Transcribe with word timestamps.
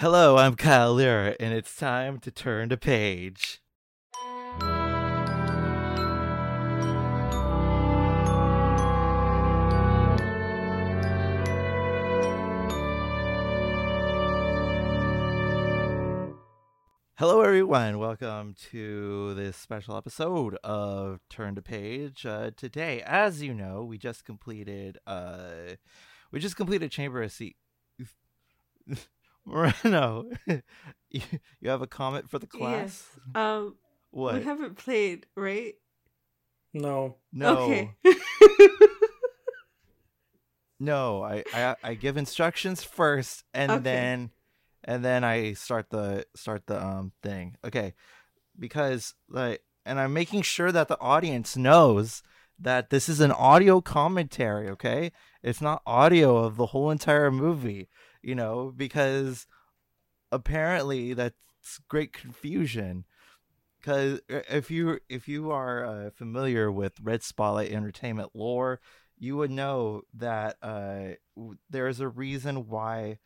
Hello, 0.00 0.38
I'm 0.38 0.56
Kyle 0.56 0.94
Lira, 0.94 1.36
and 1.38 1.52
it's 1.52 1.76
time 1.76 2.20
to 2.20 2.30
turn 2.30 2.70
the 2.70 2.78
page. 2.78 3.60
Hello, 17.18 17.42
everyone. 17.42 17.98
Welcome 17.98 18.54
to 18.70 19.34
this 19.34 19.58
special 19.58 19.98
episode 19.98 20.56
of 20.64 21.20
Turn 21.28 21.54
to 21.56 21.60
Page. 21.60 22.24
Uh, 22.24 22.52
today, 22.56 23.02
as 23.02 23.42
you 23.42 23.52
know, 23.52 23.84
we 23.84 23.98
just 23.98 24.24
completed. 24.24 24.96
Uh, 25.06 25.74
we 26.32 26.40
just 26.40 26.56
completed 26.56 26.90
Chamber 26.90 27.22
of 27.22 27.32
Sea. 27.32 27.54
Moreno, 29.44 30.24
you, 31.10 31.22
you 31.60 31.70
have 31.70 31.82
a 31.82 31.86
comment 31.86 32.30
for 32.30 32.38
the 32.38 32.46
class? 32.46 32.80
Yes. 32.80 33.06
Um, 33.34 33.76
What? 34.10 34.34
we 34.34 34.44
haven't 34.44 34.76
played, 34.76 35.26
right? 35.36 35.74
No. 36.72 37.16
no, 37.32 37.52
Okay. 37.52 37.90
no. 40.80 41.22
I, 41.22 41.44
I 41.52 41.76
I 41.82 41.94
give 41.94 42.16
instructions 42.16 42.82
first, 42.82 43.44
and 43.54 43.70
Okay. 43.70 43.82
then 43.84 44.30
and 44.84 45.04
then 45.04 45.24
I 45.24 45.52
start 45.54 45.90
the 45.90 46.26
start 46.36 46.66
the 46.66 46.82
um 46.84 47.12
thing. 47.22 47.56
Okay, 47.64 47.94
because 48.58 49.14
like, 49.28 49.62
and 49.86 50.00
I'm 50.00 50.12
making 50.12 50.42
sure 50.42 50.72
that 50.72 50.88
the 50.88 51.00
audience 51.00 51.56
knows 51.56 52.22
that 52.58 52.90
this 52.90 53.08
is 53.08 53.20
an 53.20 53.32
audio 53.32 53.80
commentary. 53.80 54.68
Okay, 54.70 55.12
it's 55.42 55.60
not 55.60 55.82
audio 55.86 56.36
of 56.38 56.56
the 56.56 56.66
whole 56.66 56.90
entire 56.90 57.30
movie. 57.30 57.88
You 58.22 58.34
know, 58.34 58.72
because 58.76 59.46
apparently 60.30 61.14
that's 61.14 61.34
great 61.88 62.12
confusion. 62.12 63.04
Because 63.78 64.20
if 64.28 64.70
you 64.70 64.98
if 65.08 65.26
you 65.26 65.50
are 65.50 65.84
uh, 65.84 66.10
familiar 66.10 66.70
with 66.70 67.00
Red 67.00 67.22
Spotlight 67.22 67.72
Entertainment 67.72 68.30
lore, 68.34 68.80
you 69.18 69.36
would 69.36 69.50
know 69.50 70.02
that 70.14 70.56
uh, 70.62 71.14
w- 71.34 71.58
there's 71.70 72.00
a 72.00 72.08
reason 72.08 72.68
why 72.68 73.18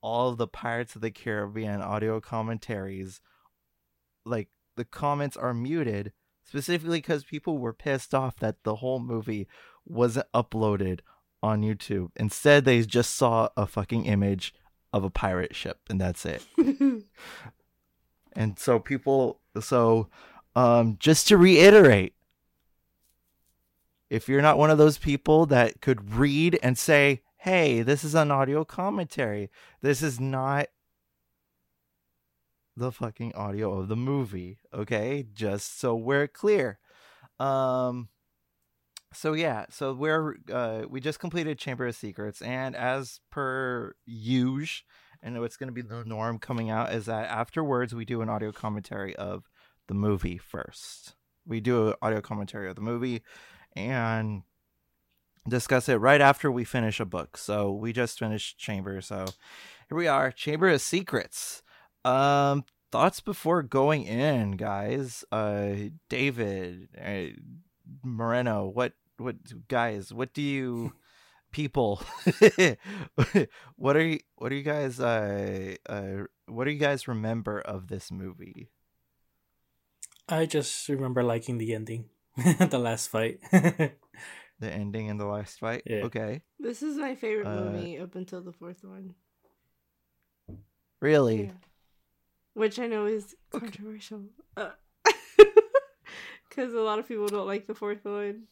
all 0.00 0.30
of 0.30 0.38
the 0.38 0.48
Pirates 0.48 0.96
of 0.96 1.02
the 1.02 1.12
Caribbean 1.12 1.80
audio 1.80 2.20
commentaries, 2.20 3.20
like 4.24 4.48
the 4.76 4.84
comments 4.84 5.36
are 5.36 5.54
muted, 5.54 6.12
specifically 6.44 6.98
because 6.98 7.22
people 7.22 7.58
were 7.58 7.72
pissed 7.72 8.12
off 8.12 8.36
that 8.36 8.64
the 8.64 8.76
whole 8.76 8.98
movie 8.98 9.46
wasn't 9.84 10.26
uploaded 10.32 11.00
on 11.42 11.62
YouTube. 11.62 12.10
Instead, 12.16 12.64
they 12.64 12.82
just 12.82 13.14
saw 13.14 13.48
a 13.56 13.66
fucking 13.66 14.06
image 14.06 14.54
of 14.92 15.04
a 15.04 15.10
pirate 15.10 15.54
ship, 15.54 15.80
and 15.88 16.00
that's 16.00 16.24
it. 16.26 16.42
And 18.34 18.58
so 18.58 18.78
people 18.78 19.40
so 19.60 20.08
um 20.56 20.96
just 20.98 21.28
to 21.28 21.36
reiterate 21.36 22.14
if 24.10 24.28
you're 24.28 24.42
not 24.42 24.58
one 24.58 24.70
of 24.70 24.78
those 24.78 24.98
people 24.98 25.46
that 25.46 25.80
could 25.80 26.14
read 26.14 26.58
and 26.62 26.76
say, 26.76 27.22
"Hey, 27.38 27.82
this 27.82 28.04
is 28.04 28.14
an 28.14 28.30
audio 28.30 28.64
commentary. 28.64 29.50
This 29.80 30.02
is 30.02 30.20
not 30.20 30.66
the 32.76 32.92
fucking 32.92 33.34
audio 33.34 33.78
of 33.78 33.88
the 33.88 33.96
movie." 33.96 34.58
Okay? 34.74 35.26
Just 35.32 35.78
so 35.78 35.94
we're 35.94 36.28
clear. 36.28 36.78
Um 37.40 38.08
so 39.12 39.32
yeah, 39.32 39.66
so 39.70 39.92
we're 39.92 40.36
uh 40.52 40.82
we 40.88 41.00
just 41.00 41.20
completed 41.20 41.58
Chamber 41.58 41.86
of 41.86 41.94
Secrets 41.94 42.42
and 42.42 42.74
as 42.76 43.20
per 43.30 43.94
usual 44.04 44.84
and 45.22 45.40
what's 45.40 45.56
going 45.56 45.68
to 45.68 45.72
be 45.72 45.82
the 45.82 46.04
norm 46.04 46.38
coming 46.38 46.68
out 46.68 46.92
is 46.92 47.06
that 47.06 47.30
afterwards 47.30 47.94
we 47.94 48.04
do 48.04 48.22
an 48.22 48.28
audio 48.28 48.50
commentary 48.50 49.14
of 49.16 49.48
the 49.86 49.94
movie 49.94 50.36
first. 50.36 51.14
We 51.46 51.60
do 51.60 51.88
an 51.88 51.94
audio 52.02 52.20
commentary 52.20 52.68
of 52.68 52.74
the 52.74 52.82
movie 52.82 53.22
and 53.76 54.42
discuss 55.48 55.88
it 55.88 55.96
right 55.96 56.20
after 56.20 56.50
we 56.50 56.64
finish 56.64 56.98
a 57.00 57.04
book. 57.04 57.36
So 57.36 57.72
we 57.72 57.92
just 57.92 58.18
finished 58.18 58.58
Chamber, 58.58 59.00
so 59.00 59.26
here 59.88 59.98
we 59.98 60.08
are, 60.08 60.32
Chamber 60.32 60.68
of 60.68 60.80
Secrets. 60.80 61.62
Um 62.04 62.64
thoughts 62.90 63.20
before 63.20 63.62
going 63.62 64.02
in, 64.02 64.52
guys. 64.52 65.24
Uh 65.30 65.74
David, 66.08 66.88
uh, 67.00 67.38
Moreno, 68.02 68.66
what 68.66 68.94
what 69.18 69.36
guys, 69.68 70.12
what 70.12 70.32
do 70.34 70.42
you 70.42 70.92
people 71.52 72.00
what 73.76 73.94
are 73.96 74.02
you 74.06 74.18
what 74.36 74.50
are 74.50 74.54
you 74.54 74.62
guys 74.62 74.98
uh 74.98 75.74
uh 75.86 76.24
what 76.46 76.64
do 76.64 76.70
you 76.70 76.78
guys 76.78 77.06
remember 77.06 77.60
of 77.60 77.88
this 77.88 78.10
movie 78.10 78.70
I 80.28 80.46
just 80.46 80.88
remember 80.88 81.22
liking 81.22 81.58
the 81.58 81.74
ending. 81.74 82.06
the 82.70 82.78
last 82.78 83.08
fight. 83.08 83.40
the 83.52 83.90
ending 84.62 85.10
and 85.10 85.20
the 85.20 85.26
last 85.26 85.58
fight 85.60 85.82
Yeah. 85.84 86.04
okay 86.08 86.40
this 86.58 86.82
is 86.82 86.96
my 86.96 87.14
favorite 87.14 87.46
Uh, 87.48 87.60
movie 87.60 87.98
up 87.98 88.14
until 88.14 88.40
the 88.40 88.52
fourth 88.52 88.82
one. 88.82 89.14
really 91.02 91.42
Yeah. 91.52 91.52
Which 92.54 92.78
I 92.78 92.86
know 92.86 93.04
is 93.06 93.34
controversial. 93.50 94.24
Because 96.48 96.72
a 96.74 96.80
lot 96.80 96.98
of 96.98 97.08
people 97.08 97.28
don't 97.28 97.46
like 97.46 97.66
the 97.66 97.74
fourth 97.74 98.04
one. 98.04 98.44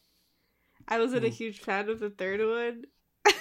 I 0.87 0.99
wasn't 0.99 1.25
a 1.25 1.29
Hmm. 1.29 1.33
huge 1.33 1.59
fan 1.59 1.89
of 1.89 1.99
the 1.99 2.09
third 2.09 2.39
one. 2.41 2.85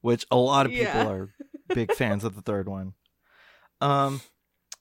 which 0.00 0.26
a 0.30 0.36
lot 0.36 0.66
of 0.66 0.72
people 0.72 0.86
Yeah. 0.86 1.08
are 1.08 1.28
big 1.74 1.92
fans 1.92 2.24
of 2.24 2.34
the 2.34 2.42
third 2.42 2.68
one 2.68 2.94
um 3.80 4.20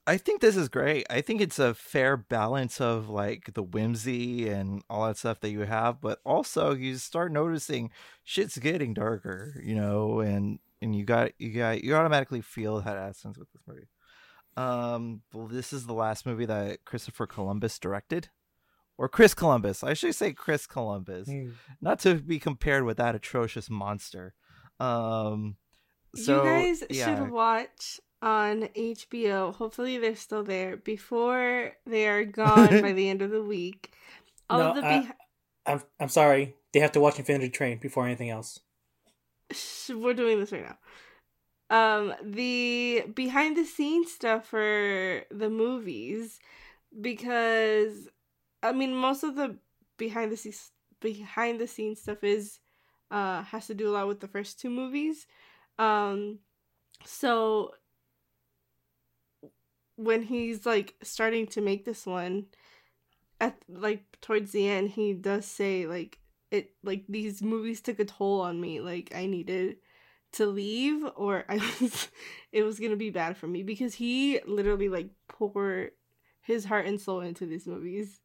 i 0.07 0.17
think 0.17 0.41
this 0.41 0.55
is 0.55 0.67
great 0.69 1.05
i 1.09 1.21
think 1.21 1.39
it's 1.39 1.59
a 1.59 1.73
fair 1.73 2.17
balance 2.17 2.81
of 2.81 3.09
like 3.09 3.53
the 3.53 3.61
whimsy 3.61 4.49
and 4.49 4.81
all 4.89 5.05
that 5.05 5.17
stuff 5.17 5.39
that 5.39 5.51
you 5.51 5.61
have 5.61 6.01
but 6.01 6.19
also 6.25 6.73
you 6.73 6.95
start 6.95 7.31
noticing 7.31 7.91
shit's 8.23 8.57
getting 8.57 8.93
darker 8.93 9.61
you 9.63 9.75
know 9.75 10.19
and 10.19 10.57
and 10.81 10.95
you 10.95 11.03
got 11.05 11.31
you 11.37 11.51
got 11.53 11.83
you 11.83 11.93
automatically 11.95 12.41
feel 12.41 12.81
that 12.81 12.97
essence 12.97 13.37
with 13.37 13.51
this 13.51 13.61
movie 13.67 13.87
um 14.57 15.21
well 15.33 15.45
this 15.47 15.71
is 15.71 15.85
the 15.85 15.93
last 15.93 16.25
movie 16.25 16.45
that 16.45 16.83
christopher 16.85 17.27
columbus 17.27 17.77
directed 17.77 18.29
or 18.99 19.09
chris 19.09 19.33
columbus 19.33 19.83
i 19.83 19.93
should 19.95 20.13
say 20.13 20.31
chris 20.31 20.67
columbus 20.67 21.27
Hmm. 21.27 21.49
not 21.81 21.97
to 21.99 22.15
be 22.15 22.37
compared 22.37 22.83
with 22.83 22.97
that 22.97 23.15
atrocious 23.15 23.69
monster. 23.69 24.33
Um, 24.79 25.55
so 26.15 26.43
you 26.43 26.49
guys 26.49 26.83
yeah, 26.89 27.05
should 27.05 27.31
watch 27.31 27.99
on 28.21 28.63
HBO. 28.75 29.53
Hopefully, 29.55 29.97
they're 29.97 30.15
still 30.15 30.43
there 30.43 30.77
before 30.77 31.73
they 31.85 32.07
are 32.07 32.23
gone 32.43 32.81
by 32.81 32.93
the 32.93 33.09
end 33.09 33.21
of 33.21 33.31
the 33.31 33.43
week. 33.43 33.91
All 34.49 34.59
No, 34.59 34.69
of 34.69 34.75
the 34.75 34.85
I, 34.85 35.11
I'm 35.65 35.81
I'm 35.99 36.09
sorry. 36.09 36.55
They 36.73 36.79
have 36.79 36.91
to 36.93 36.99
watch 37.01 37.19
Infinity 37.19 37.49
Train 37.49 37.77
before 37.79 38.05
anything 38.05 38.29
else. 38.29 38.59
We're 39.89 40.13
doing 40.13 40.39
this 40.39 40.51
right 40.51 40.65
now. 40.69 40.77
Um, 41.71 42.13
the 42.23 43.03
behind 43.13 43.57
the 43.57 43.65
scenes 43.65 44.11
stuff 44.11 44.47
for 44.47 45.23
the 45.31 45.49
movies, 45.49 46.39
because 46.99 48.07
I 48.61 48.71
mean, 48.71 48.95
most 48.95 49.23
of 49.23 49.35
the 49.35 49.57
behind 49.97 50.31
the 50.31 50.37
scenes 50.37 50.71
behind 51.01 51.59
the 51.59 51.67
scenes 51.67 52.01
stuff 52.01 52.23
is 52.23 52.59
uh 53.11 53.43
has 53.43 53.67
to 53.67 53.73
do 53.73 53.89
a 53.89 53.91
lot 53.91 54.07
with 54.07 54.19
the 54.19 54.27
first 54.27 54.59
two 54.59 54.69
movies. 54.69 55.27
Um, 55.77 56.39
so 57.05 57.73
when 59.95 60.23
he's 60.23 60.65
like 60.65 60.95
starting 61.03 61.47
to 61.47 61.61
make 61.61 61.85
this 61.85 62.05
one, 62.05 62.45
at 63.39 63.57
like 63.67 64.03
towards 64.21 64.51
the 64.51 64.67
end, 64.67 64.89
he 64.91 65.13
does 65.13 65.45
say 65.45 65.87
like 65.87 66.19
it 66.51 66.71
like 66.83 67.05
these 67.07 67.41
movies 67.41 67.81
took 67.81 67.99
a 67.99 68.05
toll 68.05 68.41
on 68.41 68.59
me 68.59 68.81
like 68.81 69.11
i 69.15 69.25
needed 69.25 69.77
to 70.31 70.45
leave 70.45 71.03
or 71.15 71.45
i 71.49 71.55
was 71.81 72.09
it 72.51 72.63
was 72.63 72.79
gonna 72.79 72.95
be 72.95 73.09
bad 73.09 73.37
for 73.37 73.47
me 73.47 73.63
because 73.63 73.93
he 73.95 74.39
literally 74.47 74.89
like 74.89 75.09
poured 75.27 75.91
his 76.41 76.65
heart 76.65 76.85
and 76.85 76.99
soul 76.99 77.21
into 77.21 77.45
these 77.45 77.67
movies 77.67 78.19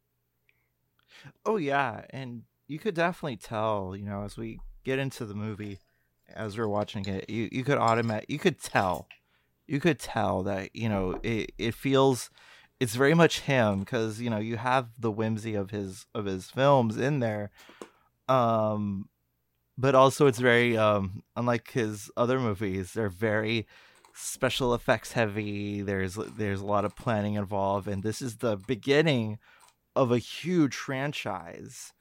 oh 1.45 1.57
yeah, 1.57 2.05
and 2.11 2.43
you 2.67 2.79
could 2.79 2.95
definitely 2.95 3.37
tell, 3.37 3.95
you 3.97 4.05
know, 4.05 4.23
as 4.25 4.37
we 4.37 4.59
get 4.85 4.99
into 4.99 5.25
the 5.25 5.35
movie, 5.35 5.79
as 6.35 6.57
we're 6.57 6.69
watching 6.69 7.07
it, 7.07 7.29
you 7.29 7.49
you 7.53 7.65
could 7.65 7.79
automate, 7.79 8.25
you 8.29 8.39
could 8.39 8.61
tell, 8.61 9.09
you 9.67 9.81
could 9.81 9.99
tell 9.99 10.43
that 10.45 10.75
you 10.75 10.89
know 10.89 11.19
it 11.23 11.53
it 11.59 11.75
feels. 11.75 12.31
It's 12.81 12.97
very 12.97 13.15
much 13.15 13.41
him 13.41 13.81
because 13.81 14.21
you 14.21 14.29
know 14.29 14.39
you 14.39 14.57
have 14.57 14.89
the 14.99 15.11
whimsy 15.11 15.55
of 15.55 15.71
his 15.71 16.07
of 16.15 16.25
his 16.25 16.51
films 16.51 16.97
in 16.97 17.21
there, 17.21 17.51
um, 18.29 19.09
but 19.79 19.95
also 19.95 20.27
it's 20.27 20.41
very 20.41 20.77
um 20.77 21.23
unlike 21.37 21.71
his 21.71 22.11
other 22.17 22.41
movies. 22.41 22.93
They're 22.93 23.09
very 23.09 23.67
special 24.15 24.75
effects 24.75 25.13
heavy. 25.13 25.83
There's 25.83 26.15
there's 26.15 26.61
a 26.61 26.67
lot 26.67 26.85
of 26.85 26.97
planning 26.97 27.35
involved, 27.35 27.89
and 27.89 28.03
this 28.03 28.21
is 28.21 28.39
the 28.39 28.57
beginning 28.57 29.39
of 29.97 30.13
a 30.13 30.19
huge 30.19 30.75
franchise. 30.75 31.93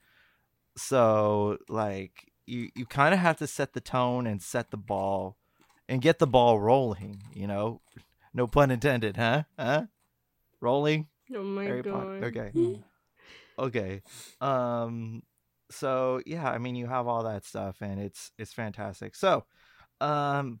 So 0.76 1.58
like 1.68 2.32
you 2.46 2.70
you 2.74 2.86
kind 2.86 3.14
of 3.14 3.20
have 3.20 3.38
to 3.38 3.46
set 3.46 3.72
the 3.72 3.80
tone 3.80 4.26
and 4.26 4.42
set 4.42 4.70
the 4.70 4.76
ball 4.76 5.36
and 5.88 6.02
get 6.02 6.18
the 6.18 6.26
ball 6.26 6.58
rolling. 6.58 7.22
You 7.32 7.46
know, 7.46 7.80
no 8.32 8.46
pun 8.46 8.70
intended, 8.70 9.16
huh? 9.16 9.44
Huh? 9.58 9.84
Rolling. 10.60 11.08
Oh 11.34 11.42
my 11.42 11.64
Harry 11.64 11.82
god. 11.82 11.92
Potter. 11.92 12.24
Okay. 12.24 12.50
Hmm. 12.50 12.74
Okay. 13.58 14.02
Um. 14.40 15.22
So 15.70 16.20
yeah, 16.26 16.50
I 16.50 16.58
mean, 16.58 16.76
you 16.76 16.86
have 16.86 17.06
all 17.06 17.24
that 17.24 17.44
stuff, 17.44 17.80
and 17.80 18.00
it's 18.00 18.32
it's 18.38 18.52
fantastic. 18.52 19.14
So, 19.14 19.44
um, 20.00 20.60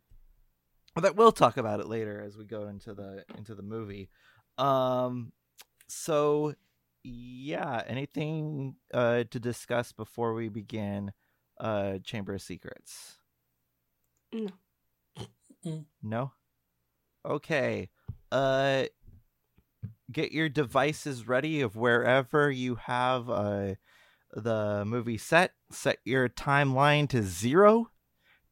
but 0.94 1.16
we'll 1.16 1.32
talk 1.32 1.56
about 1.56 1.80
it 1.80 1.86
later 1.86 2.22
as 2.24 2.36
we 2.36 2.44
go 2.44 2.68
into 2.68 2.94
the 2.94 3.24
into 3.36 3.54
the 3.54 3.62
movie. 3.62 4.08
Um. 4.58 5.32
So 5.88 6.54
yeah, 7.04 7.82
anything 7.86 8.76
uh 8.92 9.24
to 9.30 9.38
discuss 9.38 9.92
before 9.92 10.34
we 10.34 10.48
begin? 10.48 11.12
Uh, 11.60 11.98
Chamber 12.02 12.34
of 12.34 12.42
Secrets. 12.42 13.18
No. 14.32 14.50
No. 16.02 16.32
Okay. 17.24 17.90
Uh 18.32 18.84
get 20.10 20.32
your 20.32 20.48
devices 20.48 21.26
ready 21.26 21.60
of 21.60 21.76
wherever 21.76 22.50
you 22.50 22.74
have 22.74 23.30
uh 23.30 23.74
the 24.32 24.84
movie 24.84 25.18
set. 25.18 25.52
Set 25.70 25.98
your 26.04 26.28
timeline 26.28 27.08
to 27.10 27.22
zero. 27.22 27.90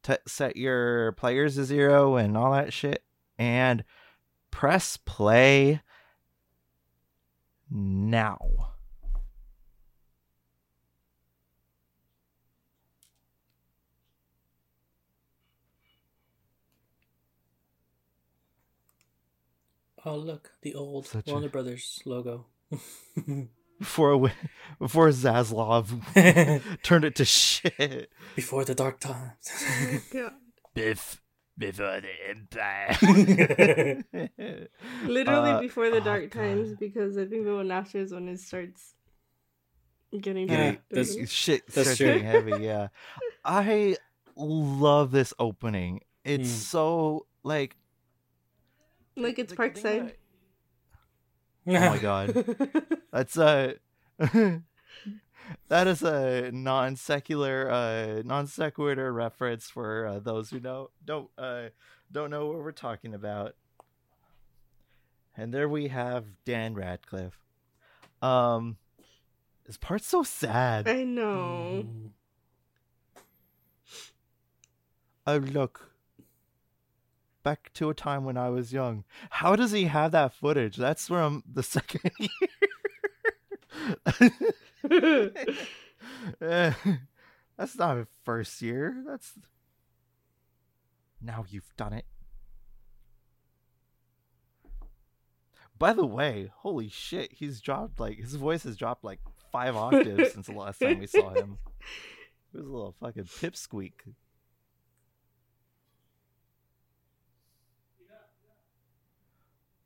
T- 0.03 0.15
set 0.27 0.57
your 0.57 1.13
players 1.13 1.57
to 1.57 1.65
zero 1.65 2.17
and 2.17 2.37
all 2.37 2.53
that 2.53 2.73
shit. 2.73 3.03
And 3.39 3.85
press 4.51 4.97
play 4.97 5.81
now. 7.73 8.39
Oh 20.05 20.17
look, 20.17 20.51
the 20.63 20.75
old 20.75 21.07
Such 21.07 21.29
a- 21.29 21.31
Warner 21.33 21.49
Brothers 21.49 22.01
logo. 22.05 22.47
Before 23.79 24.17
we- 24.17 24.31
before 24.79 25.09
Zaslav 25.09 25.91
turned 26.83 27.05
it 27.05 27.17
to 27.17 27.25
shit. 27.25 28.11
Before 28.37 28.65
the 28.65 28.75
dark 28.75 29.01
times. 29.01 29.33
Oh 29.51 30.01
God. 30.13 30.33
Biff 30.75 31.21
before 31.59 32.01
the 32.01 32.31
empire. 32.31 34.03
Literally 35.07 35.51
Uh, 35.51 35.61
before 35.61 35.91
the 35.91 35.97
oh, 35.99 36.05
dark 36.05 36.31
God. 36.31 36.41
times, 36.41 36.75
because 36.79 37.17
I 37.19 37.27
think 37.27 37.45
the 37.45 37.55
one 37.55 37.71
after 37.71 37.99
is 37.99 38.13
when 38.13 38.29
it 38.29 38.41
starts 38.41 38.95
getting 40.19 40.49
Yeah, 40.49 40.73
dark. 40.73 40.79
that's- 40.91 41.31
shit 41.31 41.67
That's 41.67 41.81
starts 41.83 41.97
true. 41.99 42.07
getting 42.07 42.25
heavy. 42.25 42.65
Yeah, 42.65 42.89
I 43.45 43.97
love 44.37 45.11
this 45.11 45.35
opening. 45.39 46.01
It's 46.25 46.49
Hmm. 46.51 46.57
so 46.57 47.27
like 47.43 47.77
like 49.17 49.39
it's 49.39 49.53
the 49.53 49.57
Parkside. 49.57 50.07
that- 50.07 50.17
Oh 51.65 51.91
my 51.91 51.99
god, 51.99 52.45
that's 53.13 53.37
a 53.37 53.75
that 55.69 55.87
is 55.87 56.03
a 56.03 56.51
non 56.53 56.97
secular, 56.97 57.71
uh, 57.71 58.23
non 58.25 58.47
sequitur 58.47 59.13
reference 59.13 59.69
for 59.69 60.07
uh, 60.07 60.19
those 60.19 60.51
who 60.51 60.61
know 60.61 60.91
don't 61.05 61.29
uh 61.39 61.69
don't 62.11 62.31
know 62.31 62.47
what 62.47 62.59
we're 62.59 62.73
talking 62.73 63.15
about. 63.15 63.55
And 65.37 65.53
there 65.53 65.69
we 65.69 65.89
have 65.89 66.27
Dan 66.45 66.75
Radcliffe. 66.75 67.39
Um, 68.21 68.77
this 69.67 69.79
part's 69.79 70.07
so 70.07 70.23
sad. 70.23 70.89
I 70.89 71.05
know. 71.05 71.85
Mm. 71.87 72.11
Oh 75.27 75.37
look. 75.37 75.89
Back 77.43 77.73
to 77.75 77.91
a 77.91 77.95
time 77.95 78.25
when 78.25 78.37
I 78.37 78.51
was 78.51 78.73
young. 78.73 79.05
How 79.31 79.57
does 79.57 79.73
he 79.73 79.85
have 79.85 80.13
that 80.13 80.33
footage? 80.35 80.77
That's 80.77 81.09
from 81.09 81.43
the 81.51 81.63
second 81.63 82.13
year. 82.19 82.31
That's 86.41 87.79
not 87.79 87.99
a 87.99 88.07
first 88.25 88.61
year. 88.63 89.03
That's 89.07 89.33
now 91.21 91.45
you've 91.49 91.77
done 91.77 91.93
it. 91.93 92.05
By 95.79 95.93
the 95.93 96.07
way, 96.07 96.51
holy 96.59 96.89
shit, 96.89 97.33
he's 97.33 97.61
dropped 97.61 97.99
like 97.99 98.19
his 98.19 98.35
voice 98.35 98.63
has 98.65 98.77
dropped 98.77 99.05
like 99.05 99.21
five 99.51 99.77
octaves 99.77 100.33
since 100.33 100.47
the 100.47 100.53
last 100.53 100.79
time 100.79 100.99
we 100.99 101.07
saw 101.07 101.31
him. 101.31 101.59
It 102.55 102.59
was 102.59 102.67
a 102.67 102.71
little 102.71 102.95
fucking 103.01 103.25
pipsqueak. 103.25 103.93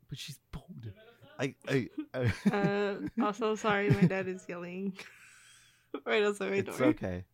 But 0.09 0.17
she's 0.17 0.39
bold. 0.51 0.91
I, 1.39 1.53
I, 1.67 1.89
I 2.13 2.31
uh, 2.51 2.95
also, 3.21 3.55
sorry, 3.55 3.89
my 3.91 4.05
dad 4.05 4.27
is 4.27 4.43
yelling 4.47 4.93
right 6.05 6.23
outside 6.23 6.49
my 6.51 6.57
it's 6.57 6.77
door. 6.77 6.87
okay. 6.87 7.25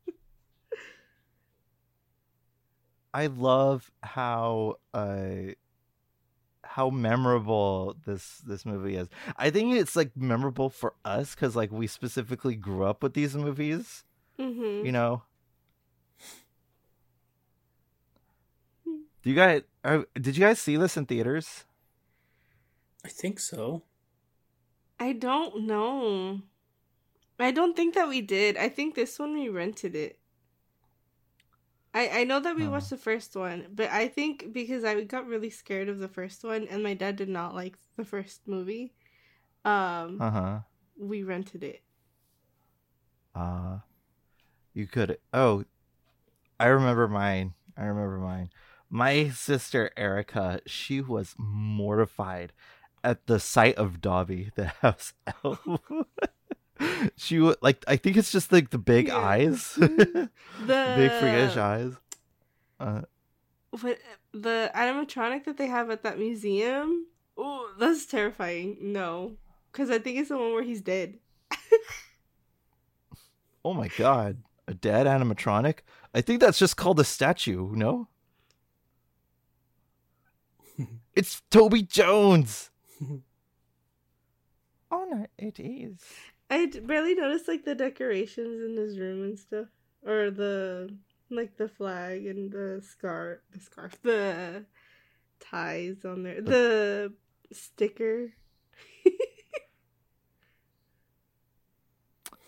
I 3.14 3.28
love 3.28 3.92
how 4.02 4.78
uh 4.94 5.54
how 6.66 6.90
memorable 6.90 7.96
this 8.06 8.40
this 8.40 8.66
movie 8.66 8.96
is. 8.96 9.08
I 9.38 9.50
think 9.52 9.76
it's 9.76 9.96
like 9.96 10.16
memorable 10.18 10.70
for 10.70 10.96
us 11.06 11.36
cuz 11.36 11.56
like 11.56 11.72
we 11.72 11.88
specifically 11.88 12.56
grew 12.56 12.84
up 12.84 13.04
with 13.04 13.14
these 13.14 13.36
movies, 13.36 14.04
Mm-hmm. 14.40 14.86
you 14.86 14.92
know. 14.92 15.24
Do 18.86 19.30
you 19.30 19.36
guys 19.36 19.62
are, 19.86 20.06
did 20.16 20.36
you 20.36 20.44
guys 20.44 20.60
see 20.60 20.76
this 20.76 20.98
in 20.98 21.06
theaters? 21.06 21.66
I 23.06 23.10
think 23.10 23.40
so. 23.40 23.84
I 25.04 25.12
don't 25.12 25.68
know. 25.68 26.42
I 27.40 27.52
don't 27.52 27.76
think 27.76 27.96
that 27.96 28.08
we 28.08 28.22
did. 28.22 28.58
I 28.58 28.70
think 28.70 28.96
this 28.96 29.20
one 29.20 29.34
we 29.34 29.50
rented 29.50 29.96
it. 29.96 30.20
I 31.94 32.22
I 32.22 32.24
know 32.24 32.40
that 32.40 32.56
we 32.56 32.64
Oh. 32.64 32.70
watched 32.70 32.90
the 32.90 32.98
first 32.98 33.36
one, 33.36 33.68
but 33.74 33.90
I 33.90 34.08
think 34.08 34.54
because 34.54 34.84
I 34.84 35.04
got 35.04 35.28
really 35.28 35.50
scared 35.50 35.90
of 35.90 36.00
the 36.00 36.08
first 36.08 36.44
one 36.44 36.68
and 36.68 36.84
my 36.84 36.94
dad 36.94 37.16
did 37.16 37.30
not 37.30 37.56
like 37.56 37.78
the 37.98 38.06
first 38.06 38.48
movie, 38.48 38.94
um, 39.66 40.20
Uh-huh. 40.20 40.60
we 40.98 41.24
rented 41.24 41.64
it. 41.64 41.84
Uh 43.36 43.80
you 44.74 44.88
could 44.88 45.18
oh 45.34 45.66
I 46.60 46.68
remember 46.68 47.08
mine. 47.08 47.54
I 47.78 47.86
remember 47.86 48.18
mine. 48.20 48.50
My 48.90 49.30
sister 49.30 49.92
Erica, 49.98 50.62
she 50.68 51.02
was 51.02 51.36
mortified 51.38 52.54
at 53.04 53.28
the 53.28 53.40
sight 53.40 53.76
of 53.76 54.02
Dobby, 54.02 54.52
the 54.56 54.68
house 54.82 55.14
elf. 55.44 55.60
she 57.16 57.40
would 57.40 57.58
like 57.62 57.84
I 57.88 57.96
think 57.98 58.18
it's 58.18 58.32
just 58.32 58.52
like 58.52 58.70
the 58.72 58.78
big 58.78 59.08
Yeah. 59.08 59.18
eyes. 59.18 59.74
The 59.78 60.30
big 60.96 61.12
freakish 61.20 61.58
eyes. 61.58 61.94
Uh 62.80 63.02
What 63.72 64.00
the 64.34 64.72
animatronic 64.76 65.46
that 65.46 65.58
they 65.58 65.68
have 65.68 65.90
at 65.90 66.04
that 66.04 66.18
museum? 66.20 67.08
Oh, 67.38 67.72
that's 67.80 68.06
terrifying. 68.06 68.78
No, 68.80 69.38
because 69.72 69.90
I 69.90 69.98
think 70.00 70.20
it's 70.20 70.30
the 70.30 70.38
one 70.38 70.54
where 70.54 70.64
he's 70.64 70.82
dead. 70.82 71.18
oh 73.66 73.74
my 73.74 73.90
god. 73.98 74.38
A 74.68 74.74
dead 74.74 75.08
animatronic? 75.08 75.80
I 76.14 76.22
think 76.22 76.40
that's 76.40 76.60
just 76.60 76.78
called 76.78 77.00
a 77.00 77.04
statue, 77.04 77.76
no? 77.76 78.08
it's 81.16 81.42
Toby 81.52 81.82
Jones. 81.84 82.70
Oh 84.94 85.08
no, 85.10 85.26
it 85.40 85.60
is. 85.60 85.98
I 86.52 86.68
d- 86.68 86.80
barely 86.80 87.16
noticed 87.16 87.48
like 87.48 87.66
the 87.66 87.74
decorations 87.74 88.62
in 88.62 88.78
his 88.78 89.00
room 89.00 89.24
and 89.24 89.40
stuff, 89.40 89.66
or 90.06 90.30
the 90.30 90.96
like 91.32 91.58
the 91.58 91.68
flag 91.68 92.28
and 92.28 92.52
the 92.52 92.80
scarf, 92.88 93.40
the 93.52 93.60
scarf, 93.60 94.00
the 94.04 94.66
ties 95.40 96.06
on 96.06 96.22
there, 96.22 96.42
the 96.42 97.12
sticker. 97.52 98.34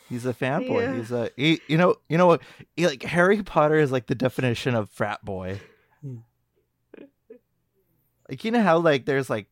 He's 0.08 0.28
a 0.28 0.34
fanboy. 0.36 0.82
Yeah. 0.82 0.96
He's 0.96 1.12
a 1.12 1.32
he, 1.36 1.62
you 1.68 1.78
know 1.78 1.96
you 2.10 2.20
know 2.20 2.28
what 2.28 2.44
he, 2.76 2.86
like 2.86 3.02
Harry 3.02 3.42
Potter 3.42 3.80
is 3.80 3.92
like 3.92 4.06
the 4.06 4.14
definition 4.14 4.76
of 4.76 4.92
frat 4.92 5.26
boy. 5.26 5.60
Hmm. 6.02 6.18
Like 8.30 8.46
you 8.46 8.52
know 8.52 8.62
how 8.62 8.78
like 8.78 9.06
there's 9.06 9.32
like 9.32 9.48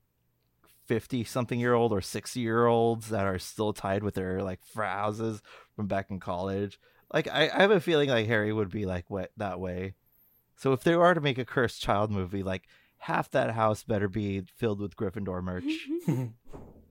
fifty 0.85 1.23
something 1.23 1.59
year 1.59 1.73
old 1.73 1.91
or 1.91 2.01
sixty 2.01 2.41
year 2.41 2.65
olds 2.65 3.09
that 3.09 3.25
are 3.25 3.39
still 3.39 3.73
tied 3.73 4.03
with 4.03 4.15
their 4.15 4.41
like 4.41 4.63
frat 4.65 4.97
houses 4.97 5.41
from 5.75 5.87
back 5.87 6.09
in 6.09 6.19
college. 6.19 6.79
Like 7.13 7.27
I, 7.27 7.49
I 7.53 7.61
have 7.61 7.71
a 7.71 7.79
feeling 7.79 8.09
like 8.09 8.27
Harry 8.27 8.51
would 8.51 8.69
be 8.71 8.85
like 8.85 9.09
what 9.09 9.31
that 9.37 9.59
way. 9.59 9.93
So 10.55 10.73
if 10.73 10.83
they 10.83 10.95
were 10.95 11.13
to 11.13 11.21
make 11.21 11.37
a 11.37 11.45
cursed 11.45 11.81
child 11.81 12.11
movie, 12.11 12.43
like 12.43 12.67
half 12.97 13.29
that 13.31 13.51
house 13.51 13.83
better 13.83 14.07
be 14.07 14.41
filled 14.41 14.79
with 14.79 14.95
Gryffindor 14.95 15.43
merch. 15.43 15.89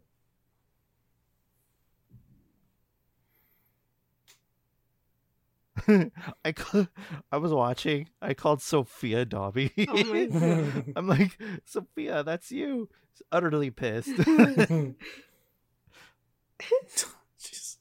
I 6.45 6.53
ca- 6.53 6.89
I 7.31 7.37
was 7.37 7.53
watching. 7.53 8.09
I 8.21 8.35
called 8.35 8.63
Sophia 8.63 9.25
Dobby. 9.25 9.73
Oh. 9.89 10.83
I'm 10.97 11.07
like, 11.07 11.39
Sophia, 11.65 12.23
that's 12.23 12.51
you. 12.51 12.89
Utterly 13.31 13.71
pissed. 13.71 14.09
Jeez. 17.39 17.77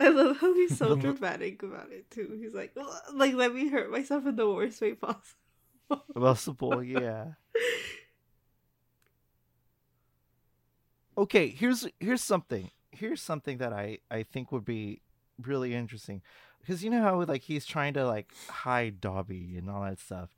I 0.00 0.08
love 0.08 0.38
how 0.38 0.52
he's 0.54 0.76
so 0.76 0.96
dramatic 0.96 1.62
about 1.62 1.90
it 1.92 2.10
too. 2.10 2.36
He's 2.40 2.52
like, 2.52 2.76
like 3.14 3.34
let 3.34 3.54
me 3.54 3.68
hurt 3.68 3.90
myself 3.90 4.26
in 4.26 4.36
the 4.36 4.48
worst 4.50 4.80
way 4.80 4.94
possible. 4.94 5.38
Possible, 6.14 6.82
yeah. 6.82 7.32
Okay, 11.16 11.48
here's 11.48 11.86
here's 12.00 12.22
something. 12.22 12.70
Here's 12.90 13.20
something 13.20 13.58
that 13.58 13.72
I 13.72 13.98
I 14.10 14.22
think 14.22 14.52
would 14.52 14.64
be 14.64 15.00
really 15.40 15.74
interesting 15.74 16.22
because 16.60 16.82
you 16.84 16.90
know 16.90 17.02
how 17.02 17.22
like 17.24 17.42
he's 17.42 17.66
trying 17.66 17.94
to 17.94 18.06
like 18.06 18.32
hide 18.48 19.00
Dobby 19.00 19.56
and 19.56 19.68
all 19.70 19.82
that 19.82 19.98
stuff. 20.00 20.30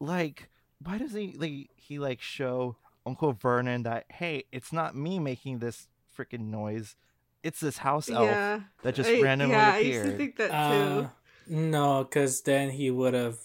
Like, 0.00 0.48
why 0.82 0.98
does 0.98 1.12
he 1.12 1.34
like 1.38 1.70
he 1.76 1.98
like 1.98 2.20
show 2.20 2.76
Uncle 3.06 3.32
Vernon 3.32 3.82
that 3.84 4.04
hey, 4.10 4.44
it's 4.52 4.72
not 4.72 4.94
me 4.96 5.18
making 5.18 5.58
this 5.58 5.88
freaking 6.16 6.46
noise, 6.50 6.96
it's 7.42 7.60
this 7.60 7.78
house 7.78 8.08
elf 8.08 8.24
yeah, 8.28 8.60
that 8.82 8.94
just 8.94 9.10
I- 9.10 9.20
randomly 9.20 9.54
yeah, 9.56 9.72
I 9.74 9.78
used 9.80 10.04
to 10.04 10.16
think 10.16 10.36
that 10.36 10.50
Uh, 10.50 11.02
too. 11.02 11.10
no, 11.48 12.04
because 12.04 12.40
then 12.42 12.70
he 12.70 12.90
would 12.90 13.14
have 13.14 13.38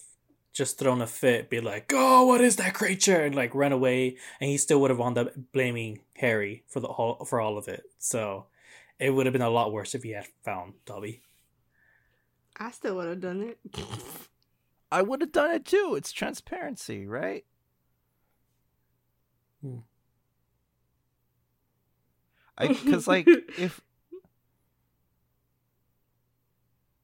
just 0.59 0.77
thrown 0.77 1.01
a 1.01 1.07
fit, 1.07 1.49
be 1.49 1.61
like, 1.61 1.91
"Oh, 1.95 2.25
what 2.25 2.41
is 2.41 2.57
that 2.57 2.75
creature?" 2.75 3.21
and 3.21 3.33
like 3.33 3.55
run 3.55 3.71
away, 3.71 4.17
and 4.39 4.49
he 4.49 4.57
still 4.57 4.79
would 4.81 4.91
have 4.91 4.99
wound 4.99 5.17
up 5.17 5.31
blaming 5.53 6.01
Harry 6.17 6.63
for 6.67 6.81
the 6.81 6.89
whole 6.89 7.25
for 7.25 7.39
all 7.39 7.57
of 7.57 7.67
it. 7.67 7.83
So 7.97 8.45
it 8.99 9.11
would 9.11 9.25
have 9.25 9.33
been 9.33 9.41
a 9.41 9.49
lot 9.49 9.71
worse 9.71 9.95
if 9.95 10.03
he 10.03 10.11
had 10.11 10.27
found 10.43 10.73
Dobby. 10.85 11.21
I 12.57 12.71
still 12.71 12.97
would 12.97 13.07
have 13.07 13.21
done 13.21 13.41
it. 13.41 13.57
I 14.91 15.01
would 15.01 15.21
have 15.21 15.31
done 15.31 15.51
it 15.51 15.65
too. 15.65 15.95
It's 15.95 16.11
transparency, 16.11 17.07
right? 17.07 17.45
Hmm. 19.61 19.79
I 22.57 22.67
because 22.67 23.07
like 23.07 23.27
if 23.57 23.79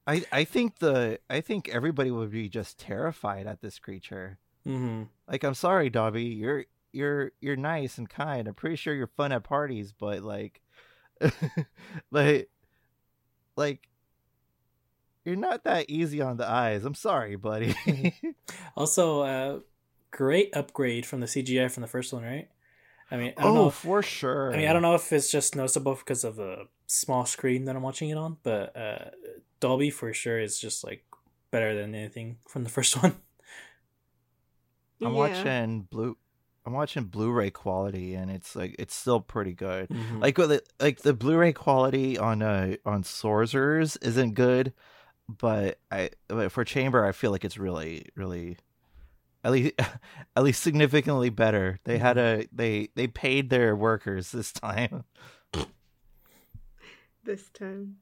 I 0.06 0.24
I 0.30 0.44
think 0.44 0.78
the 0.78 1.18
I 1.28 1.40
think 1.40 1.68
everybody 1.68 2.10
would 2.10 2.30
be 2.30 2.48
just 2.48 2.78
terrified 2.78 3.46
at 3.46 3.60
this 3.60 3.78
creature. 3.78 4.38
Mm-hmm. 4.66 5.04
Like 5.28 5.44
I'm 5.44 5.54
sorry, 5.54 5.90
Dobby, 5.90 6.24
you're 6.24 6.64
you're 6.92 7.32
you're 7.40 7.56
nice 7.56 7.98
and 7.98 8.08
kind. 8.08 8.48
I'm 8.48 8.54
pretty 8.54 8.76
sure 8.76 8.94
you're 8.94 9.06
fun 9.06 9.32
at 9.32 9.44
parties, 9.44 9.92
but 9.92 10.22
like 10.22 10.60
like 12.10 12.48
like 13.56 13.88
you're 15.24 15.36
not 15.36 15.64
that 15.64 15.90
easy 15.90 16.22
on 16.22 16.36
the 16.36 16.48
eyes. 16.48 16.84
I'm 16.84 16.94
sorry, 16.94 17.36
buddy. 17.36 17.74
Also, 18.76 19.22
uh, 19.22 19.60
great 20.10 20.54
upgrade 20.54 21.06
from 21.06 21.20
the 21.20 21.26
CGI 21.26 21.70
from 21.70 21.80
the 21.80 21.86
first 21.86 22.12
one, 22.12 22.22
right? 22.22 22.48
I 23.10 23.16
mean, 23.16 23.32
I 23.38 23.42
don't 23.42 23.56
oh, 23.56 23.64
know. 23.64 23.70
for 23.70 24.02
sure. 24.02 24.52
I 24.52 24.56
mean, 24.58 24.68
I 24.68 24.74
don't 24.74 24.82
know 24.82 24.94
if 24.94 25.10
it's 25.12 25.30
just 25.30 25.56
noticeable 25.56 25.94
because 25.94 26.24
of 26.24 26.36
the 26.36 26.66
small 26.86 27.24
screen 27.24 27.64
that 27.64 27.74
I'm 27.74 27.82
watching 27.82 28.10
it 28.10 28.18
on, 28.18 28.36
but 28.42 28.76
uh, 28.76 29.10
Dobby 29.60 29.90
for 29.90 30.12
sure 30.12 30.38
is 30.38 30.58
just 30.58 30.84
like 30.84 31.04
better 31.50 31.74
than 31.74 31.94
anything 31.94 32.38
from 32.48 32.64
the 32.64 32.70
first 32.70 32.94
one. 33.02 33.16
I'm 35.02 35.12
Yeah. 35.12 35.18
watching 35.18 35.82
blue. 35.82 36.16
I'm 36.64 36.72
watching 36.72 37.04
Blu-ray 37.04 37.50
quality, 37.50 38.14
and 38.14 38.28
it's 38.30 38.56
like 38.56 38.74
it's 38.78 38.94
still 38.94 39.20
pretty 39.20 39.52
good. 39.52 39.88
Mhm. 39.88 40.20
Like 40.20 40.36
with 40.36 40.48
the, 40.50 40.62
like 40.80 41.00
the 41.02 41.14
Blu-ray 41.14 41.52
quality 41.52 42.18
on 42.18 42.42
uh 42.42 42.76
on 42.84 43.04
Sorcerers 43.04 43.96
isn't 43.98 44.34
good, 44.34 44.72
but 45.28 45.78
I 45.92 46.10
but 46.28 46.50
for 46.50 46.64
Chamber 46.64 47.04
I 47.04 47.12
feel 47.12 47.30
like 47.30 47.44
it's 47.44 47.56
really 47.58 48.06
really 48.16 48.56
at 49.44 49.52
least 49.52 49.74
at 50.36 50.42
least 50.42 50.60
significantly 50.62 51.30
better. 51.30 51.78
They 51.84 51.98
had 51.98 52.18
a 52.18 52.46
they 52.50 52.88
they 52.96 53.06
paid 53.06 53.48
their 53.48 53.76
workers 53.76 54.32
this 54.32 54.50
time. 54.66 55.04
this 57.24 57.48
time. 57.50 57.96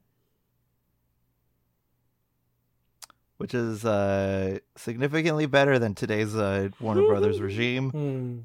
Which 3.37 3.53
is 3.53 3.85
uh 3.85 4.59
significantly 4.75 5.45
better 5.45 5.77
than 5.79 5.93
today's 5.95 6.35
uh 6.35 6.69
Warner 6.79 7.05
Brothers 7.07 7.41
regime. 7.41 7.89
Hmm. 7.91 8.39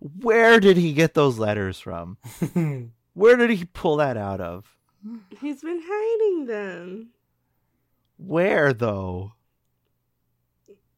Where 0.00 0.60
did 0.60 0.76
he 0.76 0.92
get 0.92 1.14
those 1.14 1.38
letters 1.38 1.80
from? 1.80 2.18
Where 3.14 3.36
did 3.36 3.50
he 3.50 3.64
pull 3.64 3.96
that 3.96 4.16
out 4.16 4.40
of? 4.40 4.76
He's 5.40 5.62
been 5.62 5.80
hiding 5.84 6.46
them 6.46 7.10
Where 8.16 8.72
though? 8.72 9.32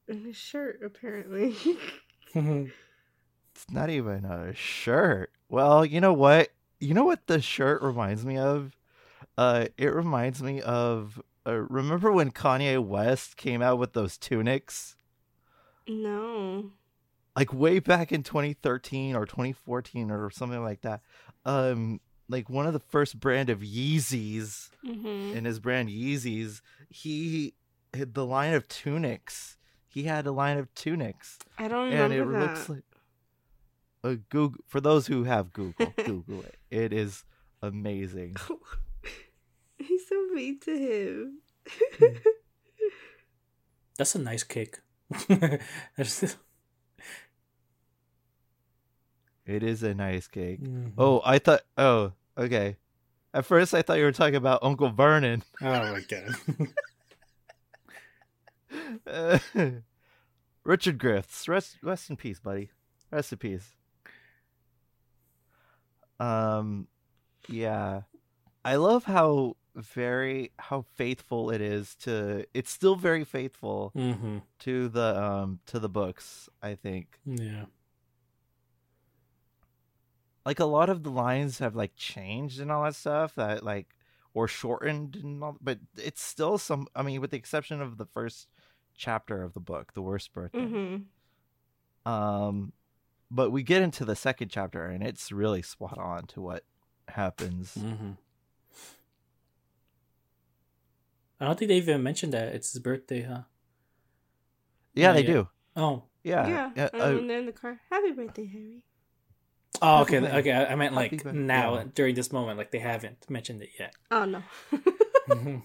in 0.09 0.25
his 0.25 0.37
shirt, 0.37 0.81
apparently. 0.85 1.57
It's 3.57 3.71
not 3.73 3.89
even 3.89 4.27
a 4.27 4.53
shirt. 4.55 5.33
Well, 5.49 5.83
you 5.87 5.99
know 5.99 6.13
what? 6.13 6.51
You 6.79 6.95
know 6.95 7.05
what 7.05 7.27
the 7.27 7.41
shirt 7.41 7.83
reminds 7.83 8.25
me 8.25 8.37
of? 8.39 8.77
Uh, 9.37 9.67
it 9.77 9.93
reminds 9.95 10.43
me 10.43 10.61
of. 10.61 11.21
Uh, 11.47 11.61
remember 11.69 12.11
when 12.11 12.33
Kanye 12.33 12.85
West 12.85 13.37
came 13.37 13.63
out 13.63 13.79
with 13.79 13.93
those 13.93 14.19
tunics? 14.19 14.97
no. 15.87 16.73
Like 17.37 17.53
way 17.53 17.79
back 17.81 18.13
in 18.13 18.23
2013 18.23 19.15
or 19.15 19.27
2014 19.27 20.11
or 20.11 20.31
something 20.31 20.63
like 20.65 20.81
that. 20.83 21.03
Um, 21.45 22.01
like 22.29 22.49
one 22.49 22.67
of 22.67 22.73
the 22.73 22.81
first 22.81 23.21
brand 23.21 23.51
of 23.51 23.61
Yeezys 23.61 24.71
hmm 24.85 25.33
in 25.35 25.45
his 25.45 25.59
brand 25.61 25.89
Yeezys, 25.89 26.61
he 26.89 27.55
had 27.93 28.15
the 28.15 28.25
line 28.25 28.55
of 28.55 28.69
tunics. 28.69 29.57
He 29.89 30.05
had 30.05 30.27
a 30.27 30.33
line 30.33 30.57
of 30.57 30.73
tunics. 30.75 31.39
I 31.59 31.69
don't 31.69 31.93
and 31.93 32.13
remember 32.13 32.33
it 32.33 32.39
that. 32.39 32.43
looks 32.43 32.69
like 32.69 32.85
a 34.09 34.17
Google 34.17 34.61
for 34.67 34.81
those 34.81 35.07
who 35.07 35.25
have 35.25 35.53
Google. 35.53 35.93
Google 36.05 36.41
it. 36.43 36.57
It 36.71 36.93
is 36.93 37.25
amazing. 37.63 38.37
He's 39.79 40.09
so 40.09 40.27
mean 40.33 40.59
to 40.61 40.77
him. 40.77 41.39
That's 43.99 44.15
a 44.15 44.19
nice 44.19 44.43
cake. 44.43 44.79
It 49.47 49.63
is 49.63 49.83
a 49.83 49.95
nice 49.95 50.27
cake. 50.27 50.61
Mhm. 50.61 50.93
Oh, 50.99 51.23
I 51.25 51.39
thought. 51.39 51.63
Oh, 51.79 52.13
okay. 52.37 52.77
At 53.33 53.45
first, 53.45 53.75
I 53.75 53.83
thought 53.83 53.99
you 53.99 54.05
were 54.05 54.13
talking 54.13 54.35
about 54.37 54.61
Uncle 54.63 54.91
Vernon. 54.91 55.43
oh 55.63 55.93
my 55.93 56.01
god. 56.09 56.35
Uh, 59.07 59.39
Richard 60.65 60.99
Griffiths, 60.99 61.47
rest 61.49 61.77
rest 61.83 62.11
in 62.11 62.17
peace, 62.17 62.41
buddy. 62.41 62.71
Rest 63.11 63.33
in 63.33 63.39
peace. 63.39 63.75
Um, 66.19 66.89
yeah, 67.49 68.03
I 68.65 68.77
love 68.77 69.05
how 69.05 69.57
very 69.75 70.53
how 70.59 70.85
faithful 70.97 71.51
it 71.51 71.61
is 71.61 71.95
to. 71.97 72.47
It's 72.55 72.71
still 72.71 72.97
very 72.97 73.25
faithful 73.25 73.91
hmm 73.95 74.39
to 74.61 74.89
the 74.89 75.23
um 75.23 75.61
to 75.67 75.79
the 75.79 75.89
books. 75.89 76.49
I 76.63 76.75
think 76.75 77.19
Yeah. 77.25 77.67
like 80.45 80.61
a 80.61 80.65
lot 80.65 80.89
of 80.89 81.03
the 81.03 81.11
lines 81.11 81.59
have 81.59 81.75
like 81.77 81.93
changed 81.97 82.61
and 82.61 82.71
all 82.73 82.85
that 82.85 82.95
stuff 82.95 83.35
that 83.35 83.63
like 83.65 83.95
or 84.33 84.47
shortened 84.49 85.17
and 85.17 85.43
all, 85.43 85.57
but 85.61 85.79
it's 85.97 86.23
still 86.23 86.59
some. 86.59 86.87
I 86.95 87.03
mean, 87.03 87.21
with 87.21 87.31
the 87.31 87.37
exception 87.39 87.81
of 87.81 87.97
the 87.99 88.07
first 88.07 88.49
chapter 88.95 89.43
of 89.43 89.55
the 89.55 89.61
book, 89.61 89.93
the 89.95 90.03
worst 90.03 90.33
birthday. 90.33 90.59
hmm 90.67 90.97
Um, 92.11 92.73
but 93.31 93.51
we 93.51 93.63
get 93.63 93.83
into 93.83 94.05
the 94.05 94.17
second 94.17 94.49
chapter, 94.51 94.85
and 94.87 95.03
it's 95.03 95.31
really 95.33 95.63
spot 95.63 95.99
on 95.99 96.27
to 96.29 96.41
what 96.41 96.65
happens. 97.09 97.75
hmm 97.75 98.13
I 101.39 101.45
don't 101.45 101.59
think 101.59 101.69
they 101.69 101.77
even 101.77 102.03
mentioned 102.03 102.33
that 102.33 102.55
it's 102.55 102.73
his 102.73 102.81
birthday, 102.81 103.23
huh? 103.23 103.43
Yeah, 104.95 105.09
Not 105.09 105.17
they 105.17 105.23
yet. 105.23 105.33
do. 105.33 105.49
Oh. 105.77 106.05
Yeah, 106.25 106.49
Yeah. 106.49 106.71
yeah, 106.75 106.89
and 106.95 107.03
uh, 107.03 107.15
when 107.15 107.27
they're 107.27 107.39
in 107.41 107.47
the 107.47 107.53
car, 107.53 107.79
happy 107.91 108.11
birthday, 108.13 108.47
Harry. 108.47 108.83
Oh, 109.83 110.01
okay. 110.03 110.19
Okay, 110.19 110.51
I 110.53 110.73
I 110.73 110.75
meant 110.75 110.95
like 110.95 111.11
birthday. 111.23 111.33
now 111.39 111.75
Yeah. 111.77 111.85
during 111.95 112.15
this 112.15 112.33
moment, 112.33 112.57
like 112.59 112.71
they 112.71 112.79
haven't 112.79 113.29
mentioned 113.29 113.61
it 113.63 113.69
yet. 113.79 113.95
Oh 114.11 114.25
no. 114.25 114.43
Mhm. 115.29 115.63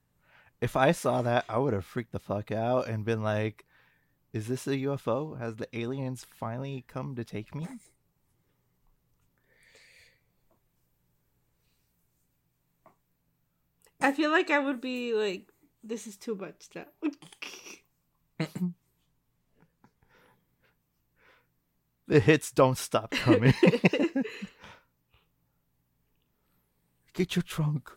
if 0.60 0.76
I 0.76 0.92
saw 0.92 1.22
that, 1.22 1.44
I 1.48 1.58
would 1.58 1.72
have 1.72 1.84
freaked 1.84 2.12
the 2.12 2.18
fuck 2.20 2.52
out 2.52 2.86
and 2.88 3.04
been 3.04 3.22
like, 3.22 3.64
"Is 4.32 4.48
this 4.48 4.66
a 4.66 4.76
UFO? 4.76 5.38
Has 5.38 5.56
the 5.56 5.68
aliens 5.76 6.24
finally 6.24 6.84
come 6.88 7.14
to 7.16 7.24
take 7.24 7.54
me?" 7.54 7.66
I 14.00 14.12
feel 14.12 14.30
like 14.30 14.50
I 14.50 14.58
would 14.58 14.80
be 14.80 15.12
like, 15.12 15.52
this 15.84 16.06
is 16.06 16.16
too 16.16 16.34
much 16.34 16.68
now. 16.74 16.86
the 22.06 22.20
hits 22.20 22.50
don't 22.50 22.78
stop 22.78 23.10
coming. 23.10 23.52
Get 27.12 27.36
your 27.36 27.42
trunk. 27.42 27.90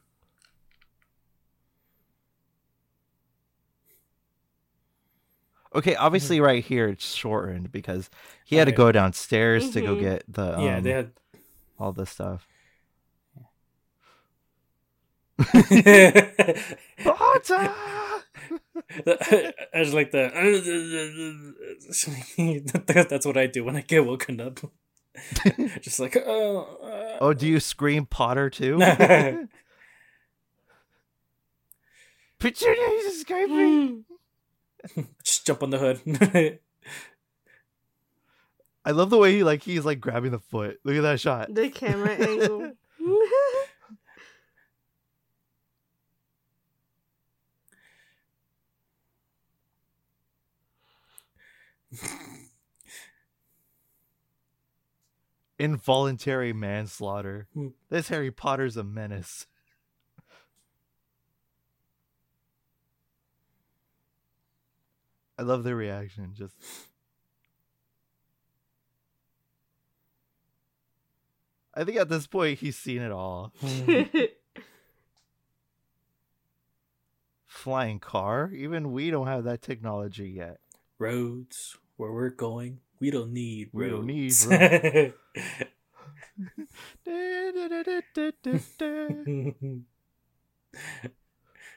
Okay, 5.76 5.96
obviously, 5.96 6.40
right 6.40 6.64
here 6.64 6.88
it's 6.88 7.14
shortened 7.16 7.72
because 7.72 8.10
he 8.46 8.56
had 8.58 8.66
to 8.66 8.72
Okay. 8.72 8.78
go 8.78 8.92
downstairs 8.92 9.72
to 9.72 9.82
go 9.82 9.96
Mhm. 9.96 10.00
get 10.02 10.24
the 10.28 10.58
um, 10.58 10.64
yeah, 10.66 10.80
they 10.80 10.92
had. 10.92 11.12
all 11.80 11.92
this 11.92 12.10
stuff. 12.12 12.48
I 15.40 16.64
Potter! 17.04 17.72
was 19.74 19.94
like 19.94 20.12
the. 20.12 20.30
That's 23.10 23.26
what 23.26 23.38
I 23.38 23.48
do 23.48 23.64
when 23.64 23.76
I 23.76 23.82
get 23.82 24.06
woken 24.06 24.40
up. 24.40 24.60
Just 25.82 26.00
like 26.00 26.16
oh. 26.26 26.78
uh, 26.84 27.18
Oh, 27.22 27.34
do 27.34 27.48
you 27.48 27.60
scream 27.60 28.06
Potter 28.06 28.50
too? 28.50 28.78
Petunia, 32.40 32.90
he's 32.90 33.06
escaping. 33.18 34.06
Just 35.24 35.46
jump 35.46 35.64
on 35.64 35.70
the 35.70 35.78
hood. 35.78 36.60
I 38.86 38.92
love 38.92 39.10
the 39.10 39.18
way 39.18 39.34
he 39.34 39.44
like 39.44 39.64
he's 39.64 39.86
like 39.86 40.02
grabbing 40.02 40.32
the 40.32 40.40
foot. 40.40 40.80
Look 40.84 40.96
at 40.96 41.04
that 41.04 41.20
shot. 41.20 41.54
the 41.54 41.70
camera 41.70 42.10
angle. 42.12 42.74
Involuntary 55.60 56.52
manslaughter. 56.52 57.48
Hmm. 57.54 57.68
This 57.90 58.10
Harry 58.10 58.32
Potter's 58.32 58.76
a 58.76 58.84
menace. 58.84 59.46
I 65.44 65.46
love 65.46 65.66
the 65.66 65.76
reaction. 65.76 66.32
Just 66.34 66.56
I 71.74 71.84
think 71.84 71.98
at 71.98 72.08
this 72.08 72.28
point 72.28 72.60
he's 72.60 72.78
seen 72.78 73.02
it 73.02 73.12
all. 73.12 73.52
Flying 77.46 78.00
car? 78.00 78.52
Even 78.56 78.94
we 78.94 79.12
don't 79.12 79.28
have 79.28 79.44
that 79.44 79.62
technology 79.62 80.30
yet. 80.30 80.60
roads 80.98 81.78
where 81.98 82.14
we're 82.14 82.30
going. 82.30 82.80
We 83.02 83.12
don't 83.12 83.34
need 83.34 83.68
We 83.74 83.90
don't 83.90 84.06
need 84.06 84.34
roads. 84.46 85.14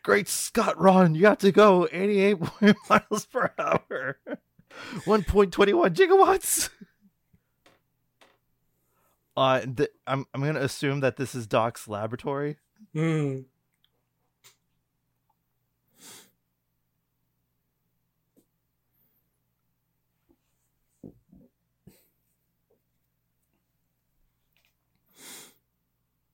Great 0.06 0.28
Scott, 0.28 0.80
Ron, 0.80 1.16
you 1.16 1.22
got 1.22 1.40
to 1.40 1.50
go 1.50 1.88
88 1.90 2.38
miles 2.88 3.26
per 3.26 3.50
hour. 3.58 4.16
1.21 5.04 5.50
gigawatts. 5.90 6.68
Uh, 9.36 9.62
th- 9.62 9.90
I'm 10.06 10.24
I'm 10.32 10.42
gonna 10.44 10.60
assume 10.60 11.00
that 11.00 11.16
this 11.16 11.34
is 11.34 11.48
Doc's 11.48 11.88
laboratory. 11.88 12.56
Mm. 12.94 13.46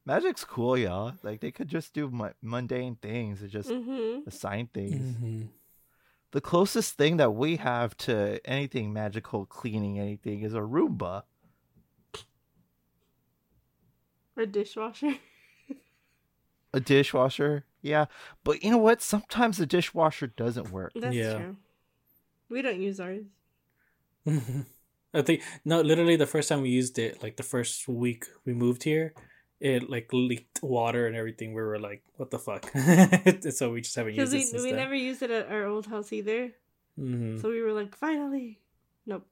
Magic's 0.05 0.45
cool, 0.45 0.77
y'all. 0.77 1.15
Like 1.23 1.41
they 1.41 1.51
could 1.53 1.69
just 1.69 1.95
do 1.95 2.11
mu- 2.11 2.31
mundane 2.43 2.97
things 2.97 3.41
and 3.43 3.51
just 3.51 3.71
hmm 3.71 4.21
assign 4.27 4.69
things. 4.75 5.17
Mhm. 5.17 5.49
The 6.33 6.41
closest 6.41 6.97
thing 6.97 7.19
that 7.19 7.33
we 7.33 7.57
have 7.57 7.97
to 7.99 8.41
anything 8.45 8.93
magical 8.93 9.45
cleaning 9.47 9.99
anything 9.99 10.43
is 10.43 10.55
a 10.55 10.61
Roomba. 10.61 11.25
A 14.37 14.47
dishwasher. 14.47 15.15
A 16.75 16.81
dishwasher, 16.81 17.67
yeah. 17.83 18.07
But 18.45 18.65
you 18.65 18.71
know 18.71 18.79
what? 18.79 19.03
Sometimes 19.03 19.59
the 19.59 19.67
dishwasher 19.67 20.29
doesn't 20.29 20.71
work. 20.71 20.93
That's 20.97 21.15
Yeah. 21.15 21.37
true. 21.37 21.57
We 22.49 22.63
don't 22.63 22.81
use 22.81 22.99
ours. 22.99 23.25
I 25.15 25.21
think 25.21 25.43
no, 25.67 25.83
literally 25.83 26.17
the 26.17 26.27
first 26.27 26.49
time 26.49 26.63
we 26.63 26.71
used 26.71 26.99
it, 26.99 27.23
like 27.23 27.37
the 27.37 27.43
first 27.43 27.87
week 27.87 28.25
we 28.47 28.55
moved 28.55 28.85
here, 28.85 29.13
it 29.63 29.89
like 29.89 30.13
leaked 30.13 30.61
water 30.63 31.07
and 31.07 31.15
everything. 31.15 31.55
We 31.55 31.63
were 31.63 31.79
like, 31.79 32.03
"What 32.17 32.31
the 32.31 32.39
fuck?" 32.39 32.69
so 33.53 33.71
we 33.71 33.81
just 33.81 33.95
haven't 33.95 34.15
used 34.15 34.33
we, 34.33 34.41
it 34.41 34.47
since 34.47 34.63
we 34.63 34.71
then. 34.71 34.79
never 34.81 34.95
used 34.95 35.23
it 35.23 35.31
at 35.31 35.49
our 35.49 35.67
old 35.67 35.87
house 35.87 36.13
either. 36.13 36.53
Mhm. 36.99 37.41
So 37.41 37.49
we 37.49 37.63
were 37.63 37.73
like, 37.73 37.95
finally. 37.95 38.59
Nope. 39.07 39.27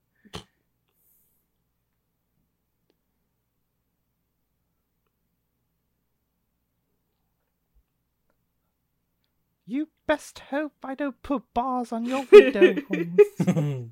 You 9.65 9.89
best 10.07 10.39
hope 10.39 10.73
I 10.83 10.95
don't 10.95 11.21
put 11.21 11.53
bars 11.53 11.91
on 11.91 12.05
your 12.05 12.25
window. 12.31 12.75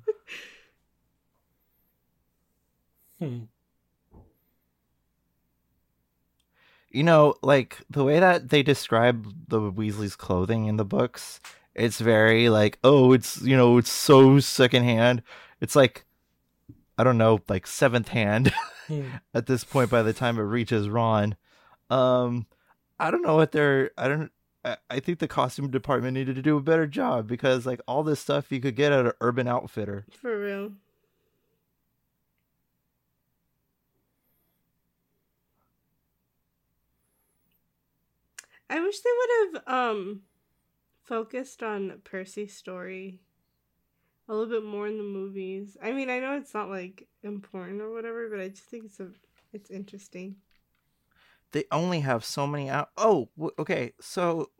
Hmm. 3.20 3.44
You 6.90 7.02
know, 7.02 7.34
like 7.42 7.78
the 7.88 8.04
way 8.04 8.18
that 8.20 8.48
they 8.50 8.62
describe 8.62 9.32
the 9.48 9.60
Weasley's 9.60 10.16
clothing 10.16 10.66
in 10.66 10.76
the 10.76 10.84
books, 10.84 11.40
it's 11.74 12.00
very 12.00 12.48
like, 12.48 12.78
oh, 12.84 13.12
it's 13.12 13.40
you 13.42 13.56
know, 13.56 13.78
it's 13.78 13.90
so 13.92 14.40
secondhand. 14.40 15.22
It's 15.60 15.76
like, 15.76 16.04
I 16.98 17.04
don't 17.04 17.18
know, 17.18 17.40
like 17.48 17.66
seventh 17.66 18.08
hand 18.08 18.52
Hmm. 18.86 19.02
at 19.34 19.46
this 19.46 19.62
point. 19.64 19.90
By 19.90 20.02
the 20.02 20.12
time 20.12 20.38
it 20.38 20.42
reaches 20.42 20.88
Ron, 20.88 21.36
um, 21.90 22.46
I 22.98 23.10
don't 23.10 23.22
know 23.22 23.36
what 23.36 23.52
they're. 23.52 23.92
I 23.96 24.08
don't. 24.08 24.32
I, 24.64 24.76
I 24.90 25.00
think 25.00 25.20
the 25.20 25.28
costume 25.28 25.70
department 25.70 26.14
needed 26.14 26.34
to 26.36 26.42
do 26.42 26.56
a 26.56 26.60
better 26.62 26.86
job 26.86 27.26
because 27.26 27.66
like 27.66 27.80
all 27.86 28.02
this 28.02 28.20
stuff 28.20 28.50
you 28.50 28.60
could 28.60 28.76
get 28.76 28.92
at 28.92 29.06
an 29.06 29.12
Urban 29.20 29.46
Outfitter. 29.46 30.06
For 30.20 30.38
real. 30.38 30.72
I 38.70 38.80
wish 38.80 39.00
they 39.00 39.10
would 39.18 39.54
have 39.54 39.64
um 39.68 40.22
focused 41.04 41.62
on 41.62 42.00
Percy's 42.04 42.56
story 42.56 43.20
a 44.28 44.34
little 44.34 44.48
bit 44.60 44.64
more 44.64 44.86
in 44.86 44.96
the 44.96 45.02
movies. 45.04 45.76
I 45.82 45.92
mean, 45.92 46.08
I 46.10 46.20
know 46.20 46.36
it's 46.36 46.54
not 46.54 46.70
like 46.70 47.08
important 47.22 47.82
or 47.82 47.92
whatever, 47.92 48.30
but 48.30 48.40
I 48.40 48.48
just 48.48 48.64
think 48.64 48.86
it's 48.86 49.00
a 49.00 49.10
it's 49.52 49.70
interesting. 49.70 50.36
they 51.52 51.64
only 51.72 52.00
have 52.00 52.24
so 52.24 52.46
many 52.46 52.68
out. 52.68 52.90
Oh, 52.96 53.28
okay. 53.58 53.92
So, 54.00 54.50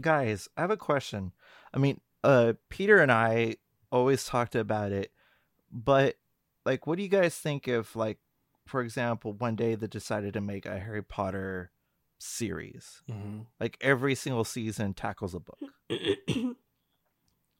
guys, 0.00 0.48
I 0.56 0.62
have 0.62 0.70
a 0.70 0.76
question. 0.76 1.32
I 1.74 1.78
mean, 1.78 2.00
uh, 2.24 2.54
Peter 2.68 2.98
and 2.98 3.12
I 3.12 3.56
always 3.90 4.24
talked 4.24 4.54
about 4.54 4.92
it, 4.92 5.12
but 5.72 6.16
like, 6.66 6.86
what 6.86 6.96
do 6.96 7.02
you 7.02 7.08
guys 7.08 7.36
think 7.36 7.68
if, 7.68 7.96
like, 7.96 8.18
for 8.66 8.82
example, 8.82 9.32
one 9.32 9.56
day 9.56 9.74
they 9.74 9.86
decided 9.86 10.34
to 10.34 10.40
make 10.40 10.66
a 10.66 10.78
Harry 10.78 11.02
Potter 11.02 11.72
series, 12.20 13.02
Mhm. 13.10 13.46
like 13.58 13.76
every 13.80 14.14
single 14.14 14.44
season 14.44 14.94
tackles 14.94 15.34
a 15.34 15.40
book? 15.40 15.58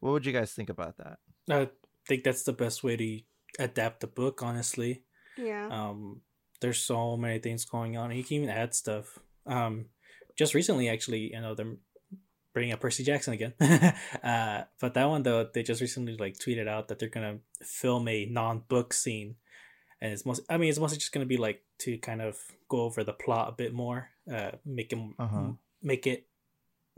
What 0.00 0.12
would 0.12 0.26
you 0.26 0.32
guys 0.32 0.52
think 0.52 0.70
about 0.70 0.96
that? 0.96 1.18
I 1.50 1.68
think 2.08 2.24
that's 2.24 2.42
the 2.44 2.52
best 2.54 2.82
way 2.82 2.96
to 2.96 3.20
adapt 3.58 4.00
the 4.00 4.06
book. 4.06 4.42
Honestly, 4.42 5.04
yeah. 5.36 5.68
um, 5.70 6.22
there's 6.60 6.78
so 6.78 7.16
many 7.18 7.38
things 7.38 7.64
going 7.66 7.96
on. 7.98 8.10
You 8.16 8.24
can 8.24 8.36
even 8.38 8.48
add 8.48 8.74
stuff. 8.74 9.18
Um, 9.46 9.86
just 10.38 10.54
recently, 10.54 10.88
actually, 10.88 11.32
you 11.34 11.40
know, 11.40 11.54
they're 11.54 11.76
bringing 12.54 12.72
up 12.72 12.80
Percy 12.80 13.04
Jackson 13.04 13.34
again. 13.34 13.52
uh, 14.22 14.64
but 14.80 14.94
that 14.94 15.04
one 15.08 15.22
though, 15.22 15.44
they 15.52 15.62
just 15.62 15.82
recently 15.82 16.16
like 16.16 16.38
tweeted 16.38 16.66
out 16.66 16.88
that 16.88 16.98
they're 16.98 17.08
gonna 17.10 17.40
film 17.62 18.08
a 18.08 18.24
non-book 18.24 18.94
scene, 18.94 19.36
and 20.00 20.12
it's 20.14 20.24
most. 20.24 20.40
I 20.48 20.56
mean, 20.56 20.70
it's 20.70 20.78
mostly 20.78 20.96
just 20.98 21.12
gonna 21.12 21.26
be 21.26 21.36
like 21.36 21.62
to 21.80 21.98
kind 21.98 22.22
of 22.22 22.38
go 22.70 22.82
over 22.82 23.04
the 23.04 23.12
plot 23.12 23.48
a 23.50 23.52
bit 23.52 23.74
more, 23.74 24.08
uh, 24.30 24.52
make 24.64 24.92
it 24.92 24.98
Uh-huh. 25.18 25.52
make 25.82 26.06
it 26.06 26.26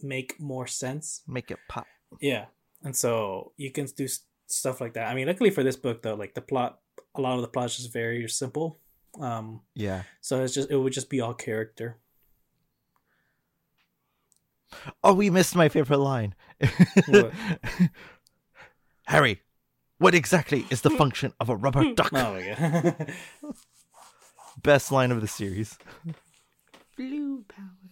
make 0.02 0.38
more 0.40 0.66
sense. 0.66 1.22
Make 1.26 1.50
it 1.50 1.58
pop. 1.68 1.86
Yeah, 2.20 2.46
and 2.82 2.94
so 2.96 3.52
you 3.56 3.70
can 3.70 3.86
do 3.96 4.06
stuff 4.46 4.80
like 4.80 4.94
that. 4.94 5.08
I 5.08 5.14
mean, 5.14 5.26
luckily 5.28 5.50
for 5.50 5.62
this 5.62 5.76
book 5.76 6.02
though, 6.02 6.14
like 6.14 6.34
the 6.34 6.42
plot, 6.42 6.80
a 7.14 7.20
lot 7.20 7.36
of 7.36 7.42
the 7.42 7.48
plot 7.48 7.66
is 7.66 7.76
just 7.76 7.92
very 7.92 8.28
simple. 8.28 8.78
Um, 9.20 9.60
Yeah. 9.74 10.02
so 10.20 10.42
it's 10.42 10.54
just 10.54 10.70
it 10.70 10.76
would 10.76 10.92
just 10.92 11.10
be 11.10 11.20
all 11.20 11.34
character. 11.34 11.98
Oh, 15.04 15.12
we 15.14 15.28
missed 15.30 15.54
my 15.54 15.68
favorite 15.68 15.98
line. 15.98 16.34
Harry, 19.06 19.42
What 19.98 20.14
exactly 20.14 20.64
is 20.70 20.80
the 20.80 20.90
function 20.90 21.32
of 21.40 21.48
a 21.50 21.56
rubber 21.56 21.92
duck? 21.94 22.10
Oh 22.14 22.40
god. 22.40 23.12
Best 24.62 24.90
line 24.92 25.10
of 25.10 25.20
the 25.20 25.28
series. 25.28 25.76
Blue 27.08 27.44
powder. 27.48 27.90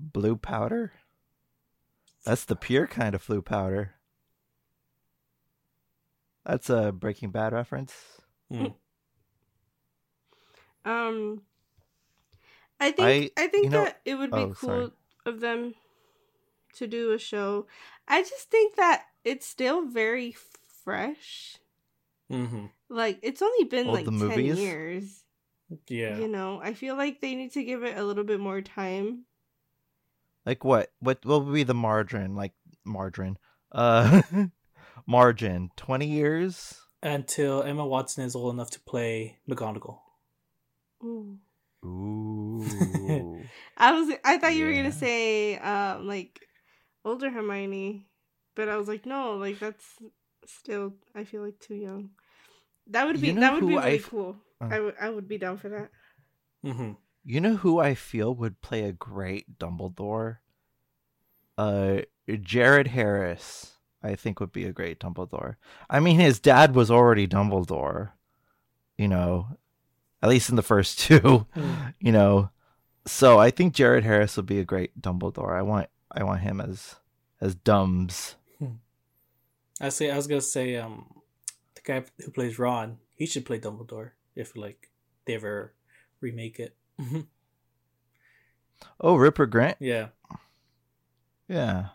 Blue 0.00 0.36
powder? 0.36 0.92
That's 2.24 2.44
the 2.46 2.56
pure 2.56 2.86
kind 2.86 3.14
of 3.14 3.26
blue 3.26 3.42
powder. 3.42 3.94
That's 6.46 6.70
a 6.70 6.90
Breaking 6.92 7.30
Bad 7.30 7.52
reference. 7.52 7.92
Mm. 8.50 8.74
Um, 10.86 11.42
I 12.80 12.90
think 12.92 13.32
I, 13.36 13.46
think 13.48 13.64
you 13.64 13.70
know- 13.70 13.84
that 13.84 14.00
it 14.06 14.14
would 14.14 14.30
be 14.30 14.36
oh, 14.38 14.54
cool 14.54 14.68
sorry. 14.68 14.90
of 15.26 15.40
them 15.40 15.74
to 16.76 16.86
do 16.86 17.12
a 17.12 17.18
show. 17.18 17.66
I 18.08 18.22
just 18.22 18.50
think 18.50 18.76
that 18.76 19.04
it's 19.24 19.46
still 19.46 19.86
very 19.86 20.34
fresh. 20.82 21.58
hmm 22.30 22.66
Like 22.88 23.18
it's 23.22 23.42
only 23.42 23.64
been 23.64 23.88
Oh, 23.88 23.92
like 23.92 24.06
ten 24.06 24.14
movies? 24.14 24.58
years. 24.58 25.19
Yeah. 25.88 26.18
You 26.18 26.28
know, 26.28 26.60
I 26.62 26.74
feel 26.74 26.96
like 26.96 27.20
they 27.20 27.34
need 27.34 27.52
to 27.52 27.62
give 27.64 27.82
it 27.84 27.96
a 27.96 28.04
little 28.04 28.24
bit 28.24 28.40
more 28.40 28.60
time. 28.60 29.24
Like 30.46 30.64
what? 30.64 30.90
What 31.00 31.24
what 31.24 31.44
would 31.44 31.54
be 31.54 31.62
the 31.62 31.74
margin? 31.74 32.34
Like 32.34 32.52
margin. 32.84 33.36
Uh 33.72 34.22
margin. 35.06 35.70
Twenty 35.76 36.06
years? 36.06 36.74
Until 37.02 37.62
Emma 37.62 37.86
Watson 37.86 38.24
is 38.24 38.34
old 38.34 38.52
enough 38.54 38.70
to 38.72 38.80
play 38.80 39.38
McGonagall. 39.48 39.98
Ooh. 41.04 41.38
Ooh. 41.84 43.40
I 43.76 43.92
was 43.92 44.14
I 44.24 44.38
thought 44.38 44.54
you 44.54 44.66
were 44.66 44.74
gonna 44.74 44.92
say 44.92 45.56
um 45.58 46.06
like 46.06 46.40
older 47.04 47.30
Hermione, 47.30 48.06
but 48.54 48.68
I 48.68 48.76
was 48.76 48.88
like 48.88 49.06
no, 49.06 49.34
like 49.34 49.58
that's 49.58 49.84
still 50.46 50.94
I 51.14 51.24
feel 51.24 51.42
like 51.42 51.58
too 51.60 51.74
young. 51.76 52.10
That 52.88 53.06
would 53.06 53.20
be 53.20 53.28
You 53.28 53.32
know 53.34 53.40
that 53.42 53.52
would 53.54 53.60
be 53.68 53.74
really 53.76 53.94
I- 53.94 53.98
cool. 53.98 54.36
Uh. 54.60 54.90
I 55.00 55.10
would 55.10 55.28
be 55.28 55.38
down 55.38 55.58
for 55.58 55.68
that. 55.68 55.90
hmm 56.62 56.92
you 57.22 57.38
know 57.40 57.56
who 57.56 57.78
I 57.78 57.94
feel 57.94 58.34
would 58.34 58.62
play 58.62 58.84
a 58.84 58.92
great 58.92 59.58
Dumbledore? 59.58 60.38
Uh 61.58 62.00
Jared 62.40 62.88
Harris. 62.88 63.76
I 64.02 64.14
think 64.14 64.40
would 64.40 64.52
be 64.52 64.64
a 64.64 64.72
great 64.72 64.98
Dumbledore. 64.98 65.56
I 65.90 66.00
mean 66.00 66.18
his 66.18 66.40
dad 66.40 66.74
was 66.74 66.90
already 66.90 67.26
Dumbledore. 67.26 68.12
You 68.96 69.08
know, 69.08 69.58
at 70.22 70.28
least 70.30 70.48
in 70.50 70.56
the 70.56 70.62
first 70.62 70.98
two. 71.06 71.46
Mm. 71.54 71.94
you 72.00 72.12
know 72.12 72.50
so 73.06 73.38
i 73.38 73.50
think 73.50 73.72
jared 73.72 74.04
harris 74.04 74.36
would 74.36 74.44
be 74.44 74.58
a 74.60 74.64
great 74.64 75.00
dumbledore 75.00 75.56
i 75.56 75.62
want 75.62 75.88
i 76.12 76.22
want 76.22 76.42
him 76.42 76.60
as 76.60 76.96
as 77.40 77.54
dumbs 77.54 78.36
I 79.80 79.88
say 79.88 80.10
I 80.10 80.16
was 80.16 80.26
gonna 80.26 80.42
say 80.42 80.76
um 80.76 81.22
the 81.74 81.80
guy 81.82 82.04
who 82.22 82.30
plays 82.30 82.58
Ron, 82.58 82.98
he 83.14 83.24
should 83.24 83.46
play 83.46 83.58
Dumbledore 83.58 84.10
if 84.34 84.56
like 84.56 84.90
they 85.24 85.34
ever 85.34 85.74
remake 86.20 86.58
it. 86.60 86.76
Mhm. 87.00 87.26
oh 89.00 89.16
rupert 89.16 89.50
grint 89.50 89.76
yeah. 89.80 90.08
yeah 91.48 91.88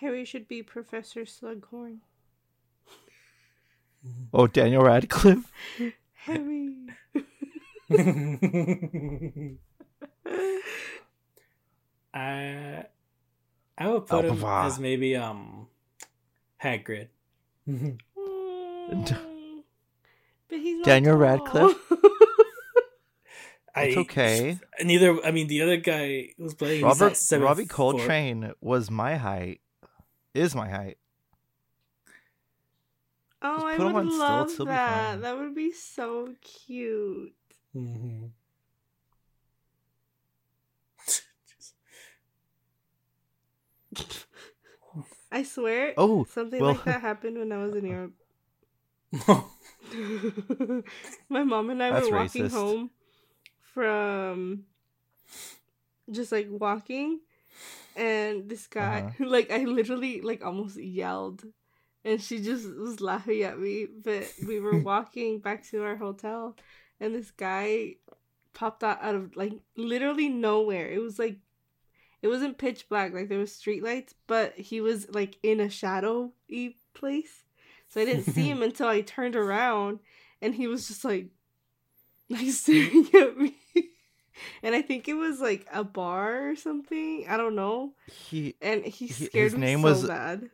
Harry 0.00 0.24
should 0.26 0.46
be 0.48 0.62
Professor 0.62 1.22
Slughorn. 1.22 1.98
oh 4.32 4.46
daniel 4.46 4.82
radcliffe 4.84 5.50
Harry. 6.14 6.74
I 12.14 12.84
I 13.78 13.88
would 13.88 14.06
put 14.06 14.24
him 14.24 14.42
as 14.42 14.78
maybe 14.78 15.16
um 15.16 15.68
Hagrid. 16.62 17.08
Mhm. 17.68 17.98
Mm, 18.16 19.06
but 20.48 20.58
he's 20.58 20.84
Daniel 20.84 21.14
tall. 21.14 21.20
Radcliffe? 21.22 21.76
it's 23.76 23.96
I- 23.96 24.00
okay 24.00 24.58
Neither. 24.82 25.22
I 25.24 25.30
mean, 25.32 25.48
the 25.48 25.62
other 25.62 25.76
guy 25.76 26.30
was 26.38 26.54
playing 26.54 26.82
robert 26.84 27.00
not 27.00 27.16
seven 27.16 27.44
robbie 27.44 27.64
four. 27.66 27.92
coltrane 27.92 28.52
was 28.60 28.90
my 28.90 29.16
height 29.16 29.60
is 30.34 30.54
my 30.54 30.68
height 30.68 30.98
oh, 33.42 33.66
I 33.66 33.76
would 33.78 33.94
on 33.96 34.06
stilts, 34.06 34.18
love 34.18 34.56
he'll 34.56 34.66
that. 34.66 35.20
That 35.22 35.36
would 35.38 35.54
be 35.54 35.72
so 35.72 36.34
cute. 36.40 37.34
Mhm. 37.76 38.30
I 45.32 45.42
swear. 45.42 45.94
oh 45.96 46.24
something 46.24 46.60
well- 46.60 46.72
like 46.72 46.84
that 46.84 47.00
happened 47.00 47.38
when 47.38 47.52
I 47.52 47.58
was 47.64 47.74
in 47.74 47.86
Europe. 47.94 48.14
My 51.28 51.44
mom 51.44 51.70
and 51.70 51.82
I 51.82 51.90
That's 51.90 52.10
were 52.10 52.18
walking 52.18 52.44
racist. 52.44 52.52
home 52.52 52.90
from 53.74 54.64
just 56.10 56.32
like 56.32 56.48
walking 56.50 57.20
and 57.96 58.48
this 58.48 58.66
guy 58.66 59.04
Uh-huh. 59.08 59.24
like 59.26 59.50
I 59.50 59.64
literally 59.64 60.20
like 60.20 60.44
almost 60.44 60.76
yelled 60.76 61.44
and 62.04 62.20
she 62.22 62.40
just 62.40 62.66
was 62.68 63.00
laughing 63.00 63.42
at 63.42 63.58
me 63.58 63.86
but 63.86 64.24
we 64.46 64.60
were 64.60 64.78
walking 64.78 65.40
back 65.40 65.64
to 65.70 65.82
our 65.82 65.96
hotel 65.96 66.56
and 67.00 67.14
this 67.14 67.30
guy 67.30 67.96
popped 68.54 68.84
out 68.84 69.02
out 69.02 69.14
of 69.14 69.36
like 69.36 69.52
literally 69.76 70.28
nowhere 70.28 70.88
it 70.90 71.00
was 71.00 71.18
like 71.18 71.38
it 72.26 72.30
wasn't 72.30 72.58
pitch 72.58 72.88
black 72.88 73.14
like 73.14 73.28
there 73.28 73.38
was 73.38 73.54
street 73.54 73.82
lights 73.84 74.14
but 74.26 74.52
he 74.54 74.80
was 74.80 75.08
like 75.14 75.38
in 75.44 75.60
a 75.60 75.70
shadowy 75.70 76.76
place. 76.92 77.44
So 77.88 78.00
i 78.00 78.04
didn't 78.04 78.24
see 78.34 78.48
him 78.50 78.62
until 78.68 78.88
i 78.88 79.00
turned 79.00 79.36
around 79.36 80.00
and 80.42 80.54
he 80.54 80.66
was 80.66 80.88
just 80.88 81.04
like 81.04 81.28
like 82.28 82.48
staring 82.50 83.06
at 83.14 83.38
me. 83.38 83.54
And 84.62 84.74
i 84.74 84.82
think 84.82 85.06
it 85.08 85.14
was 85.14 85.40
like 85.40 85.66
a 85.72 85.84
bar 85.84 86.50
or 86.50 86.56
something 86.56 87.26
i 87.28 87.36
don't 87.36 87.54
know. 87.54 87.92
He 88.28 88.56
and 88.60 88.84
he 88.84 89.06
scared 89.08 89.52
his 89.52 89.54
me 89.54 89.60
name 89.60 89.80
so 89.82 89.84
was- 89.84 90.06
bad. 90.06 90.50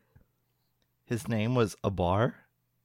His 1.07 1.27
name 1.29 1.55
was 1.55 1.75
abar 1.83 2.35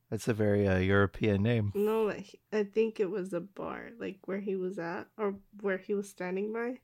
that's 0.10 0.28
a 0.30 0.34
very 0.34 0.66
uh, 0.68 0.78
european 0.78 1.44
name. 1.44 1.72
No 1.76 2.10
i 2.54 2.64
think 2.64 3.00
it 3.02 3.10
was 3.12 3.34
a 3.34 3.42
bar 3.42 3.90
like 4.00 4.20
where 4.26 4.40
he 4.40 4.56
was 4.56 4.80
at 4.80 5.08
or 5.18 5.36
where 5.62 5.78
he 5.78 5.94
was 5.94 6.08
standing 6.10 6.54
by 6.54 6.80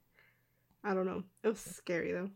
i 0.84 0.94
don't 0.94 1.06
know. 1.06 1.24
It 1.44 1.50
was 1.50 1.60
scary 1.60 2.12
though. 2.12 2.30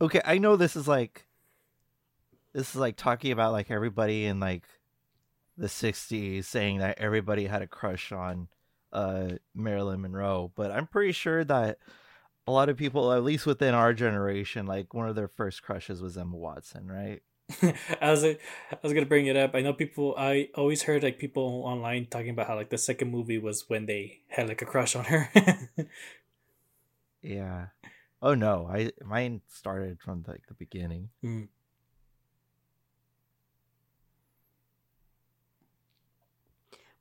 Okay 0.00 0.20
i 0.24 0.36
know 0.38 0.56
this 0.56 0.76
is 0.76 0.86
like 0.86 1.26
this 2.52 2.70
is 2.70 2.76
like 2.76 2.96
talking 2.96 3.32
about 3.32 3.52
like 3.52 3.70
everybody 3.70 4.26
in 4.26 4.40
like 4.40 4.64
the 5.56 5.68
60s 5.68 6.44
saying 6.44 6.78
that 6.78 6.98
everybody 6.98 7.46
had 7.46 7.62
a 7.62 7.66
crush 7.66 8.12
on 8.12 8.48
uh 8.92 9.30
marilyn 9.54 10.00
monroe 10.02 10.52
but 10.54 10.70
i'm 10.70 10.86
pretty 10.86 11.12
sure 11.12 11.44
that 11.44 11.78
a 12.46 12.52
lot 12.52 12.68
of 12.68 12.76
people 12.76 13.12
at 13.12 13.24
least 13.24 13.46
within 13.46 13.74
our 13.74 13.92
generation 13.94 14.66
like 14.66 14.94
one 14.94 15.08
of 15.08 15.16
their 15.16 15.28
first 15.28 15.62
crushes 15.62 16.02
was 16.02 16.16
emma 16.18 16.36
watson 16.36 16.86
right 16.88 17.22
I 18.00 18.10
was 18.10 18.24
I 18.24 18.36
was 18.82 18.92
gonna 18.92 19.06
bring 19.06 19.26
it 19.26 19.36
up. 19.36 19.54
I 19.54 19.60
know 19.60 19.72
people. 19.72 20.14
I 20.18 20.48
always 20.54 20.82
heard 20.82 21.02
like 21.02 21.18
people 21.18 21.62
online 21.64 22.06
talking 22.06 22.30
about 22.30 22.48
how 22.48 22.56
like 22.56 22.70
the 22.70 22.78
second 22.78 23.10
movie 23.10 23.38
was 23.38 23.68
when 23.68 23.86
they 23.86 24.20
had 24.28 24.48
like 24.48 24.62
a 24.62 24.66
crush 24.66 24.96
on 24.96 25.04
her. 25.04 25.30
yeah 27.22 27.66
oh 28.22 28.34
no 28.34 28.68
i 28.70 28.92
mine 29.04 29.40
started 29.48 29.98
from 30.00 30.22
like 30.28 30.46
the 30.48 30.54
beginning 30.54 31.08
Mm. 31.24 31.48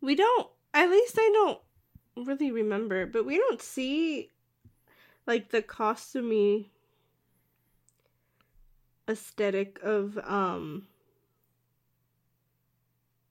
We 0.01 0.13
don't. 0.13 0.47
At 0.71 0.91
least 0.91 1.15
I 1.17 1.29
don't 1.33 2.27
really 2.27 2.51
remember, 2.51 3.07
but 3.07 3.25
we 3.25 3.37
don't 3.37 3.59
see 3.61 4.29
like 5.25 5.49
the 5.49 5.63
costumey 5.63 6.67
aesthetic 9.07 9.79
of 9.83 10.17
um 10.23 10.87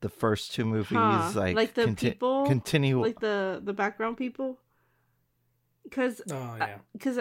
the 0.00 0.08
first 0.08 0.52
two 0.52 0.64
movies 0.64 0.98
Huh, 0.98 1.32
like 1.34 1.56
like 1.56 1.74
the 1.74 1.84
conti- 1.86 2.10
people, 2.10 2.46
continue 2.46 3.00
like 3.00 3.20
the 3.20 3.60
the 3.64 3.72
background 3.72 4.16
people? 4.16 4.58
Because 5.82 6.20
oh 6.30 6.56
yeah. 6.58 6.78
because 6.92 7.18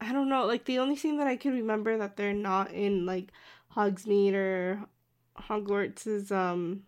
I 0.00 0.12
don't 0.12 0.28
know 0.28 0.44
like 0.44 0.64
the 0.64 0.78
only 0.80 0.96
thing 0.96 1.18
that 1.18 1.26
I 1.26 1.36
can 1.36 1.52
remember 1.52 1.98
that 1.98 2.16
they're 2.16 2.32
not 2.32 2.72
in 2.72 3.06
like 3.06 3.30
Hogsmeade 3.76 4.34
or 4.34 4.86
Hogwarts 5.38 6.06
is 6.06 6.32
um 6.32 6.82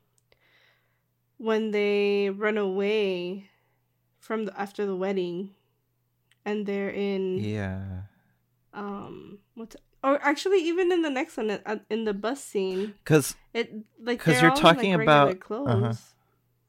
when 1.36 1.70
they 1.70 2.30
run 2.30 2.58
away 2.58 3.48
from 4.18 4.44
the 4.44 4.60
after 4.60 4.84
the 4.86 4.96
wedding 4.96 5.54
and 6.44 6.66
they're 6.66 6.90
in 6.90 7.38
yeah. 7.38 8.02
um 8.74 9.38
what's 9.54 9.76
Or 10.04 10.18
actually, 10.22 10.62
even 10.62 10.92
in 10.92 11.02
the 11.02 11.10
next 11.10 11.36
one, 11.36 11.50
uh, 11.50 11.76
in 11.90 12.04
the 12.04 12.14
bus 12.14 12.42
scene, 12.42 12.94
Because 13.04 13.34
it 13.52 13.72
like 14.00 14.20
'Cause 14.20 14.34
they're 14.34 14.42
you're 14.42 14.50
all 14.52 14.56
in, 14.56 14.62
talking 14.62 14.92
like, 14.94 15.02
about- 15.02 15.40
clothes. 15.40 15.68
uh-huh. 15.68 15.92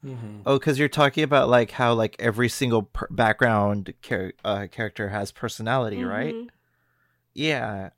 Mm-hmm. 0.06 0.42
oh, 0.46 0.58
because 0.58 0.80
you're 0.80 0.88
talking 0.88 1.26
about 1.26 1.50
like 1.50 1.72
how 1.72 1.94
like 1.94 2.16
every 2.20 2.48
single 2.48 2.84
per- 2.84 3.08
background 3.12 3.94
char- 4.02 4.32
uh, 4.46 4.68
character 4.72 5.10
has 5.10 5.32
personality, 5.34 6.04
right? 6.06 6.34
Mhm. 6.34 6.48
Yeah. 7.34 7.90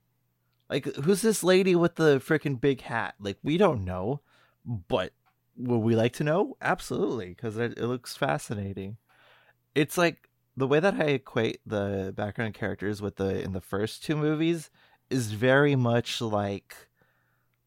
Like, 0.70 0.86
who's 0.96 1.22
this 1.22 1.44
lady 1.44 1.76
with 1.76 1.96
the 1.96 2.20
freaking 2.20 2.60
big 2.60 2.82
hat? 2.82 3.16
Like, 3.20 3.38
we 3.44 3.58
don't 3.58 3.84
know, 3.86 4.22
but 4.66 5.14
would 5.58 5.78
we 5.80 5.96
like 5.96 6.14
to 6.14 6.24
know? 6.24 6.58
Absolutely, 6.62 7.30
because 7.30 7.58
it, 7.58 7.78
it 7.78 7.86
looks 7.86 8.16
fascinating. 8.18 8.98
It's 9.76 9.98
like 9.98 10.30
the 10.58 10.68
way 10.68 10.80
that 10.80 10.96
I 10.96 11.06
equate 11.06 11.60
the 11.66 12.14
background 12.16 12.54
characters 12.56 13.02
with 13.02 13.18
the 13.18 13.42
in 13.44 13.54
the 13.54 13.62
first 13.62 14.04
two 14.04 14.16
movies 14.16 14.70
is 15.12 15.32
very 15.32 15.76
much 15.76 16.22
like 16.22 16.76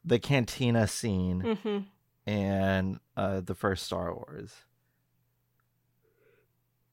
the 0.05 0.19
cantina 0.19 0.87
scene 0.87 1.43
Mhm. 1.43 1.87
and 2.27 3.01
uh, 3.17 3.41
the 3.41 3.55
first 3.55 3.85
Star 3.85 4.15
Wars. 4.15 4.53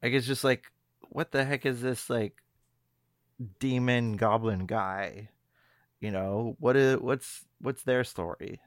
Like 0.04 0.14
it's 0.14 0.28
just 0.28 0.44
like, 0.44 0.66
what 1.10 1.32
the 1.32 1.44
heck 1.44 1.66
is 1.66 1.82
this 1.82 2.10
like 2.10 2.42
demon 3.60 4.18
goblin 4.18 4.66
guy? 4.66 5.30
You 6.00 6.12
know 6.12 6.56
what 6.60 6.76
is 6.76 7.00
what's 7.00 7.46
what's 7.60 7.84
their 7.84 8.04
story? 8.04 8.60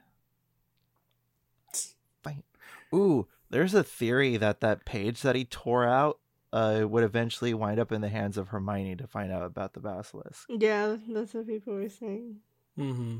Ooh, 2.93 3.27
there's 3.49 3.73
a 3.73 3.83
theory 3.83 4.37
that 4.37 4.61
that 4.61 4.85
page 4.85 5.21
that 5.21 5.35
he 5.35 5.43
tore 5.43 5.85
out 5.85 6.19
uh, 6.55 6.87
would 6.87 7.03
eventually 7.03 7.53
wind 7.53 7.79
up 7.79 7.91
in 7.91 7.99
the 8.01 8.09
hands 8.09 8.37
of 8.37 8.47
Hermione 8.47 8.95
to 8.95 9.07
find 9.07 9.31
out 9.31 9.43
about 9.43 9.73
the 9.73 9.81
basilisk. 9.81 10.47
Yeah, 10.49 10.95
that's 11.09 11.33
what 11.33 11.47
people 11.47 11.73
were 11.73 11.89
saying. 11.89 12.37
Mm-hmm. 12.79 13.17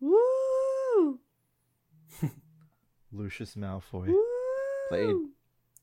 Woo! 0.00 1.18
Lucius 3.12 3.56
Malfoy 3.56 4.06
Woo! 4.06 4.24
Played. 4.88 5.16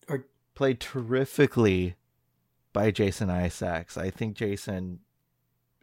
Or 0.08 0.26
played 0.56 0.80
terrifically 0.80 1.96
by 2.72 2.92
Jason 2.92 3.30
Isaacs. 3.30 3.98
I 3.98 4.10
think 4.12 4.38
Jason 4.38 5.00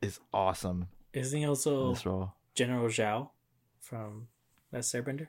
is 0.00 0.18
awesome 0.32 0.88
isn't 1.12 1.36
he 1.36 1.42
in 1.42 1.48
also 1.48 1.92
this 1.92 2.06
role. 2.06 2.32
General 2.54 2.88
Zhao 2.88 3.30
from 3.80 4.28
that 4.70 4.82
Airbender? 4.82 5.28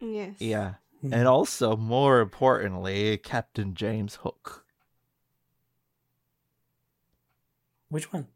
Yes. 0.00 0.36
Yeah. 0.38 0.74
Hmm. 1.04 1.12
And 1.12 1.28
also, 1.28 1.76
more 1.76 2.20
importantly, 2.20 3.18
Captain 3.18 3.74
James 3.74 4.14
Hook. 4.22 4.64
Which 7.90 8.10
one? 8.10 8.28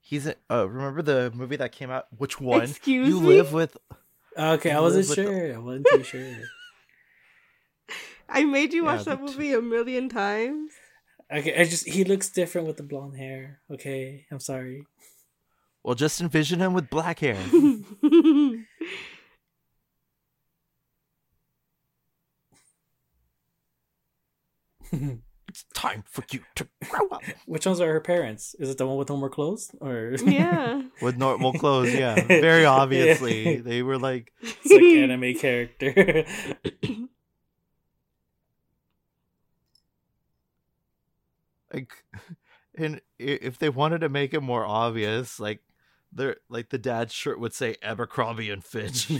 He's 0.00 0.26
a, 0.26 0.36
uh, 0.50 0.66
remember 0.68 1.02
the 1.02 1.30
movie 1.34 1.56
that 1.56 1.72
came 1.72 1.90
out? 1.90 2.06
Which 2.16 2.40
one? 2.40 2.62
Excuse 2.62 3.08
you 3.08 3.20
me? 3.20 3.26
live 3.28 3.52
with 3.52 3.76
Okay, 4.38 4.70
I 4.70 4.80
wasn't 4.80 5.08
live 5.08 5.18
with 5.18 5.26
the- 5.26 5.32
sure. 5.32 5.54
I 5.54 5.58
wasn't 5.58 5.86
too 5.90 6.02
sure. 6.02 6.34
I 8.28 8.44
made 8.44 8.72
you 8.72 8.84
Yeah, 8.84 8.94
watch 8.96 9.04
that 9.04 9.20
the 9.20 9.26
t- 9.26 9.32
movie 9.34 9.52
a 9.52 9.60
million 9.60 10.08
times. 10.08 10.72
Okay, 11.30 11.60
I 11.60 11.64
just 11.64 11.86
he 11.88 12.04
looks 12.04 12.28
different 12.30 12.66
with 12.66 12.76
the 12.78 12.82
blonde 12.84 13.16
hair. 13.18 13.60
Okay, 13.70 14.24
I'm 14.30 14.40
sorry. 14.40 14.86
well, 15.82 15.94
just 15.94 16.20
envision 16.22 16.60
him 16.60 16.72
with 16.72 16.88
black 16.88 17.18
hair. 17.20 17.36
it's 25.48 25.64
time 25.74 26.04
for 26.06 26.24
you 26.30 26.40
to 26.56 26.66
grow 26.88 27.08
up. 27.08 27.22
Which 27.46 27.66
ones 27.66 27.80
are 27.80 27.92
her 27.92 28.00
parents? 28.00 28.54
Is 28.58 28.70
it 28.70 28.78
the 28.78 28.86
one 28.86 28.96
with 28.96 29.08
no 29.08 29.16
more 29.16 29.30
clothes, 29.30 29.70
or 29.80 30.16
yeah. 30.24 30.82
With 31.02 31.16
normal 31.16 31.52
clothes, 31.52 31.94
yeah. 31.98 32.14
Very 32.26 32.64
obviously, 32.64 33.56
they 33.56 33.82
were 33.82 33.98
like, 33.98 34.32
it's 34.40 34.70
like 34.70 34.82
anime 34.82 35.34
character? 35.34 36.24
like 41.72 41.92
and 42.76 43.00
if 43.18 43.58
they 43.58 43.68
wanted 43.68 44.00
to 44.00 44.08
make 44.08 44.32
it 44.32 44.40
more 44.40 44.64
obvious 44.64 45.40
like 45.40 45.60
they're 46.12 46.36
like 46.48 46.70
the 46.70 46.78
dad's 46.78 47.12
shirt 47.12 47.40
would 47.40 47.52
say 47.52 47.74
abercrombie 47.82 48.50
and 48.50 48.64
fitch 48.64 49.10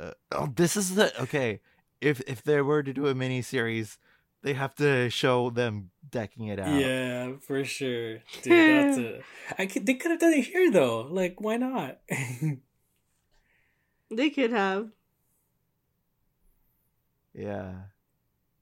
uh, 0.00 0.12
oh 0.32 0.52
this 0.54 0.76
is 0.76 0.94
the 0.94 1.12
okay 1.22 1.60
if 2.00 2.20
if 2.26 2.42
they 2.42 2.60
were 2.60 2.82
to 2.82 2.92
do 2.92 3.06
a 3.08 3.14
mini 3.14 3.42
series 3.42 3.98
they 4.42 4.52
have 4.54 4.74
to 4.76 5.10
show 5.10 5.50
them 5.50 5.90
decking 6.08 6.46
it 6.46 6.60
out 6.60 6.80
yeah, 6.80 7.32
for 7.40 7.64
sure, 7.64 8.18
dude. 8.42 8.52
That's 8.52 8.98
a. 8.98 9.20
I 9.58 9.66
could. 9.66 9.84
They 9.84 9.94
could 9.94 10.12
have 10.12 10.20
done 10.20 10.32
it 10.32 10.44
here 10.46 10.70
though. 10.70 11.00
Like, 11.10 11.40
why 11.40 11.56
not? 11.56 11.98
They 14.10 14.30
could 14.30 14.52
have. 14.52 14.88
yeah 17.34 17.72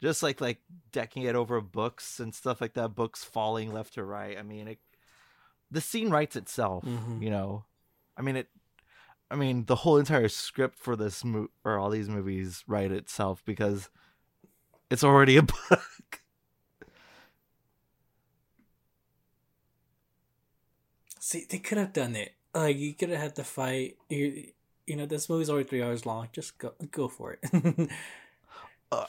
just 0.02 0.22
like 0.22 0.40
like 0.40 0.58
decking 0.92 1.22
it 1.22 1.34
over 1.34 1.60
books 1.60 2.20
and 2.20 2.34
stuff 2.34 2.60
like 2.60 2.74
that 2.74 2.94
books 2.94 3.24
falling 3.24 3.72
left 3.72 3.94
to 3.94 4.04
right 4.04 4.36
i 4.38 4.42
mean 4.42 4.68
it 4.68 4.78
the 5.70 5.80
scene 5.80 6.10
writes 6.10 6.36
itself 6.36 6.84
Mhm. 6.84 7.22
you 7.22 7.30
know 7.30 7.64
i 8.16 8.22
mean 8.22 8.36
it 8.36 8.48
i 9.30 9.36
mean 9.36 9.64
the 9.66 9.76
whole 9.76 9.98
entire 9.98 10.28
script 10.28 10.78
for 10.78 10.96
this 10.96 11.24
mo- 11.24 11.50
or 11.64 11.78
all 11.78 11.90
these 11.90 12.08
movies 12.08 12.64
write 12.66 12.92
itself 12.92 13.42
because 13.44 13.88
it's 14.90 15.04
already 15.04 15.36
a 15.36 15.42
book 15.70 16.20
See, 21.26 21.44
they 21.50 21.58
could 21.58 21.78
have 21.78 21.92
done 21.92 22.14
it. 22.14 22.34
Like, 22.54 22.76
you 22.76 22.94
could 22.94 23.10
have 23.10 23.18
had 23.18 23.34
the 23.34 23.42
fight. 23.42 23.96
You, 24.08 24.52
you 24.86 24.94
know, 24.94 25.06
this 25.06 25.28
movie's 25.28 25.50
already 25.50 25.68
three 25.68 25.82
hours 25.82 26.06
long. 26.06 26.28
Just 26.32 26.56
go, 26.56 26.72
go 26.92 27.08
for 27.08 27.36
it. 27.42 27.90
Uh, 28.92 29.06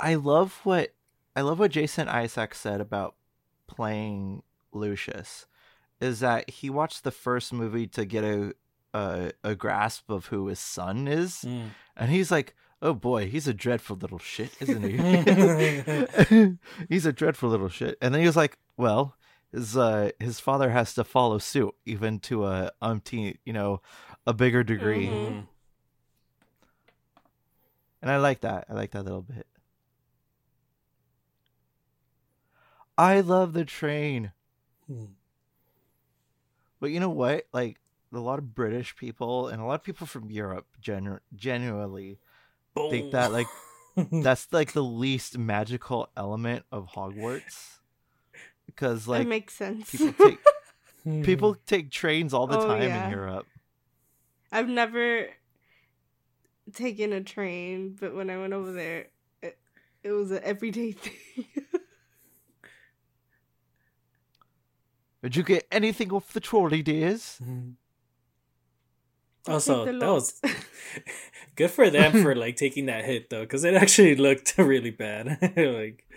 i 0.00 0.14
love 0.16 0.60
what 0.64 0.92
i 1.36 1.40
love 1.40 1.60
what 1.60 1.70
jason 1.70 2.08
isaacs 2.08 2.58
said 2.58 2.80
about 2.80 3.14
playing 3.68 4.42
lucius 4.72 5.46
is 6.00 6.18
that 6.18 6.50
he 6.50 6.68
watched 6.68 7.04
the 7.04 7.12
first 7.12 7.52
movie 7.52 7.86
to 7.86 8.04
get 8.04 8.24
a 8.24 8.52
a, 8.94 9.32
a 9.42 9.54
grasp 9.54 10.10
of 10.10 10.26
who 10.26 10.46
his 10.48 10.58
son 10.58 11.08
is 11.08 11.44
Mm. 11.44 11.70
And 11.96 12.10
he's 12.10 12.30
like, 12.30 12.54
oh 12.80 12.94
boy, 12.94 13.28
he's 13.28 13.46
a 13.46 13.54
dreadful 13.54 13.96
little 13.96 14.18
shit, 14.18 14.50
isn't 14.60 14.82
he? 14.82 16.56
he's 16.88 17.06
a 17.06 17.12
dreadful 17.12 17.48
little 17.50 17.68
shit. 17.68 17.96
And 18.00 18.14
then 18.14 18.20
he 18.20 18.26
was 18.26 18.36
like, 18.36 18.58
well, 18.76 19.14
his 19.52 19.76
uh 19.76 20.10
his 20.18 20.40
father 20.40 20.70
has 20.70 20.94
to 20.94 21.04
follow 21.04 21.38
suit, 21.38 21.74
even 21.84 22.18
to 22.20 22.46
a 22.46 22.70
umpteen, 22.82 23.36
you 23.44 23.52
know, 23.52 23.82
a 24.26 24.32
bigger 24.32 24.62
degree. 24.64 25.06
Mhm. 25.08 25.28
Mm. 25.32 25.46
And 28.00 28.10
I 28.10 28.16
like 28.16 28.40
that. 28.40 28.64
I 28.68 28.72
like 28.72 28.90
that 28.92 29.04
little 29.04 29.22
bit. 29.22 29.46
I 32.98 33.20
love 33.20 33.52
the 33.52 33.64
train. 33.64 34.32
Mm. 34.90 35.10
But 36.80 36.90
you 36.90 37.00
know 37.00 37.10
what? 37.10 37.46
Like 37.52 37.78
a 38.12 38.18
lot 38.20 38.38
of 38.38 38.54
British 38.54 38.94
people 38.96 39.48
and 39.48 39.60
a 39.60 39.64
lot 39.64 39.74
of 39.74 39.82
people 39.82 40.06
from 40.06 40.30
Europe 40.30 40.66
genu- 40.80 41.20
genuinely 41.34 42.18
think 42.90 43.12
that 43.12 43.32
like 43.32 43.46
that's 44.12 44.48
like 44.52 44.72
the 44.72 44.82
least 44.82 45.38
magical 45.38 46.08
element 46.16 46.64
of 46.72 46.88
Hogwarts 46.94 47.78
because 48.66 49.04
that 49.06 49.10
like 49.10 49.28
makes 49.28 49.54
sense. 49.54 49.90
people 49.90 50.12
take 50.12 50.38
people 51.22 51.56
take 51.66 51.90
trains 51.90 52.32
all 52.34 52.46
the 52.46 52.56
Oh, 52.56 52.66
time 52.66 52.90
yeah. 52.90 53.04
in 53.06 53.10
Europe. 53.10 53.46
I've 54.50 54.68
never 54.68 55.28
taken 56.74 57.12
a 57.12 57.22
train, 57.22 57.96
but 57.98 58.14
when 58.14 58.28
I 58.30 58.36
went 58.38 58.52
over 58.52 58.72
there, 58.72 59.06
it, 59.42 59.58
it 60.02 60.12
was 60.12 60.30
an 60.30 60.40
everyday 60.44 60.92
thing. 60.92 61.46
Did 65.22 65.36
you 65.36 65.42
get 65.44 65.66
anything 65.70 66.12
off 66.12 66.32
the 66.32 66.40
trolley, 66.40 66.82
dears? 66.82 67.38
Mhm. 67.42 67.74
I'll 69.46 69.54
Also, 69.54 69.84
that 69.86 70.00
was 70.00 70.40
good 71.56 71.70
for 71.70 71.90
them 71.90 72.22
for 72.22 72.34
like 72.44 72.56
taking 72.56 72.86
that 72.86 73.04
hit 73.04 73.28
though, 73.30 73.42
because 73.42 73.64
it 73.64 73.74
actually 73.74 74.14
looked 74.26 74.56
really 74.58 74.90
bad. 74.90 75.38
like, 75.56 76.08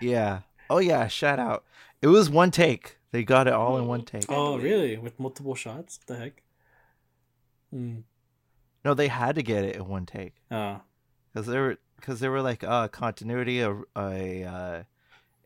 Yeah. 0.00 0.40
Oh 0.70 0.78
yeah. 0.78 1.06
Shout 1.08 1.38
out. 1.38 1.64
It 2.00 2.06
was 2.08 2.30
one 2.30 2.50
take. 2.50 2.96
They 3.10 3.24
got 3.24 3.46
it 3.46 3.52
all 3.54 3.78
in 3.78 3.86
one 3.86 4.04
take. 4.04 4.26
oh 4.28 4.58
really? 4.58 4.96
With 4.96 5.18
multiple 5.18 5.54
shots? 5.54 5.98
What 6.06 6.16
the 6.16 6.22
heck? 6.24 6.42
Mm. 7.74 8.02
No, 8.84 8.94
they 8.94 9.08
had 9.08 9.34
to 9.34 9.42
get 9.42 9.64
it 9.64 9.76
in 9.76 9.88
one 9.88 10.06
take 10.06 10.34
Oh. 10.50 10.80
because 11.32 11.46
they 11.46 11.58
were 11.58 11.76
because 11.96 12.20
they 12.20 12.28
were 12.28 12.40
like 12.42 12.62
uh 12.64 12.88
continuity 12.88 13.60
a 13.60 13.74
a 13.96 14.44
uh, 14.44 14.82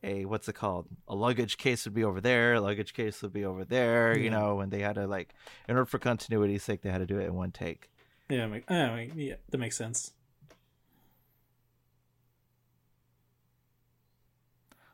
a 0.04 0.24
what's 0.24 0.48
it 0.48 0.54
called 0.54 0.86
a 1.06 1.14
luggage 1.14 1.56
case 1.56 1.84
would 1.84 1.94
be 1.94 2.02
over 2.04 2.20
there 2.20 2.54
a 2.54 2.60
luggage 2.60 2.92
case 2.92 3.22
would 3.22 3.32
be 3.32 3.44
over 3.44 3.64
there 3.64 4.18
you 4.18 4.30
know 4.30 4.60
and 4.60 4.72
they 4.72 4.80
had 4.80 4.96
to 4.96 5.06
like 5.06 5.34
in 5.68 5.76
order 5.76 5.86
for 5.86 5.98
continuity's 5.98 6.62
sake 6.62 6.82
they 6.82 6.90
had 6.90 6.98
to 6.98 7.06
do 7.06 7.18
it 7.18 7.26
in 7.26 7.34
one 7.34 7.50
take 7.52 7.88
Yeah, 8.28 8.46
make, 8.46 8.68
I 8.70 8.94
mean, 8.96 9.12
yeah, 9.16 9.34
that 9.50 9.58
makes 9.58 9.76
sense. 9.76 10.12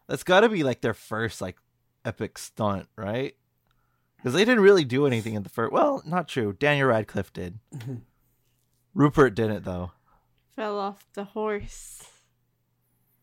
That's 0.09 0.25
got 0.25 0.41
to 0.41 0.49
be 0.49 0.63
like 0.65 0.81
their 0.81 0.95
first 0.95 1.41
like 1.41 1.57
epic 2.05 2.39
stunt, 2.39 2.89
right? 2.97 3.35
Because 4.17 4.33
they 4.33 4.45
didn't 4.45 4.65
really 4.65 4.85
do 4.85 5.07
anything 5.07 5.35
in 5.35 5.43
the 5.43 5.49
first. 5.49 5.73
Well, 5.73 6.03
not 6.07 6.29
true. 6.29 6.53
Daniel 6.53 6.89
Radcliffe 6.89 7.33
did. 7.33 7.59
Mhm. 7.75 8.01
Rupert 8.95 9.35
didn't 9.35 9.65
though. 9.65 9.93
Fell 10.57 10.79
off 10.79 11.07
the 11.13 11.25
horse. 11.25 12.03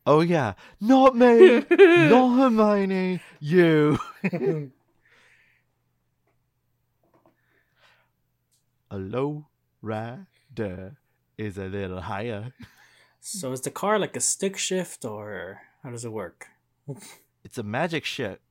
Oh 0.06 0.22
yeah, 0.22 0.54
not 0.80 1.16
me, 1.16 1.66
not 1.70 2.38
Hermione, 2.38 3.22
you. 3.40 3.98
A 8.92 8.98
low 9.00 9.48
rider 9.82 10.98
is 11.38 11.58
a 11.58 11.66
little 11.66 12.02
higher. 12.02 12.54
so 13.20 13.52
is 13.52 13.62
the 13.62 13.72
car 13.72 13.98
like 13.98 14.16
a 14.16 14.20
stick 14.22 14.58
shift 14.58 15.04
or 15.04 15.62
how 15.84 15.90
does 15.90 16.06
it 16.06 16.12
work? 16.12 16.48
It's 17.44 17.60
a 17.60 17.64
magic 17.64 18.06
shit. 18.06 18.42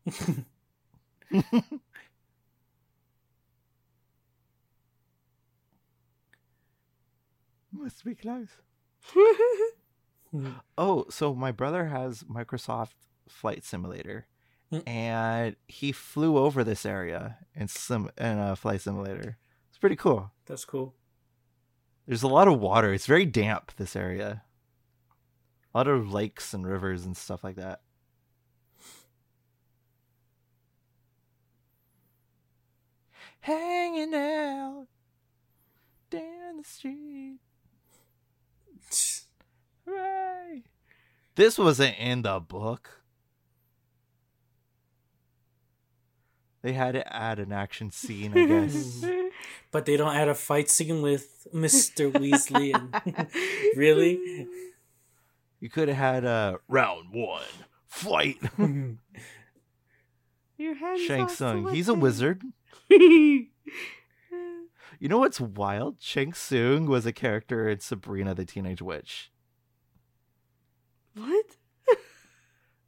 Must 7.72 8.04
be 8.04 8.14
close. 8.14 8.50
Oh, 10.76 11.06
so 11.10 11.34
my 11.34 11.52
brother 11.52 11.86
has 11.86 12.22
Microsoft 12.24 12.94
Flight 13.28 13.64
Simulator, 13.64 14.26
Mm. 14.72 14.88
and 14.88 15.56
he 15.68 15.92
flew 15.92 16.38
over 16.38 16.64
this 16.64 16.84
area 16.86 17.38
in 17.54 17.68
sim 17.68 18.10
in 18.18 18.38
a 18.38 18.56
flight 18.56 18.80
simulator. 18.80 19.36
It's 19.68 19.78
pretty 19.78 19.96
cool. 19.96 20.32
That's 20.46 20.64
cool. 20.64 20.94
There's 22.06 22.22
a 22.22 22.28
lot 22.28 22.48
of 22.48 22.58
water. 22.60 22.92
It's 22.92 23.06
very 23.06 23.26
damp. 23.26 23.72
This 23.76 23.94
area, 23.94 24.42
a 25.74 25.78
lot 25.78 25.86
of 25.86 26.12
lakes 26.12 26.52
and 26.54 26.66
rivers 26.66 27.04
and 27.04 27.16
stuff 27.16 27.44
like 27.44 27.56
that. 27.56 27.82
Hanging 33.40 34.14
out 34.14 34.86
down 36.10 36.56
the 36.58 36.64
street. 36.64 37.38
Right. 39.86 40.62
This 41.34 41.58
wasn't 41.58 41.96
in 41.98 42.22
the 42.22 42.40
book. 42.40 43.02
They 46.62 46.72
had 46.72 46.92
to 46.92 47.14
add 47.14 47.38
an 47.38 47.52
action 47.52 47.90
scene, 47.90 48.36
I 48.36 48.46
guess. 48.46 49.04
But 49.70 49.86
they 49.86 49.96
don't 49.96 50.14
add 50.14 50.28
a 50.28 50.36
fight 50.36 50.70
scene 50.70 51.02
with 51.02 51.48
Mr. 51.52 52.12
Weasley 52.12 52.72
and 52.72 52.94
really? 53.76 54.46
you 55.58 55.68
could 55.68 55.88
have 55.88 55.96
had 55.96 56.24
a 56.24 56.60
round 56.68 57.12
one 57.12 57.42
fight. 57.88 58.38
Your 60.56 60.74
hands 60.76 61.00
Shang 61.02 61.28
Tsung, 61.28 61.74
he's 61.74 61.88
a 61.88 61.94
wizard. 61.94 62.44
You 62.88 63.48
know 65.00 65.18
what's 65.18 65.40
wild? 65.40 65.96
Shang 65.98 66.32
Tsung 66.32 66.86
was 66.86 67.04
a 67.04 67.12
character 67.12 67.68
in 67.68 67.80
Sabrina 67.80 68.32
the 68.32 68.44
Teenage 68.44 68.80
Witch. 68.80 69.32
What? 71.14 71.46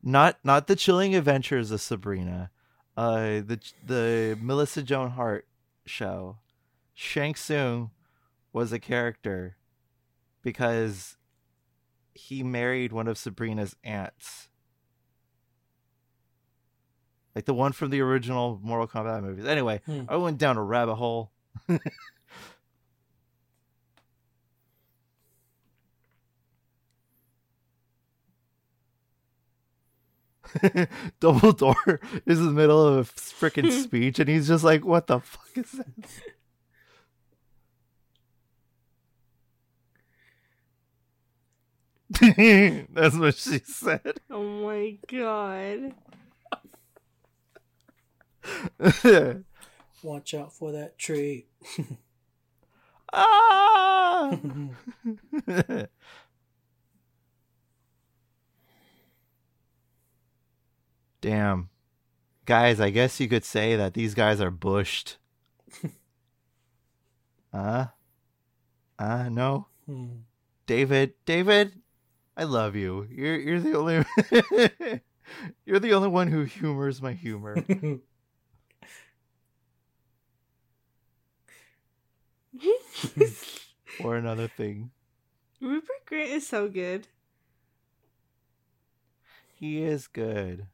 Not 0.03 0.39
not 0.45 0.67
the 0.69 0.77
chilling 0.77 1.15
adventures 1.17 1.71
of 1.71 1.81
Sabrina. 1.81 2.51
Uh 2.97 3.41
the 3.45 3.59
the 3.85 4.39
Melissa 4.41 4.83
Joan 4.83 5.11
Hart 5.11 5.47
show. 5.85 6.39
Shang 6.95 7.35
Tsung 7.35 7.91
was 8.53 8.73
a 8.73 8.79
character 8.79 9.57
because 10.43 11.17
he 12.15 12.43
married 12.43 12.93
one 12.93 13.09
of 13.09 13.19
Sabrina's 13.19 13.75
aunts. 13.85 14.49
Like 17.35 17.45
the 17.45 17.53
one 17.55 17.73
from 17.73 17.91
the 17.91 18.01
original 18.01 18.59
Mortal 18.63 18.87
Kombat 18.89 19.23
movies. 19.23 19.45
Anyway, 19.45 19.83
Hmm. 19.85 20.03
I 20.09 20.17
went 20.17 20.39
down 20.39 20.57
a 20.57 20.63
rabbit 20.63 20.95
hole. 20.95 21.33
Dumbledore 31.21 31.99
is 32.27 32.39
in 32.39 32.47
the 32.47 32.53
middle 32.53 32.87
of 32.87 32.99
a 32.99 33.13
freaking 33.13 33.71
speech 33.85 34.19
and 34.19 34.29
he's 34.29 34.49
just 34.49 34.65
like, 34.65 34.85
what 34.85 35.07
the 35.07 35.21
fuck 35.21 35.57
is 35.57 35.73
that? 35.73 35.87
That's 42.93 43.17
what 43.17 43.35
she 43.35 43.59
said. 43.59 44.21
Oh 44.31 44.43
my 44.65 44.97
god. 45.09 45.95
Watch 50.03 50.35
out 50.35 50.53
for 50.53 50.73
that 50.73 50.99
tree. 50.99 51.47
ah! 53.13 54.39
Damn. 61.27 61.69
Guys, 62.45 62.79
I 62.81 62.91
guess 62.91 63.19
you 63.19 63.27
could 63.29 63.45
say 63.45 63.75
that 63.75 63.95
these 63.95 64.15
guys 64.15 64.41
are 64.41 64.53
bushed. 64.53 65.17
uh? 67.53 67.87
Uh, 68.97 69.29
no? 69.29 69.67
Hmm. 69.87 70.19
David, 70.67 71.15
David, 71.25 71.83
I 72.37 72.45
love 72.45 72.77
you. 72.77 73.09
You're 73.11 73.41
you're 73.41 73.59
the 73.59 73.77
only 73.77 74.05
You're 75.67 75.81
the 75.81 75.95
only 75.95 76.07
one 76.07 76.29
who 76.29 76.45
humors 76.45 77.03
my 77.03 77.13
humor. 77.13 77.57
or 83.99 84.15
another 84.15 84.47
thing. 84.47 84.93
Rupert 85.61 86.07
Grint 86.09 86.29
is 86.29 86.47
so 86.47 86.69
good. 86.69 87.09
He 89.57 89.83
is 89.83 90.07
good. 90.07 90.69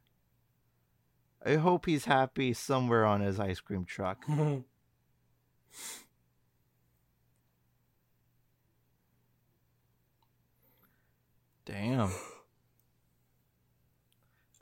I 1.45 1.55
hope 1.55 1.85
he's 1.85 2.05
happy 2.05 2.53
somewhere 2.53 3.05
on 3.05 3.19
his 3.21 3.39
ice 3.39 3.59
cream 3.59 3.83
truck. 3.85 4.25
Damn. 11.65 12.11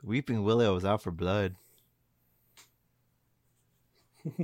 Weeping 0.02 0.42
Willow 0.42 0.74
was 0.74 0.84
out 0.84 1.02
for 1.02 1.12
blood. 1.12 1.54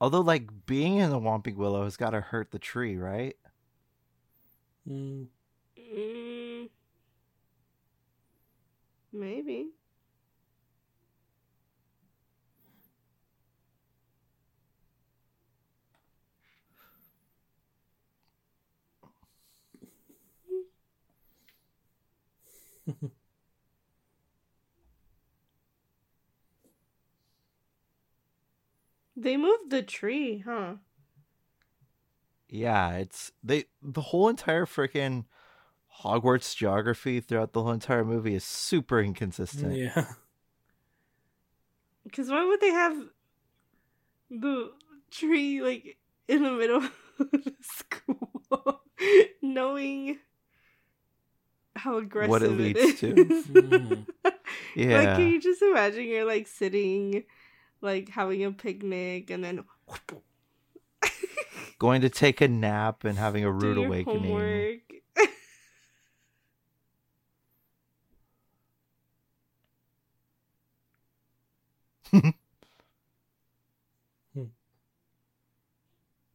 Although, 0.00 0.20
like, 0.22 0.66
being 0.66 0.96
in 0.98 1.10
the 1.10 1.20
Whomping 1.20 1.56
Willow 1.56 1.84
has 1.84 1.96
got 1.96 2.10
to 2.10 2.20
hurt 2.20 2.50
the 2.50 2.58
tree, 2.58 2.96
right? 2.96 3.36
Hmm. 4.86 5.24
Mm, 5.78 6.68
maybe. 9.12 9.70
They 29.16 29.36
moved 29.36 29.70
the 29.70 29.82
tree, 29.82 30.38
huh? 30.44 30.74
Yeah, 32.48 32.96
it's 32.96 33.32
they 33.42 33.64
the 33.82 34.00
whole 34.00 34.28
entire 34.28 34.66
freaking 34.66 35.24
Hogwarts 36.02 36.56
geography 36.56 37.20
throughout 37.20 37.52
the 37.52 37.62
whole 37.62 37.72
entire 37.72 38.04
movie 38.04 38.34
is 38.34 38.44
super 38.44 39.00
inconsistent. 39.00 39.76
Yeah. 39.76 40.06
Because 42.04 42.28
why 42.28 42.44
would 42.44 42.60
they 42.60 42.68
have 42.68 42.98
the 44.30 44.72
tree 45.10 45.62
like 45.62 45.96
in 46.28 46.42
the 46.42 46.50
middle 46.50 46.82
of 47.18 47.30
the 47.30 47.54
school, 47.62 48.82
knowing 49.40 50.18
how 51.84 51.98
aggressive 51.98 52.30
What 52.30 52.42
it 52.42 52.50
leads 52.52 52.94
to. 53.00 53.32
Mm. 53.50 54.06
Yeah. 54.74 54.86
Like, 54.90 55.14
can 55.14 55.26
you 55.26 55.40
just 55.40 55.62
imagine 55.62 56.04
you're 56.04 56.24
like 56.24 56.46
sitting, 56.46 57.24
like 57.80 58.08
having 58.10 58.44
a 58.44 58.52
picnic, 58.52 59.30
and 59.30 59.44
then 59.44 59.64
Going 61.78 62.00
to 62.02 62.08
take 62.10 62.40
a 62.40 62.48
nap 62.48 63.04
and 63.04 63.18
having 63.18 63.44
a 63.44 63.50
do 63.58 63.66
rude 63.66 63.76
your 63.76 63.92
awakening. 63.92 64.04
homework. 64.04 64.80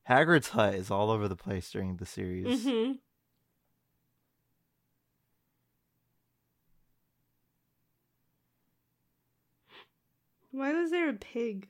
Hagrid's 0.10 0.50
hut 0.50 0.76
is 0.76 0.89
all 0.91 1.10
over 1.12 1.28
the 1.28 1.36
place 1.36 1.72
during 1.72 1.97
the 1.97 2.06
series. 2.06 2.47
hmm 2.66 3.00
Why 10.52 10.74
was 10.74 10.91
there 10.91 11.10
a 11.10 11.14
pig? 11.14 11.68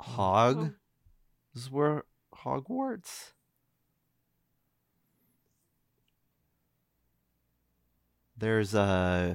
Hog. 0.00 0.56
Oh. 0.58 0.70
This 1.54 1.64
is 1.64 1.70
where 1.70 2.04
Hogwarts. 2.34 3.32
There's 8.36 8.74
uh 8.74 9.34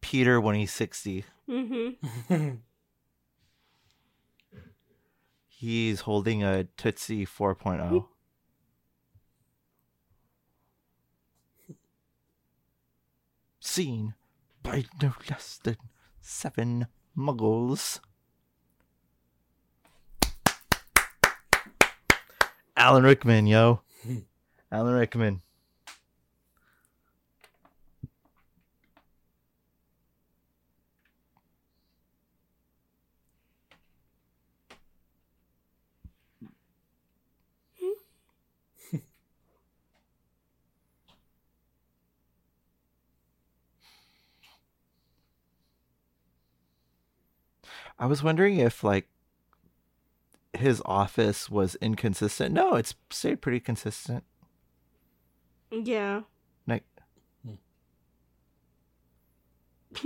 Peter 0.00 0.40
when 0.40 0.54
he's 0.54 0.72
60. 0.72 1.24
Mm-hmm. 1.48 2.50
He's 5.48 6.00
holding 6.00 6.42
a 6.42 6.64
Tootsie 6.76 7.22
oh. 7.22 7.26
4.0. 7.54 8.06
Seen 13.60 14.14
by 14.64 14.84
no 15.00 15.12
less 15.30 15.60
than 15.62 15.76
seven 16.20 16.88
muggles. 17.16 18.00
Alan 22.76 23.04
Rickman, 23.04 23.46
yo. 23.46 23.82
Hmm. 24.02 24.18
Alan 24.72 24.94
Rickman. 24.94 25.42
I 47.98 48.06
was 48.06 48.22
wondering 48.22 48.58
if 48.58 48.82
like 48.84 49.08
his 50.52 50.82
office 50.84 51.50
was 51.50 51.76
inconsistent. 51.76 52.52
No, 52.54 52.74
it's 52.74 52.94
stayed 53.10 53.40
pretty 53.40 53.60
consistent. 53.60 54.24
Yeah. 55.70 56.22
Like 56.66 56.84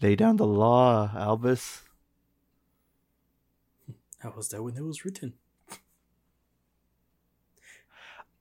lay 0.00 0.16
down 0.16 0.36
the 0.36 0.46
law, 0.46 1.10
Albus. 1.16 1.82
How 4.18 4.32
was 4.36 4.48
that 4.48 4.62
when 4.62 4.76
it 4.76 4.82
was 4.82 5.04
written? 5.04 5.34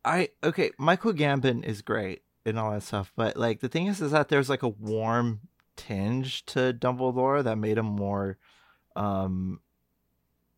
I 0.05 0.29
okay, 0.43 0.71
Michael 0.77 1.13
Gambon 1.13 1.63
is 1.63 1.81
great 1.81 2.23
and 2.45 2.59
all 2.59 2.71
that 2.71 2.83
stuff, 2.83 3.11
but 3.15 3.37
like 3.37 3.61
the 3.61 3.69
thing 3.69 3.87
is, 3.87 4.01
is 4.01 4.11
that 4.11 4.29
there's 4.29 4.49
like 4.49 4.63
a 4.63 4.67
warm 4.69 5.41
tinge 5.75 6.45
to 6.45 6.73
Dumbledore 6.73 7.43
that 7.43 7.57
made 7.57 7.77
him 7.77 7.85
more 7.85 8.37
um 8.95 9.59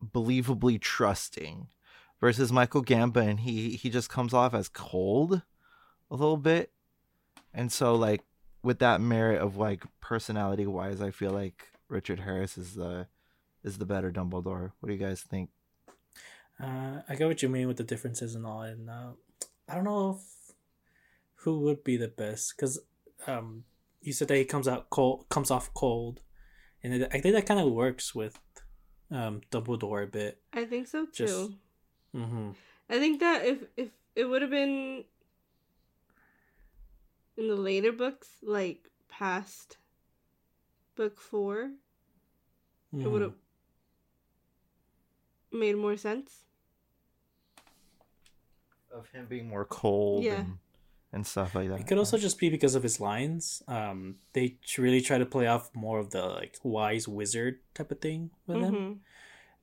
believably 0.04 0.80
trusting 0.80 1.68
versus 2.20 2.52
Michael 2.52 2.84
Gambon. 2.84 3.40
He 3.40 3.70
he 3.70 3.88
just 3.88 4.10
comes 4.10 4.34
off 4.34 4.54
as 4.54 4.68
cold 4.68 5.42
a 6.10 6.14
little 6.14 6.36
bit. 6.36 6.70
And 7.54 7.72
so 7.72 7.94
like 7.94 8.22
with 8.62 8.80
that 8.80 9.00
merit 9.00 9.40
of 9.40 9.56
like 9.56 9.84
personality 10.00 10.66
wise 10.66 11.00
I 11.00 11.10
feel 11.10 11.30
like 11.30 11.68
Richard 11.88 12.20
Harris 12.20 12.58
is 12.58 12.74
the 12.74 13.06
is 13.62 13.78
the 13.78 13.86
better 13.86 14.10
Dumbledore. 14.10 14.72
What 14.80 14.88
do 14.88 14.92
you 14.92 14.98
guys 14.98 15.22
think? 15.22 15.50
Uh, 16.62 17.02
I 17.08 17.16
get 17.16 17.26
what 17.26 17.42
you 17.42 17.48
mean 17.48 17.68
with 17.68 17.76
the 17.76 17.84
differences 17.84 18.34
and 18.34 18.46
all, 18.46 18.62
and 18.62 18.88
uh, 18.88 19.10
I 19.68 19.74
don't 19.74 19.84
know 19.84 20.10
if 20.18 20.54
who 21.42 21.60
would 21.60 21.82
be 21.84 21.96
the 21.96 22.08
best 22.08 22.54
because 22.56 22.78
um, 23.26 23.64
you 24.00 24.12
said 24.12 24.28
that 24.28 24.36
he 24.36 24.44
comes 24.44 24.66
out 24.68 24.90
cold, 24.90 25.28
comes 25.28 25.50
off 25.50 25.72
cold, 25.74 26.22
and 26.82 26.94
it, 26.94 27.10
I 27.12 27.20
think 27.20 27.34
that 27.34 27.46
kind 27.46 27.60
of 27.60 27.72
works 27.72 28.14
with 28.14 28.38
um, 29.10 29.40
Dumbledore 29.50 30.04
a 30.04 30.06
bit. 30.06 30.40
I 30.52 30.64
think 30.64 30.86
so 30.88 31.06
too. 31.06 31.26
Just- 31.26 31.50
Mm-hmm. 32.14 32.50
I 32.88 32.98
think 32.98 33.20
that 33.20 33.44
if 33.44 33.58
if 33.76 33.88
it 34.14 34.24
would 34.24 34.40
have 34.40 34.50
been 34.50 35.04
in 37.36 37.48
the 37.48 37.54
later 37.56 37.92
books, 37.92 38.28
like 38.42 38.88
past 39.08 39.76
book 40.94 41.20
four, 41.20 41.72
Mm-hmm. 42.94 43.04
it 43.04 43.08
would 43.10 43.22
have 43.22 43.34
made 45.52 45.76
more 45.76 45.96
sense. 45.98 46.45
Of 48.96 49.08
him 49.10 49.26
being 49.28 49.48
more 49.48 49.64
cold 49.64 50.24
Yeah. 50.24 50.40
and, 50.40 50.58
and 51.12 51.26
stuff 51.26 51.54
like 51.54 51.68
that 51.68 51.80
It 51.80 51.86
could 51.86 51.98
also 51.98 52.18
just 52.18 52.38
be 52.38 52.48
because 52.50 52.74
of 52.74 52.82
his 52.82 52.98
lines. 53.00 53.62
Um, 53.68 54.16
they 54.32 54.56
really 54.78 55.00
try 55.00 55.18
to 55.18 55.26
play 55.26 55.46
off 55.46 55.70
more 55.74 55.98
of 55.98 56.10
the 56.10 56.24
like 56.26 56.56
wise 56.62 57.06
wizard 57.06 57.60
type 57.74 57.90
of 57.92 58.00
thing 58.00 58.30
with 58.46 58.58
him, 58.58 58.74
Mhm. 58.74 58.98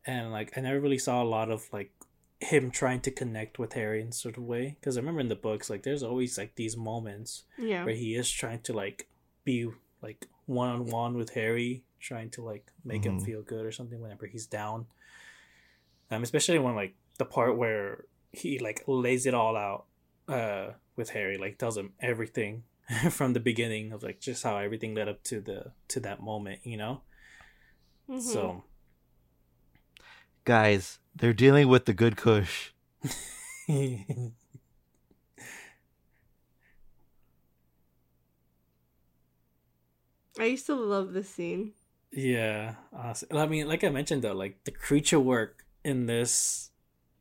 and 0.05 0.31
like 0.31 0.57
I 0.57 0.61
never 0.61 0.79
really 0.79 0.97
saw 0.99 1.21
a 1.21 1.25
lot 1.37 1.49
of 1.51 1.67
like 1.73 1.91
him 2.39 2.71
trying 2.71 2.99
to 3.01 3.11
connect 3.11 3.57
with 3.57 3.73
Harry 3.73 4.01
in 4.01 4.11
sort 4.11 4.37
of 4.37 4.43
way. 4.43 4.75
Because 4.79 4.97
I 4.97 4.99
remember 4.99 5.21
in 5.21 5.29
the 5.29 5.35
books, 5.35 5.69
like 5.69 5.83
there's 5.83 6.03
always 6.03 6.37
like 6.37 6.55
these 6.55 6.75
moments 6.75 7.43
Yeah. 7.57 7.85
where 7.85 7.95
he 7.95 8.15
is 8.15 8.29
trying 8.29 8.61
to 8.63 8.73
like 8.73 9.07
be 9.45 9.69
like 10.01 10.27
one 10.45 10.67
on 10.69 10.85
one 10.87 11.15
with 11.15 11.29
Harry, 11.35 11.83
trying 12.01 12.29
to 12.31 12.41
like 12.41 12.69
make 12.83 13.05
him 13.05 13.17
Mhm. 13.19 13.25
feel 13.25 13.41
good 13.43 13.65
or 13.65 13.71
something 13.71 14.01
whenever 14.01 14.25
he's 14.27 14.45
down. 14.45 14.87
Um, 16.11 16.21
especially 16.21 16.59
when 16.59 16.75
like 16.75 16.95
the 17.17 17.25
part 17.25 17.55
where 17.57 18.05
he 18.33 18.59
like 18.59 18.83
lays 18.87 19.25
it 19.27 19.35
all 19.35 19.57
out 19.57 19.85
uh 20.27 20.73
with 20.97 21.11
Harry, 21.11 21.37
like 21.37 21.57
tells 21.57 21.77
him 21.77 21.93
everything 22.01 22.63
from 23.11 23.33
the 23.33 23.39
beginning 23.41 23.93
of 23.93 24.03
like 24.03 24.19
just 24.21 24.43
how 24.43 24.57
everything 24.57 24.95
led 24.95 25.09
up 25.09 25.23
to 25.25 25.41
the 25.41 25.73
to 25.89 25.99
that 26.01 26.21
moment, 26.21 26.61
you 26.65 26.77
know. 26.77 27.01
Mhm. 28.09 28.21
So 28.21 28.65
guys 30.45 30.99
they're 31.15 31.33
dealing 31.33 31.67
with 31.67 31.85
the 31.85 31.93
good 31.93 32.17
kush 32.17 32.71
I 40.39 40.45
used 40.45 40.65
to 40.67 40.75
love 40.75 41.13
this 41.13 41.29
scene. 41.29 41.73
yeah, 42.11 42.75
honestly. 42.93 43.29
I 43.37 43.45
mean, 43.47 43.67
like 43.67 43.83
I 43.83 43.89
mentioned 43.89 44.23
though, 44.23 44.33
like 44.35 44.63
the 44.65 44.71
creature 44.71 45.19
work 45.19 45.65
in 45.83 46.05
this 46.07 46.71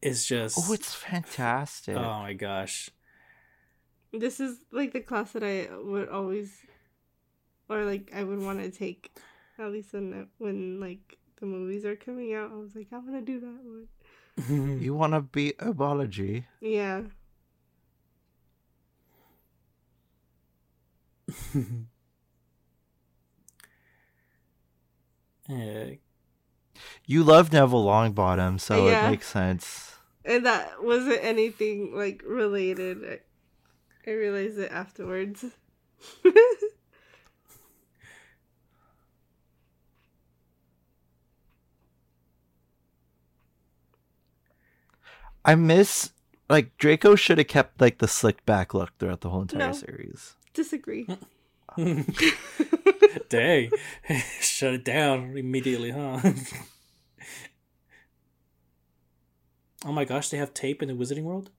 is 0.02 0.26
just 0.26 0.58
oh 0.58 0.72
it's 0.72 0.94
fantastic 0.94 1.96
oh 1.96 2.00
my 2.20 2.32
gosh. 2.34 2.90
This 4.12 4.40
is 4.40 4.58
like 4.70 4.92
the 4.92 5.00
class 5.00 5.32
that 5.32 5.42
I 5.42 5.68
would 5.74 6.10
always, 6.10 6.52
or 7.70 7.84
like 7.84 8.12
I 8.14 8.22
would 8.22 8.40
want 8.40 8.60
to 8.60 8.70
take, 8.70 9.10
at 9.58 9.72
least 9.72 9.94
when 9.94 10.28
when 10.36 10.80
like 10.80 11.16
the 11.40 11.46
movies 11.46 11.86
are 11.86 11.96
coming 11.96 12.34
out. 12.34 12.52
I 12.52 12.56
was 12.56 12.76
like, 12.76 12.88
I 12.92 12.98
want 12.98 13.14
to 13.14 13.22
do 13.22 13.40
that 13.40 13.64
one. 13.64 13.88
you 14.82 14.94
want 14.94 15.12
to 15.14 15.20
be 15.22 15.54
a 15.58 15.72
biology 15.72 16.46
Yeah. 16.60 17.02
yeah, 25.48 25.90
you 27.06 27.22
love 27.22 27.52
neville 27.52 27.84
longbottom 27.84 28.60
so 28.60 28.86
Yeah. 28.88 29.06
it 29.06 29.10
makes 29.10 29.28
sense 29.28 29.91
And 30.24 30.46
that 30.46 30.82
wasn't 30.82 31.22
anything 31.22 31.94
like 31.94 32.22
related. 32.24 32.98
I, 33.04 34.10
I 34.10 34.14
realized 34.14 34.58
it 34.58 34.70
afterwards. 34.70 35.44
i 45.44 45.54
miss 45.54 46.12
like 46.48 46.76
draco 46.78 47.14
should 47.14 47.38
have 47.38 47.46
kept 47.48 47.80
like 47.80 47.98
the 47.98 48.08
slick 48.08 48.44
back 48.46 48.74
look 48.74 48.90
throughout 48.98 49.20
the 49.20 49.30
whole 49.30 49.42
entire 49.42 49.68
No. 49.68 49.72
series 49.72 50.36
Disagree. 50.54 51.06
dang, 53.30 53.70
shut 54.38 54.74
it 54.74 54.84
down 54.84 55.34
immediately, 55.34 55.90
huh? 55.90 56.20
Oh 59.84 59.92
my 59.92 60.04
gosh, 60.04 60.28
they 60.28 60.38
have 60.38 60.54
tape 60.54 60.82
in 60.82 60.88
the 60.88 60.94
Wizarding 60.94 61.24
World. 61.24 61.50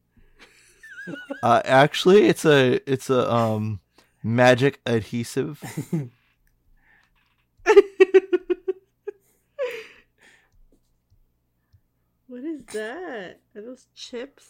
uh 1.44 1.62
actually 1.66 2.28
it's 2.28 2.46
a 2.46 2.80
it's 2.90 3.10
a 3.10 3.30
um 3.30 3.82
magic 4.24 4.80
adhesive 4.86 5.60
what 12.28 12.44
is 12.44 12.64
that? 12.68 13.42
Are 13.56 13.62
those 13.62 13.88
chips? 13.94 14.46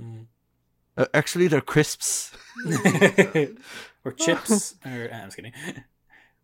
Mm. 0.00 0.26
uh, 0.96 1.06
actually 1.12 1.48
they're 1.48 1.60
crisps 1.60 2.32
or 4.04 4.12
chips? 4.12 4.74
or 4.84 5.10
ah, 5.12 5.16
I'm 5.16 5.26
just 5.26 5.36
kidding. 5.36 5.52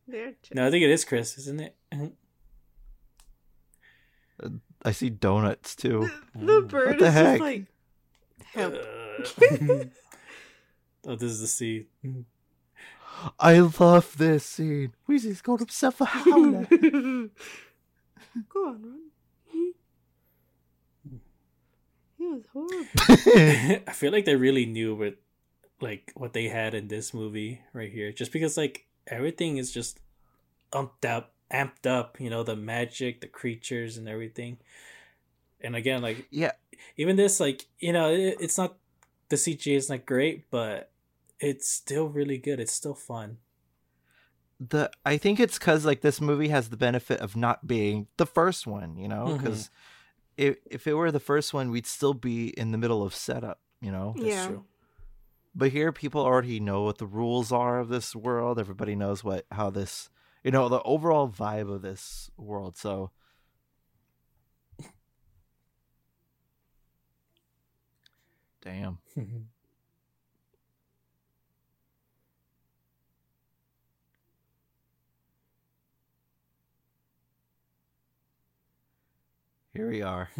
They're 0.06 0.32
chips. 0.42 0.54
No, 0.54 0.66
I 0.66 0.70
think 0.70 0.84
it 0.84 0.90
is 0.90 1.04
crisps, 1.04 1.38
isn't 1.38 1.60
it? 1.60 1.76
I 4.84 4.92
see 4.92 5.10
donuts 5.10 5.76
too. 5.76 6.10
The 6.34 6.40
Mm. 6.62 6.68
bird 6.68 6.98
the 6.98 7.06
is 7.06 7.14
heck? 7.14 7.38
just 7.38 7.40
like 7.40 7.66
help. 8.54 8.74
Uh, 8.74 9.84
oh, 11.06 11.16
this 11.16 11.30
is 11.30 11.40
the 11.40 11.46
scene. 11.46 11.86
I 13.38 13.58
love 13.60 14.16
this 14.18 14.44
scene. 14.44 14.92
Weezy's 15.08 15.42
got 15.42 15.60
himself 15.60 16.00
a 16.00 16.04
howler. 16.06 16.66
Go 18.48 18.66
on, 18.66 18.82
Ron. 18.82 19.00
He 22.18 22.26
was 22.26 22.44
horrible. 22.52 22.86
I 23.86 23.92
feel 23.92 24.12
like 24.12 24.24
they 24.24 24.36
really 24.36 24.66
knew 24.66 24.94
what 24.94 25.16
like 25.80 26.12
what 26.14 26.32
they 26.32 26.48
had 26.48 26.74
in 26.74 26.88
this 26.88 27.12
movie 27.12 27.60
right 27.72 27.90
here. 27.92 28.12
Just 28.12 28.32
because 28.32 28.56
like 28.56 28.86
everything 29.06 29.56
is 29.58 29.72
just 29.72 29.98
umped 30.72 31.04
up 31.04 31.34
amped 31.52 31.86
up, 31.86 32.20
you 32.20 32.30
know, 32.30 32.42
the 32.42 32.56
magic, 32.56 33.20
the 33.20 33.26
creatures 33.26 33.96
and 33.96 34.08
everything. 34.08 34.58
And 35.60 35.76
again, 35.76 36.02
like 36.02 36.26
yeah, 36.30 36.52
even 36.96 37.16
this, 37.16 37.38
like, 37.40 37.66
you 37.78 37.92
know, 37.92 38.10
it, 38.12 38.36
it's 38.40 38.58
not 38.58 38.76
the 39.28 39.36
CG 39.36 39.74
is 39.74 39.88
not 39.88 40.06
great, 40.06 40.50
but 40.50 40.90
it's 41.38 41.70
still 41.70 42.08
really 42.08 42.38
good. 42.38 42.60
It's 42.60 42.72
still 42.72 42.94
fun. 42.94 43.38
the 44.60 44.90
I 45.04 45.16
think 45.16 45.40
it's 45.40 45.58
because 45.58 45.84
like 45.84 46.00
this 46.00 46.20
movie 46.20 46.48
has 46.48 46.68
the 46.68 46.76
benefit 46.76 47.20
of 47.20 47.36
not 47.36 47.66
being 47.66 48.06
the 48.16 48.26
first 48.26 48.66
one, 48.66 48.96
you 48.96 49.08
know, 49.08 49.26
mm-hmm. 49.26 49.36
because 49.38 49.70
if 50.36 50.56
if 50.70 50.86
it 50.86 50.94
were 50.94 51.10
the 51.10 51.20
first 51.20 51.52
one, 51.52 51.70
we'd 51.70 51.86
still 51.86 52.14
be 52.14 52.48
in 52.48 52.72
the 52.72 52.78
middle 52.78 53.02
of 53.02 53.14
setup, 53.14 53.60
you 53.80 53.90
know. 53.92 54.14
That's 54.16 54.28
yeah. 54.28 54.46
true. 54.46 54.64
But 55.54 55.70
here, 55.70 55.92
people 55.92 56.22
already 56.22 56.60
know 56.60 56.82
what 56.82 56.98
the 56.98 57.06
rules 57.06 57.52
are 57.52 57.78
of 57.78 57.88
this 57.88 58.16
world. 58.16 58.58
Everybody 58.58 58.94
knows 58.96 59.22
what 59.22 59.44
how 59.50 59.70
this, 59.70 60.08
you 60.44 60.50
know, 60.50 60.68
the 60.68 60.82
overall 60.82 61.28
vibe 61.28 61.72
of 61.72 61.82
this 61.82 62.30
world. 62.36 62.76
So, 62.76 63.10
damn. 68.62 68.98
Here 79.74 79.88
we 79.88 80.02
are. 80.02 80.28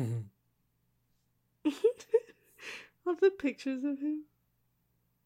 All 3.07 3.15
the 3.15 3.31
pictures 3.31 3.83
of 3.85 3.99
him. 4.01 4.25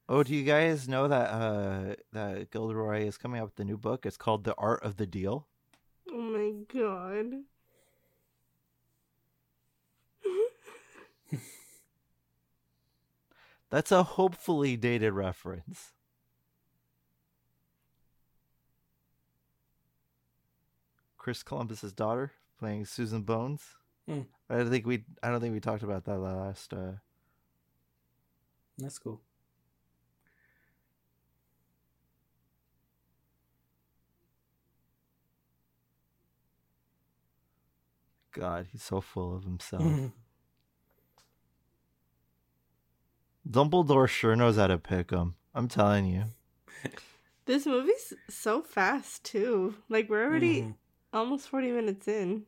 Oh, 0.09 0.23
do 0.23 0.35
you 0.35 0.45
guys 0.45 0.89
know 0.89 1.09
that 1.09 1.29
uh 1.31 1.97
that 2.13 2.51
Gilderoy 2.53 3.07
is 3.07 3.19
coming 3.19 3.41
out 3.41 3.47
with 3.47 3.57
the 3.57 3.65
new 3.65 3.77
book? 3.77 4.07
It's 4.07 4.17
called 4.17 4.45
The 4.45 4.55
Art 4.55 4.83
of 4.85 4.97
the 4.97 5.07
Deal. 5.07 5.49
Oh 6.09 6.17
my 6.17 6.53
god. 6.73 7.43
That's 13.71 13.91
a 13.91 14.05
hopefully 14.05 14.77
dated 14.77 15.13
reference. 15.13 15.93
Chris 21.19 21.43
Columbus's 21.43 21.93
daughter 21.93 22.31
playing 22.61 22.85
Susan 22.87 23.23
Bones. 23.23 23.65
Hmm. 24.07 24.21
I 24.49 24.59
don't 24.59 24.71
think 24.71 24.87
we 24.87 25.05
I 25.21 25.31
don't 25.31 25.41
think 25.41 25.53
we 25.53 25.59
talked 25.59 25.83
about 25.83 26.05
that 26.05 26.19
last 26.19 26.73
uh 26.73 26.93
That's 28.79 29.01
cool. 29.01 29.21
God, 38.39 38.67
he's 38.71 38.83
so 38.83 39.01
full 39.01 39.35
of 39.35 39.45
himself. 39.45 39.83
Mhm. 39.83 40.13
Dumbledore 43.49 44.09
sure 44.09 44.37
knows 44.37 44.57
how 44.57 44.67
to 44.67 44.79
pick 44.79 45.11
him. 45.11 45.35
I'm 45.55 45.69
telling 45.69 46.07
you. 46.07 46.25
This 47.47 47.65
movie's 47.65 48.13
so 48.29 48.61
fast 48.61 49.23
too. 49.23 49.77
Like 49.89 50.09
we're 50.11 50.25
already 50.25 50.63
Mhm. 50.63 50.75
almost 51.13 51.49
40 51.49 51.71
minutes 51.71 52.09
in. 52.09 52.45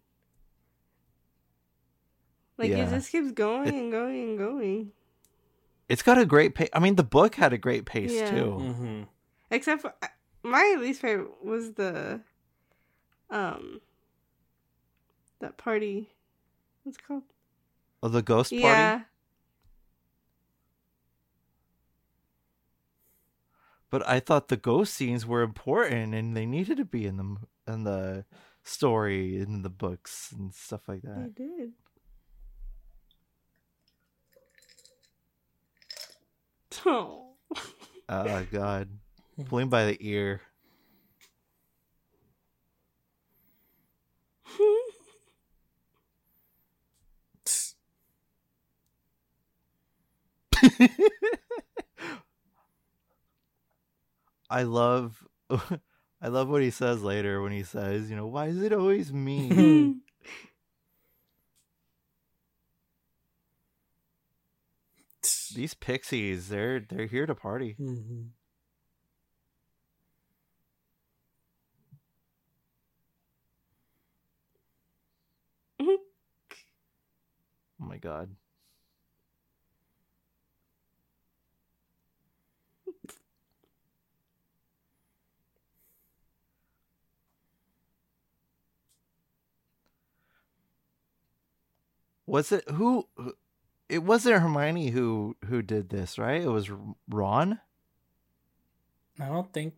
Like 2.57 2.71
Yeah. 2.71 2.85
it 2.85 2.91
just 2.91 3.13
keeps 3.13 3.31
going 3.31 3.69
and 3.79 3.93
going 3.93 4.31
and 4.31 4.39
going. 4.39 4.91
It's 5.89 6.03
got 6.03 6.19
a 6.19 6.27
great 6.27 6.57
pace. 6.57 6.69
I 6.73 6.81
mean, 6.81 6.97
the 6.97 7.05
book 7.05 7.37
had 7.37 7.53
a 7.53 7.59
great 7.59 7.87
pace 7.87 8.13
Yeah. 8.13 8.29
too. 8.29 8.51
Mhm. 8.59 9.09
Except 9.53 9.83
for 9.83 9.95
my 10.43 10.77
least 10.81 11.01
favorite 11.01 11.45
was 11.45 11.75
the 11.75 12.21
um 13.31 13.81
that 15.41 15.57
party. 15.57 16.11
What's 16.83 16.99
it 16.99 17.05
called? 17.07 17.23
Oh, 18.03 18.09
the 18.09 18.23
ghost 18.23 18.51
party. 18.51 18.63
Yeah. 18.63 19.01
But 23.91 24.07
I 24.07 24.21
thought 24.21 24.49
the 24.49 24.57
ghost 24.57 24.95
scenes 24.95 25.25
were 25.27 25.43
important 25.43 26.15
and 26.15 26.37
they 26.37 26.47
needed 26.47 26.77
to 26.77 26.85
be 26.85 27.07
in 27.07 27.17
the 27.17 27.37
in 27.73 27.85
the 27.85 28.25
story 28.63 29.39
in 29.39 29.63
the 29.63 29.71
books 29.71 30.33
and 30.37 30.53
stuff 30.55 30.83
like 30.89 31.03
They 31.03 31.09
that. 31.09 31.35
did. 31.35 31.73
Oh. 36.87 37.25
Oh 38.11 38.47
God, 38.51 38.89
hmm. 39.37 39.43
pulling 39.43 39.69
by 39.69 39.85
the 39.85 39.99
ear. 40.01 40.41
I 54.51 54.63
love, 54.65 55.27
I 55.51 56.29
love 56.29 56.49
what 56.49 56.63
he 56.63 56.71
says 56.71 57.03
later 57.03 57.43
when 57.43 57.53
he 57.53 57.63
says, 57.63 58.11
you 58.11 58.17
know, 58.17 58.27
why 58.27 58.47
is 58.47 58.63
it 58.63 58.73
always 58.73 59.13
me? 59.13 59.95
These 65.55 65.75
pixies, 65.75 66.49
they're 66.49 66.81
they're 66.81 67.07
here 67.07 67.27
to 67.27 67.35
party. 67.35 67.79
Mhm. 67.81 68.31
Oh 77.81 77.85
my 77.85 77.99
god. 77.99 78.35
Was 92.29 92.53
it 92.53 92.69
who? 92.69 93.09
It 93.89 94.03
wasn't 94.03 94.43
Hermione 94.43 94.91
who 94.91 95.37
who 95.47 95.63
did 95.63 95.89
this, 95.89 96.19
right? 96.19 96.43
It 96.43 96.49
was 96.49 96.71
Ron. 97.09 97.61
I 99.19 99.27
don't 99.29 99.51
think 99.53 99.75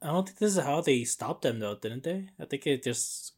I 0.00 0.06
don't 0.06 0.26
think 0.26 0.38
this 0.38 0.56
is 0.56 0.64
how 0.64 0.80
they 0.80 1.04
stopped 1.04 1.42
them 1.42 1.58
though, 1.60 1.74
didn't 1.74 2.04
they? 2.04 2.30
I 2.40 2.46
think 2.46 2.66
it 2.66 2.82
just 2.82 3.34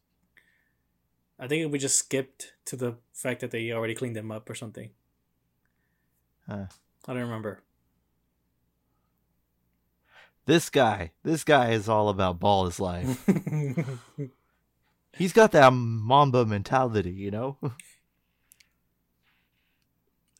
I 1.37 1.47
think 1.47 1.69
we 1.69 1.77
just 1.79 1.97
skipped 1.97 2.53
to 2.65 2.77
the 2.77 2.95
fact 3.13 3.41
that 3.41 3.51
they 3.51 3.71
already 3.73 3.93
cleaned 3.93 4.15
them 4.15 4.31
up 4.31 4.49
or 4.49 4.55
something. 4.55 4.91
Huh. 6.47 6.67
I 7.05 7.13
don't 7.13 7.23
remember. 7.23 7.61
This 10.45 10.69
guy, 10.69 11.11
this 11.23 11.43
guy 11.43 11.71
is 11.71 11.89
all 11.89 12.07
about 12.07 12.39
ball 12.39 12.67
is 12.67 12.79
life. 12.79 13.27
He's 15.13 15.33
got 15.33 15.51
that 15.51 15.71
Mamba 15.73 16.45
mentality, 16.45 17.11
you 17.11 17.31
know. 17.31 17.57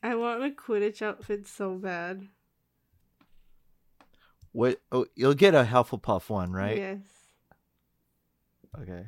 I 0.04 0.16
want 0.16 0.44
a 0.44 0.50
Quidditch 0.50 1.02
outfit 1.02 1.48
so 1.48 1.76
bad. 1.76 2.28
What? 4.52 4.82
Oh, 4.92 5.06
you'll 5.16 5.34
get 5.34 5.56
a 5.56 5.64
Hufflepuff 5.64 6.30
one, 6.30 6.52
right? 6.52 6.78
Yes. 6.78 7.00
Okay. 8.80 9.06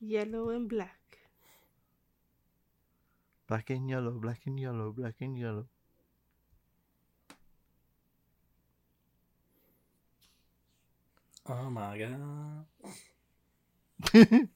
Yellow 0.00 0.50
and 0.50 0.68
black. 0.68 1.18
Black 3.46 3.70
and 3.70 3.88
yellow, 3.88 4.10
black 4.10 4.40
and 4.46 4.58
yellow, 4.60 4.92
black 4.92 5.14
and 5.20 5.38
yellow. 5.38 5.66
oh 11.48 11.70
my 11.70 11.98
god. 11.98 12.66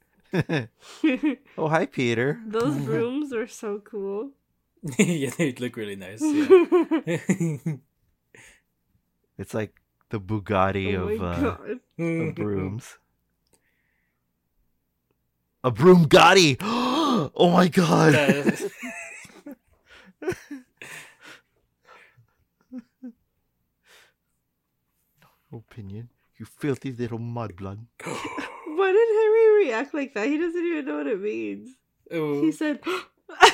oh, 1.59 1.69
hi, 1.69 1.87
Peter. 1.87 2.41
Those 2.47 2.77
brooms 2.85 3.33
were 3.33 3.47
so 3.47 3.79
cool. 3.79 4.33
yeah, 4.99 5.31
they 5.39 5.53
look 5.53 5.77
really 5.77 5.97
nice. 5.97 6.21
Yeah. 6.23 7.77
It's 9.39 9.55
like 9.55 9.81
the 10.11 10.21
Bugatti 10.21 10.95
oh 10.97 11.09
of, 11.09 11.23
uh, 11.23 11.57
of 12.05 12.35
brooms. 12.35 12.99
A 15.65 15.71
broom 15.71 16.07
Gotti. 16.07 16.57
oh 16.61 17.51
my 17.51 17.69
god. 17.69 18.15
Uh, 18.15 18.51
Opinion. 25.53 26.09
You 26.37 26.47
filthy 26.47 26.93
little 26.93 27.19
mudblood. 27.19 27.79
Why 28.05 28.93
did 28.93 29.09
Harry 29.19 29.65
react 29.67 29.95
like 29.95 30.15
that? 30.15 30.27
He 30.27 30.39
doesn't 30.39 30.65
even 30.65 30.85
know 30.87 30.97
what 30.99 31.07
it 31.07 31.21
means. 31.21 31.77
ooh. 32.13 32.43
He 32.43 32.53
said, 32.53 32.81
A 33.29 33.51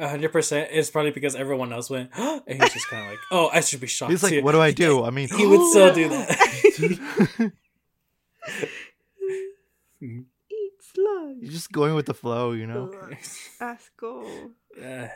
hundred 0.00 0.32
percent. 0.32 0.70
It's 0.72 0.90
probably 0.90 1.10
because 1.12 1.34
everyone 1.34 1.72
else 1.72 1.90
went, 1.90 2.10
and 2.16 2.42
he's 2.62 2.72
just 2.72 2.88
kind 2.88 3.04
of 3.04 3.10
like, 3.10 3.18
"Oh, 3.30 3.50
I 3.52 3.60
should 3.60 3.80
be 3.80 3.86
shocked." 3.86 4.10
He's 4.12 4.22
like, 4.22 4.32
too." 4.32 4.42
what 4.42 4.52
do 4.52 4.60
I 4.60 4.70
do? 4.72 5.04
I 5.04 5.10
mean, 5.10 5.28
He 5.28 5.46
would 5.46 5.70
still 5.70 5.94
do 5.94 6.08
that. 6.08 7.52
"Eat 10.00 10.26
slugs." 10.80 11.38
You're 11.42 11.52
just 11.52 11.72
going 11.72 11.94
with 11.94 12.06
the 12.06 12.14
flow, 12.14 12.52
you 12.52 12.66
know? 12.66 12.92
Ugh. 13.02 13.16
Asco. 13.60 14.50
Uh, 14.80 15.08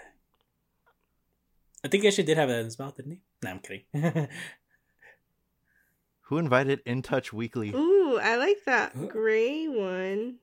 I 1.84 1.88
think 1.88 2.02
he 2.02 2.08
actually 2.08 2.24
did 2.24 2.36
have 2.38 2.48
that 2.48 2.58
in 2.60 2.64
his 2.64 2.78
mouth, 2.78 2.96
didn't 2.96 3.12
he? 3.12 3.20
No, 3.42 3.50
I'm 3.50 3.60
kidding. 3.60 3.84
Who 6.22 6.38
invited 6.38 6.80
In 6.84 7.02
Touch 7.02 7.32
Weekly? 7.32 7.72
Ooh, 7.74 8.18
I 8.20 8.36
like 8.36 8.64
that 8.66 9.08
gray 9.08 9.66
one. 9.68 10.36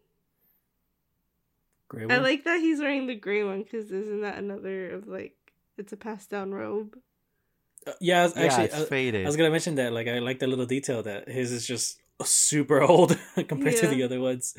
Great 1.96 2.12
I 2.12 2.18
like 2.18 2.44
that 2.44 2.60
he's 2.60 2.80
wearing 2.80 3.08
the 3.08 3.16
gray 3.16 3.44
one 3.44 3.64
because 3.64 3.90
isn't 3.90 4.22
that 4.22 4.38
another 4.38 4.90
of 4.96 5.08
like 5.08 5.34
it's 5.78 5.94
a 5.94 5.98
passed 5.98 6.30
down 6.30 6.52
robe? 6.52 6.98
Uh, 7.88 7.94
yeah, 8.02 8.20
I 8.20 8.24
was- 8.24 8.36
yeah, 8.36 8.44
actually, 8.44 8.66
it's 8.66 8.76
I, 8.76 8.86
faded. 8.86 9.26
I 9.26 9.28
was 9.28 9.38
gonna 9.38 9.50
mention 9.50 9.76
that. 9.76 9.94
Like, 9.94 10.08
I 10.08 10.20
like 10.20 10.40
the 10.40 10.48
little 10.48 10.66
detail 10.66 11.04
that 11.04 11.30
his 11.30 11.54
is 11.54 11.66
just 11.66 12.00
super 12.24 12.82
old 12.92 13.18
compared 13.48 13.78
to 13.78 13.88
the 13.88 14.04
other 14.04 14.20
ones. 14.20 14.56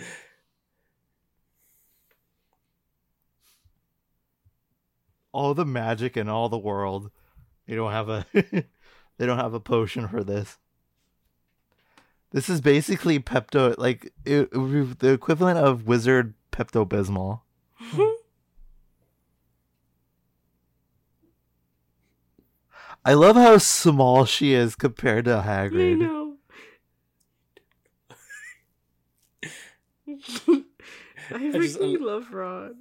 all 5.32 5.52
the 5.52 5.66
magic 5.66 6.16
in 6.16 6.30
all 6.30 6.48
the 6.48 6.56
world. 6.56 7.10
they 7.66 7.74
don't 7.74 7.92
have 7.92 8.08
a 8.08 8.24
they 8.32 9.26
don't 9.26 9.36
have 9.36 9.52
a 9.52 9.60
potion 9.60 10.08
for 10.08 10.24
this. 10.24 10.56
This 12.32 12.48
is 12.48 12.62
basically 12.62 13.20
Pepto 13.20 13.74
like 13.76 14.06
it, 14.24 14.48
it 14.50 14.56
would 14.56 14.72
be 14.72 14.94
the 14.98 15.12
equivalent 15.12 15.58
of 15.58 15.86
wizard 15.86 16.32
Pepto 16.56 16.86
Bismol. 16.88 17.40
I 23.04 23.12
love 23.14 23.36
how 23.36 23.58
small 23.58 24.24
she 24.24 24.52
is 24.54 24.74
compared 24.74 25.26
to 25.26 25.42
Hagrid. 25.44 25.44
I 25.44 25.68
Hagrid. 25.68 25.98
know. 26.00 26.36
I 31.30 31.58
just- 31.60 31.78
freaking 31.78 32.00
love 32.00 32.32
Ron. 32.32 32.74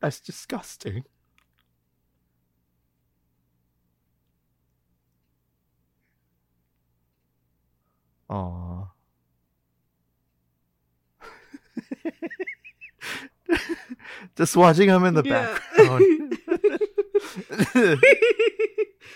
That's 0.00 0.18
disgusting. 0.20 1.04
Aww. 8.28 8.90
Just 14.36 14.56
watching 14.56 14.88
him 14.88 15.04
in 15.04 15.14
the 15.14 15.22
Yeah. 15.24 15.58
background. 15.76 16.38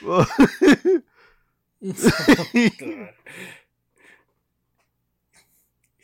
Well, 0.04 0.26
Oh, 1.82 3.08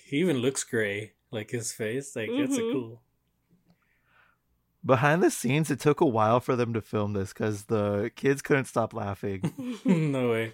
He 0.07 0.17
even 0.19 0.39
looks 0.39 0.65
gray, 0.65 1.13
like 1.31 1.51
his 1.51 1.73
face. 1.73 2.17
Like 2.17 2.29
it's 2.31 2.57
a 2.57 2.61
mm-hmm. 2.61 2.73
cool. 2.73 3.03
Behind 4.85 5.23
the 5.23 5.31
scenes, 5.31 5.71
it 5.71 5.81
took 5.81 6.01
a 6.01 6.07
while 6.07 6.41
for 6.41 6.57
them 6.57 6.73
to 6.73 6.81
film 6.81 7.13
this 7.13 7.33
because 7.33 7.65
the 7.65 8.11
kids 8.17 8.41
couldn't 8.41 8.65
stop 8.67 8.95
laughing. 8.95 9.53
no 9.85 10.31
way. 10.31 10.53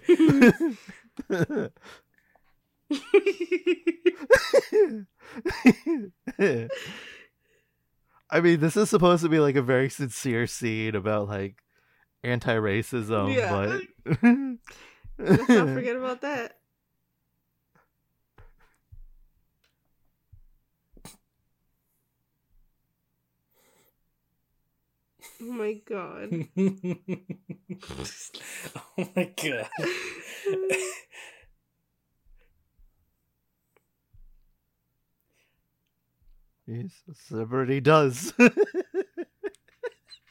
I 8.29 8.41
mean, 8.41 8.59
this 8.59 8.75
is 8.75 8.89
supposed 8.89 9.23
to 9.23 9.29
be 9.29 9.39
like 9.39 9.55
a 9.55 9.61
very 9.61 9.89
sincere 9.89 10.47
scene 10.47 10.95
about 10.95 11.27
like 11.27 11.61
anti-racism, 12.23 13.33
Yeah. 13.35 13.79
but 14.05 14.19
Let's 15.17 15.49
not 15.49 15.69
forget 15.69 15.95
about 15.95 16.21
that. 16.21 16.57
Oh 25.41 25.51
my 25.51 25.73
god. 25.85 26.29
oh 28.97 29.07
my 29.15 29.33
god. 29.35 29.69
yes, 36.67 36.91
celebrity 37.27 37.79
does. 37.81 38.33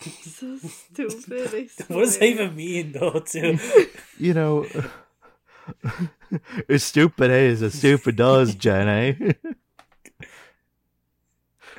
so 0.01 0.59
stupid. 0.59 1.55
I 1.55 1.69
what 1.93 2.01
does 2.01 2.19
that 2.19 2.27
even 2.27 2.57
mean, 2.57 2.93
though? 2.93 3.21
Too. 3.21 3.59
you 4.19 4.35
know, 4.35 4.67
it's 6.69 6.85
stupid 6.85 7.31
eh? 7.31 7.41
is 7.45 7.63
a 7.63 7.71
stupid 7.71 8.17
does, 8.17 8.55
Jenny. 8.55 9.17
Eh? 9.21 9.33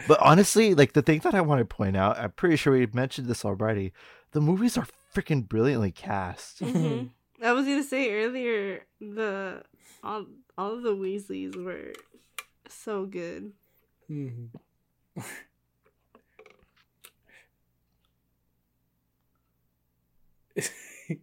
but 0.07 0.19
honestly, 0.19 0.73
like 0.73 0.93
the 0.93 1.01
thing 1.01 1.19
that 1.19 1.35
I 1.35 1.41
want 1.41 1.59
to 1.59 1.65
point 1.65 1.97
out, 1.97 2.17
I'm 2.17 2.31
pretty 2.31 2.55
sure 2.55 2.73
we 2.73 2.87
mentioned 2.87 3.27
this 3.27 3.45
already. 3.45 3.93
The 4.31 4.41
movies 4.41 4.77
are 4.77 4.87
freaking 5.13 5.47
brilliantly 5.47 5.91
cast. 5.91 6.61
Mhm. 6.61 7.09
I 7.41 7.51
was 7.51 7.65
gonna 7.65 7.83
say 7.83 8.11
earlier 8.11 8.85
the 8.99 9.63
all 10.03 10.25
all 10.57 10.73
of 10.73 10.83
the 10.83 10.95
Weasleys 10.95 11.55
were 11.55 11.93
so 12.67 13.05
good. 13.05 13.53
Mhm. 14.09 14.49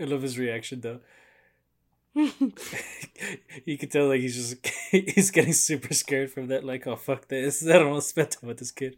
I 0.00 0.04
love 0.04 0.22
his 0.22 0.38
reaction 0.38 0.80
though. 0.80 1.00
you 2.14 3.78
can 3.78 3.88
tell 3.88 4.08
like 4.08 4.20
he's 4.20 4.34
just 4.36 4.66
he's 4.90 5.30
getting 5.30 5.52
super 5.52 5.94
scared 5.94 6.30
from 6.30 6.48
that. 6.48 6.64
Like, 6.64 6.86
oh 6.86 6.96
fuck 6.96 7.28
this! 7.28 7.66
I 7.66 7.74
don't 7.74 7.90
want 7.90 8.02
to 8.02 8.08
spend 8.08 8.30
time 8.32 8.48
with 8.48 8.58
this 8.58 8.72
kid. 8.72 8.96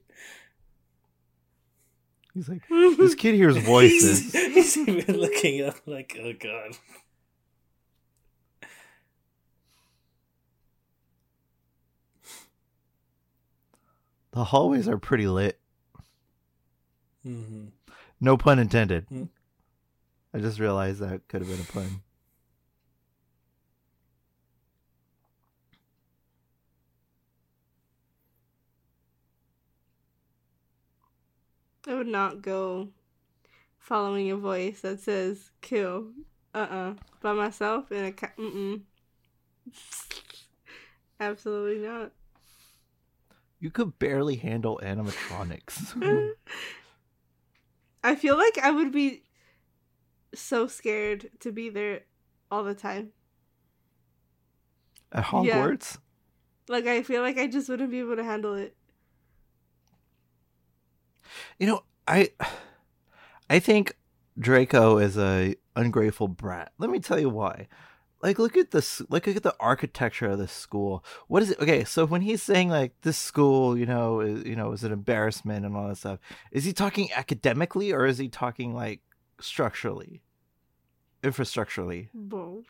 He's 2.34 2.48
like, 2.48 2.62
this 2.68 3.14
kid 3.14 3.34
hears 3.34 3.58
voices. 3.58 4.32
he's, 4.32 4.74
he's 4.74 4.78
even 4.78 5.18
looking 5.18 5.62
up 5.62 5.76
like, 5.86 6.16
oh 6.18 6.32
god. 6.32 6.76
The 14.32 14.44
hallways 14.44 14.88
are 14.88 14.98
pretty 14.98 15.26
lit. 15.26 15.60
hmm 17.22 17.66
No 18.20 18.36
pun 18.36 18.58
intended. 18.58 19.06
Mm. 19.08 19.28
I 20.34 20.38
just 20.38 20.58
realized 20.58 21.00
that 21.00 21.28
could 21.28 21.42
have 21.42 21.50
been 21.50 21.60
a 21.60 21.64
pun. 21.72 22.02
I 31.86 31.94
would 31.94 32.06
not 32.06 32.42
go 32.42 32.88
following 33.78 34.30
a 34.30 34.36
voice 34.36 34.80
that 34.82 35.00
says 35.00 35.50
kill. 35.60 36.12
Uh 36.54 36.58
uh 36.58 36.94
By 37.20 37.32
myself 37.32 37.92
in 37.92 38.04
a 38.04 38.12
ca- 38.12 38.32
mm 38.38 38.52
mm. 38.54 38.82
Absolutely 41.20 41.86
not. 41.86 42.12
You 43.62 43.70
could 43.70 43.96
barely 44.00 44.34
handle 44.34 44.80
animatronics. 44.82 45.94
I 48.02 48.16
feel 48.16 48.36
like 48.36 48.58
I 48.58 48.72
would 48.72 48.90
be 48.90 49.22
so 50.34 50.66
scared 50.66 51.30
to 51.38 51.52
be 51.52 51.70
there 51.70 52.00
all 52.50 52.64
the 52.64 52.74
time. 52.74 53.12
At 55.12 55.26
Hogwarts? 55.26 55.98
Like 56.68 56.88
I 56.88 57.04
feel 57.04 57.22
like 57.22 57.38
I 57.38 57.46
just 57.46 57.68
wouldn't 57.68 57.92
be 57.92 58.00
able 58.00 58.16
to 58.16 58.24
handle 58.24 58.54
it. 58.54 58.76
You 61.60 61.68
know, 61.68 61.84
I 62.08 62.30
I 63.48 63.60
think 63.60 63.96
Draco 64.36 64.98
is 64.98 65.16
a 65.16 65.54
ungrateful 65.76 66.26
brat. 66.26 66.72
Let 66.78 66.90
me 66.90 66.98
tell 66.98 67.20
you 67.20 67.30
why. 67.30 67.68
Like 68.22 68.38
look 68.38 68.56
at 68.56 68.70
this 68.70 69.02
like 69.08 69.26
look 69.26 69.36
at 69.36 69.42
the 69.42 69.56
architecture 69.58 70.26
of 70.26 70.38
this 70.38 70.52
school. 70.52 71.04
What 71.26 71.42
is 71.42 71.50
it? 71.50 71.60
Okay, 71.60 71.82
so 71.82 72.06
when 72.06 72.22
he's 72.22 72.42
saying 72.42 72.68
like 72.68 72.92
this 73.02 73.18
school, 73.18 73.76
you 73.76 73.84
know, 73.84 74.20
is, 74.20 74.44
you 74.44 74.54
know, 74.54 74.70
is 74.72 74.84
an 74.84 74.92
embarrassment 74.92 75.66
and 75.66 75.76
all 75.76 75.88
that 75.88 75.96
stuff. 75.96 76.20
Is 76.52 76.64
he 76.64 76.72
talking 76.72 77.10
academically 77.12 77.92
or 77.92 78.06
is 78.06 78.18
he 78.18 78.28
talking 78.28 78.74
like 78.74 79.00
structurally? 79.40 80.22
Infrastructurally? 81.24 82.08
Both. 82.14 82.66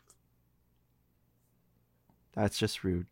That's 2.33 2.57
just 2.57 2.83
rude. 2.83 3.05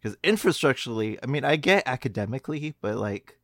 Because 0.00 0.18
infrastructurally, 0.18 1.18
I 1.22 1.26
mean, 1.26 1.44
I 1.44 1.56
get 1.56 1.82
academically, 1.86 2.74
but 2.82 2.96
like, 2.96 3.38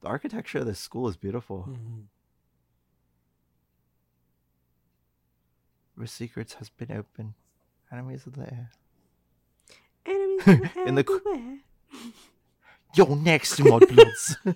the 0.00 0.08
architecture 0.08 0.58
of 0.58 0.66
this 0.66 0.80
school 0.80 1.08
is 1.08 1.16
beautiful. 1.16 1.68
Mhm. 1.70 2.06
The 5.96 6.06
secrets 6.06 6.54
has 6.54 6.68
been 6.70 6.90
open. 6.92 7.34
Enemies 7.92 8.26
are 8.26 8.30
there. 8.30 8.70
Enemies 10.06 10.46
in 10.46 10.60
the 10.60 10.70
In 10.88 10.94
the 10.96 11.04
qu- 11.04 11.20
everywhere. 11.26 11.58
Yo, 12.94 13.14
next, 13.14 13.58
mudbloods. 13.60 14.36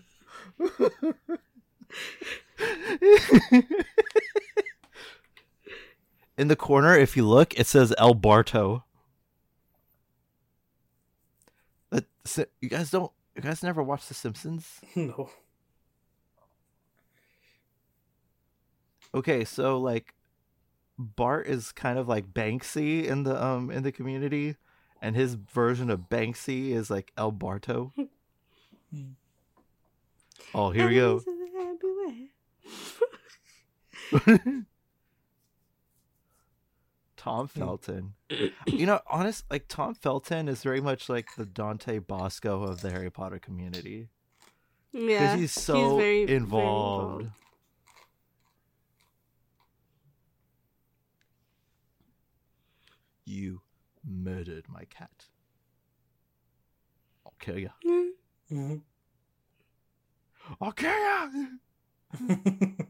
In 6.37 6.47
the 6.49 6.57
corner, 6.57 6.97
if 6.97 7.17
you 7.17 7.27
look, 7.27 7.59
it 7.59 7.67
says 7.67 7.93
El 7.99 8.15
Barto. 8.15 8.85
That- 11.91 12.07
You 12.61 12.69
guys 12.69 12.91
don't. 12.91 13.11
You 13.35 13.43
guys 13.43 13.63
never 13.63 13.83
watched 13.83 14.09
The 14.09 14.15
Simpsons? 14.15 14.81
no. 14.97 15.31
Okay, 19.15 19.45
so 19.45 19.79
like, 19.79 20.15
Bart 20.99 21.47
is 21.47 21.71
kind 21.73 21.99
of 21.99 22.09
like 22.09 22.33
Banksy 22.35 23.05
in 23.07 23.23
the 23.23 23.43
um 23.43 23.71
in 23.71 23.83
the 23.85 23.93
community, 23.93 24.57
and 25.01 25.15
his 25.15 25.35
version 25.35 25.91
of 25.91 26.09
Banksy 26.09 26.71
is 26.73 26.91
like 26.91 27.13
El 27.17 27.33
Barto. 27.33 27.93
Hmm. 28.91 29.03
oh, 30.55 30.71
here 30.71 30.89
we 30.89 30.95
go. 30.95 31.21
Enemies 31.21 31.27
in 31.27 31.39
the 34.15 34.29
everywhere. 34.41 34.65
Tom 37.17 37.49
Hmm. 37.49 37.59
Felton. 37.61 38.15
you 38.67 38.87
know, 38.87 39.01
honest, 39.09 39.45
like 39.51 39.67
Tom 39.69 39.95
Felton 39.95 40.49
is 40.49 40.63
very 40.63 40.81
much 40.81 41.09
like 41.09 41.35
the 41.37 41.45
Dante 41.45 41.99
Basco 41.99 42.63
of 42.63 42.81
the 42.81 42.91
Harry 42.91 43.11
Potter 43.11 43.39
community 43.39 44.09
because 44.93 45.11
yeah, 45.11 45.37
he's 45.37 45.53
so 45.53 45.97
very- 45.99 46.25
very 46.25 46.37
involved. 46.37 47.29
You 53.29 53.61
murdered 54.03 54.65
my 54.71 54.85
cat. 54.85 55.27
I'll 57.27 57.35
kill 57.39 57.59
you. 57.59 57.69
Mhm. 58.51 58.81
I'll 60.63 60.73
kill 60.73 60.91
you. 60.91 61.59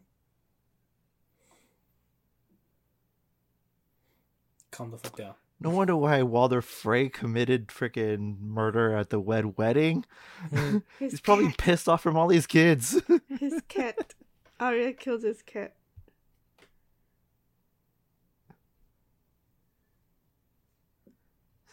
Calm 4.70 4.92
the 4.92 4.98
fuck 4.98 5.16
down. 5.16 5.34
No 5.60 5.70
wonder 5.70 5.96
why 5.96 6.22
Walder 6.22 6.62
Frey 6.62 7.08
committed 7.08 7.66
freaking 7.66 8.38
murder 8.40 8.94
at 8.94 9.10
the 9.10 9.18
wed 9.18 9.58
wedding. 9.58 10.04
Mm. 10.52 10.84
He's 11.00 11.20
probably 11.20 11.46
cat, 11.46 11.58
pissed 11.58 11.88
off 11.88 12.00
from 12.00 12.16
all 12.16 12.28
these 12.28 12.46
kids. 12.46 13.02
his 13.40 13.60
cat. 13.66 14.14
Arya 14.60 14.92
killed 14.92 15.24
his 15.24 15.42
cat. 15.42 15.74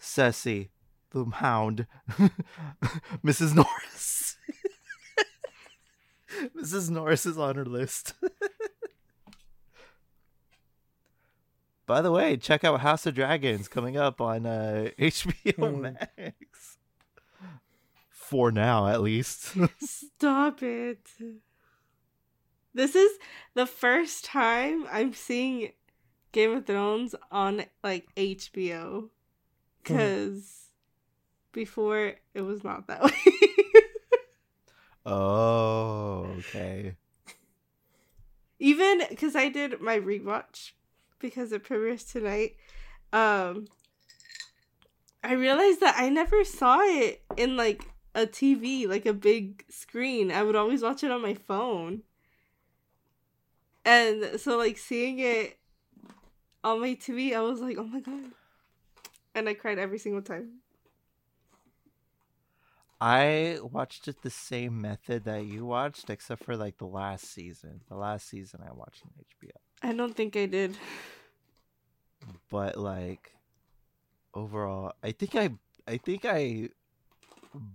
Cersei, 0.06 0.70
the 1.12 1.26
hound, 1.26 1.88
Mrs. 3.26 3.56
Norris. 3.56 4.38
Mrs. 6.56 6.89
Norris 6.89 7.26
is 7.26 7.38
on 7.38 7.56
her 7.56 7.66
list. 7.66 8.14
By 11.88 12.01
the 12.01 12.12
way, 12.12 12.36
check 12.38 12.64
out 12.64 12.80
House 12.82 13.06
of 13.06 13.14
Dragons 13.16 13.68
coming 13.68 13.95
up 13.95 14.20
on 14.20 14.45
uh, 14.45 14.89
HBO 14.97 15.56
Hmm. 15.76 15.82
Max. 15.82 16.78
For 18.10 18.51
now, 18.51 18.88
at 18.88 19.01
least. 19.01 19.56
Stop 19.80 20.64
it. 20.64 21.08
This 22.74 22.95
is 22.95 23.12
the 23.53 23.68
first 23.68 24.26
time 24.26 24.86
I'm 24.91 25.14
seeing 25.14 25.74
Game 26.32 26.51
of 26.58 26.66
Thrones 26.66 27.14
on 27.32 27.66
like 27.84 28.08
HBO. 28.18 29.10
Cause 29.86 30.70
before 31.52 32.16
it 32.34 32.42
was 32.42 32.64
not 32.64 32.88
that 32.88 33.04
way. 33.04 33.12
oh, 35.06 36.28
okay. 36.40 36.96
Even 38.60 39.02
because 39.10 39.36
I 39.36 39.50
did 39.50 39.80
my 39.82 39.98
rewatch 40.00 40.72
because 41.20 41.52
it 41.52 41.64
premieres 41.64 42.04
tonight. 42.04 42.56
Um 43.14 43.68
I 45.24 45.34
realized 45.34 45.80
that 45.80 45.96
I 45.98 46.10
never 46.10 46.44
saw 46.44 46.82
it 46.82 47.24
in 47.36 47.58
like 47.58 47.84
a 48.14 48.28
TV, 48.28 48.88
like 48.88 49.06
a 49.06 49.14
big 49.14 49.66
screen. 49.70 50.32
I 50.32 50.44
would 50.44 50.56
always 50.56 50.82
watch 50.84 51.04
it 51.04 51.12
on 51.12 51.22
my 51.22 51.34
phone. 51.34 52.04
And 53.84 54.40
so 54.40 54.58
like 54.58 54.78
seeing 54.78 55.20
it 55.20 55.58
on 56.64 56.82
my 56.82 56.94
TV, 56.94 57.36
I 57.36 57.42
was 57.42 57.60
like, 57.60 57.78
"Oh 57.78 57.84
my 57.84 58.00
god." 58.00 58.32
And 59.36 59.48
I 59.50 59.54
cried 59.54 59.78
every 59.78 60.00
single 60.00 60.22
time. 60.22 60.62
I 63.02 63.60
watched 63.62 64.08
it 64.08 64.22
the 64.22 64.30
same 64.30 64.82
method 64.82 65.26
that 65.26 65.46
you 65.46 65.66
watched, 65.66 66.10
except 66.10 66.44
for 66.44 66.56
like 66.56 66.78
the 66.78 66.88
last 66.88 67.26
season. 67.26 67.82
The 67.90 67.96
last 67.96 68.28
season 68.30 68.62
I 68.68 68.72
watched 68.74 69.04
on 69.04 69.12
HBO. 69.20 69.52
I 69.84 69.94
don't 69.94 70.16
think 70.16 70.36
I 70.38 70.46
did. 70.46 70.78
but 72.50 72.78
like 72.78 73.34
overall 74.34 74.94
i 75.04 75.12
think 75.12 75.36
i 75.36 75.50
i 75.88 75.98
think 75.98 76.26
i 76.26 76.68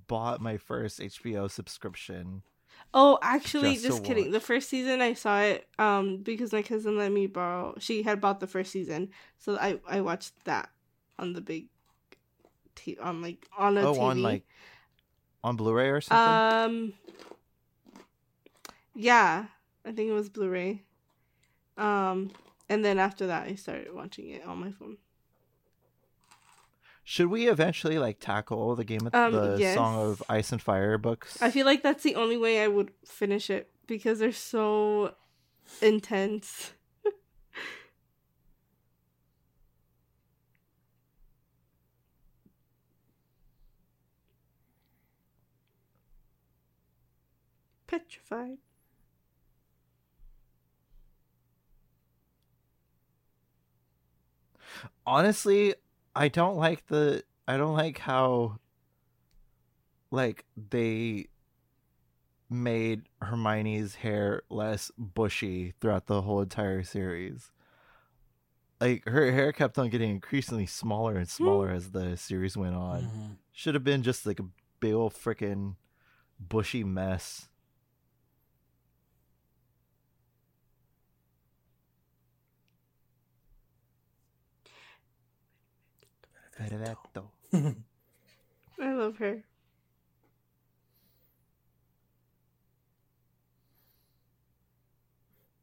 bought 0.09 0.41
my 0.41 0.57
first 0.57 0.99
hbo 1.01 1.51
subscription 1.51 2.43
Oh, 2.95 3.19
actually, 3.21 3.75
Just 3.75 3.85
just, 3.85 4.05
kidding. 4.05 4.25
watch. 4.27 4.33
The 4.33 4.41
first 4.41 4.69
season 4.69 5.01
I 5.03 5.13
saw 5.15 5.41
it 5.43 5.69
um 5.79 6.19
because 6.23 6.53
my 6.53 6.63
cousin 6.63 6.97
let 6.99 7.13
me 7.13 7.27
borrow. 7.27 7.75
She 7.79 8.03
had 8.03 8.21
bought 8.21 8.41
the 8.41 8.47
first 8.47 8.73
season, 8.73 9.11
so 9.39 9.57
I 9.57 9.79
I 9.87 10.01
watched 10.01 10.33
that 10.45 10.71
on 11.21 11.33
the 11.35 11.41
big, 11.41 11.67
t- 12.75 12.99
on 13.01 13.23
like 13.23 13.47
on 13.57 13.77
a 13.79 13.83
oh 13.83 13.95
TV. 13.95 14.01
on 14.03 14.23
like 14.23 14.45
on 15.45 15.57
blu-ray 15.57 15.89
or 15.91 16.01
something 16.01 16.33
um, 16.33 16.93
yeah, 18.95 19.47
I 19.85 19.93
think 19.93 20.11
it 20.11 20.13
was 20.13 20.29
Blu-ray. 20.29 20.83
Um, 21.79 22.33
and 22.69 22.85
then 22.85 22.99
after 22.99 23.27
that, 23.29 23.47
I 23.49 23.55
started 23.55 23.95
watching 23.95 24.29
it 24.29 24.45
on 24.45 24.59
my 24.59 24.73
phone. 24.73 24.99
should 27.05 27.27
we 27.29 27.49
eventually 27.49 27.99
like 27.99 28.19
tackle 28.21 28.75
the 28.77 28.85
game 28.85 29.07
of 29.07 29.15
Um, 29.15 29.33
the 29.33 29.59
yes. 29.59 29.75
song 29.75 29.97
of 29.97 30.23
ice 30.29 30.53
and 30.53 30.61
fire 30.63 30.99
books 30.99 31.41
I 31.43 31.51
feel 31.51 31.65
like 31.67 31.83
that's 31.83 32.03
the 32.03 32.15
only 32.17 32.37
way 32.37 32.63
I 32.63 32.69
would 32.69 32.93
finish 33.05 33.49
it 33.51 33.71
because 33.87 34.19
they're 34.19 34.33
so 34.33 35.15
intense. 35.81 36.73
Petrified. 47.91 48.59
honestly 55.07 55.75
i 56.15 56.29
don't 56.29 56.57
like 56.57 56.87
the 56.87 57.23
i 57.49 57.57
don't 57.57 57.75
like 57.75 57.99
how 57.99 58.59
like 60.11 60.45
they 60.71 61.27
made 62.49 63.03
hermione's 63.23 63.97
hair 63.97 64.43
less 64.51 64.91
bushy 64.99 65.75
throughout 65.81 66.07
the 66.07 66.23
whole 66.23 66.41
entire 66.41 66.83
series 66.83 67.51
like 68.81 69.07
her 69.07 69.31
hair 69.31 69.53
kept 69.53 69.79
on 69.79 69.89
getting 69.89 70.11
increasingly 70.11 70.67
smaller 70.67 71.17
and 71.17 71.29
smaller 71.29 71.71
as 71.71 71.91
the 71.91 72.17
series 72.17 72.57
went 72.57 72.75
on 72.75 73.03
Mhm. 73.03 73.37
should 73.53 73.75
have 73.75 73.85
been 73.85 74.03
just 74.03 74.27
like 74.27 74.41
a 74.41 74.47
big 74.81 74.95
old 74.95 75.13
freaking 75.15 75.77
bushy 76.39 76.83
mess 76.83 77.49
Perfetto. 86.61 87.31
I 88.81 88.93
love 88.93 89.17
her. 89.19 89.43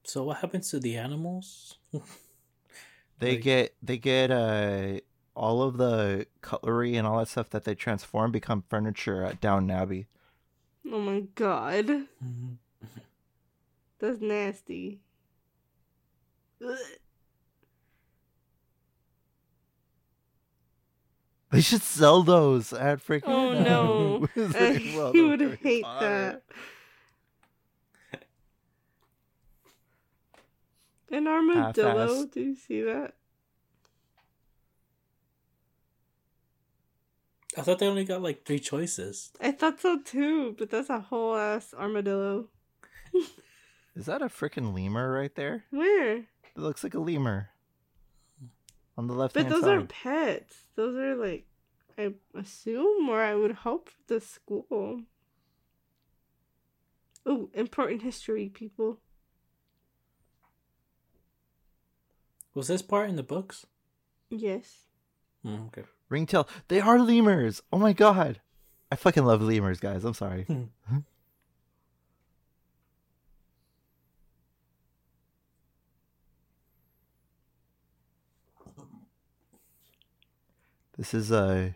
so 0.03 0.23
what 0.23 0.37
happens 0.37 0.69
to 0.71 0.79
the 0.79 0.97
animals? 0.97 1.77
They 3.19 3.31
Like- 3.31 3.41
get 3.41 3.75
they 3.81 3.97
get 3.97 4.29
uh 4.29 4.99
all 5.35 5.63
of 5.63 5.77
the 5.77 6.27
cutlery 6.41 6.95
and 6.97 7.07
all 7.07 7.17
that 7.17 7.27
stuff 7.27 7.49
that 7.49 7.63
they 7.63 7.73
transform 7.73 8.31
become 8.31 8.63
furniture 8.69 9.23
at 9.23 9.41
Downton 9.41 9.71
Abbey. 9.71 10.05
Oh 10.85 10.99
my 10.99 11.21
god. 11.33 11.87
Mhm. 12.23 12.57
That's 13.97 14.21
nasty. 14.21 14.99
Ugh. 16.63 16.77
They 21.51 21.61
should 21.61 21.81
sell 21.81 22.23
those 22.23 22.73
at 22.73 22.99
freaking. 23.05 23.23
Oh, 23.27 23.53
no. 23.63 24.27
Wizard 24.35 24.55
Uh, 24.91 24.97
World 24.97 25.15
he 25.15 25.21
would 25.21 25.39
Harry 25.39 25.59
hate 25.63 25.83
Potter. 25.83 26.41
that. 28.11 28.23
An 31.15 31.27
armadillo. 31.27 31.63
Half-assed. 32.07 32.31
Do 32.33 32.41
you 32.41 32.55
see 32.55 32.81
that? 32.81 33.13
I 37.57 37.61
thought 37.61 37.79
they 37.79 37.87
only 37.87 38.03
got 38.05 38.21
like 38.21 38.45
three 38.45 38.59
choices. 38.59 39.31
I 39.41 39.51
thought 39.51 39.79
so 39.81 39.99
too, 40.01 40.55
but 40.59 40.69
that's 40.69 40.89
a 40.89 40.99
whole 40.99 41.35
ass 41.35 41.73
armadillo. 41.73 42.49
Is 43.95 44.05
that 44.05 44.21
a 44.21 44.25
freaking 44.25 44.75
lemur 44.75 45.11
right 45.11 45.33
there? 45.33 45.63
Where? 45.71 46.17
It 46.17 46.25
looks 46.57 46.83
like 46.83 46.93
a 46.93 46.99
lemur. 46.99 47.49
On 48.97 49.07
the 49.07 49.13
left 49.13 49.33
But 49.35 49.49
those 49.49 49.61
side. 49.61 49.69
aren't 49.69 49.89
pets. 49.89 50.55
Those 50.75 50.95
are 50.97 51.15
like, 51.15 51.45
I 51.97 52.13
assume, 52.33 53.09
or 53.09 53.21
I 53.21 53.35
would 53.35 53.51
hope, 53.51 53.89
the 54.07 54.19
school. 54.19 55.01
Oh, 57.25 57.49
important 57.53 58.01
history, 58.01 58.49
people. 58.49 58.99
Was 62.55 62.67
this 62.69 62.81
part 62.81 63.09
in 63.09 63.17
the 63.17 63.23
books? 63.23 63.67
Yes. 64.29 64.85
Mm, 65.45 65.67
okay. 65.67 65.83
Ringtail. 66.09 66.47
They 66.69 66.79
are 66.79 66.99
lemurs. 66.99 67.61
Oh 67.71 67.77
my 67.77 67.93
god. 67.93 68.41
I 68.91 68.95
fucking 68.95 69.25
love 69.25 69.41
lemurs, 69.41 69.79
guys. 69.79 70.03
I'm 70.05 70.13
sorry. 70.13 70.47
This 80.97 81.13
is 81.13 81.31
a 81.31 81.75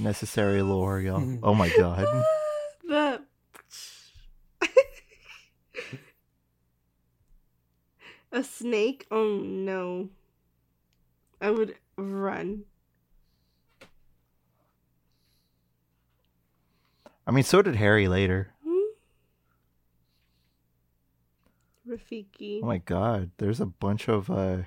necessary 0.00 0.62
lore, 0.62 1.00
y'all. 1.00 1.38
Oh 1.42 1.54
my 1.54 1.68
god. 1.76 2.06
The. 2.88 3.20
A 8.32 8.42
snake? 8.42 9.06
Oh 9.10 9.38
no. 9.42 10.08
I 11.40 11.50
would 11.50 11.76
run. 11.96 12.62
I 17.26 17.30
mean, 17.30 17.44
so 17.44 17.60
did 17.62 17.76
Harry 17.76 18.08
later. 18.08 18.52
Hmm? 18.66 18.78
Rafiki. 21.86 22.60
Oh 22.62 22.66
my 22.66 22.78
god. 22.78 23.30
There's 23.36 23.60
a 23.60 23.66
bunch 23.66 24.08
of 24.08 24.30
uh 24.30 24.58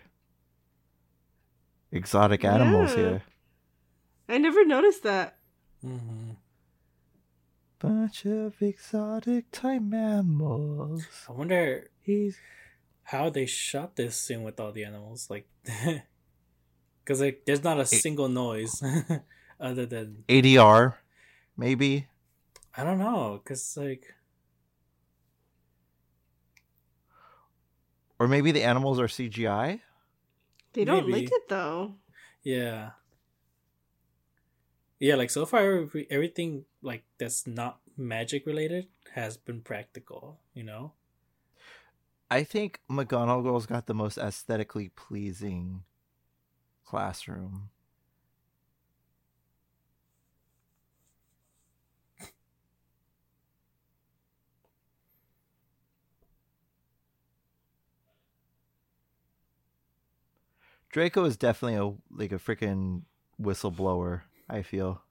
exotic 1.92 2.46
animals 2.46 2.92
Yeah. 2.92 2.96
here. 2.98 3.22
I 4.32 4.38
never 4.38 4.64
noticed 4.66 5.04
that. 5.04 5.38
hmm 5.82 6.32
Bunch 7.80 8.26
of 8.26 8.62
exotic 8.62 9.52
type 9.52 9.82
mammals. 9.82 11.06
I 11.28 11.32
wonder 11.34 11.90
He's 12.00 12.38
how 13.04 13.30
they 13.30 13.46
shot 13.46 13.96
this 13.96 14.16
scene 14.16 14.44
with 14.44 14.60
all 14.60 14.72
the 14.72 14.86
animals, 14.86 15.30
like, 15.30 15.48
because 17.04 17.20
like 17.20 17.42
there's 17.46 17.64
not 17.64 17.80
a 17.80 17.86
single 17.86 18.30
noise 18.30 18.82
other 19.60 19.86
than 19.86 20.24
ADR, 20.30 20.96
maybe. 21.58 22.08
I 22.78 22.84
don't 22.84 23.00
know, 23.00 23.42
because 23.44 23.76
like 23.76 24.14
Or 28.20 28.28
maybe 28.28 28.52
the 28.52 28.64
animals 28.64 29.00
are 29.00 29.08
CGI. 29.08 29.82
They 30.74 30.86
don't 30.86 31.08
Maybe. 31.10 31.24
like 31.24 31.32
it 31.32 31.50
though. 31.50 31.96
yeah, 32.44 32.92
yeah, 35.02 35.16
like 35.16 35.32
so 35.32 35.48
far 35.48 35.90
everything 36.12 36.66
like 36.84 37.04
that's 37.18 37.48
not 37.48 37.80
magic 37.98 38.46
related 38.46 38.88
has 39.16 39.36
been 39.36 39.62
practical, 39.62 40.40
you 40.54 40.64
know. 40.64 40.94
I 42.30 42.44
think 42.44 42.80
McGonagall's 42.90 43.66
got 43.66 43.88
the 43.88 43.96
most 43.96 44.20
aesthetically 44.20 44.90
pleasing 44.90 45.84
classroom. 46.86 47.72
Draco 60.92 61.26
is 61.26 61.38
definitely 61.38 61.78
a 61.78 61.92
like 62.16 62.32
a 62.32 62.36
freaking 62.36 63.02
whistleblower, 63.42 64.22
I 64.52 64.64
feel. 64.64 65.02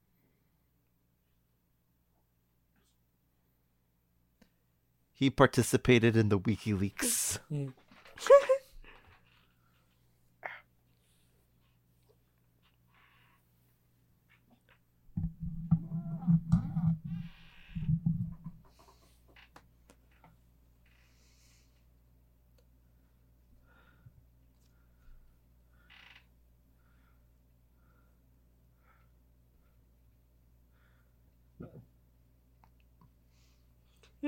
He 5.15 5.31
participated 5.31 6.15
in 6.15 6.29
the 6.29 6.39
WikiLeaks. 6.39 7.39
Mm. 7.51 7.73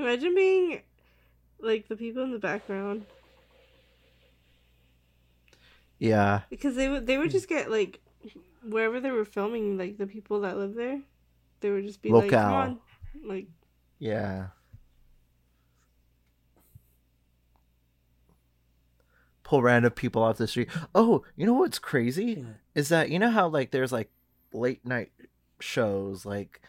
Imagine 0.03 0.35
being 0.35 0.83
like 1.61 1.87
the 1.89 1.95
people 1.97 2.25
in 2.25 2.33
the 2.33 2.39
background 2.39 3.07
Yeah. 5.99 6.41
because 6.51 6.75
they 6.75 6.89
would 6.89 7.07
they 7.07 7.19
would 7.19 7.31
just 7.31 7.49
get 7.49 7.71
like 7.71 8.01
wherever 8.69 8.99
they 9.01 9.11
were 9.13 9.25
filming 9.25 9.79
like 9.79 9.99
the 9.99 10.07
people 10.09 10.41
that 10.41 10.57
live 10.57 10.75
there 10.75 11.01
they 11.61 11.71
would 11.71 11.87
just 11.87 12.03
be 12.03 12.11
like 12.11 12.31
come 12.31 12.53
on 12.53 12.81
like 13.25 13.47
Yeah. 14.01 14.49
Pull 19.45 19.63
random 19.63 19.93
people 19.93 20.23
off 20.23 20.39
the 20.39 20.47
street. 20.49 20.71
Oh, 20.95 21.25
you 21.37 21.45
know 21.47 21.53
what's 21.55 21.79
crazy? 21.79 22.45
Is 22.75 22.89
that 22.89 23.11
you 23.11 23.19
know 23.19 23.31
how 23.31 23.49
like 23.49 23.71
there's 23.71 23.93
like 23.93 24.11
late 24.53 24.85
night 24.87 25.13
shows 25.61 26.25
like 26.25 26.61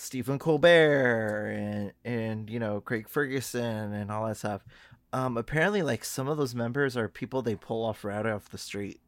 Stephen 0.00 0.38
Colbert 0.38 1.50
and 1.58 1.92
and 2.04 2.48
you 2.48 2.60
know 2.60 2.80
Craig 2.80 3.08
Ferguson 3.08 3.92
and 3.92 4.12
all 4.12 4.28
that 4.28 4.36
stuff. 4.36 4.64
Um 5.12 5.36
apparently 5.36 5.82
like 5.82 6.04
some 6.04 6.28
of 6.28 6.36
those 6.36 6.54
members 6.54 6.96
are 6.96 7.08
people 7.08 7.42
they 7.42 7.56
pull 7.56 7.84
off 7.84 8.04
right 8.04 8.24
off 8.24 8.48
the 8.48 8.58
street 8.58 9.00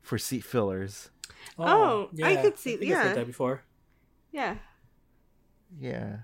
for 0.00 0.16
seat 0.16 0.44
fillers. 0.44 1.10
Oh, 1.58 2.08
I 2.24 2.36
could 2.36 2.58
see- 2.58 2.78
think 2.78 2.90
I've 2.92 2.98
heard 2.98 3.08
yeah. 3.08 3.14
that 3.16 3.26
before. 3.26 3.62
yeah 4.32 4.56
Yeah. 5.78 6.16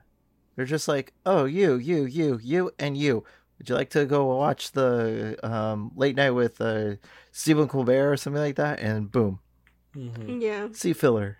They're 0.56 0.64
just 0.64 0.88
like, 0.88 1.12
oh, 1.26 1.44
you, 1.46 1.74
you, 1.76 2.04
you, 2.04 2.38
you, 2.42 2.70
and 2.78 2.94
you. 2.96 3.24
Would 3.58 3.68
you 3.70 3.74
like 3.74 3.88
to 3.90 4.04
go 4.04 4.36
watch 4.36 4.72
the 4.72 5.38
um, 5.42 5.92
late 5.96 6.14
night 6.16 6.30
with 6.32 6.60
uh, 6.60 6.96
Stephen 7.32 7.68
Colbert 7.68 8.12
or 8.12 8.16
something 8.18 8.40
like 8.42 8.56
that? 8.56 8.78
And 8.80 9.10
boom, 9.10 9.40
hmm 9.94 10.40
yeah 10.40 10.68
sea 10.72 10.92
filler. 10.92 11.38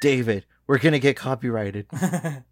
David, 0.00 0.46
we're 0.66 0.78
gonna 0.78 0.98
get 0.98 1.16
copyrighted. 1.16 1.86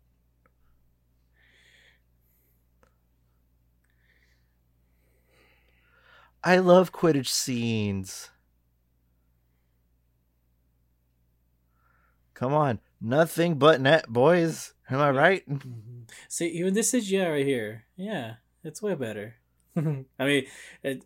I 6.45 6.59
love 6.59 6.93
Quidditch 6.93 7.29
scenes. 7.29 8.31
Come 12.35 12.53
on, 12.53 12.81
nothing 13.01 13.55
but 13.59 13.81
net, 13.81 14.09
boys. 14.09 14.75
Am 14.91 15.01
I 15.01 15.11
right? 15.11 15.49
Mhm. 15.49 16.11
See, 16.29 16.49
even 16.49 16.75
this 16.75 16.93
CGI 16.93 17.31
right 17.31 17.47
here, 17.47 17.85
yeah, 17.97 18.35
it's 18.63 18.83
way 18.83 18.95
better. 18.95 19.37
I 19.77 20.05
mean, 20.21 20.47
it, 20.83 21.03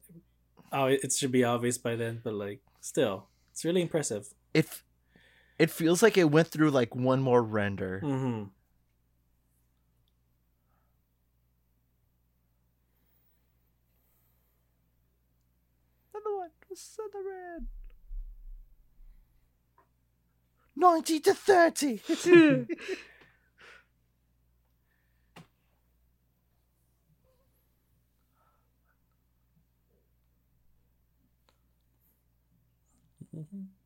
oh, 0.72 0.86
it 0.86 1.12
should 1.12 1.30
be 1.30 1.44
obvious 1.44 1.78
by 1.78 1.94
then, 1.94 2.20
but 2.24 2.34
like, 2.34 2.60
still, 2.80 3.28
it's 3.52 3.64
really 3.64 3.82
impressive. 3.82 4.28
It 4.52 4.82
it 5.58 5.70
feels 5.70 6.02
like 6.02 6.16
it 6.16 6.30
went 6.30 6.48
through 6.48 6.70
like 6.70 6.94
one 6.94 7.20
more 7.20 7.42
render. 7.42 8.00
Mm-hmm. 8.02 8.44
Another 16.14 16.36
one 16.36 16.50
was 16.68 16.98
another 16.98 17.28
red. 17.28 17.66
90 20.76 21.20
to 21.20 21.34
30. 21.34 21.98
mm-hmm. 21.98 22.72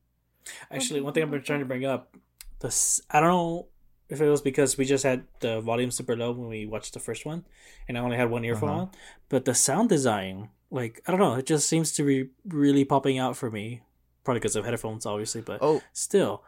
Actually, 0.73 1.01
one 1.01 1.13
thing 1.13 1.23
I'm 1.23 1.43
trying 1.43 1.61
to 1.61 1.67
bring 1.67 1.85
up, 1.85 2.17
this 2.61 3.01
I 3.11 3.21
don't 3.21 3.29
know 3.31 3.67
if 4.09 4.21
it 4.21 4.29
was 4.29 4.41
because 4.43 4.77
we 4.77 4.85
just 4.85 5.05
had 5.05 5.25
the 5.41 5.61
volume 5.61 5.91
super 5.91 6.17
low 6.17 6.33
when 6.33 6.49
we 6.49 6.67
watched 6.67 6.95
the 6.95 7.01
first 7.01 7.25
one, 7.25 7.45
and 7.89 7.97
I 7.97 8.01
only 8.01 8.17
had 8.17 8.31
one 8.31 8.45
earphone 8.45 8.71
Uh-huh. 8.71 8.79
on, 8.81 8.91
but 9.29 9.45
the 9.45 9.55
sound 9.55 9.89
design, 9.89 10.49
like 10.71 11.01
I 11.07 11.11
don't 11.13 11.21
know, 11.21 11.35
it 11.35 11.47
just 11.47 11.69
seems 11.69 11.93
to 11.93 12.03
be 12.05 12.31
really 12.47 12.85
popping 12.85 13.19
out 13.19 13.37
for 13.37 13.51
me. 13.51 13.83
Probably 14.25 14.39
because 14.39 14.55
of 14.57 14.65
headphones, 14.65 15.05
obviously, 15.05 15.41
but 15.41 15.59
Oh, 15.61 15.83
still, 15.93 16.45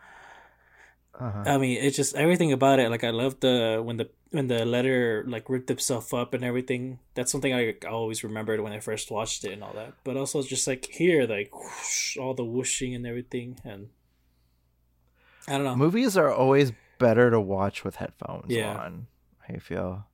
uh-huh. 1.18 1.42
I 1.46 1.58
mean, 1.58 1.78
it's 1.82 1.96
just 1.96 2.14
everything 2.16 2.52
about 2.52 2.78
it. 2.78 2.90
Like 2.90 3.02
I 3.04 3.10
love 3.10 3.40
the 3.40 3.80
when 3.84 3.96
the 3.96 4.10
when 4.30 4.48
the 4.48 4.64
letter 4.64 5.24
like 5.26 5.48
ripped 5.48 5.70
itself 5.70 6.12
up 6.14 6.34
and 6.34 6.44
everything. 6.44 6.98
That's 7.14 7.30
something 7.32 7.52
I, 7.54 7.74
I 7.84 7.88
always 7.88 8.22
remembered 8.24 8.60
when 8.60 8.72
I 8.72 8.80
first 8.80 9.10
watched 9.10 9.44
it 9.44 9.52
and 9.52 9.62
all 9.62 9.72
that. 9.74 9.92
But 10.04 10.16
also 10.16 10.42
just 10.42 10.66
like 10.66 10.86
here, 10.86 11.26
like 11.26 11.54
whoosh, 11.54 12.16
all 12.16 12.34
the 12.34 12.44
whooshing 12.44 12.94
and 12.94 13.06
everything, 13.06 13.58
and 13.64 13.88
I 15.49 15.53
don't 15.53 15.64
know. 15.64 15.76
movies 15.76 16.16
are 16.16 16.32
always 16.32 16.72
better 16.99 17.30
to 17.30 17.40
watch 17.40 17.84
with 17.84 17.97
headphones 17.97 18.51
Yeah. 18.51 18.76
on. 18.78 19.07
I 19.49 19.59
feel. 19.59 20.07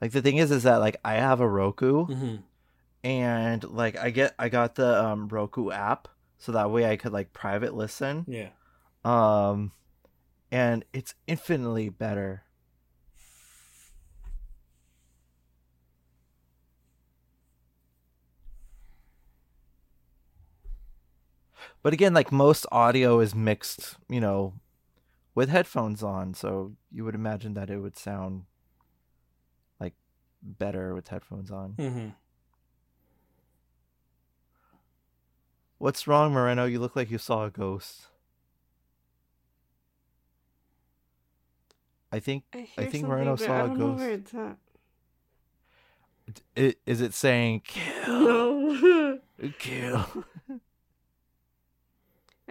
Like 0.00 0.12
the 0.12 0.22
thing 0.22 0.36
is, 0.38 0.50
is 0.50 0.64
that 0.64 0.76
like 0.76 0.96
I 1.04 1.14
have 1.14 1.40
a 1.40 1.48
Roku, 1.48 2.06
hmm 2.06 2.36
and 3.04 3.64
like 3.64 3.98
I 3.98 4.10
get 4.10 4.32
I 4.38 4.48
got 4.48 4.76
the 4.76 5.04
um, 5.04 5.28
Roku 5.28 5.70
app, 5.70 6.08
so 6.38 6.52
that 6.52 6.70
way 6.70 6.88
I 6.88 6.96
could 6.96 7.12
like 7.12 7.32
private 7.32 7.74
listen. 7.74 8.24
Yeah. 8.28 8.50
Um, 9.04 9.72
and 10.50 10.84
it's 10.92 11.14
infinitely 11.26 11.88
better. 11.88 12.44
But 21.82 21.92
again, 21.92 22.14
like 22.14 22.30
most 22.30 22.64
audio 22.70 23.18
is 23.20 23.34
mixed, 23.34 23.96
you 24.08 24.20
know, 24.20 24.54
with 25.34 25.48
headphones 25.48 26.02
on, 26.02 26.34
so 26.34 26.72
you 26.92 27.04
would 27.04 27.14
imagine 27.14 27.54
that 27.54 27.70
it 27.70 27.78
would 27.78 27.96
sound 27.96 28.44
like 29.80 29.94
better 30.42 30.94
with 30.94 31.08
headphones 31.08 31.50
on. 31.50 31.74
Mm-hmm. 31.78 32.08
What's 35.78 36.06
wrong, 36.06 36.32
Moreno? 36.32 36.64
You 36.66 36.78
look 36.78 36.94
like 36.94 37.10
you 37.10 37.18
saw 37.18 37.44
a 37.46 37.50
ghost. 37.50 38.06
I 42.12 42.20
think 42.20 42.44
I, 42.54 42.68
I 42.78 42.84
think 42.86 43.06
Moreno 43.06 43.36
saw 43.36 43.52
I 43.52 43.60
a 43.64 43.66
don't 43.68 43.78
know 43.78 43.86
ghost. 43.92 44.00
where 44.00 44.10
it's 44.10 44.34
at. 44.34 44.56
it, 46.54 46.78
is 46.86 47.00
it 47.00 47.14
saying 47.14 47.62
kill, 47.64 48.06
No. 48.06 49.18
kill? 49.58 50.06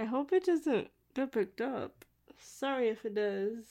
I 0.01 0.05
hope 0.05 0.33
it 0.33 0.45
doesn't 0.45 0.87
get 1.13 1.31
picked 1.31 1.61
up. 1.61 2.05
Sorry 2.39 2.89
if 2.89 3.05
it 3.05 3.13
does. 3.13 3.65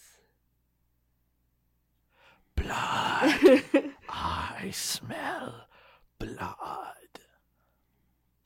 blood. 2.55 3.63
I 4.09 4.71
smell 4.73 5.67
blood. 6.21 6.57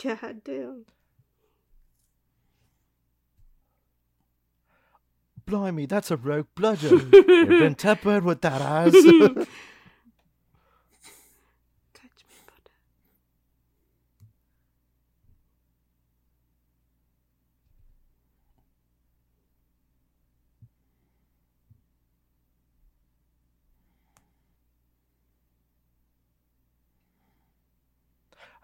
God 0.03 0.43
damn. 0.45 0.85
Blimey, 5.47 5.85
that's 5.85 6.11
a 6.11 6.17
rogue 6.17 6.47
bludger. 6.55 6.89
You've 7.13 7.49
been 7.49 7.75
tempered 7.75 8.25
with 8.25 8.41
that 8.41 8.63
ass. 8.63 8.93
Touch 8.95 9.05
me, 9.05 9.47
Buddha. 12.47 12.71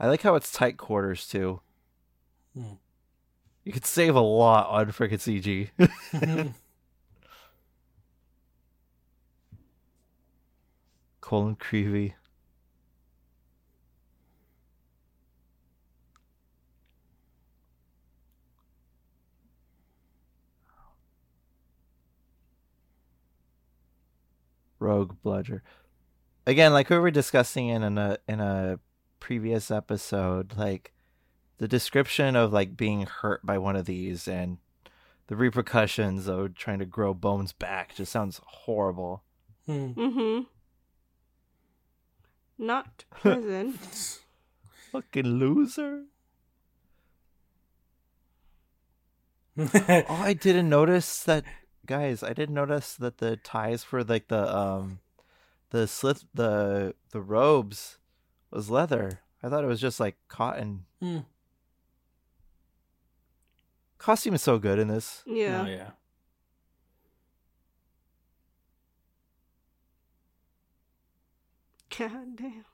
I 0.00 0.08
like 0.08 0.22
how 0.22 0.34
it's 0.34 0.50
tight 0.50 0.78
quarters 0.78 1.28
too. 1.28 1.60
Hmm. 2.54 2.72
You 3.64 3.72
could 3.72 3.84
save 3.84 4.14
a 4.16 4.20
lot 4.20 4.70
on 4.70 4.86
freaking 4.92 5.68
CG. 5.78 6.54
Colin 11.20 11.54
Creevey. 11.56 12.14
Rogue 24.78 25.14
Bludger. 25.22 25.60
Again, 26.46 26.72
like 26.72 26.88
we 26.88 26.98
were 26.98 27.10
discussing 27.10 27.68
in 27.68 27.98
a 27.98 28.16
in 28.26 28.40
a 28.40 28.80
previous 29.20 29.70
episode, 29.70 30.54
like 30.56 30.92
the 31.58 31.68
description 31.68 32.34
of 32.36 32.52
like 32.52 32.76
being 32.76 33.02
hurt 33.06 33.44
by 33.44 33.58
one 33.58 33.76
of 33.76 33.84
these 33.84 34.26
and 34.26 34.58
the 35.28 35.36
repercussions 35.36 36.26
of 36.26 36.54
trying 36.54 36.80
to 36.80 36.86
grow 36.86 37.14
bones 37.14 37.52
back 37.52 37.94
just 37.94 38.10
sounds 38.10 38.40
horrible. 38.44 39.22
Hmm. 39.66 39.92
Mm-hmm. 39.92 40.40
Not 42.58 43.04
pleasant. 43.14 44.20
Fucking 44.90 45.26
loser. 45.26 46.04
Oh, 49.58 50.04
I 50.08 50.32
didn't 50.32 50.70
notice 50.70 51.22
that, 51.24 51.44
guys. 51.84 52.22
I 52.22 52.32
didn't 52.32 52.54
notice 52.54 52.94
that 52.94 53.18
the 53.18 53.36
ties 53.36 53.84
for 53.84 54.02
like 54.02 54.28
the 54.28 54.56
um, 54.56 55.00
the 55.68 55.86
slit 55.86 56.24
the 56.32 56.94
the 57.10 57.20
robes 57.20 57.98
was 58.50 58.70
leather. 58.70 59.20
I 59.42 59.48
thought 59.48 59.64
it 59.64 59.68
was 59.68 59.80
just 59.80 60.00
like 60.00 60.16
cotton. 60.28 60.84
Hmm. 61.00 61.18
Costume 63.98 64.34
is 64.34 64.42
so 64.42 64.58
good 64.58 64.78
in 64.78 64.88
this. 64.88 65.22
yeah. 65.26 65.62
Oh, 65.62 65.68
yeah. 65.68 65.90
God 71.98 72.36
damn. 72.36 72.64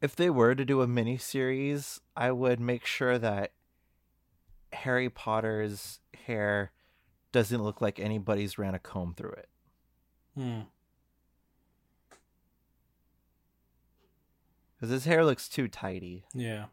If 0.00 0.14
they 0.16 0.28
were 0.28 0.54
to 0.54 0.64
do 0.64 0.82
a 0.82 0.86
mini 0.86 1.16
series, 1.16 2.00
I 2.16 2.30
would 2.32 2.60
make 2.60 2.84
sure 2.84 3.18
that 3.18 3.52
Harry 4.74 5.08
Potter's 5.08 6.00
hair 6.26 6.72
doesn't 7.32 7.62
look 7.62 7.80
like 7.80 7.98
anybody's 7.98 8.58
ran 8.58 8.74
a 8.74 8.78
comb 8.78 9.14
through 9.14 9.32
it. 9.32 9.48
Hmm. 10.34 10.60
Because 14.76 14.90
his 14.90 15.04
hair 15.04 15.24
looks 15.24 15.48
too 15.48 15.68
tidy. 15.68 16.24
Yeah. 16.34 16.66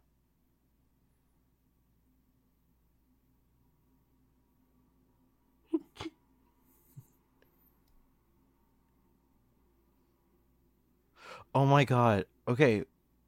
Oh 11.54 11.66
my 11.66 11.84
god. 11.84 12.26
Okay. 12.48 12.84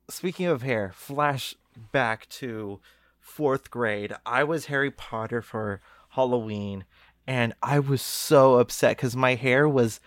Speaking 0.09 0.45
of 0.47 0.61
hair, 0.61 0.91
flash 0.93 1.55
back 1.91 2.27
to 2.29 2.79
fourth 3.23 3.71
grade. 3.71 4.13
I 4.25 4.43
was 4.43 4.65
Harry 4.65 4.91
Potter 4.91 5.41
for 5.41 5.81
Halloween, 6.09 6.85
and 7.25 7.53
I 7.63 7.79
was 7.79 8.01
so 8.01 8.59
upset 8.59 8.97
because 8.97 9.15
my 9.15 9.35
hair 9.35 9.67
was 9.67 9.99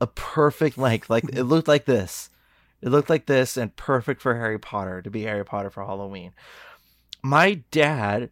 a 0.00 0.06
perfect 0.06 0.78
length. 0.78 1.08
Like 1.10 1.24
it 1.32 1.44
looked 1.44 1.68
like 1.68 1.84
this. 1.84 2.30
It 2.80 2.88
looked 2.88 3.10
like 3.10 3.26
this 3.26 3.56
and 3.56 3.76
perfect 3.76 4.20
for 4.20 4.34
Harry 4.34 4.58
Potter 4.58 5.02
to 5.02 5.10
be 5.10 5.22
Harry 5.22 5.44
Potter 5.44 5.70
for 5.70 5.84
Halloween. 5.84 6.32
My 7.22 7.62
dad 7.70 8.30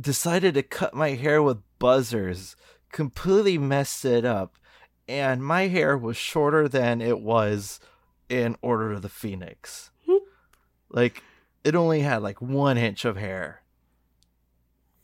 decided 0.00 0.54
to 0.54 0.62
cut 0.62 0.94
my 0.94 1.10
hair 1.10 1.40
with 1.40 1.62
buzzers, 1.78 2.56
completely 2.90 3.58
messed 3.58 4.04
it 4.04 4.24
up, 4.24 4.56
and 5.06 5.44
my 5.44 5.68
hair 5.68 5.96
was 5.96 6.16
shorter 6.16 6.66
than 6.68 7.00
it 7.00 7.20
was 7.20 7.78
in 8.28 8.56
Order 8.62 8.92
of 8.94 9.02
the 9.02 9.08
Phoenix. 9.08 9.90
Hmm. 10.06 10.16
like 10.90 11.22
it 11.64 11.74
only 11.74 12.00
had 12.00 12.22
like 12.22 12.40
one 12.40 12.78
inch 12.78 13.04
of 13.04 13.16
hair 13.16 13.62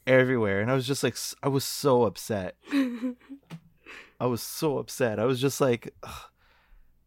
everywhere, 0.07 0.61
and 0.61 0.71
I 0.71 0.75
was 0.75 0.87
just 0.87 1.03
like, 1.03 1.17
i 1.43 1.49
was 1.49 1.65
so 1.65 2.05
upset. 2.05 2.57
I 4.21 4.27
was 4.27 4.43
so 4.43 4.79
upset. 4.79 5.19
I 5.19 5.25
was 5.25 5.41
just 5.41 5.61
like, 5.61 5.93
ugh, 6.03 6.31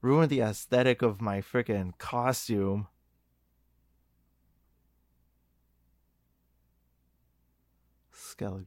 ruined 0.02 0.30
the 0.30 0.41
aesthetic 0.41 1.02
of 1.02 1.22
my 1.22 1.41
freaking 1.41 1.98
costume. 1.98 2.88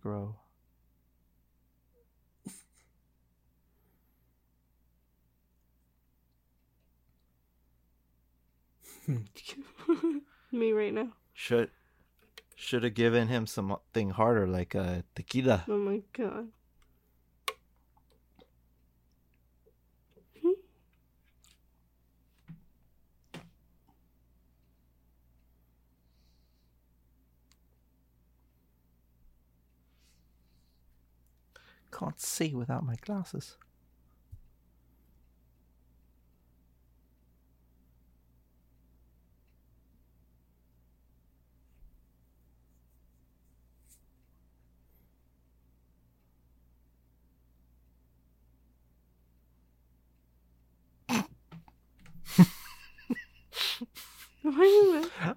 grow. 0.00 0.34
Me 10.52 10.72
right 10.72 10.92
now. 10.92 11.12
Should 11.32 11.70
should 12.56 12.82
have 12.82 12.94
given 12.94 13.28
him 13.28 13.46
something 13.46 14.10
harder 14.10 14.46
like 14.46 14.74
uh, 14.74 15.02
tequila. 15.14 15.64
Oh 15.68 15.78
my 15.78 16.02
god. 16.12 16.48
Can't 31.92 32.20
see 32.20 32.54
without 32.54 32.84
my 32.84 32.96
glasses. 33.00 33.56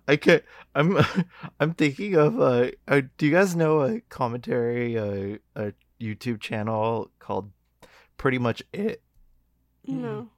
I 0.08 0.16
can 0.16 0.42
I'm 0.76 0.98
I'm 1.60 1.74
thinking 1.74 2.16
of 2.16 2.40
uh, 2.40 2.72
uh 2.88 3.02
do 3.18 3.26
you 3.26 3.32
guys 3.32 3.56
know 3.56 3.82
a 3.82 4.02
commentary 4.10 4.98
uh, 4.98 5.38
a 5.56 5.74
YouTube 6.02 6.40
channel 6.40 7.12
called 7.20 7.52
Pretty 8.18 8.38
Much 8.38 8.64
It? 8.74 9.02
No. 9.86 10.30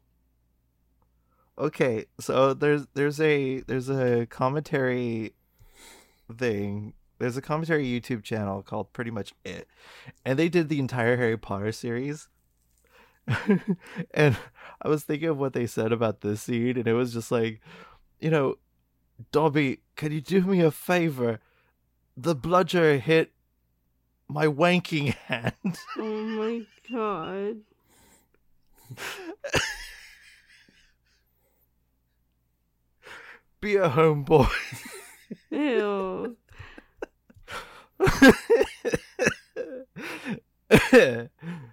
Okay, 1.57 2.05
so 2.19 2.53
there's 2.53 2.85
there's 2.93 3.21
a 3.21 3.61
there's 3.61 3.89
a 3.89 4.25
commentary 4.25 5.33
thing. 6.37 6.93
There's 7.17 7.37
a 7.37 7.41
commentary 7.41 7.85
YouTube 7.85 8.23
channel 8.23 8.61
called 8.61 8.91
Pretty 8.91 9.11
Much 9.11 9.33
It. 9.45 9.67
And 10.25 10.37
they 10.37 10.49
did 10.49 10.67
the 10.67 10.79
entire 10.79 11.15
Harry 11.15 11.37
Potter 11.37 11.71
series. 11.71 12.27
and 14.13 14.37
I 14.81 14.87
was 14.89 15.03
thinking 15.03 15.29
of 15.29 15.37
what 15.37 15.53
they 15.53 15.65
said 15.65 15.91
about 15.91 16.21
this 16.21 16.43
scene 16.43 16.77
and 16.77 16.87
it 16.87 16.93
was 16.93 17.13
just 17.13 17.31
like, 17.31 17.61
you 18.19 18.29
know, 18.29 18.57
Dobby, 19.31 19.79
can 19.95 20.11
you 20.11 20.21
do 20.21 20.41
me 20.41 20.61
a 20.61 20.71
favor? 20.71 21.39
The 22.17 22.35
bludger 22.35 22.97
hit 22.97 23.31
my 24.27 24.47
wanking 24.47 25.13
hand. 25.13 25.53
Oh 25.97 26.23
my 26.23 26.65
god. 26.91 27.61
Be 33.61 33.75
a 33.77 33.89
homeboy. 33.89 34.49
Ew. 35.49 36.37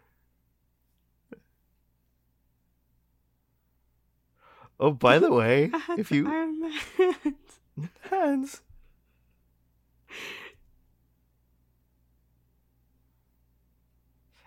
oh, 4.83 4.91
by 4.91 5.19
the 5.19 5.33
way, 5.33 5.71
if 5.97 6.11
you 6.11 6.27
hands. 6.27 6.75
hands. 8.11 8.61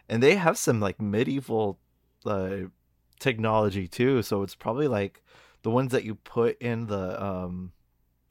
And 0.08 0.22
they 0.22 0.36
have 0.36 0.58
some 0.58 0.80
like 0.80 1.02
medieval 1.02 1.80
uh, 2.26 2.68
technology 3.20 3.88
too, 3.88 4.22
so 4.22 4.44
it's 4.44 4.54
probably 4.56 4.88
like 4.88 5.24
the 5.64 5.72
ones 5.72 5.92
that 5.94 6.04
you 6.04 6.16
put 6.16 6.62
in 6.62 6.86
the 6.88 7.24
um 7.24 7.72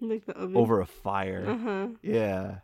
Like 0.00 0.24
the 0.26 0.34
oven. 0.36 0.56
over 0.56 0.80
a 0.80 0.86
fire. 0.86 1.46
Uh 1.48 1.56
huh. 1.58 1.86
Yeah. 2.02 2.58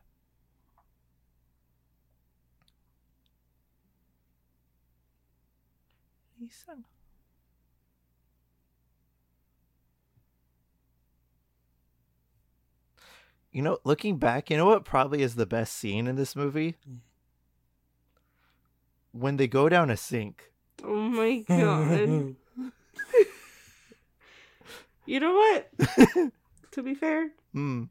Listen. 6.40 6.84
You 13.52 13.62
know, 13.62 13.78
looking 13.84 14.18
back, 14.18 14.50
you 14.50 14.56
know 14.56 14.66
what 14.66 14.84
probably 14.84 15.22
is 15.22 15.34
the 15.34 15.46
best 15.46 15.74
scene 15.74 16.06
in 16.06 16.14
this 16.16 16.36
movie? 16.36 16.76
When 19.12 19.36
they 19.38 19.48
go 19.48 19.68
down 19.68 19.90
a 19.90 19.96
sink. 19.96 20.52
Oh 20.84 20.94
my 21.08 21.38
god. 21.48 22.36
you 25.06 25.20
know 25.20 25.34
what? 25.34 25.70
to 26.72 26.82
be 26.82 26.94
fair, 26.94 27.30
Hmm. 27.52 27.84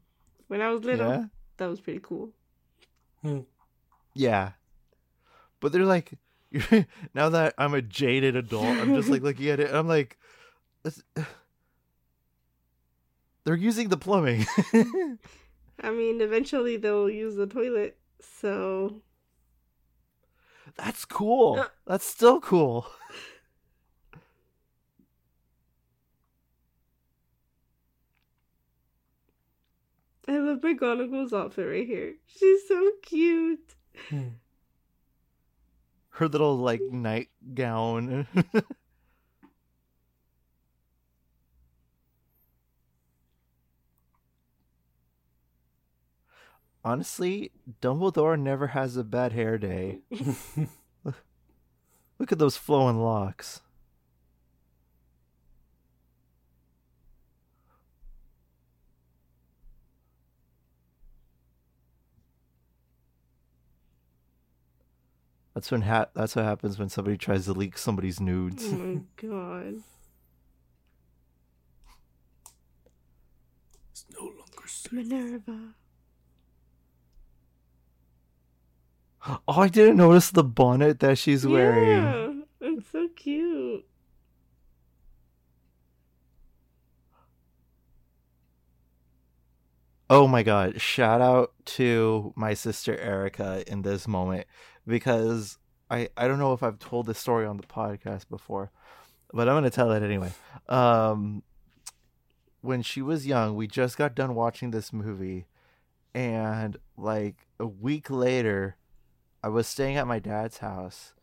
when 0.48 0.62
I 0.62 0.70
was 0.70 0.84
little, 0.84 1.08
Yeah. 1.08 1.24
that 1.58 1.66
was 1.68 1.80
pretty 1.80 2.00
cool. 2.02 2.30
Yeah. 4.14 4.52
But 5.60 5.72
they're 5.72 5.84
like, 5.84 6.12
now 7.14 7.28
that 7.28 7.52
I'm 7.58 7.74
a 7.74 7.82
jaded 7.82 8.34
adult, 8.34 8.64
I'm 8.64 8.94
just 8.94 9.10
like 9.10 9.20
looking 9.22 9.48
at 9.50 9.60
it. 9.60 9.68
And 9.68 9.76
I'm 9.76 9.86
like, 9.88 10.16
they're 13.44 13.54
using 13.54 13.90
the 13.90 13.98
plumbing. 13.98 14.46
I 15.80 15.90
mean, 15.90 16.20
eventually 16.20 16.76
they'll 16.76 17.08
use 17.10 17.36
the 17.36 17.46
toilet, 17.46 17.98
so 18.20 19.02
That's 20.76 21.04
cool. 21.04 21.60
Uh. 21.60 21.68
That's 21.86 22.04
still 22.04 22.40
cool. 22.40 22.86
I 30.28 30.38
love 30.38 30.60
McGonagall's 30.60 31.32
outfit 31.32 31.66
right 31.66 31.86
here. 31.86 32.14
She's 32.26 32.68
so 32.68 32.92
cute. 33.02 33.74
Her 36.10 36.28
little 36.28 36.56
like 36.56 36.80
nightgown. 36.82 38.26
Honestly, 46.84 47.52
Dumbledore 47.82 48.38
never 48.38 48.68
has 48.68 48.96
a 48.96 49.04
bad 49.04 49.32
hair 49.32 49.58
day. 49.58 49.98
Look 52.18 52.32
at 52.32 52.38
those 52.38 52.56
flowing 52.56 52.98
locks. 52.98 53.60
That's 65.54 65.70
when 65.70 65.82
ha- 65.82 66.06
that's 66.14 66.36
what 66.36 66.44
happens 66.44 66.78
when 66.78 66.88
somebody 66.88 67.18
tries 67.18 67.46
to 67.46 67.52
leak 67.52 67.76
somebody's 67.76 68.20
nudes. 68.20 68.64
Oh 68.66 68.76
my 68.76 69.00
god. 69.16 69.82
It's 73.90 74.04
no 74.14 74.24
longer 74.24 74.66
safe. 74.66 74.92
Minerva. 74.92 75.74
Oh, 79.26 79.40
I 79.48 79.68
didn't 79.68 79.96
notice 79.96 80.30
the 80.30 80.44
bonnet 80.44 81.00
that 81.00 81.18
she's 81.18 81.46
wearing. 81.46 81.88
Yeah, 81.88 82.32
it's 82.60 82.90
so 82.90 83.08
cute. 83.14 83.84
Oh 90.08 90.26
my 90.26 90.42
god, 90.42 90.80
shout 90.80 91.20
out 91.20 91.52
to 91.66 92.32
my 92.34 92.54
sister 92.54 92.98
Erica 92.98 93.62
in 93.70 93.82
this 93.82 94.08
moment 94.08 94.46
because 94.86 95.58
I 95.90 96.08
I 96.16 96.26
don't 96.26 96.38
know 96.38 96.52
if 96.52 96.62
I've 96.62 96.78
told 96.78 97.06
this 97.06 97.18
story 97.18 97.46
on 97.46 97.58
the 97.58 97.62
podcast 97.62 98.28
before, 98.28 98.72
but 99.32 99.48
I'm 99.48 99.54
going 99.54 99.64
to 99.64 99.70
tell 99.70 99.92
it 99.92 100.02
anyway. 100.02 100.32
Um 100.68 101.42
when 102.62 102.82
she 102.82 103.00
was 103.02 103.26
young, 103.26 103.54
we 103.54 103.66
just 103.66 103.96
got 103.96 104.14
done 104.14 104.34
watching 104.34 104.70
this 104.70 104.92
movie 104.92 105.46
and 106.12 106.76
like 106.96 107.46
a 107.58 107.66
week 107.66 108.10
later 108.10 108.76
I 109.42 109.48
was 109.48 109.66
staying 109.66 109.96
at 109.96 110.06
my 110.06 110.18
dad's 110.18 110.58
house 110.58 111.14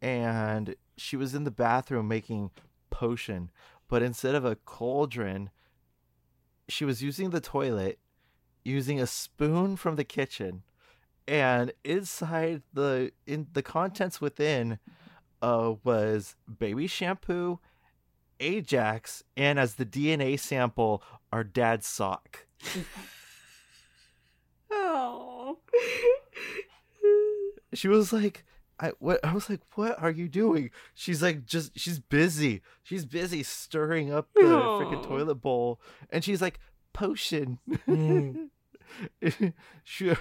and 0.00 0.76
she 0.96 1.16
was 1.16 1.34
in 1.34 1.44
the 1.44 1.50
bathroom 1.50 2.08
making 2.08 2.50
potion, 2.90 3.50
but 3.88 4.02
instead 4.02 4.34
of 4.34 4.44
a 4.44 4.56
cauldron, 4.56 5.50
she 6.68 6.84
was 6.84 7.02
using 7.02 7.30
the 7.30 7.40
toilet 7.40 7.98
using 8.64 9.00
a 9.00 9.06
spoon 9.06 9.76
from 9.76 9.96
the 9.96 10.04
kitchen 10.04 10.62
and 11.28 11.72
inside 11.84 12.62
the 12.72 13.12
in 13.26 13.46
the 13.52 13.62
contents 13.62 14.20
within 14.20 14.78
uh 15.40 15.72
was 15.84 16.34
baby 16.58 16.86
shampoo 16.86 17.60
ajax 18.40 19.22
and 19.36 19.58
as 19.58 19.74
the 19.74 19.86
dna 19.86 20.38
sample 20.38 21.02
our 21.32 21.44
dad's 21.44 21.86
sock 21.86 22.46
Oh. 24.70 25.58
She 27.76 27.88
was 27.88 28.12
like, 28.12 28.44
I 28.78 28.92
what 28.98 29.24
I 29.24 29.32
was 29.32 29.48
like, 29.48 29.60
what 29.74 30.00
are 30.02 30.10
you 30.10 30.28
doing? 30.28 30.70
She's 30.94 31.22
like, 31.22 31.46
just 31.46 31.78
she's 31.78 31.98
busy. 31.98 32.62
She's 32.82 33.04
busy 33.04 33.42
stirring 33.42 34.12
up 34.12 34.28
the 34.34 34.42
freaking 34.42 35.04
toilet 35.06 35.36
bowl, 35.36 35.80
and 36.10 36.22
she's 36.22 36.42
like, 36.42 36.58
potion. 36.92 37.58
Mm. 37.88 38.50
she 39.84 40.12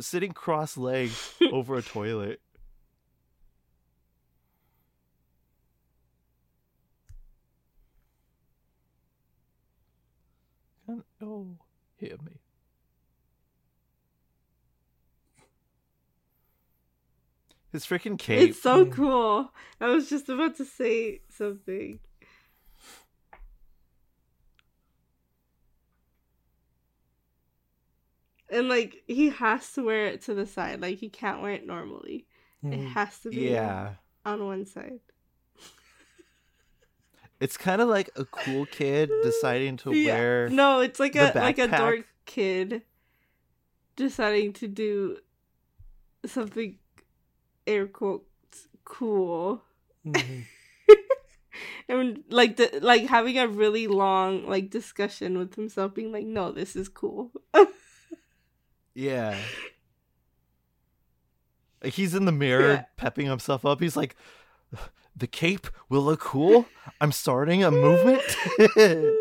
sitting 0.00 0.32
cross 0.32 0.76
legged 0.76 1.14
over 1.52 1.76
a 1.76 1.82
toilet. 1.82 2.40
Oh, 11.22 11.56
hear 11.96 12.16
me. 12.22 12.43
His 17.74 17.84
freaking 17.84 18.16
cape. 18.16 18.50
It's 18.50 18.62
so 18.62 18.86
Mm. 18.86 18.92
cool. 18.92 19.52
I 19.80 19.88
was 19.88 20.08
just 20.08 20.28
about 20.28 20.54
to 20.58 20.64
say 20.64 21.22
something. 21.28 21.98
And 28.50 28.68
like 28.68 29.02
he 29.08 29.30
has 29.30 29.72
to 29.72 29.82
wear 29.84 30.06
it 30.06 30.22
to 30.22 30.34
the 30.34 30.46
side. 30.46 30.80
Like 30.80 30.98
he 30.98 31.08
can't 31.08 31.42
wear 31.42 31.50
it 31.52 31.66
normally. 31.66 32.26
It 32.62 32.78
Mm. 32.80 32.92
has 32.92 33.18
to 33.20 33.30
be 33.30 33.50
yeah. 33.50 33.94
on 34.24 34.46
one 34.46 34.66
side. 34.66 35.00
It's 37.40 37.56
kind 37.56 37.82
of 37.82 37.88
like 37.88 38.08
a 38.14 38.24
cool 38.24 38.66
kid 38.66 39.10
deciding 39.24 39.78
to 39.78 39.92
Yeah. 39.96 40.14
wear. 40.14 40.48
No, 40.48 40.78
it's 40.80 41.00
like 41.00 41.14
the 41.14 41.36
a 41.36 41.40
like 41.40 41.58
a 41.58 41.66
dork 41.66 42.06
kid 42.24 42.82
deciding 43.96 44.52
to 44.54 44.68
do 44.68 45.18
something 46.24 46.78
air 47.66 47.86
quotes 47.86 48.68
cool. 48.84 49.62
Mhm. 50.06 50.44
and 51.88 52.24
like 52.28 52.56
the 52.56 52.78
like 52.82 53.06
having 53.06 53.38
a 53.38 53.46
really 53.48 53.86
long 53.86 54.46
like 54.48 54.70
discussion 54.70 55.38
with 55.38 55.54
himself 55.54 55.94
being 55.94 56.12
like 56.12 56.26
no 56.26 56.50
this 56.52 56.74
is 56.76 56.88
cool 56.88 57.30
Yeah. 58.94 59.38
Like 61.82 61.92
he's 61.92 62.14
in 62.14 62.24
the 62.24 62.32
mirror 62.32 62.72
Yeah. 62.72 62.84
pepping 62.96 63.26
himself 63.26 63.66
up. 63.66 63.78
He's 63.78 63.94
like, 63.94 64.16
the 65.14 65.26
cape 65.26 65.66
will 65.90 66.00
look 66.00 66.20
cool. 66.20 66.64
I'm 66.98 67.12
starting 67.12 67.62
a 67.62 67.70
movement. 67.70 68.22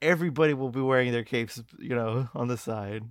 Everybody 0.00 0.54
will 0.54 0.70
be 0.70 0.80
wearing 0.80 1.12
their 1.12 1.24
capes, 1.24 1.62
you 1.78 1.94
know, 1.94 2.28
on 2.34 2.48
the 2.48 2.56
side. 2.56 3.04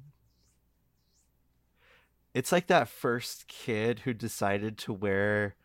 It's 2.34 2.52
like 2.52 2.68
that 2.68 2.88
first 2.88 3.48
kid 3.48 3.99
who 3.99 4.14
decided 4.14 4.78
to 4.80 4.94
wear 4.94 5.56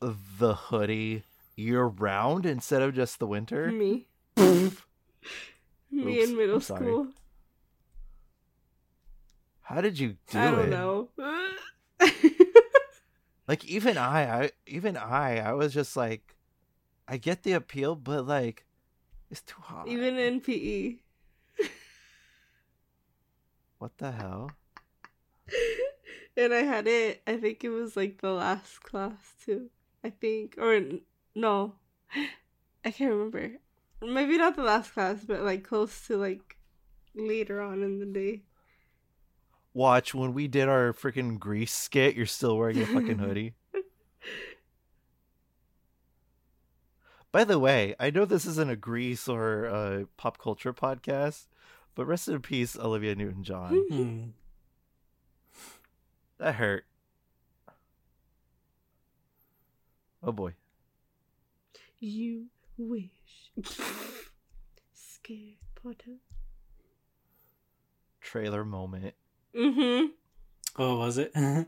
the 0.00 0.54
hoodie 0.54 1.22
year 1.56 1.84
round 1.84 2.46
instead 2.46 2.82
of 2.82 2.94
just 2.94 3.18
the 3.18 3.26
winter. 3.26 3.72
me 3.72 4.06
me 4.36 4.70
Oops, 5.98 6.30
in 6.30 6.36
middle 6.36 6.60
school 6.60 7.08
How 9.62 9.80
did 9.80 9.98
you 9.98 10.16
do 10.30 10.38
i 10.38 10.48
it? 10.48 10.50
don't 10.50 10.70
know 10.70 11.08
like 13.48 13.64
even 13.64 13.96
I, 13.96 14.42
I 14.44 14.50
even 14.66 14.96
I, 14.96 15.38
I 15.38 15.52
was 15.54 15.72
just 15.72 15.96
like, 15.96 16.36
I 17.08 17.16
get 17.16 17.42
the 17.42 17.52
appeal, 17.54 17.94
but 17.96 18.26
like, 18.26 18.66
it's 19.30 19.40
too 19.40 19.60
hot. 19.60 19.88
even 19.88 20.18
in 20.18 20.40
pe 20.40 20.96
what 23.78 23.96
the 23.98 24.12
hell? 24.12 24.50
And 26.36 26.52
i 26.52 26.62
had 26.62 26.86
it 26.86 27.22
i 27.26 27.36
think 27.36 27.62
it 27.64 27.70
was 27.70 27.96
like 27.96 28.20
the 28.20 28.32
last 28.32 28.82
class 28.82 29.34
too 29.44 29.70
i 30.04 30.10
think 30.10 30.56
or 30.58 30.80
no 31.34 31.74
i 32.84 32.90
can't 32.90 33.12
remember 33.12 33.52
maybe 34.02 34.36
not 34.36 34.56
the 34.56 34.62
last 34.62 34.92
class 34.92 35.24
but 35.24 35.42
like 35.42 35.62
close 35.62 36.06
to 36.06 36.16
like 36.16 36.56
later 37.14 37.60
on 37.60 37.82
in 37.82 37.98
the 37.98 38.06
day 38.06 38.42
Watch 39.76 40.14
when 40.14 40.32
we 40.32 40.48
did 40.48 40.68
our 40.70 40.94
freaking 40.94 41.38
grease 41.38 41.70
skit. 41.70 42.16
You're 42.16 42.24
still 42.24 42.56
wearing 42.56 42.78
your 42.78 42.86
fucking 42.86 43.18
hoodie. 43.18 43.52
By 47.30 47.44
the 47.44 47.58
way, 47.58 47.94
I 48.00 48.08
know 48.08 48.24
this 48.24 48.46
isn't 48.46 48.70
a 48.70 48.76
grease 48.76 49.28
or 49.28 49.66
a 49.66 50.06
pop 50.16 50.38
culture 50.38 50.72
podcast, 50.72 51.48
but 51.94 52.06
rest 52.06 52.26
in 52.26 52.40
peace, 52.40 52.74
Olivia 52.78 53.14
Newton-John. 53.14 53.84
Mm. 53.92 54.30
That 56.38 56.54
hurt. 56.54 56.84
Oh 60.22 60.32
boy. 60.32 60.54
You 61.98 62.46
wish. 62.76 63.52
Scared 64.92 65.56
Potter. 65.82 66.18
Trailer 68.20 68.64
moment. 68.64 69.14
Mm-hmm. 69.54 70.06
Oh, 70.78 70.98
was 70.98 71.18
it? 71.18 71.32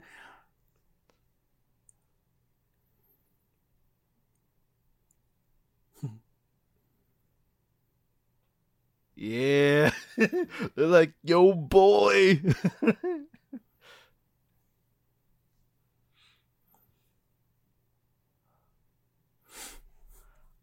Yeah. 9.19 9.91
They're 10.17 10.87
like, 10.87 11.13
yo, 11.25 11.53
boy. 11.53 12.41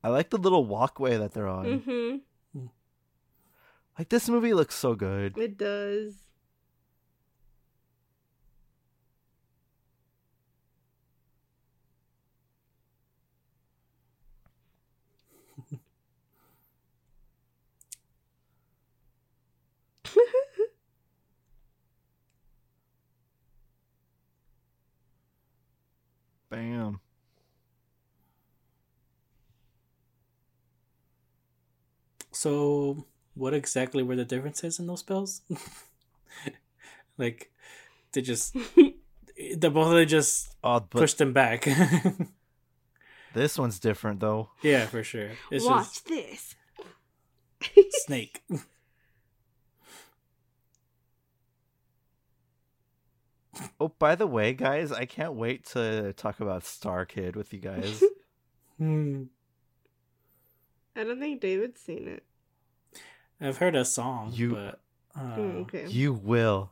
I 0.06 0.10
like 0.10 0.30
the 0.30 0.38
little 0.38 0.64
walkway 0.64 1.18
that 1.18 1.34
they're 1.34 1.48
on. 1.48 1.66
Mm-hmm. 1.66 2.66
Like, 3.98 4.10
this 4.10 4.30
movie 4.30 4.54
looks 4.54 4.76
so 4.76 4.94
good. 4.94 5.36
It 5.36 5.58
does. 5.58 6.14
Bam. 26.52 27.00
So, 32.36 33.06
what 33.34 33.54
exactly 33.54 34.04
were 34.04 34.16
the 34.16 34.26
differences 34.26 34.78
in 34.80 34.88
those 34.88 35.00
spells? 35.00 35.42
like, 37.18 37.52
they 38.12 38.22
just 38.22 38.54
the 39.36 39.70
both 39.70 39.88
of 39.88 39.94
them 39.96 40.08
just 40.08 40.56
Oh, 40.64 40.80
pushed 40.82 41.18
them 41.18 41.34
back. 41.34 41.68
this 43.34 43.58
one's 43.58 43.80
different, 43.80 44.20
though. 44.20 44.50
yeah, 44.62 44.86
for 44.86 45.04
sure. 45.04 45.32
It's 45.52 45.66
Watch 45.66 46.04
this. 46.04 46.56
snake. 48.06 48.44
Oh, 53.80 53.88
by 54.00 54.16
the 54.16 54.28
way, 54.28 54.54
guys, 54.54 54.92
I 54.92 55.06
can't 55.06 55.34
wait 55.36 55.66
to 55.68 56.12
talk 56.14 56.42
about 56.42 56.66
Star 56.66 57.06
Kid 57.06 57.36
with 57.38 57.54
you 57.54 57.60
guys. 57.60 58.04
Hmm. 58.78 59.24
I 60.96 61.04
don't 61.04 61.20
think 61.20 61.42
David's 61.42 61.82
seen 61.82 62.08
it. 62.08 62.24
I've 63.42 63.58
heard 63.58 63.76
a 63.76 63.84
song, 63.86 64.32
You- 64.34 64.52
but 64.54 64.82
uh, 65.16 65.38
Mm, 65.38 65.62
okay. 65.64 65.88
You 65.88 66.14
will. 66.14 66.72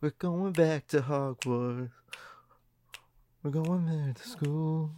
We're 0.00 0.10
going 0.18 0.52
back 0.52 0.86
to 0.88 1.02
Hogwarts. 1.02 1.90
We're 3.42 3.50
going 3.50 3.86
back 3.86 4.16
to 4.22 4.28
school. 4.28 4.92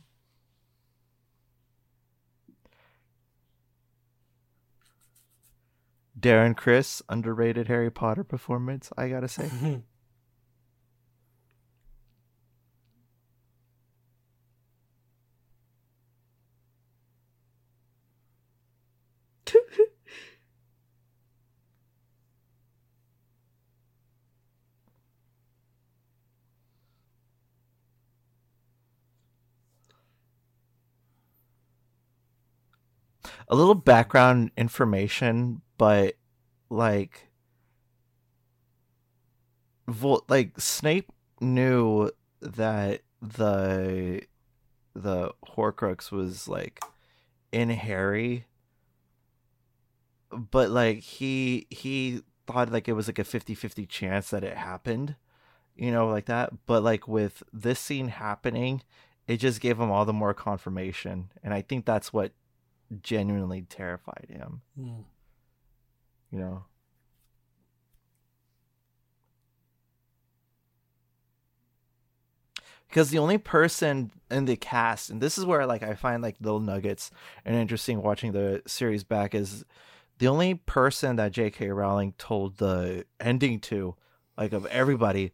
Darren 6.18 6.56
Criss, 6.56 7.02
underrated 7.08 7.68
Harry 7.68 7.90
Potter 7.90 8.24
performance, 8.24 8.90
I 8.96 9.08
gotta 9.08 9.28
say. 9.28 9.50
A 33.48 33.56
little 33.56 33.74
background 33.74 34.50
information, 34.56 35.62
but 35.76 36.14
like 36.70 37.28
Vol- 39.88 40.24
like 40.28 40.60
Snape 40.60 41.10
knew 41.40 42.10
that 42.40 43.02
the 43.20 44.22
the 44.94 45.32
Horcrux 45.56 46.10
was 46.10 46.48
like 46.48 46.80
in 47.50 47.70
Harry, 47.70 48.46
but 50.30 50.70
like 50.70 50.98
he 51.00 51.66
he 51.70 52.22
thought 52.46 52.72
like 52.72 52.88
it 52.88 52.94
was 52.94 53.06
like 53.08 53.18
a 53.18 53.24
50-50 53.24 53.88
chance 53.88 54.30
that 54.30 54.44
it 54.44 54.56
happened, 54.56 55.16
you 55.76 55.90
know, 55.90 56.08
like 56.08 56.26
that. 56.26 56.52
But 56.66 56.82
like 56.82 57.06
with 57.06 57.42
this 57.52 57.80
scene 57.80 58.08
happening, 58.08 58.82
it 59.26 59.36
just 59.38 59.60
gave 59.60 59.78
him 59.78 59.90
all 59.90 60.04
the 60.04 60.12
more 60.12 60.34
confirmation, 60.34 61.30
and 61.42 61.52
I 61.52 61.62
think 61.62 61.84
that's 61.84 62.12
what 62.12 62.32
genuinely 63.00 63.62
terrified 63.62 64.26
him. 64.28 64.62
Mm. 64.78 65.04
You 66.30 66.38
know. 66.38 66.64
because 72.92 73.08
the 73.08 73.18
only 73.18 73.38
person 73.38 74.10
in 74.30 74.44
the 74.44 74.54
cast 74.54 75.08
and 75.08 75.20
this 75.20 75.38
is 75.38 75.46
where 75.46 75.64
like 75.64 75.82
i 75.82 75.94
find 75.94 76.22
like 76.22 76.36
little 76.42 76.60
nuggets 76.60 77.10
and 77.44 77.56
interesting 77.56 78.02
watching 78.02 78.32
the 78.32 78.62
series 78.66 79.02
back 79.02 79.34
is 79.34 79.64
the 80.18 80.28
only 80.28 80.54
person 80.54 81.16
that 81.16 81.32
jk 81.32 81.74
rowling 81.74 82.12
told 82.18 82.58
the 82.58 83.04
ending 83.18 83.58
to 83.58 83.96
like 84.36 84.52
of 84.52 84.66
everybody 84.66 85.32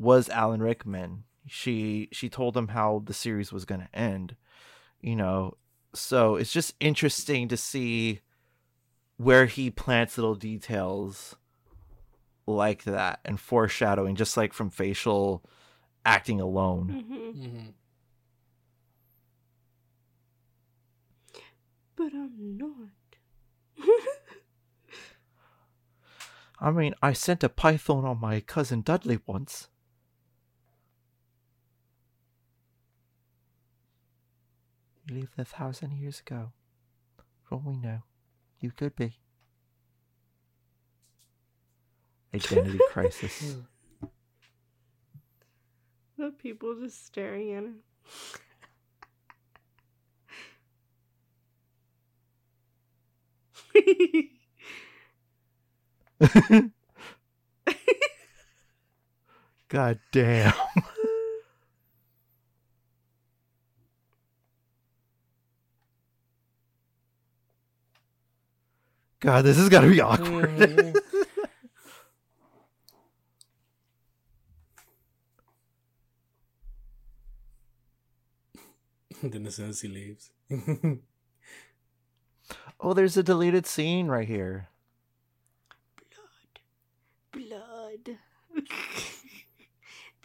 was 0.00 0.28
alan 0.30 0.60
rickman 0.60 1.22
she 1.46 2.08
she 2.10 2.28
told 2.28 2.56
him 2.56 2.68
how 2.68 3.00
the 3.04 3.14
series 3.14 3.52
was 3.52 3.64
going 3.64 3.80
to 3.80 3.96
end 3.96 4.34
you 5.00 5.14
know 5.14 5.56
so 5.98 6.36
it's 6.36 6.52
just 6.52 6.74
interesting 6.80 7.48
to 7.48 7.56
see 7.56 8.20
where 9.16 9.46
he 9.46 9.70
plants 9.70 10.18
little 10.18 10.34
details 10.34 11.36
like 12.46 12.84
that 12.84 13.20
and 13.24 13.40
foreshadowing 13.40 14.14
just 14.14 14.36
like 14.36 14.52
from 14.52 14.70
facial 14.70 15.42
acting 16.04 16.40
alone. 16.40 17.04
hmm 17.08 17.30
hmm 17.30 17.60
But 21.96 22.12
I'm 22.12 22.58
not. 22.58 23.88
I 26.58 26.70
mean, 26.70 26.94
I 27.02 27.12
sent 27.12 27.44
a 27.44 27.48
python 27.48 28.04
on 28.04 28.20
my 28.20 28.40
cousin 28.40 28.80
Dudley 28.82 29.18
once. 29.26 29.68
You 35.06 35.20
lived 35.20 35.38
a 35.38 35.44
thousand 35.44 35.92
years 35.92 36.20
ago. 36.20 36.52
From 37.42 37.58
all 37.64 37.72
we 37.72 37.76
know, 37.76 38.02
you 38.60 38.72
could 38.72 38.96
be. 38.96 39.18
Identity 42.34 42.80
crisis. 42.90 43.56
the 46.18 46.30
people 46.30 46.74
just 46.80 47.06
staring 47.06 47.52
at 47.52 47.62
him. 47.64 47.76
God 59.68 59.98
damn. 60.10 60.52
God, 69.20 69.44
this 69.44 69.58
is 69.58 69.68
gonna 69.68 69.88
be 69.88 70.00
awkward. 70.00 70.50
Mm. 70.50 70.96
then 79.22 79.46
as 79.46 79.54
soon 79.54 79.70
as 79.70 79.80
he 79.80 79.88
leaves. 79.88 80.30
oh, 82.80 82.92
there's 82.92 83.16
a 83.16 83.22
deleted 83.22 83.66
scene 83.66 84.08
right 84.08 84.28
here. 84.28 84.68
Blood. 87.32 87.48
Blood. 87.48 88.18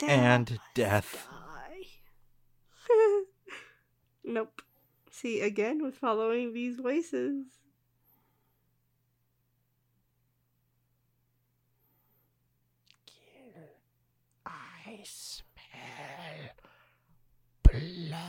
And 0.03 0.59
death. 0.73 1.27
nope. 4.23 4.63
See, 5.11 5.41
again, 5.41 5.83
with 5.83 5.95
following 5.95 6.53
these 6.53 6.77
voices. 6.77 7.60
I 15.01 15.03
smell 15.03 16.51
blood. 17.63 18.11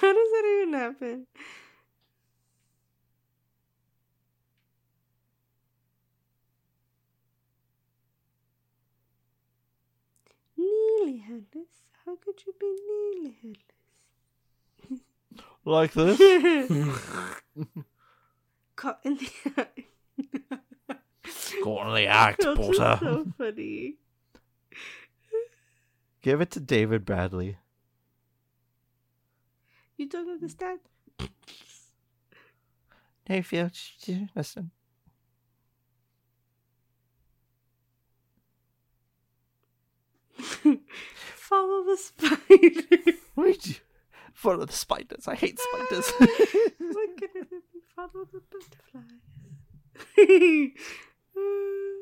How 0.00 0.12
does 0.12 0.30
that 0.30 0.60
even 0.62 0.74
happen? 0.74 1.26
Nearly 10.56 11.18
headless. 11.18 11.91
How 12.04 12.16
could 12.16 12.42
you 12.46 12.52
be 12.58 12.76
nearly 12.88 13.36
headless? 13.42 15.00
Like 15.64 15.92
this? 15.92 16.18
Caught 18.76 19.00
in 19.04 19.16
the 19.16 19.30
eye. 19.56 19.84
Go 21.62 21.78
on 21.78 21.94
the 21.94 22.06
act, 22.06 22.42
That's 22.42 22.58
Potter. 22.58 22.98
so 23.00 23.26
funny. 23.38 23.94
Give 26.20 26.40
it 26.40 26.50
to 26.52 26.60
David 26.60 27.04
Bradley. 27.04 27.58
You 29.96 30.08
don't 30.08 30.28
understand? 30.30 30.80
Hey, 33.24 33.42
listen. 34.34 34.72
Follow 41.52 41.84
the 41.84 41.96
spider. 41.98 43.18
Wait, 43.36 43.66
you- 43.66 43.74
follow 44.32 44.64
the 44.64 44.72
spiders. 44.72 45.28
I 45.28 45.34
hate 45.34 45.58
spiders. 45.60 46.10
Look 46.20 47.22
at 47.22 47.36
it 47.36 47.62
follow 47.94 48.26
the 48.32 48.40
butterflies. 48.50 49.20
Oh 51.36 51.98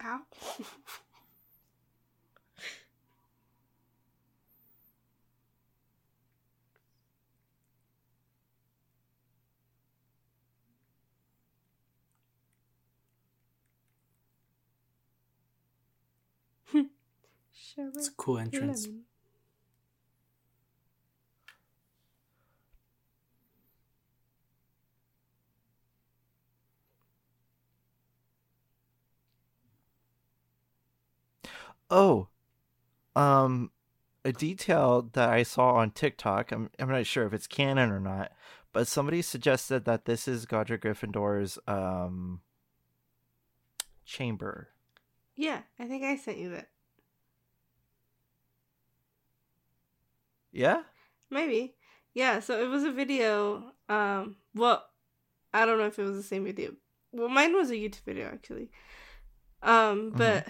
Ow. 0.00 0.20
Sure. 17.78 17.92
It's 17.94 18.08
a 18.08 18.12
cool 18.12 18.38
entrance. 18.38 18.86
Lemon. 18.86 19.04
oh, 31.88 32.26
um, 33.14 33.70
a 34.24 34.32
detail 34.32 35.08
that 35.12 35.28
I 35.28 35.44
saw 35.44 35.74
on 35.74 35.92
TikTok. 35.92 36.50
I'm 36.50 36.70
I'm 36.80 36.88
not 36.88 37.06
sure 37.06 37.26
if 37.26 37.32
it's 37.32 37.46
canon 37.46 37.92
or 37.92 38.00
not, 38.00 38.32
but 38.72 38.88
somebody 38.88 39.22
suggested 39.22 39.84
that 39.84 40.04
this 40.04 40.26
is 40.26 40.46
Godric 40.46 40.82
Gryffindor's 40.82 41.60
um 41.68 42.40
chamber. 44.04 44.70
Yeah, 45.36 45.60
I 45.78 45.86
think 45.86 46.02
I 46.02 46.16
sent 46.16 46.38
you 46.38 46.50
that. 46.50 46.70
Yeah. 50.52 50.82
Maybe. 51.30 51.74
Yeah, 52.14 52.40
so 52.40 52.62
it 52.62 52.68
was 52.68 52.84
a 52.84 52.90
video. 52.90 53.72
Um, 53.88 54.36
well, 54.54 54.84
I 55.52 55.66
don't 55.66 55.78
know 55.78 55.86
if 55.86 55.98
it 55.98 56.04
was 56.04 56.16
the 56.16 56.22
same 56.22 56.44
video. 56.44 56.72
Well, 57.12 57.28
mine 57.28 57.54
was 57.54 57.70
a 57.70 57.74
YouTube 57.74 58.04
video 58.04 58.26
actually. 58.26 58.70
Um, 59.62 60.12
but 60.16 60.46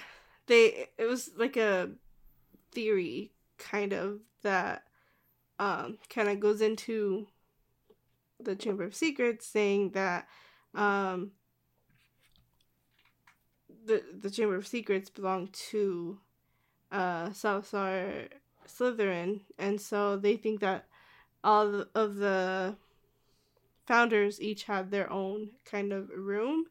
they 0.46 0.88
it 0.98 1.06
was 1.06 1.30
like 1.36 1.56
a 1.56 1.90
theory 2.72 3.32
kind 3.58 3.92
of 3.92 4.20
that 4.42 4.82
um 5.58 5.98
kind 6.10 6.28
of 6.28 6.40
goes 6.40 6.60
into 6.60 7.26
the 8.40 8.54
Chamber 8.54 8.84
of 8.84 8.94
Secrets 8.94 9.46
saying 9.46 9.90
that 9.90 10.26
um 10.74 11.32
the 13.84 14.02
the 14.18 14.30
Chamber 14.30 14.56
of 14.56 14.66
Secrets 14.66 15.10
belong 15.10 15.48
to 15.70 16.18
uh 16.92 17.32
Salazar 17.32 18.28
Slytherin 18.68 19.40
and 19.58 19.80
so 19.80 20.16
they 20.16 20.36
think 20.36 20.60
that 20.60 20.86
all 21.42 21.84
of 21.94 22.16
the 22.16 22.76
founders 23.86 24.40
each 24.40 24.64
had 24.64 24.90
their 24.90 25.10
own 25.10 25.50
kind 25.64 25.92
of 25.92 26.10
room 26.10 26.66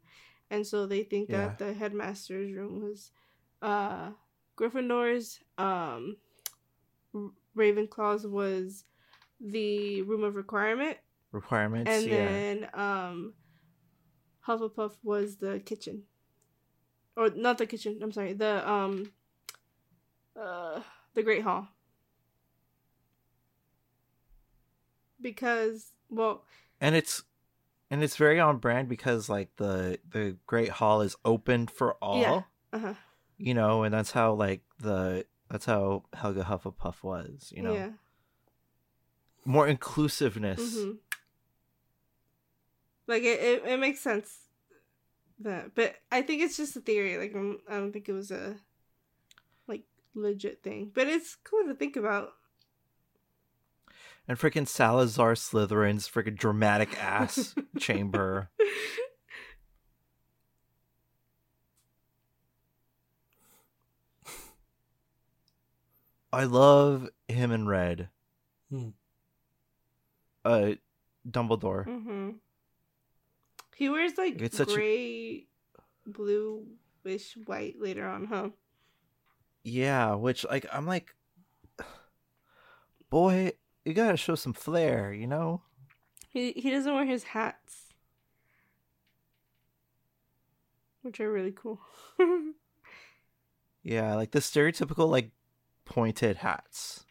and 0.49 0.65
so 0.65 0.85
they 0.85 1.03
think 1.03 1.29
Yeah. 1.29 1.47
that 1.47 1.57
the 1.59 1.73
headmaster's 1.73 2.53
room 2.53 2.81
was 2.81 3.11
uh 3.61 4.11
Gryffindor's 4.57 5.39
um 5.57 6.17
Ravenclaw's 7.55 8.25
was 8.27 8.83
the 9.39 10.01
room 10.03 10.23
of 10.23 10.35
requirement 10.35 10.97
Requirements. 11.31 11.91
and 11.91 12.05
yeah. 12.05 12.13
then 12.13 12.69
um 12.73 13.33
Hufflepuff 14.47 14.93
was 15.03 15.37
the 15.37 15.59
kitchen. 15.59 16.03
Or 17.17 17.29
not 17.31 17.57
the 17.57 17.65
kitchen, 17.65 17.99
I'm 18.01 18.11
sorry, 18.13 18.33
the 18.33 18.69
um 18.69 19.11
uh 20.39 20.81
the 21.15 21.23
Great 21.23 21.41
Hall. 21.43 21.67
Because 25.27 25.91
well, 26.09 26.45
and 26.79 26.95
it's 26.95 27.23
and 27.91 28.01
it's 28.01 28.15
very 28.15 28.39
on 28.39 28.59
brand 28.59 28.87
because 28.87 29.27
like 29.27 29.49
the 29.57 29.99
the 30.09 30.37
Great 30.47 30.69
Hall 30.69 31.01
is 31.01 31.17
open 31.25 31.67
for 31.67 31.95
all. 31.95 32.21
Yeah. 32.21 32.41
uh-huh. 32.71 32.93
You 33.37 33.53
know, 33.53 33.83
and 33.83 33.93
that's 33.93 34.11
how 34.11 34.31
like 34.33 34.61
the 34.79 35.25
that's 35.51 35.65
how 35.65 36.03
Helga 36.13 36.43
Hufflepuff 36.43 37.03
was. 37.03 37.51
You 37.53 37.63
know, 37.63 37.73
Yeah. 37.73 37.89
more 39.43 39.67
inclusiveness. 39.67 40.75
hmm 40.77 40.91
Like 43.05 43.23
it, 43.23 43.39
it, 43.41 43.65
it 43.65 43.79
makes 43.81 43.99
sense 43.99 44.33
that, 45.39 45.75
but 45.75 45.95
I 46.09 46.21
think 46.21 46.41
it's 46.41 46.55
just 46.55 46.77
a 46.77 46.81
theory. 46.81 47.17
Like 47.17 47.35
I'm, 47.35 47.59
I 47.69 47.73
don't 47.75 47.91
think 47.91 48.07
it 48.07 48.13
was 48.13 48.31
a 48.31 48.55
like 49.67 49.83
legit 50.15 50.63
thing, 50.63 50.91
but 50.95 51.07
it's 51.07 51.35
cool 51.43 51.65
to 51.67 51.73
think 51.75 51.97
about. 51.97 52.29
And 54.27 54.37
freaking 54.37 54.67
Salazar 54.67 55.33
Slytherin's 55.35 56.07
freaking 56.09 56.37
dramatic 56.37 57.01
ass 57.01 57.55
chamber. 57.79 58.49
I 66.31 66.43
love 66.43 67.09
him 67.27 67.51
in 67.51 67.67
red. 67.67 68.09
Hmm. 68.69 68.89
Uh, 70.43 70.71
Dumbledore. 71.29 71.85
hmm 71.85 72.31
He 73.75 73.89
wears 73.89 74.17
like 74.17 74.41
It's 74.41 74.57
such 74.57 74.71
a- 74.71 74.75
gray, 74.75 75.47
bluish 76.05 77.37
white 77.45 77.75
later 77.79 78.07
on, 78.07 78.25
huh? 78.25 78.49
Yeah, 79.63 80.15
which 80.15 80.45
like 80.45 80.65
I'm 80.71 80.85
like, 80.85 81.13
boy, 83.09 83.53
you 83.87 83.93
gotta 83.93 84.17
show 84.17 84.35
some 84.35 84.53
flair, 84.53 85.13
you 85.13 85.27
know? 85.27 85.61
He 86.29 86.51
he 86.53 86.69
doesn't 86.69 86.93
wear 86.93 87.05
his 87.05 87.23
hats, 87.23 87.93
which 91.01 91.19
are 91.19 91.31
really 91.31 91.53
cool. 91.55 91.79
Yeah, 93.83 94.15
like 94.15 94.31
the 94.31 94.39
stereotypical 94.39 95.09
like 95.09 95.31
pointed 95.85 96.37
hats. 96.37 97.05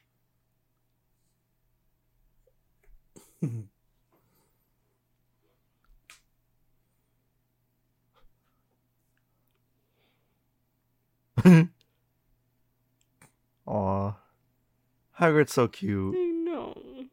Aw. 13.67 14.13
Hagrid's 15.19 15.53
so 15.55 15.69
cute. 15.69 16.36
I 16.57 17.09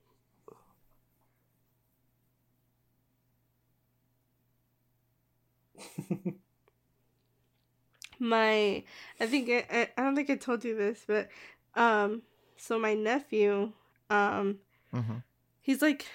my 8.19 8.83
I 9.19 9.27
think 9.27 9.49
I, 9.49 9.65
I, 9.71 9.87
I 9.97 10.03
don't 10.03 10.15
think 10.15 10.29
I 10.29 10.35
told 10.35 10.63
you 10.63 10.75
this, 10.75 11.03
but 11.07 11.29
um 11.75 12.21
so 12.57 12.79
my 12.79 12.93
nephew 12.93 13.71
um 14.09 14.59
hmm 14.93 15.17
he's 15.61 15.81
like 15.81 16.05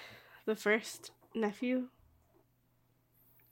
the 0.45 0.55
first 0.55 1.11
nephew 1.35 1.87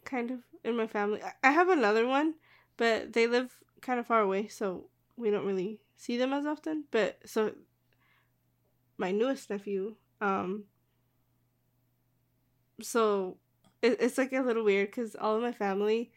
kind 0.05 0.31
of 0.31 0.39
in 0.63 0.75
my 0.75 0.87
family. 0.87 1.21
I 1.43 1.51
have 1.51 1.69
another 1.69 2.07
one, 2.07 2.35
but 2.77 3.13
they 3.13 3.27
live 3.27 3.57
kind 3.81 3.99
of 3.99 4.07
far 4.07 4.21
away, 4.21 4.47
so 4.47 4.85
we 5.17 5.29
don't 5.29 5.45
really 5.45 5.79
see 5.95 6.17
them 6.17 6.33
as 6.33 6.45
often. 6.45 6.85
But 6.91 7.19
so 7.25 7.51
my 8.97 9.11
newest 9.11 9.49
nephew 9.49 9.95
um 10.21 10.63
so 12.81 13.37
it, 13.81 13.97
it's 13.99 14.17
like 14.17 14.33
a 14.33 14.41
little 14.41 14.63
weird 14.63 14.89
because 14.89 15.15
all 15.15 15.35
of 15.35 15.41
my 15.41 15.51
family 15.51 16.11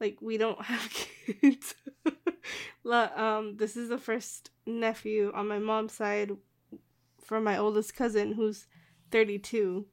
like 0.00 0.18
we 0.20 0.36
don't 0.36 0.62
have 0.62 0.90
kids. 1.40 1.74
Um 2.84 3.56
this 3.56 3.76
is 3.76 3.88
the 3.88 3.98
first 3.98 4.50
nephew 4.66 5.32
on 5.34 5.48
my 5.48 5.58
mom's 5.58 5.92
side 5.92 6.32
from 7.24 7.44
my 7.44 7.56
oldest 7.56 7.96
cousin 7.96 8.32
who's 8.32 8.66
32 9.10 9.86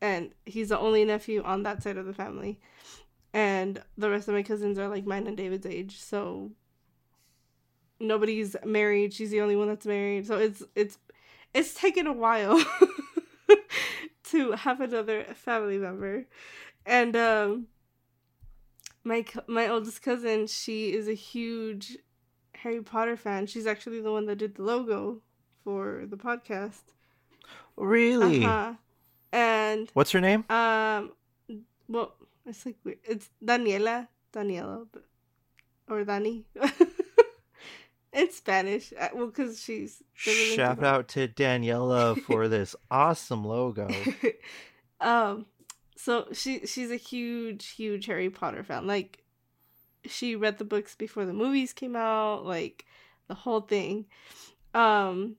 and 0.00 0.32
he's 0.44 0.70
the 0.70 0.78
only 0.78 1.04
nephew 1.04 1.42
on 1.42 1.62
that 1.62 1.82
side 1.82 1.96
of 1.96 2.06
the 2.06 2.12
family. 2.12 2.58
And 3.32 3.80
the 3.96 4.10
rest 4.10 4.28
of 4.28 4.34
my 4.34 4.42
cousins 4.42 4.76
are 4.78 4.88
like 4.88 5.06
mine 5.06 5.26
and 5.26 5.36
david's 5.36 5.64
age. 5.64 6.00
So 6.00 6.50
nobody's 8.02 8.56
married 8.64 9.12
she's 9.14 9.30
the 9.30 9.40
only 9.40 9.56
one 9.56 9.68
that's 9.68 9.86
married 9.86 10.26
so 10.26 10.36
it's 10.36 10.62
it's 10.74 10.98
it's 11.54 11.74
taken 11.74 12.06
a 12.06 12.12
while 12.12 12.62
to 14.24 14.52
have 14.52 14.80
another 14.80 15.24
family 15.34 15.78
member 15.78 16.26
and 16.86 17.14
um 17.16 17.66
my 19.04 19.24
my 19.46 19.68
oldest 19.68 20.02
cousin 20.02 20.46
she 20.46 20.92
is 20.92 21.08
a 21.08 21.14
huge 21.14 21.96
harry 22.54 22.82
potter 22.82 23.16
fan 23.16 23.46
she's 23.46 23.66
actually 23.66 24.00
the 24.00 24.12
one 24.12 24.26
that 24.26 24.36
did 24.36 24.54
the 24.56 24.62
logo 24.62 25.20
for 25.64 26.04
the 26.08 26.16
podcast 26.16 26.82
Really? 27.76 28.44
uh-huh. 28.44 28.74
and 29.32 29.90
What's 29.94 30.10
her 30.12 30.20
name? 30.20 30.44
um 30.50 31.12
well 31.88 32.14
it's 32.46 32.64
like 32.66 32.76
weird. 32.84 32.98
it's 33.04 33.30
daniela 33.44 34.08
daniela 34.32 34.86
or 35.88 36.04
dani 36.04 36.44
it's 38.12 38.36
spanish 38.36 38.92
uh, 38.98 39.08
well 39.14 39.26
because 39.26 39.60
she's 39.60 40.02
Shout 40.14 40.82
out 40.84 41.08
to 41.08 41.26
Daniela 41.28 42.16
for 42.16 42.46
this 42.48 42.76
awesome 42.90 43.44
logo. 43.44 43.88
um 45.00 45.46
so 45.96 46.26
she 46.32 46.66
she's 46.66 46.90
a 46.90 46.96
huge 46.96 47.68
huge 47.70 48.06
harry 48.06 48.30
potter 48.30 48.62
fan 48.62 48.86
like 48.86 49.22
she 50.04 50.36
read 50.36 50.58
the 50.58 50.64
books 50.64 50.94
before 50.94 51.24
the 51.24 51.32
movies 51.32 51.72
came 51.72 51.96
out 51.96 52.44
like 52.44 52.84
the 53.28 53.34
whole 53.34 53.60
thing 53.60 54.04
um 54.74 55.36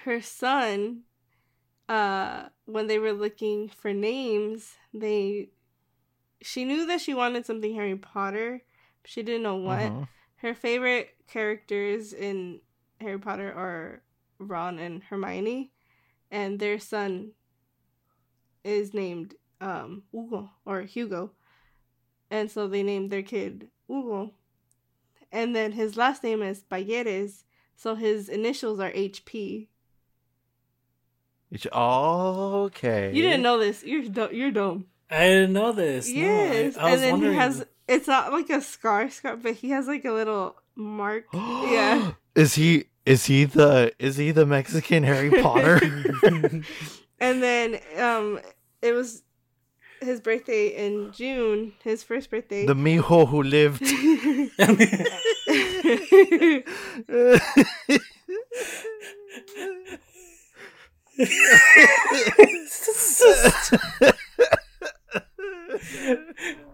her 0.00 0.20
son 0.20 1.02
uh 1.88 2.44
when 2.66 2.86
they 2.86 2.98
were 2.98 3.12
looking 3.12 3.68
for 3.68 3.92
names 3.92 4.74
they 4.92 5.48
she 6.42 6.64
knew 6.64 6.86
that 6.86 7.00
she 7.00 7.14
wanted 7.14 7.44
something 7.46 7.74
harry 7.74 7.96
potter 7.96 8.62
she 9.04 9.22
didn't 9.22 9.42
know 9.42 9.56
what 9.56 9.92
Mhm. 9.92 10.08
her 10.36 10.54
favorite 10.54 11.13
characters 11.28 12.12
in 12.12 12.60
Harry 13.00 13.18
Potter 13.18 13.52
are 13.52 14.02
Ron 14.38 14.78
and 14.78 15.02
Hermione, 15.02 15.70
and 16.30 16.58
their 16.58 16.78
son 16.78 17.32
is 18.62 18.94
named 18.94 19.34
um 19.60 20.02
Hugo 20.12 20.50
or 20.64 20.82
Hugo, 20.82 21.32
and 22.30 22.50
so 22.50 22.66
they 22.68 22.82
named 22.82 23.10
their 23.10 23.22
kid 23.22 23.68
Hugo, 23.88 24.32
and 25.32 25.54
then 25.54 25.72
his 25.72 25.96
last 25.96 26.22
name 26.22 26.42
is 26.42 26.62
Payeres, 26.62 27.44
so 27.76 27.94
his 27.94 28.28
initials 28.28 28.80
are 28.80 28.90
HP. 28.92 29.68
It's- 31.50 31.72
okay. 31.72 33.12
You 33.14 33.22
didn't 33.22 33.42
know 33.42 33.58
this. 33.58 33.84
You're 33.84 34.02
do- 34.08 34.30
you're 34.34 34.50
dumb. 34.50 34.86
I 35.10 35.26
didn't 35.28 35.52
know 35.52 35.70
this. 35.72 36.08
No, 36.08 36.14
I- 36.14 36.16
yes, 36.16 36.76
I, 36.76 36.84
was 36.84 36.92
and 36.94 37.02
then 37.02 37.10
wondering. 37.12 37.32
he 37.34 37.38
has. 37.38 37.66
It's 37.86 38.08
not 38.08 38.32
like 38.32 38.50
a 38.50 38.60
scar 38.60 39.08
scar, 39.10 39.36
but 39.36 39.54
he 39.54 39.70
has 39.70 39.86
like 39.86 40.04
a 40.04 40.10
little 40.12 40.56
mark. 40.76 41.24
Yeah. 41.32 42.12
Is 42.34 42.54
he 42.54 42.84
is 43.06 43.26
he 43.26 43.44
the 43.44 43.92
is 43.98 44.16
he 44.16 44.32
the 44.32 44.46
Mexican 44.46 45.02
Harry 45.02 45.30
Potter? 45.42 45.80
and 47.20 47.42
then 47.42 47.78
um 47.98 48.40
it 48.82 48.92
was 48.92 49.22
his 50.00 50.20
birthday 50.20 50.68
in 50.68 51.12
June, 51.12 51.72
his 51.82 52.02
first 52.02 52.30
birthday. 52.30 52.66
The 52.66 52.74
mijo 52.74 53.28
who 53.28 53.42
lived. 53.42 53.82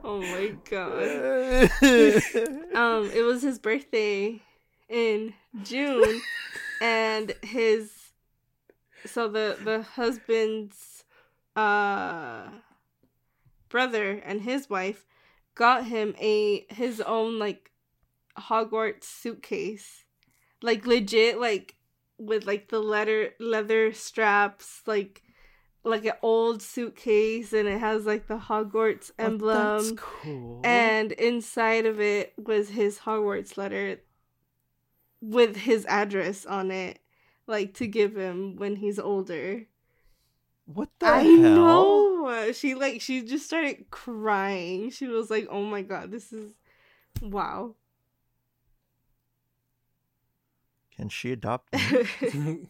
oh 0.05 0.21
my 0.21 0.55
god. 0.69 1.71
um, 2.75 3.11
it 3.13 3.25
was 3.25 3.43
his 3.43 3.59
birthday 3.59 4.41
in 4.89 5.35
June, 5.63 6.21
and 6.81 7.35
his 7.43 7.93
so 9.07 9.29
the 9.29 9.57
the 9.65 9.83
husband's 9.83 11.05
uh 11.57 12.49
brother 13.69 14.21
and 14.25 14.43
his 14.43 14.69
wife 14.69 15.07
got 15.55 15.87
him 15.87 16.15
a 16.19 16.67
his 16.69 17.01
own 17.01 17.39
like 17.39 17.71
Hogwarts 18.39 19.05
suitcase, 19.05 20.05
like 20.63 20.87
legit, 20.87 21.41
like 21.41 21.77
with 22.19 22.47
like 22.47 22.69
the 22.69 22.81
letter 22.81 23.31
leather 23.39 23.93
straps, 23.93 24.83
like 24.87 25.23
like 25.85 26.05
an 26.05 26.13
old 26.23 26.63
suitcase, 26.63 27.53
and 27.53 27.69
it 27.69 27.79
has 27.81 28.07
like 28.07 28.27
the 28.27 28.39
Hogwarts 28.39 29.11
emblem. 29.19 29.57
Oh, 29.57 29.83
that's 29.83 29.93
cool. 30.01 30.61
And 30.65 31.13
inside 31.13 31.87
of 31.87 32.01
it 32.01 32.35
was 32.39 32.71
his 32.71 32.99
Hogwarts 33.01 33.57
letter 33.57 34.01
with 35.21 35.57
his 35.57 35.85
address 35.87 36.45
on 36.47 36.71
it, 36.71 36.99
like 37.47 37.75
to 37.75 37.87
give 37.87 38.17
him 38.17 38.57
when 38.57 38.77
he's 38.77 38.99
older. 38.99 39.67
what 40.67 40.89
the 40.99 41.07
I 41.07 41.23
hell? 41.23 42.07
know. 42.23 42.53
She 42.53 42.75
like 42.75 43.01
she 43.01 43.23
just 43.23 43.47
started 43.47 43.91
crying. 43.91 44.91
She 44.91 45.07
was 45.07 45.31
like, 45.31 45.47
"Oh 45.51 45.63
my 45.65 45.83
god, 45.83 46.11
this 46.11 46.33
is 46.33 46.53
wow." 47.23 47.75
Can 50.93 51.09
she 51.09 51.33
adopt? 51.33 51.73
me? 52.33 52.69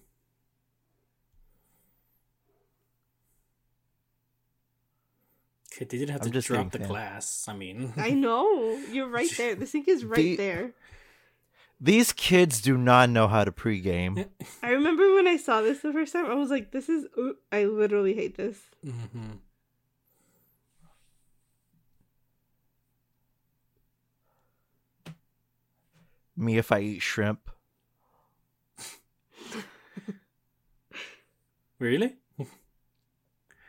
Okay, 5.70 5.70
they 5.85 5.99
didn't 5.99 6.11
have 6.11 6.23
I'm 6.23 6.27
to 6.29 6.33
just 6.33 6.49
drop 6.49 6.71
the 6.71 6.79
fan. 6.79 6.89
glass. 6.89 7.47
I 7.49 7.55
mean, 7.57 7.93
I 7.97 8.11
know. 8.11 8.79
You're 8.91 9.09
right 9.09 9.31
there. 9.37 9.55
The 9.55 9.67
sink 9.67 9.89
is 9.89 10.05
right 10.05 10.17
The- 10.17 10.37
there. 10.37 10.73
These 11.83 12.13
kids 12.13 12.61
do 12.61 12.77
not 12.77 13.09
know 13.09 13.27
how 13.27 13.43
to 13.45 13.51
pregame. 13.51 14.29
I 14.63 14.69
remember 14.71 15.15
when 15.15 15.27
I 15.27 15.39
saw 15.39 15.63
this 15.63 15.81
the 15.81 15.93
first 15.95 16.13
time, 16.13 16.27
I 16.27 16.35
was 16.35 16.51
like, 16.51 16.73
"This 16.73 16.91
is." 16.91 17.07
ooh, 17.17 17.37
I 17.51 17.65
literally 17.65 18.13
hate 18.15 18.37
this. 18.37 18.59
Mhm. 18.85 19.39
Me 26.37 26.57
if 26.59 26.73
I 26.73 26.81
eat 26.81 27.01
shrimp. 27.01 27.51
really? 31.79 32.17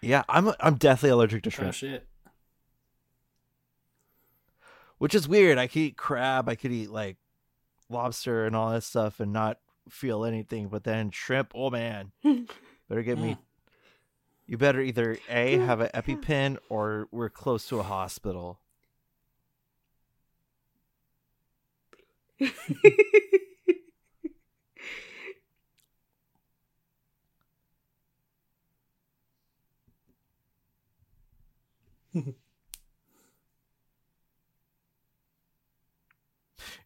Yeah, 0.01 0.23
I'm 0.27 0.51
I'm 0.59 0.75
deathly 0.75 1.09
allergic 1.09 1.43
to 1.43 1.51
shrimp. 1.51 1.69
Oh 1.69 1.71
shrimp, 1.71 1.93
shit! 1.93 2.07
which 5.01 5.15
is 5.15 5.27
weird. 5.27 5.57
I 5.57 5.65
could 5.65 5.79
eat 5.79 5.97
crab, 5.97 6.47
I 6.47 6.53
could 6.53 6.71
eat 6.71 6.91
like 6.91 7.17
lobster 7.89 8.45
and 8.45 8.55
all 8.55 8.69
that 8.69 8.83
stuff 8.83 9.19
and 9.19 9.33
not 9.33 9.57
feel 9.89 10.23
anything, 10.23 10.67
but 10.67 10.83
then 10.83 11.09
shrimp, 11.09 11.51
oh 11.55 11.71
man, 11.71 12.11
better 12.87 13.01
get 13.01 13.17
me. 13.17 13.37
You 14.45 14.59
better 14.59 14.79
either 14.79 15.17
a 15.27 15.57
have 15.57 15.81
an 15.81 15.89
EpiPen 15.93 16.57
or 16.69 17.07
we're 17.09 17.29
close 17.29 17.67
to 17.69 17.79
a 17.79 17.83
hospital. 17.83 18.59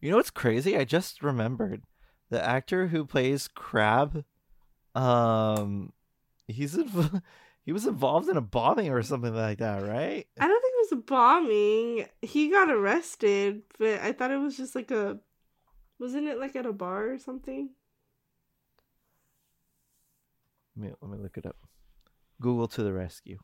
You 0.02 0.12
know 0.12 0.18
what's 0.18 0.30
crazy? 0.32 0.78
I 0.78 0.84
just 0.84 1.24
remembered 1.24 1.84
the 2.30 2.44
actor 2.44 2.88
who 2.88 3.06
plays 3.06 3.48
Crabbe. 3.48 4.24
Um, 4.94 5.94
he's 6.48 6.76
inv- 6.76 7.22
he 7.66 7.72
was 7.74 7.86
involved 7.86 8.30
in 8.30 8.38
a 8.38 8.42
bombing 8.42 8.90
or 8.92 9.04
something 9.04 9.34
like 9.36 9.60
that, 9.60 9.80
right? 9.84 10.28
I 10.40 10.48
don't 10.48 10.62
think 10.62 10.74
it 10.74 10.84
was 10.84 10.92
a 10.94 11.04
bombing. 11.04 12.08
He 12.22 12.50
got 12.50 12.70
arrested, 12.72 13.64
but 13.80 14.00
I 14.02 14.12
thought 14.14 14.32
it 14.32 14.38
was 14.38 14.58
just 14.58 14.76
like 14.76 14.92
a. 14.92 15.20
Wasn't 16.00 16.28
it 16.28 16.40
like 16.40 16.56
at 16.56 16.66
a 16.66 16.74
bar 16.74 17.12
or 17.12 17.20
something? 17.20 17.70
Let 20.76 20.84
me 20.90 20.94
let 21.02 21.12
me 21.12 21.18
look 21.18 21.38
it 21.38 21.46
up. 21.46 21.58
Google 22.42 22.68
to 22.70 22.84
the 22.84 22.94
rescue. 22.94 23.40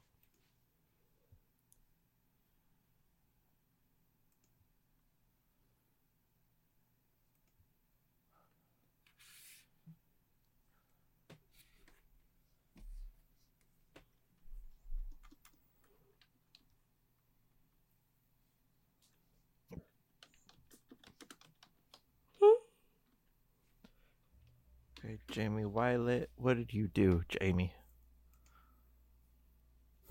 Okay, 24.99 25.18
Jamie 25.32 25.64
Waylett, 25.64 26.28
what 26.36 26.58
did 26.58 26.74
you 26.74 26.88
do, 26.88 27.24
Jamie? 27.30 27.74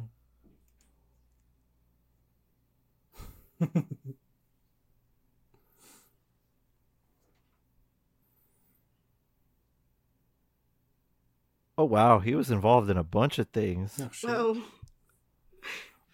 Oh 11.78 11.84
wow, 11.84 12.20
he 12.20 12.36
was 12.36 12.52
involved 12.52 12.90
in 12.90 12.96
a 12.98 13.04
bunch 13.04 13.38
of 13.38 13.50
things. 13.50 14.00
Oh 14.02 14.10
shit! 14.12 14.30
Oh, 14.30 14.62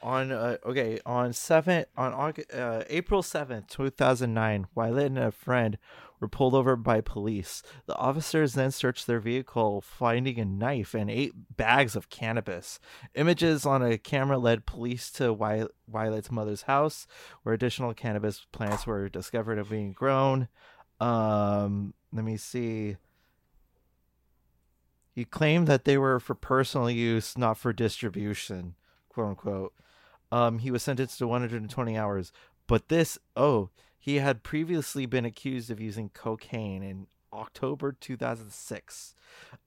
On 0.04 0.32
uh, 0.32 0.58
okay, 0.66 1.00
on 1.06 1.32
seven 1.32 1.86
on 1.96 2.12
August, 2.12 2.52
uh, 2.52 2.84
April 2.90 3.22
seventh, 3.22 3.68
two 3.68 3.90
thousand 3.92 4.34
nine, 4.34 4.66
Waylett 4.76 5.06
and 5.06 5.20
a 5.20 5.32
friend 5.32 5.78
were 6.20 6.28
pulled 6.28 6.56
over 6.56 6.76
by 6.76 7.02
police. 7.02 7.62
The 7.86 7.96
officers 7.96 8.54
then 8.54 8.72
searched 8.72 9.06
their 9.06 9.20
vehicle, 9.20 9.82
finding 9.82 10.40
a 10.40 10.46
knife 10.46 10.96
and 10.96 11.10
eight 11.10 11.34
bags 11.56 11.96
of 11.96 12.10
cannabis. 12.10 12.80
Images 13.14 13.66
on 13.66 13.84
a 13.84 13.98
camera 13.98 14.40
led 14.40 14.66
police 14.66 15.12
to 15.14 15.34
Wy- 15.34 15.68
mother's 16.32 16.64
house, 16.64 17.06
where 17.44 17.54
additional 17.54 17.94
cannabis 17.94 18.48
plants 18.52 18.88
were 18.88 19.08
discovered 19.08 19.60
and 19.60 19.70
being 19.70 19.94
grown. 19.94 20.48
Um, 21.00 21.94
let 22.12 22.26
me 22.26 22.38
see. 22.38 22.98
He 25.14 25.26
claimed 25.26 25.68
that 25.68 25.86
they 25.86 25.98
were 25.98 26.20
for 26.20 26.36
personal 26.36 26.90
use, 26.90 27.38
not 27.38 27.58
for 27.58 27.74
distribution, 27.74 28.76
quote 29.10 29.28
unquote. 29.30 29.74
Um, 30.32 30.60
he 30.60 30.72
was 30.72 30.84
sentenced 30.84 31.18
to 31.20 31.28
120 31.28 31.98
hours. 31.98 32.32
But 32.68 32.90
this, 32.90 33.18
oh, 33.36 33.70
he 34.00 34.18
had 34.18 34.44
previously 34.44 35.06
been 35.06 35.26
accused 35.26 35.70
of 35.70 35.80
using 35.80 36.10
cocaine 36.10 36.84
in 36.84 37.08
October 37.34 37.96
2006. 38.00 39.16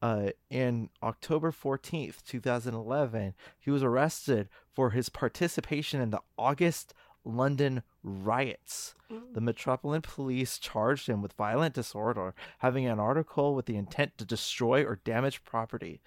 Uh, 0.03 0.31
in 0.51 0.91
October 1.03 1.51
14th, 1.51 2.23
2011, 2.25 3.35
he 3.59 3.71
was 3.71 3.83
arrested 3.83 4.49
for 4.75 4.91
his 4.91 5.09
participation 5.09 6.01
in 6.01 6.11
the 6.11 6.21
August 6.37 6.95
London 7.25 7.83
riots. 8.03 8.95
The 9.33 9.41
Metropolitan 9.41 10.03
Police 10.03 10.59
charged 10.59 11.09
him 11.09 11.23
with 11.23 11.33
violent 11.35 11.75
disorder, 11.75 12.35
having 12.59 12.87
an 12.87 13.01
article 13.01 13.55
with 13.55 13.67
the 13.67 13.77
intent 13.77 14.19
to 14.19 14.25
destroy 14.25 14.85
or 14.85 15.01
damage 15.05 15.43
property, 15.45 16.01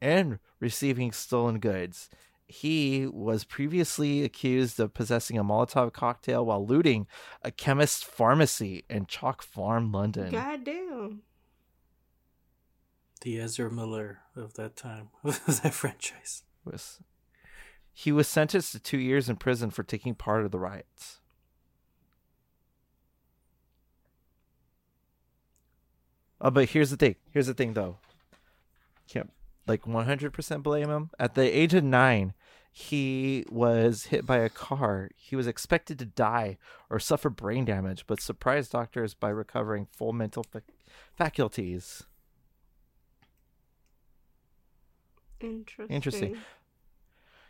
and 0.00 0.38
receiving 0.60 1.10
stolen 1.12 1.58
goods. 1.58 2.08
He 2.50 3.06
was 3.06 3.44
previously 3.44 4.24
accused 4.24 4.80
of 4.80 4.92
possessing 4.92 5.38
a 5.38 5.44
Molotov 5.44 5.92
cocktail 5.92 6.44
while 6.44 6.66
looting 6.66 7.06
a 7.42 7.52
chemist's 7.52 8.02
pharmacy 8.02 8.84
in 8.90 9.06
Chalk 9.06 9.40
Farm, 9.40 9.92
London. 9.92 10.32
goddamn! 10.32 11.22
The 13.20 13.38
Ezra 13.38 13.70
Miller 13.70 14.22
of 14.34 14.54
that 14.54 14.74
time 14.74 15.10
of 15.24 15.62
that 15.62 15.72
franchise. 15.72 16.42
Was 16.64 16.98
he 17.92 18.10
was 18.10 18.26
sentenced 18.26 18.72
to 18.72 18.80
two 18.80 18.98
years 18.98 19.28
in 19.28 19.36
prison 19.36 19.70
for 19.70 19.84
taking 19.84 20.16
part 20.16 20.44
of 20.44 20.50
the 20.50 20.58
riots. 20.58 21.20
Oh, 26.40 26.50
but 26.50 26.70
here's 26.70 26.90
the 26.90 26.96
thing. 26.96 27.14
Here's 27.30 27.46
the 27.46 27.54
thing, 27.54 27.74
though. 27.74 27.98
Can't 29.08 29.30
like 29.66 29.82
100% 29.82 30.62
blame 30.62 30.90
him. 30.90 31.10
At 31.18 31.34
the 31.34 31.42
age 31.42 31.74
of 31.74 31.84
nine, 31.84 32.34
he 32.70 33.44
was 33.50 34.06
hit 34.06 34.24
by 34.24 34.38
a 34.38 34.48
car. 34.48 35.10
He 35.16 35.34
was 35.36 35.46
expected 35.46 35.98
to 35.98 36.04
die 36.04 36.58
or 36.88 36.98
suffer 36.98 37.28
brain 37.28 37.64
damage, 37.64 38.06
but 38.06 38.20
surprised 38.20 38.72
doctors 38.72 39.14
by 39.14 39.28
recovering 39.30 39.86
full 39.90 40.12
mental 40.12 40.44
fac- 40.44 40.62
faculties. 41.14 42.04
Interesting. 45.40 45.94
Interesting. 45.94 46.36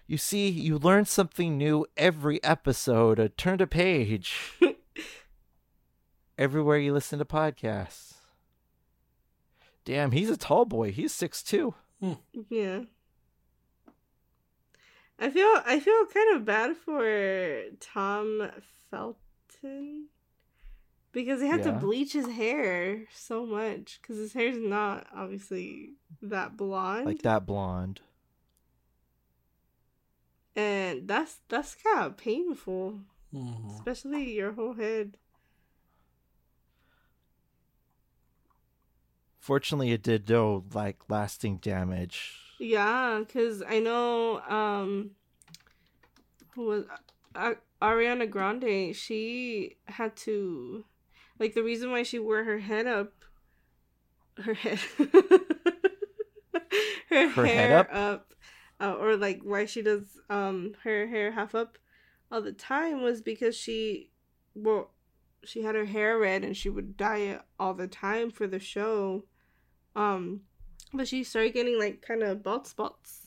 You 0.07 0.17
see, 0.17 0.49
you 0.49 0.79
learn 0.79 1.05
something 1.05 1.57
new 1.57 1.87
every 1.97 2.43
episode. 2.43 3.21
Uh, 3.21 3.29
turn 3.37 3.59
to 3.59 3.67
page. 3.67 4.55
Everywhere 6.39 6.79
you 6.79 6.93
listen 6.93 7.19
to 7.19 7.25
podcasts. 7.25 8.15
Damn, 9.85 10.13
he's 10.13 10.31
a 10.31 10.37
tall 10.37 10.65
boy. 10.65 10.91
He's 10.91 11.13
six 11.13 11.43
two. 11.43 11.75
Yeah. 12.49 12.81
I 15.23 15.29
feel 15.31 15.61
I 15.67 15.79
feel 15.81 16.07
kind 16.07 16.37
of 16.37 16.45
bad 16.47 16.77
for 16.79 17.63
Tom 17.79 18.51
Felton 18.91 20.07
because 21.13 21.43
he 21.43 21.47
had 21.49 21.63
to 21.65 21.73
bleach 21.73 22.15
his 22.15 22.27
hair 22.27 23.05
so 23.13 23.45
much 23.45 23.99
because 24.01 24.17
his 24.17 24.33
hair's 24.33 24.57
not 24.59 25.07
obviously 25.15 25.91
that 26.23 26.57
blonde, 26.57 27.05
Like 27.07 27.21
that 27.23 27.45
blonde. 27.45 28.01
and 30.57 31.07
that's 31.07 31.41
that's 31.49 31.75
kind 31.75 32.07
of 32.07 32.17
painful, 32.17 33.01
Mhm. 33.35 33.75
especially 33.75 34.35
your 34.35 34.53
whole 34.53 34.75
head. 34.75 35.19
Fortunately, 39.39 39.91
it 39.93 40.03
did 40.03 40.29
no 40.29 40.65
like 40.73 40.99
lasting 41.09 41.59
damage. 41.59 42.39
Yeah, 42.61 43.21
because 43.27 43.63
I 43.69 43.81
know 43.81 44.41
um 44.43 45.17
who 46.55 46.67
was 46.67 46.85
uh, 47.35 47.55
Ariana 47.83 48.31
Grande. 48.31 48.95
She 48.97 49.79
had 49.87 50.17
to 50.19 50.85
like 51.39 51.55
the 51.55 51.65
reason 51.65 51.91
why 51.93 52.03
she 52.05 52.19
wore 52.21 52.45
her 52.45 52.59
head 52.61 52.87
up, 52.87 53.13
her 54.39 54.55
head, 54.55 54.81
her, 57.11 57.29
Her 57.35 57.47
hair 57.47 57.73
head 57.73 57.73
up? 57.73 57.93
up, 57.93 58.35
uh, 58.81 58.95
or 58.95 59.17
like 59.17 59.41
why 59.43 59.67
she 59.67 59.83
does 59.83 60.19
um 60.31 60.75
her 60.85 61.07
hair 61.09 61.33
half 61.33 61.55
up 61.55 61.79
all 62.31 62.43
the 62.43 62.53
time 62.53 63.03
was 63.03 63.23
because 63.23 63.57
she 63.57 64.11
well 64.55 64.93
she 65.45 65.63
had 65.63 65.75
her 65.77 65.87
hair 65.87 66.19
red 66.19 66.45
and 66.45 66.57
she 66.57 66.71
would 66.71 66.97
dye 66.97 67.19
it 67.19 67.43
all 67.59 67.75
the 67.75 67.89
time 67.89 68.31
for 68.31 68.47
the 68.47 68.61
show. 68.61 69.25
Um 69.97 70.43
but 70.93 71.09
she 71.09 71.25
started 71.25 71.53
getting 71.53 71.79
like 71.79 72.03
kind 72.03 72.23
of 72.23 72.43
bald 72.43 72.67
spots 72.67 73.27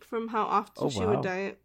from 0.00 0.28
how 0.28 0.42
often 0.44 0.84
Oh, 0.84 0.90
she 0.90 1.00
wow. 1.00 1.10
would 1.10 1.22
dye 1.22 1.38
it. 1.40 1.62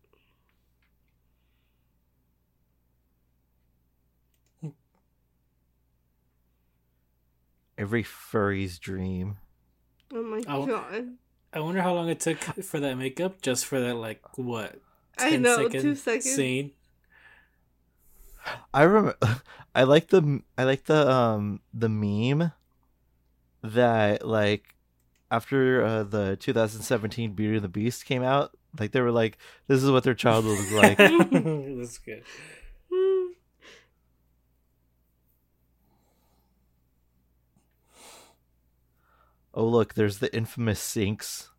Every 7.78 8.04
furry's 8.04 8.80
dream. 8.80 9.38
Oh 10.14 10.24
my 10.24 10.42
Oh. 10.48 10.66
god. 10.66 11.18
I 11.54 11.60
wonder 11.60 11.82
how 11.82 11.94
long 11.94 12.10
it 12.10 12.20
took 12.20 12.38
for 12.38 12.80
that 12.80 12.96
makeup, 12.96 13.42
just 13.42 13.66
for 13.66 13.80
that 13.80 13.96
like 13.96 14.22
what 14.38 14.80
I 15.18 15.38
know, 15.38 15.58
second 15.64 15.82
two 15.82 15.96
seconds. 15.96 16.24
scene. 16.36 16.72
I 18.74 18.84
remember. 18.84 19.18
I 19.76 19.84
like 19.84 20.08
the. 20.08 20.42
I 20.58 20.64
like 20.64 20.86
the 20.86 21.10
um 21.10 21.62
the 21.74 21.90
meme 21.90 22.52
that 23.64 24.26
like 24.26 24.76
after 25.30 25.84
uh, 25.84 26.04
the 26.04 26.38
2017 26.38 27.34
Beauty 27.34 27.56
and 27.56 27.64
the 27.64 27.70
Beast 27.70 28.06
came 28.06 28.24
out. 28.24 28.56
Like 28.80 28.92
they 28.92 29.02
were 29.02 29.12
like, 29.12 29.38
this 29.68 29.84
is 29.84 29.90
what 29.90 30.04
their 30.04 30.14
childhood 30.14 30.58
was 30.58 30.72
like. 30.72 30.98
That's 30.98 31.98
good. 31.98 32.24
Oh 39.54 39.66
look, 39.66 39.96
there's 39.96 40.20
the 40.20 40.34
infamous 40.36 40.80
sinks. 40.80 41.50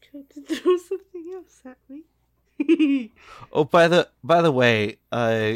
Tried 0.00 0.30
to 0.30 0.40
throw 0.54 0.76
something 0.76 1.32
else 1.34 1.60
at 1.64 1.78
me. 1.88 3.12
Oh, 3.52 3.64
by 3.64 3.88
the 3.88 4.08
by 4.22 4.42
the 4.42 4.52
way, 4.52 4.98
uh, 5.10 5.54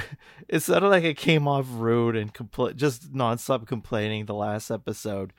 it 0.48 0.60
sounded 0.60 0.88
like 0.88 1.04
it 1.04 1.16
came 1.16 1.48
off 1.48 1.66
rude 1.70 2.16
and 2.16 2.32
compl- 2.32 2.74
just 2.74 3.12
nonstop 3.12 3.66
complaining 3.66 4.26
the 4.26 4.34
last 4.34 4.70
episode. 4.70 5.32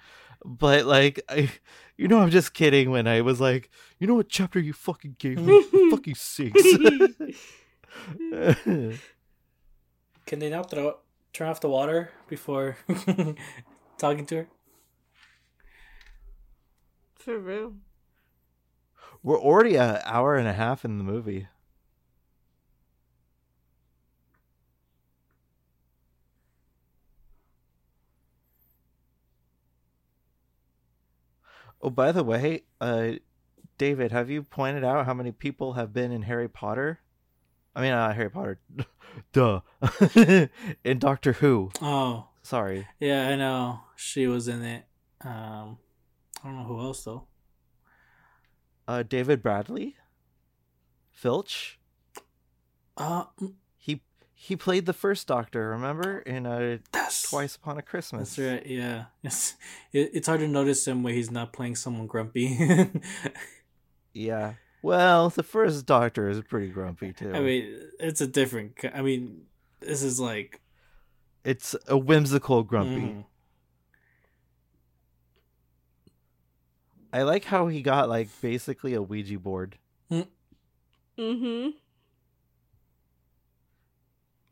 But 0.46 0.86
like, 0.86 1.22
I, 1.30 1.52
you 1.98 2.08
know, 2.08 2.20
I'm 2.20 2.30
just 2.30 2.54
kidding 2.54 2.92
when 2.92 3.08
I 3.08 3.22
was 3.22 3.42
like, 3.42 3.70
you 4.00 4.08
know 4.08 4.16
what 4.16 4.30
chapter 4.30 4.60
you 4.60 4.74
fucking 4.74 5.16
gave 5.20 5.40
me? 5.40 5.64
Fucking 5.92 6.16
sinks. 6.16 6.62
Can 10.26 10.40
they 10.40 10.50
not 10.50 10.70
throw 10.70 10.98
turn 11.34 11.50
off 11.50 11.60
the 11.60 11.70
water 11.70 12.12
before 12.28 12.78
talking 13.98 14.26
to 14.28 14.36
her? 14.36 14.48
For 17.16 17.38
real. 17.38 17.74
We're 19.22 19.40
already 19.40 19.76
an 19.76 20.00
hour 20.06 20.36
and 20.36 20.48
a 20.48 20.54
half 20.54 20.86
in 20.86 20.98
the 20.98 21.04
movie. 21.04 21.48
Oh, 31.82 31.90
by 31.90 32.12
the 32.12 32.24
way, 32.24 32.64
uh, 32.82 33.14
David, 33.78 34.12
have 34.12 34.30
you 34.30 34.44
pointed 34.44 34.84
out 34.84 35.06
how 35.06 35.14
many 35.14 35.32
people 35.32 35.74
have 35.74 35.94
been 35.94 36.12
in 36.12 36.24
Harry 36.24 36.50
Potter? 36.50 37.00
I 37.76 37.82
mean, 37.82 37.92
uh, 37.94 38.14
Harry 38.14 38.30
Potter, 38.30 38.60
duh, 39.32 39.62
in 40.84 41.00
Doctor 41.00 41.34
Who. 41.34 41.72
Oh, 41.82 42.28
Sorry, 42.42 42.88
yeah, 43.00 43.30
I 43.30 43.36
know. 43.36 43.82
She 43.96 44.26
was 44.28 44.48
in 44.48 44.64
it. 44.64 44.86
Um, 45.22 45.78
I 46.44 46.48
don't 46.48 46.58
know 46.58 46.64
who 46.64 46.80
else 46.80 47.04
though. 47.04 47.28
uh, 48.88 49.04
David 49.04 49.44
Bradley, 49.44 49.96
Filch. 51.12 51.80
Uh, 52.98 53.26
He 54.42 54.54
he 54.54 54.56
played 54.56 54.86
the 54.86 54.94
first 54.94 55.28
Doctor. 55.28 55.70
Remember 55.70 56.20
in 56.20 56.46
uh, 56.46 56.78
that's 56.92 57.30
Twice 57.30 57.56
Upon 57.58 57.78
a 57.78 57.82
Christmas. 57.82 58.36
That's 58.36 58.50
right. 58.50 58.66
Yeah, 58.66 59.06
it's 59.24 59.56
it, 59.92 60.12
it's 60.14 60.28
hard 60.28 60.40
to 60.40 60.48
notice 60.48 60.88
him 60.88 61.04
when 61.04 61.14
he's 61.14 61.30
not 61.30 61.52
playing 61.52 61.76
someone 61.76 62.08
grumpy. 62.08 62.58
Yeah. 64.14 64.54
Well, 64.82 65.30
the 65.30 65.44
first 65.44 65.86
Doctor 65.86 66.30
is 66.30 66.42
pretty 66.42 66.70
grumpy 66.70 67.14
too. 67.14 67.32
I 67.34 67.42
mean, 67.42 67.80
it's 68.00 68.22
a 68.22 68.28
different. 68.28 68.74
I 68.94 69.02
mean, 69.02 69.44
this 69.82 70.02
is 70.02 70.20
like 70.20 70.62
it's 71.44 71.76
a 71.88 71.98
whimsical 71.98 72.64
grumpy. 72.64 73.02
mhm. 73.02 73.26
I 77.12 77.24
like 77.24 77.46
how 77.46 77.68
he 77.68 77.82
got 77.82 78.10
like 78.10 78.30
basically 78.42 78.94
a 78.94 79.02
Ouija 79.02 79.38
board. 79.38 79.78
Mm-hmm. 80.12 81.70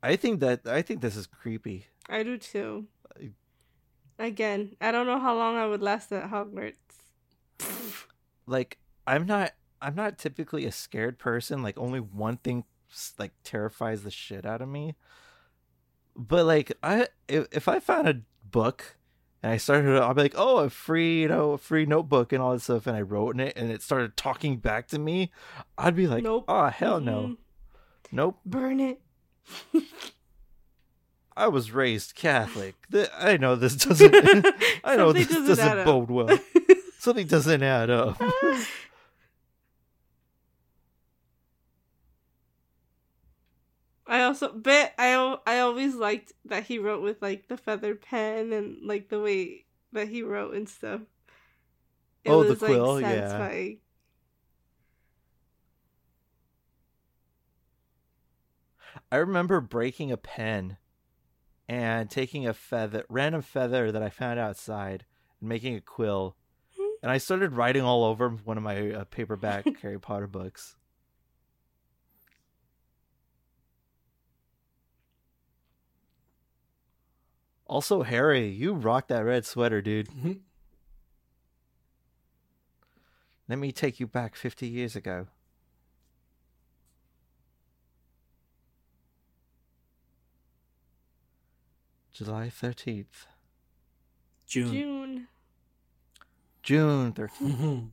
I 0.04 0.16
think 0.16 0.40
that 0.42 0.68
I 0.68 0.82
think 0.82 1.02
this 1.02 1.16
is 1.16 1.28
creepy. 1.28 1.88
I 2.10 2.24
do 2.24 2.38
too. 2.38 2.86
I- 3.20 3.32
Again, 4.20 4.76
I 4.82 4.92
don't 4.92 5.06
know 5.06 5.20
how 5.20 5.36
long 5.36 5.58
I 5.58 5.68
would 5.68 5.82
last 5.84 6.12
at 6.12 6.32
Hogwarts. 6.32 6.74
Like 8.46 8.78
I'm 9.06 9.26
not 9.26 9.54
I'm 9.82 9.96
not 9.96 10.18
typically 10.18 10.66
a 10.66 10.72
scared 10.72 11.20
person. 11.20 11.62
Like 11.62 11.78
only 11.78 12.00
one 12.00 12.38
thing 12.38 12.64
like 13.20 13.34
terrifies 13.44 14.04
the 14.04 14.12
shit 14.12 14.46
out 14.46 14.62
of 14.62 14.70
me. 14.70 14.96
But 16.16 16.46
like 16.46 16.72
I 16.82 17.08
if, 17.28 17.46
if 17.52 17.68
I 17.68 17.80
found 17.80 18.08
a 18.08 18.22
book 18.44 18.96
and 19.44 19.52
I 19.52 19.58
started 19.58 20.02
I'll 20.02 20.14
be 20.16 20.24
like, 20.24 20.34
"Oh, 20.36 20.58
a 20.60 20.70
free, 20.70 21.22
you 21.22 21.28
know, 21.28 21.52
a 21.52 21.58
free 21.60 21.86
notebook 21.86 22.34
and 22.34 22.42
all 22.42 22.54
this 22.54 22.64
stuff," 22.64 22.88
and 22.88 22.98
I 22.98 23.02
wrote 23.02 23.36
in 23.36 23.40
it, 23.40 23.54
and 23.56 23.70
it 23.72 23.84
started 23.84 24.18
talking 24.18 24.58
back 24.58 24.88
to 24.88 24.98
me. 25.00 25.32
I'd 25.78 25.96
be 25.96 26.08
like, 26.08 26.24
Nope. 26.24 26.46
"Oh 26.48 26.68
hell 26.70 27.00
no, 27.00 27.22
Mm-mm. 27.22 27.38
nope." 28.12 28.40
Burn 28.46 28.80
it. 28.80 29.00
I 31.38 31.48
was 31.48 31.72
raised 31.72 32.16
Catholic. 32.16 32.76
Th- 32.92 33.10
I 33.16 33.38
know 33.38 33.56
this 33.56 33.76
doesn't. 33.76 34.16
I 34.84 34.96
know 34.96 35.14
this 35.14 35.28
doesn't 35.28 35.46
doesn't 35.46 35.86
bode 35.86 36.10
well. 36.10 36.40
Something 37.00 37.28
doesn't 37.28 37.62
add 37.62 37.90
up. 37.92 38.20
I 44.06 44.22
also 44.22 44.54
bet 44.54 44.94
I 44.98 45.38
I 45.46 45.60
always 45.60 45.96
liked 45.96 46.32
that 46.46 46.64
he 46.66 46.80
wrote 46.80 47.04
with 47.04 47.22
like 47.22 47.48
the 47.50 47.58
feather 47.58 47.94
pen 47.94 48.54
and 48.54 48.78
like 48.84 49.10
the 49.10 49.20
way 49.20 49.66
that 49.92 50.08
he 50.08 50.24
wrote 50.24 50.54
and 50.56 50.68
stuff. 50.68 51.02
It 52.24 52.32
Oh, 52.32 52.44
the 52.44 52.50
was, 52.52 52.60
quill, 52.60 53.02
yeah. 53.02 53.28
satisfying. 53.28 53.80
I 59.12 59.18
remember 59.18 59.62
breaking 59.62 60.12
a 60.12 60.18
pen 60.18 60.78
and 61.68 62.10
taking 62.10 62.48
a 62.48 62.54
feather, 62.54 63.06
random 63.10 63.42
feather 63.42 63.92
that 63.92 64.04
I 64.04 64.10
found 64.10 64.40
outside, 64.40 65.06
and 65.40 65.50
making 65.50 65.76
a 65.76 65.82
quill, 65.82 66.36
and 67.02 67.12
I 67.12 67.18
started 67.18 67.54
writing 67.54 67.84
all 67.84 68.04
over 68.04 68.30
one 68.30 68.58
of 68.58 68.64
my 68.64 68.92
uh, 68.92 69.04
paperback 69.06 69.66
Harry 69.82 70.00
Potter 70.00 70.28
books. 70.28 70.76
Also, 77.66 78.04
Harry, 78.04 78.48
you 78.48 78.74
rock 78.74 79.08
that 79.10 79.26
red 79.26 79.46
sweater, 79.46 79.82
dude. 79.82 80.08
Mhm. 80.10 80.40
Let 83.50 83.60
me 83.60 83.72
take 83.72 84.00
you 84.00 84.08
back 84.08 84.36
50 84.36 84.68
years 84.68 84.96
ago. 84.96 85.28
July 92.18 92.50
13th. 92.50 93.28
June. 94.48 94.72
June. 94.72 95.28
June 96.64 97.14
13th. 97.14 97.30
Mhm. 97.42 97.90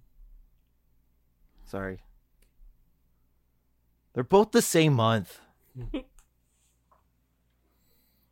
Sorry. 1.66 1.98
They're 4.14 4.24
both 4.24 4.52
the 4.52 4.62
same 4.62 4.94
month. 4.94 5.40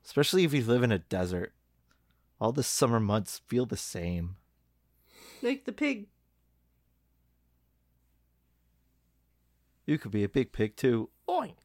Especially 0.05 0.44
if 0.44 0.55
you 0.55 0.64
live 0.64 0.82
in 0.82 0.93
a 0.93 0.98
desert. 0.98 1.52
All 2.40 2.52
the 2.52 2.62
summer 2.62 2.98
months 2.98 3.43
feel 3.47 3.66
the 3.66 3.77
same. 3.77 4.36
Like 5.43 5.66
the 5.66 5.73
pig. 5.73 6.06
You 9.85 9.98
could 9.98 10.10
be 10.12 10.24
a 10.24 10.28
big 10.28 10.52
pig 10.52 10.74
too. 10.77 11.10
Oink. 11.28 11.56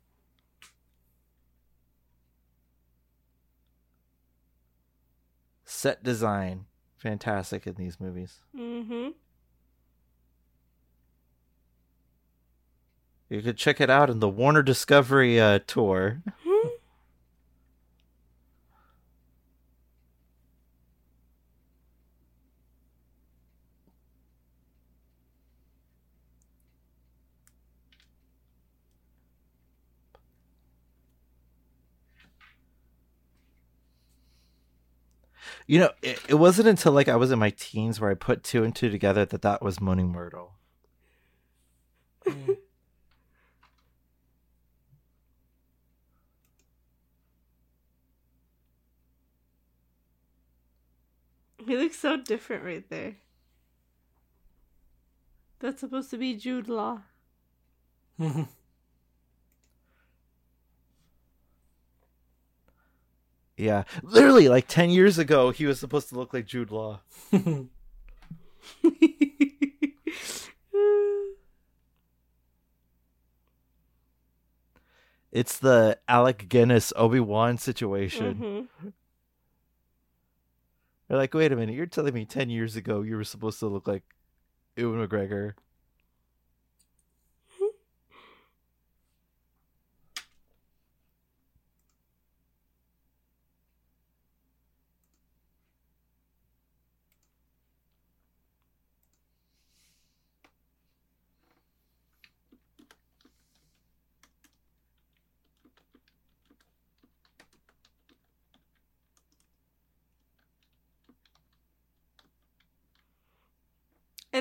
Set 5.88 6.04
design. 6.04 6.66
Fantastic 6.98 7.66
in 7.66 7.76
these 7.76 7.98
movies. 7.98 8.42
Mm-hmm. 8.54 9.12
You 13.30 13.42
could 13.42 13.56
check 13.56 13.80
it 13.80 13.90
out 13.90 14.10
in 14.10 14.20
the 14.20 14.28
Warner 14.28 14.64
Discovery 14.64 15.40
uh, 15.40 15.60
tour. 15.66 16.24
You 35.68 35.80
know, 35.80 35.90
it, 36.02 36.22
it 36.30 36.36
wasn't 36.36 36.70
until 36.70 36.94
like 36.94 37.10
I 37.10 37.18
was 37.18 37.30
in 37.30 37.40
my 37.40 37.50
teens 37.50 38.00
where 38.00 38.10
I 38.10 38.14
put 38.14 38.42
two 38.44 38.64
and 38.64 38.74
two 38.74 38.90
together 38.90 39.26
that 39.26 39.42
that 39.42 39.62
was 39.62 39.82
Moaning 39.82 40.12
Myrtle. 40.12 40.54
Mm. 42.26 42.58
He 51.66 51.76
looks 51.76 52.00
so 52.00 52.16
different 52.16 52.64
right 52.64 52.90
there. 52.90 53.16
That's 55.60 55.82
supposed 55.82 56.10
to 56.12 56.18
be 56.18 56.34
Jude 56.36 56.70
Law. 56.70 57.02
Yeah, 63.58 63.84
literally 64.04 64.48
like 64.50 64.68
10 64.68 64.92
years 64.92 65.18
ago, 65.18 65.50
he 65.50 65.66
was 65.66 65.80
supposed 65.80 66.10
to 66.10 66.16
look 66.16 66.32
like 66.34 66.46
Jude 66.46 66.72
Law. 66.72 67.02
It's 75.32 75.60
the 75.60 76.00
Alec 76.08 76.48
Guinness 76.50 76.94
Obi 76.96 77.20
Wan 77.20 77.58
situation. 77.58 78.68
Mhm. 78.82 78.94
They're 81.08 81.18
like, 81.18 81.34
wait 81.34 81.52
a 81.52 81.56
minute, 81.56 81.76
you're 81.76 81.86
telling 81.86 82.14
me 82.14 82.26
10 82.26 82.50
years 82.50 82.76
ago 82.76 83.02
you 83.02 83.16
were 83.16 83.24
supposed 83.24 83.60
to 83.60 83.68
look 83.68 83.88
like 83.88 84.04
Ewan 84.76 85.06
McGregor. 85.06 85.54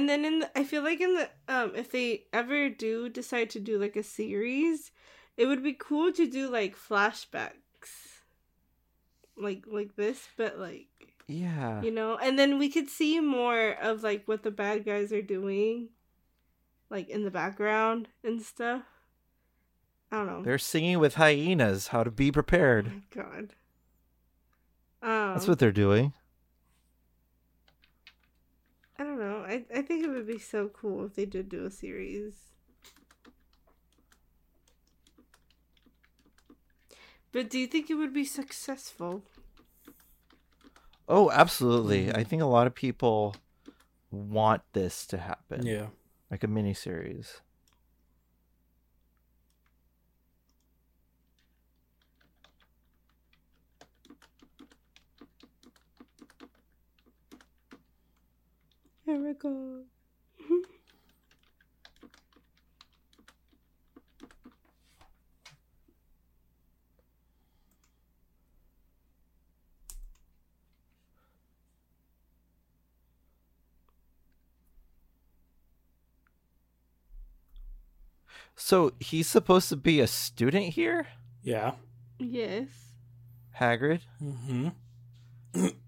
And 0.06 0.24
then 0.24 0.24
in 0.24 0.38
the, 0.38 0.56
I 0.56 0.62
feel 0.62 0.84
like 0.84 1.00
in 1.00 1.14
the 1.14 1.28
um 1.48 1.72
if 1.74 1.90
they 1.90 2.26
ever 2.32 2.68
do 2.68 3.08
decide 3.08 3.50
to 3.50 3.58
do 3.60 3.76
like 3.76 3.96
a 3.96 4.04
series, 4.04 4.92
it 5.36 5.46
would 5.46 5.64
be 5.64 5.72
cool 5.72 6.12
to 6.12 6.30
do 6.30 6.48
like 6.48 6.76
flashbacks. 6.76 8.22
Like 9.36 9.64
like 9.66 9.96
this, 9.96 10.28
but 10.36 10.60
like 10.60 10.86
Yeah. 11.26 11.82
you 11.82 11.90
know, 11.90 12.16
and 12.18 12.38
then 12.38 12.56
we 12.60 12.68
could 12.68 12.88
see 12.88 13.18
more 13.18 13.70
of 13.82 14.04
like 14.04 14.28
what 14.28 14.44
the 14.44 14.52
bad 14.52 14.84
guys 14.84 15.12
are 15.12 15.22
doing 15.22 15.88
like 16.88 17.08
in 17.08 17.24
the 17.24 17.30
background 17.32 18.06
and 18.22 18.40
stuff. 18.40 18.82
I 20.12 20.18
don't 20.18 20.26
know. 20.28 20.42
They're 20.44 20.56
singing 20.56 21.00
with 21.00 21.16
hyenas 21.16 21.88
how 21.88 22.04
to 22.04 22.12
be 22.12 22.28
oh 22.28 22.32
prepared. 22.32 22.86
my 22.86 23.02
god. 23.22 23.54
Um, 25.02 25.34
That's 25.34 25.48
what 25.48 25.58
they're 25.58 25.72
doing. 25.72 26.12
I 28.98 29.04
don't 29.04 29.18
know. 29.18 29.44
I, 29.56 29.78
I 29.78 29.82
think 29.82 30.04
it 30.04 30.08
would 30.10 30.26
be 30.26 30.38
so 30.38 30.68
cool 30.68 31.04
if 31.06 31.14
they 31.14 31.24
did 31.24 31.48
do 31.48 31.64
a 31.64 31.70
series. 31.70 32.34
But 37.32 37.50
do 37.50 37.58
you 37.58 37.66
think 37.66 37.90
it 37.90 37.94
would 37.94 38.12
be 38.12 38.24
successful? 38.24 39.22
Oh, 41.08 41.30
absolutely. 41.30 42.06
Mhm. 42.06 42.16
I 42.16 42.24
think 42.24 42.42
a 42.42 42.46
lot 42.46 42.66
of 42.66 42.74
people 42.74 43.36
want 44.10 44.62
this 44.72 45.06
to 45.08 45.18
happen. 45.18 45.66
yeah. 45.66 45.88
Like 46.30 46.42
a 46.44 46.48
mini 59.06 59.18
series. 59.18 59.26
Erica. 59.26 59.82
So 78.56 78.92
he's 78.98 79.28
supposed 79.28 79.68
to 79.68 79.76
be 79.76 80.00
a 80.00 80.06
student 80.06 80.70
here? 80.70 81.06
Yeah. 81.42 81.72
Yes. 82.18 82.68
Hagrid? 83.58 84.00
hmm 84.18 84.68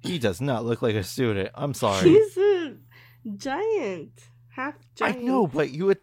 He 0.01 0.19
does 0.19 0.41
not 0.41 0.65
look 0.65 0.83
like 0.83 0.95
a 0.95 1.03
student. 1.03 1.51
I'm 1.55 1.75
sorry. 1.75 2.09
He's 2.09 2.37
a 2.37 2.48
giant. 3.37 4.13
Half 4.51 4.77
giant. 4.95 5.19
I 5.19 5.21
know, 5.21 5.47
but 5.47 5.71
you 5.71 5.87
would 5.87 6.01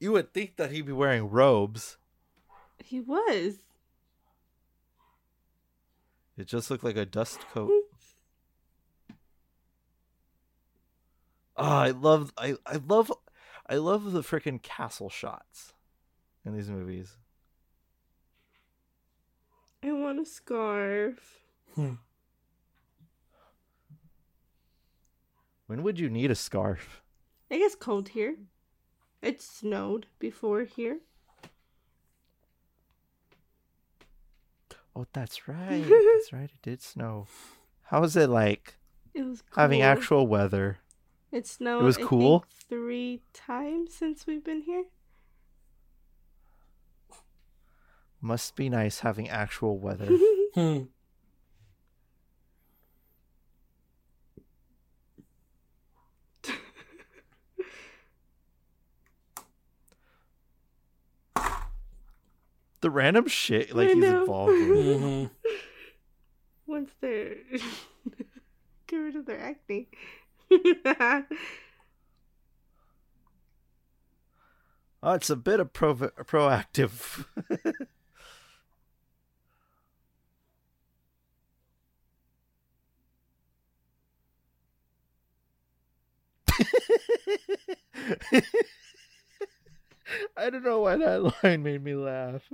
you 0.00 0.12
would 0.12 0.32
think 0.32 0.56
that 0.56 0.72
he'd 0.72 0.86
be 0.86 0.92
wearing 0.92 1.30
robes. 1.30 1.96
He 2.82 3.00
was. 3.00 3.58
It 6.36 6.46
just 6.46 6.70
looked 6.70 6.82
like 6.82 6.96
a 6.96 7.06
dust 7.06 7.40
coat. 7.52 7.70
Oh, 11.56 11.64
I 11.64 11.90
love 11.90 12.32
I, 12.36 12.54
I 12.66 12.80
love 12.86 13.12
I 13.68 13.76
love 13.76 14.12
the 14.12 14.22
freaking 14.22 14.60
castle 14.60 15.10
shots 15.10 15.74
in 16.44 16.56
these 16.56 16.68
movies. 16.68 17.16
I 19.84 19.92
want 19.92 20.20
a 20.20 20.24
scarf. 20.24 21.40
Hmm. 21.74 21.94
When 25.72 25.82
would 25.84 25.98
you 25.98 26.10
need 26.10 26.30
a 26.30 26.34
scarf? 26.34 27.00
I 27.50 27.56
guess 27.56 27.74
cold 27.74 28.10
here. 28.10 28.36
It 29.22 29.40
snowed 29.40 30.04
before 30.18 30.64
here. 30.64 30.98
Oh, 34.94 35.06
that's 35.14 35.48
right. 35.48 35.82
that's 35.88 36.30
right. 36.30 36.50
It 36.52 36.60
did 36.60 36.82
snow. 36.82 37.26
How 37.84 38.02
was 38.02 38.16
it 38.18 38.28
like 38.28 38.74
It 39.14 39.22
was 39.22 39.42
having 39.56 39.80
actual 39.80 40.26
weather. 40.26 40.76
It 41.30 41.46
snowed. 41.46 41.80
It 41.80 41.84
was 41.86 41.96
I 41.96 42.00
think, 42.00 42.10
cool? 42.10 42.44
three 42.68 43.22
times 43.32 43.94
since 43.94 44.26
we've 44.26 44.44
been 44.44 44.64
here. 44.64 44.84
Must 48.20 48.54
be 48.56 48.68
nice 48.68 49.00
having 49.00 49.30
actual 49.30 49.78
weather. 49.78 50.10
Hmm. 50.54 50.82
The 62.82 62.90
random 62.90 63.28
shit 63.28 63.74
like 63.74 63.88
he's 63.88 63.96
know. 63.96 64.20
involved 64.22 64.52
with. 64.52 65.00
Mhm. 65.00 65.30
Once 66.66 66.90
they're 67.00 67.36
get 68.86 68.96
rid 68.96 69.16
of 69.16 69.26
their 69.26 69.40
acne. 69.40 69.88
Oh, 75.04 75.14
it's 75.14 75.30
a 75.30 75.34
bit 75.36 75.58
of 75.58 75.72
pro- 75.72 75.94
Proactiv. 75.96 77.26
I 90.36 90.50
don't 90.50 90.64
know 90.64 90.80
why 90.80 90.96
that 90.96 91.34
line 91.42 91.62
made 91.62 91.82
me 91.82 91.94
laugh. 91.94 92.42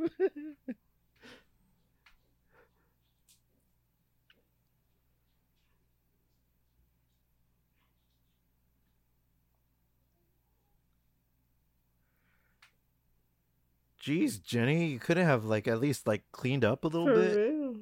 Jeez, 14.02 14.42
Ginny, 14.42 14.86
you 14.86 14.98
couldn't 14.98 15.26
have 15.26 15.44
like 15.44 15.66
at 15.68 15.80
least 15.80 16.06
like 16.06 16.22
cleaned 16.32 16.64
up 16.64 16.84
a 16.84 16.88
little 16.88 17.06
For 17.08 17.14
bit. 17.14 17.36
real. 17.36 17.76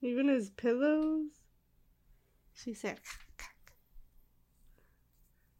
Even 0.00 0.28
his 0.28 0.50
pillows. 0.50 1.26
She 2.54 2.72
said. 2.72 3.00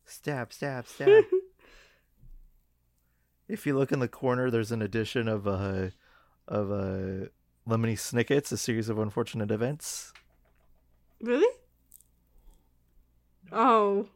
Stab, 0.07 0.53
stab, 0.53 0.87
stab. 0.89 1.25
If 3.51 3.67
you 3.67 3.77
look 3.77 3.93
in 3.93 3.99
the 3.99 4.09
corner, 4.09 4.51
there's 4.51 4.73
an 4.73 4.83
edition 4.83 5.29
of 5.29 5.47
uh 5.47 5.89
of 6.49 6.71
uh 6.71 7.27
Lemony 7.69 7.97
Snicket's, 7.97 8.53
a 8.53 8.57
series 8.57 8.89
of 8.89 8.99
unfortunate 8.99 9.51
events. 9.51 10.13
really? 11.21 11.55
Oh. 13.53 14.07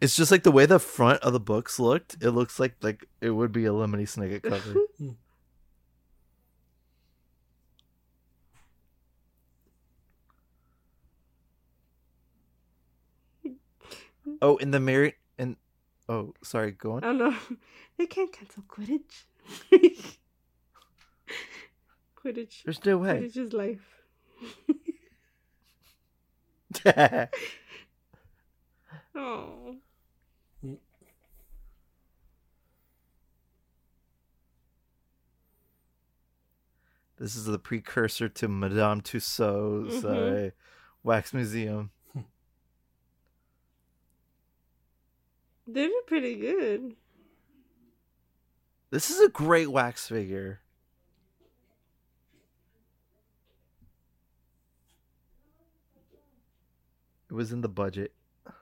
It's 0.00 0.16
just 0.16 0.32
like 0.32 0.42
the 0.42 0.50
way 0.50 0.66
the 0.66 0.80
front 0.80 1.22
of 1.22 1.32
the 1.32 1.40
books 1.40 1.78
looked. 1.78 2.16
It 2.20 2.32
looks 2.32 2.58
like 2.58 2.74
like 2.82 3.06
it 3.20 3.30
would 3.30 3.52
be 3.52 3.64
a 3.64 3.70
Lemony 3.70 4.02
Snicket 4.02 4.42
cover. 4.48 4.74
oh, 14.42 14.56
in 14.56 14.70
the 14.70 14.80
Mary 14.80 15.08
and 15.08 15.14
oh, 16.08 16.34
sorry, 16.42 16.72
go 16.72 16.92
on. 16.92 17.04
Oh 17.04 17.12
no. 17.12 17.34
They 17.98 18.06
can't 18.06 18.32
cancel 18.32 18.62
Quidditch. 18.68 19.24
Quidditch. 22.16 22.62
There's 22.64 22.84
no 22.84 22.98
way. 22.98 23.20
Quidditch 23.22 23.36
is 23.36 23.52
life. 23.52 24.02
Oh. 29.14 29.76
this 37.18 37.34
is 37.34 37.46
the 37.46 37.58
precursor 37.58 38.28
to 38.28 38.48
Madame 38.48 39.00
Tussauds 39.00 40.02
Mhm. 40.02 40.48
uh, 40.48 40.50
wax 41.02 41.34
museum. 41.34 41.90
They 45.68 45.82
did 45.82 46.06
pretty 46.06 46.36
good. 46.36 46.96
This 48.90 49.10
is 49.10 49.20
a 49.20 49.28
great 49.28 49.70
wax 49.70 50.08
figure. 50.08 50.60
It 57.30 57.34
was 57.34 57.52
in 57.52 57.60
the 57.60 57.68
budget. 57.68 58.12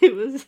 It 0.00 0.14
was. 0.14 0.46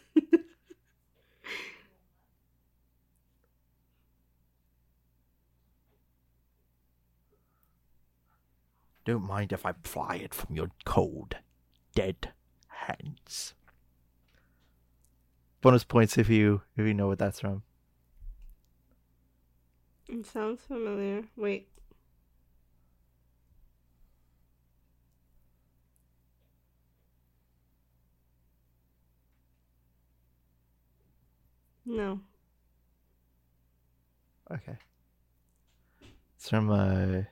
Don't 9.04 9.26
mind 9.26 9.52
if 9.52 9.66
I 9.66 9.72
pry 9.72 10.16
it 10.16 10.32
from 10.32 10.54
your 10.54 10.70
cold, 10.84 11.36
dead 11.94 12.32
hands. 12.68 13.54
Bonus 15.62 15.84
points 15.84 16.18
if 16.18 16.28
you 16.28 16.60
if 16.76 16.86
you 16.86 16.92
know 16.92 17.06
what 17.06 17.18
that's 17.18 17.40
from. 17.40 17.62
it 20.08 20.26
sounds 20.26 20.60
familiar. 20.62 21.22
Wait. 21.36 21.68
No. 31.84 32.20
Okay. 34.50 34.76
It's 36.36 36.48
from 36.48 36.70
uh 36.70 37.22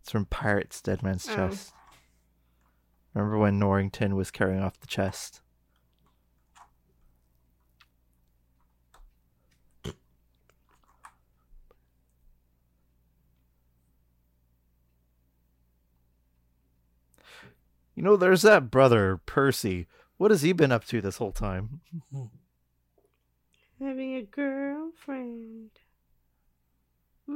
it's 0.00 0.10
from 0.10 0.26
Pirates 0.26 0.80
Dead 0.82 1.02
Man's 1.02 1.28
Oh. 1.28 1.34
Chest. 1.34 1.72
Remember 3.14 3.38
when 3.38 3.58
Norrington 3.58 4.16
was 4.16 4.30
carrying 4.30 4.60
off 4.60 4.78
the 4.80 4.86
chest? 4.86 5.40
You 17.94 18.02
know, 18.02 18.16
there's 18.16 18.42
that 18.42 18.70
brother, 18.70 19.20
Percy. 19.24 19.86
What 20.16 20.30
has 20.30 20.42
he 20.42 20.52
been 20.52 20.72
up 20.72 20.84
to 20.86 21.00
this 21.00 21.16
whole 21.18 21.32
time? 21.32 21.80
Having 23.80 24.14
a 24.16 24.22
girlfriend. 24.22 25.70
I 27.28 27.32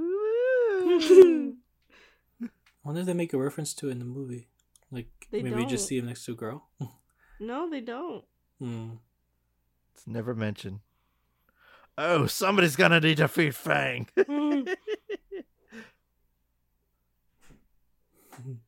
wonder 2.85 3.01
if 3.01 3.07
they 3.07 3.15
make 3.15 3.33
a 3.33 3.39
reference 3.39 3.75
to 3.75 3.89
it 3.89 3.93
in 3.93 3.99
the 3.99 4.05
movie. 4.05 4.49
Like 4.91 5.09
They 5.31 5.43
maybe 5.43 5.61
you 5.63 5.67
just 5.69 5.85
don't. 5.85 5.89
see 5.89 5.99
him 5.99 6.07
next 6.07 6.25
to 6.25 6.33
a 6.33 6.37
girl. 6.37 6.69
no, 7.41 7.69
they 7.69 7.81
don't. 7.81 8.25
Hmm. 8.59 8.91
It's 9.95 10.07
never 10.07 10.35
mentioned. 10.35 10.81
Oh, 11.97 12.27
somebody's 12.27 12.77
gonna 12.77 13.01
need 13.01 13.17
to 13.19 13.29
feed 13.29 13.55
Fang. 13.55 14.09
Mm. 18.41 18.59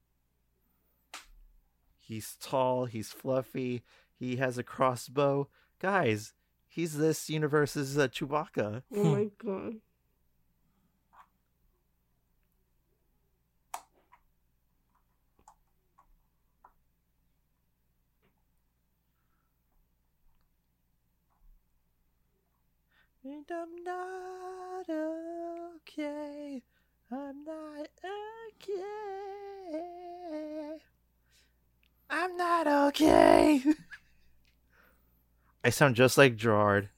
He's 2.10 2.36
tall, 2.40 2.86
he's 2.86 3.10
fluffy, 3.10 3.82
he 4.18 4.36
has 4.36 4.58
a 4.58 4.64
crossbow. 4.64 5.48
Guys, 5.80 6.34
he's 6.66 6.98
this 6.98 7.30
universe's 7.30 7.96
uh, 7.96 8.08
Chewbacca. 8.08 8.82
oh 8.96 9.04
my 9.04 9.28
god. 9.42 9.76
And 23.22 23.44
I'm 23.52 23.84
not 23.84 24.88
okay. 25.78 26.62
I'm 27.12 27.44
not 27.44 27.88
okay. 28.02 29.49
I'm 32.22 32.36
not 32.36 32.66
okay. 32.66 33.62
I 35.64 35.70
sound 35.70 35.96
just 35.96 36.18
like 36.18 36.36
Gerard. 36.36 36.90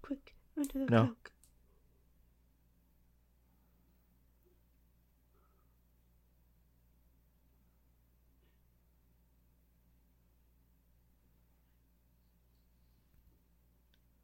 Quick, 0.00 0.34
under 0.56 0.86
the 0.86 0.90
No. 0.90 1.04
cloak. 1.04 1.32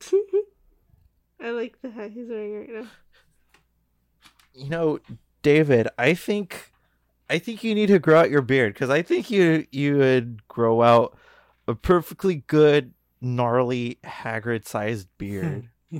I 1.41 1.51
like 1.51 1.81
the 1.83 1.91
hat 1.91 2.13
he's 2.13 2.29
wearing 2.29 2.59
right 2.59 2.83
now. 2.83 2.89
you 4.55 4.69
know, 4.71 5.01
David, 5.49 5.89
I 5.97 6.13
think, 6.13 6.73
I 7.31 7.39
think 7.39 7.65
you 7.65 7.75
need 7.75 7.87
to 7.87 7.99
grow 7.99 8.21
out 8.21 8.29
your 8.29 8.43
beard 8.43 8.75
because 8.75 8.91
I 8.91 9.01
think 9.01 9.31
you 9.31 9.67
you 9.73 9.97
would 9.97 10.47
grow 10.47 10.83
out 10.83 11.17
a 11.67 11.75
perfectly 11.75 12.45
good, 12.47 12.93
gnarly, 13.23 13.99
Hagrid-sized 14.05 15.09
beard. 15.17 15.71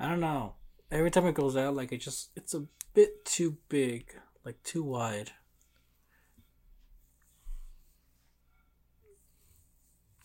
I 0.00 0.08
don't 0.08 0.20
know. 0.20 0.54
Every 0.90 1.10
time 1.10 1.26
it 1.26 1.34
goes 1.34 1.54
out, 1.54 1.76
like 1.76 1.92
it 1.92 1.98
just 1.98 2.30
it's 2.34 2.54
a 2.54 2.64
bit 2.94 3.26
too 3.26 3.58
big, 3.68 4.14
like 4.42 4.62
too 4.62 4.82
wide. 4.82 5.32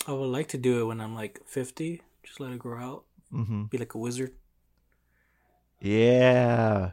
I 0.08 0.14
would 0.14 0.28
like 0.28 0.48
to 0.50 0.58
do 0.58 0.80
it 0.80 0.86
when 0.86 1.02
I'm 1.02 1.16
like 1.16 1.42
fifty. 1.46 2.02
Just 2.24 2.40
let 2.40 2.54
it 2.54 2.60
grow 2.60 2.80
out. 2.80 3.04
mm-hmm. 3.34 3.64
Be 3.66 3.78
like 3.78 3.94
a 3.94 3.98
wizard. 3.98 4.36
Yeah, 5.80 6.92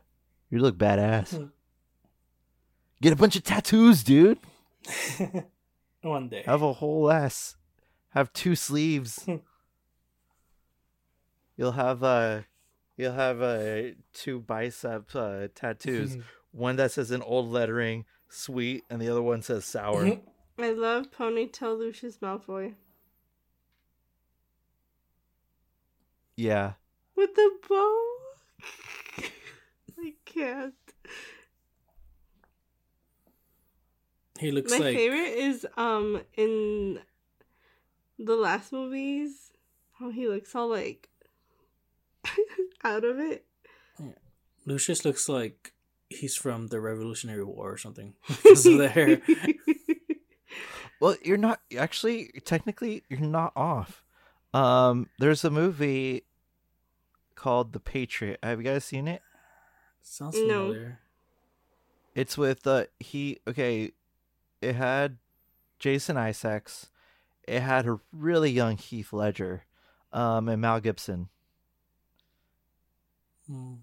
you 0.51 0.59
look 0.59 0.77
badass. 0.77 1.37
Hmm. 1.37 1.47
Get 3.01 3.13
a 3.13 3.17
bunch 3.17 3.37
of 3.37 3.43
tattoos, 3.43 4.03
dude. 4.03 4.39
One 6.03 6.29
day. 6.29 6.43
Have 6.47 6.63
a 6.63 6.73
whole 6.73 7.11
ass. 7.11 7.57
Have 8.11 8.33
two 8.33 8.55
sleeves. 8.55 9.27
you'll 11.57 11.73
have 11.73 12.03
uh 12.03 12.43
you'll 12.97 13.13
have 13.13 13.41
uh 13.41 13.95
two 14.13 14.41
bicep 14.41 15.15
uh, 15.15 15.49
tattoos. 15.55 16.19
one 16.51 16.77
that 16.77 16.93
says 16.93 17.11
in 17.11 17.23
old 17.23 17.51
lettering 17.51 18.05
sweet 18.29 18.85
and 18.91 19.01
the 19.01 19.09
other 19.09 19.23
one 19.23 19.43
says 19.43 19.65
sour. 19.65 20.21
I 20.59 20.71
love 20.73 21.11
ponytail 21.11 21.79
Lucius 21.79 22.19
Malfoy 22.19 22.75
yeah. 26.37 26.73
with 27.17 27.35
the 27.35 27.51
bow. 27.69 28.11
I 29.98 30.14
can't. 30.24 30.74
he 34.39 34.51
looks 34.51 34.72
My 34.72 34.78
like 34.78 34.97
favorite 34.97 35.39
is 35.39 35.66
um 35.76 36.20
in 36.36 36.98
the 38.18 38.34
last 38.34 38.72
movies 38.72 39.52
how 39.98 40.10
he 40.10 40.26
looks 40.28 40.55
all 40.55 40.68
like 40.68 41.09
out 42.84 43.05
of 43.05 43.18
it. 43.18 43.44
Yeah. 44.01 44.06
Lucius 44.66 45.05
looks 45.05 45.28
like 45.28 45.72
he's 46.09 46.36
from 46.36 46.68
the 46.68 46.80
Revolutionary 46.80 47.44
War 47.44 47.72
or 47.72 47.78
something. 47.78 48.14
Because 48.26 48.66
of 48.66 48.78
the 48.78 48.89
hair. 48.89 49.20
Well, 51.01 51.16
you're 51.24 51.36
not 51.36 51.60
actually 51.76 52.30
technically 52.44 53.02
you're 53.09 53.20
not 53.20 53.52
off. 53.56 54.05
Um 54.55 55.09
there's 55.18 55.44
a 55.44 55.51
movie 55.51 56.24
called 57.35 57.73
The 57.73 57.81
Patriot. 57.81 58.39
Have 58.43 58.59
you 58.59 58.65
guys 58.65 58.85
seen 58.85 59.09
it? 59.09 59.23
Sounds 60.03 60.35
No. 60.37 60.69
familiar. 60.69 60.99
It's 62.15 62.37
with 62.37 62.67
uh 62.67 62.85
he 63.01 63.39
okay, 63.49 63.93
it 64.61 64.75
had 64.75 65.19
Jason 65.79 66.17
Isaacs. 66.17 66.91
It 67.49 67.61
had 67.61 67.87
a 67.87 67.99
really 68.13 68.51
young 68.51 68.77
Heath 68.77 69.13
Ledger, 69.13 69.65
um, 70.13 70.49
and 70.49 70.61
Mel 70.61 70.79
Gibson. 70.81 71.29
Hmm. 73.47 73.75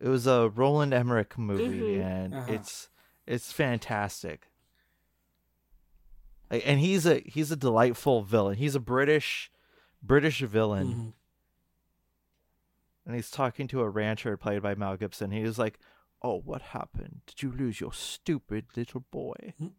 It 0.00 0.08
was 0.08 0.26
a 0.26 0.48
Roland 0.48 0.92
Emmerich 0.94 1.36
movie, 1.38 1.98
Mhm. 1.98 2.04
and 2.04 2.34
Uh-huh. 2.34 2.52
it's 2.52 2.88
it's 3.26 3.52
fantastic. 3.52 4.48
Like, 6.50 6.62
and 6.66 6.80
he's 6.80 7.06
a 7.06 7.20
he's 7.20 7.50
a 7.52 7.56
delightful 7.56 8.22
villain. 8.22 8.56
He's 8.56 8.74
a 8.74 8.80
British 8.80 9.50
British 10.02 10.40
villain, 10.40 10.86
Mhm. 10.88 11.12
And 13.06 13.14
he's 13.14 13.30
talking 13.30 13.66
to 13.68 13.80
a 13.80 13.88
rancher 13.88 14.36
played 14.36 14.62
by 14.62 14.74
Mel 14.74 14.96
Gibson. 14.96 15.30
He 15.30 15.42
was 15.42 15.58
like, 15.58 15.78
"Oh, 16.22 16.40
what 16.40 16.62
happened? 16.62 17.22
Did 17.26 17.42
you 17.42 17.52
lose 17.52 17.80
your 17.80 17.92
stupid 17.92 18.66
little 18.76 19.04
boy?" 19.10 19.54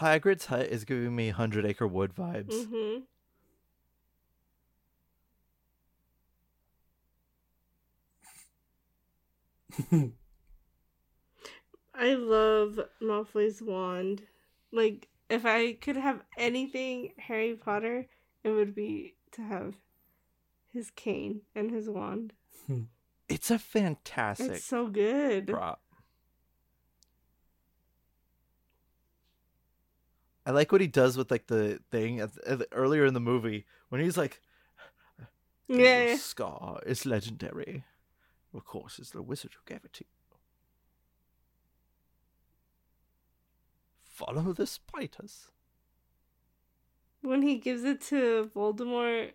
Hagrid's 0.00 0.46
hut 0.46 0.66
is 0.66 0.84
giving 0.84 1.16
me 1.16 1.30
Hundred 1.30 1.64
Acre 1.64 1.86
Wood 1.86 2.14
vibes. 2.14 2.66
hmm 2.66 2.98
I 11.94 12.14
love 12.14 12.78
Malfoy's 13.02 13.62
wand. 13.62 14.22
Like, 14.72 15.08
if 15.30 15.46
I 15.46 15.72
could 15.74 15.96
have 15.96 16.22
anything 16.36 17.12
Harry 17.18 17.54
Potter, 17.54 18.06
it 18.44 18.50
would 18.50 18.74
be 18.74 19.14
to 19.32 19.42
have 19.42 19.74
his 20.72 20.90
cane 20.90 21.40
and 21.54 21.70
his 21.70 21.88
wand. 21.88 22.32
It's 23.28 23.50
a 23.50 23.58
fantastic 23.58 24.50
It's 24.52 24.64
so 24.64 24.86
good. 24.86 25.48
prop. 25.48 25.80
I 30.46 30.52
like 30.52 30.70
what 30.70 30.80
he 30.80 30.86
does 30.86 31.16
with 31.18 31.28
like 31.32 31.48
the 31.48 31.80
thing 31.90 32.20
at, 32.20 32.30
at 32.46 32.60
the- 32.60 32.68
earlier 32.72 33.04
in 33.04 33.14
the 33.14 33.20
movie 33.20 33.66
when 33.88 34.00
he's 34.00 34.16
like, 34.16 34.40
yeah. 35.66 36.14
scar 36.16 36.80
is 36.86 37.04
legendary." 37.04 37.82
Of 38.56 38.64
course, 38.64 38.98
it's 38.98 39.10
the 39.10 39.22
wizard 39.22 39.52
who 39.54 39.60
gave 39.72 39.84
it 39.84 39.92
to 39.92 40.04
you. 40.04 40.10
Follow 44.04 44.54
the 44.54 44.66
spiders. 44.66 45.52
When 47.22 47.42
he 47.42 47.56
gives 47.58 47.84
it 47.84 48.00
to 48.02 48.50
Voldemort 48.54 49.32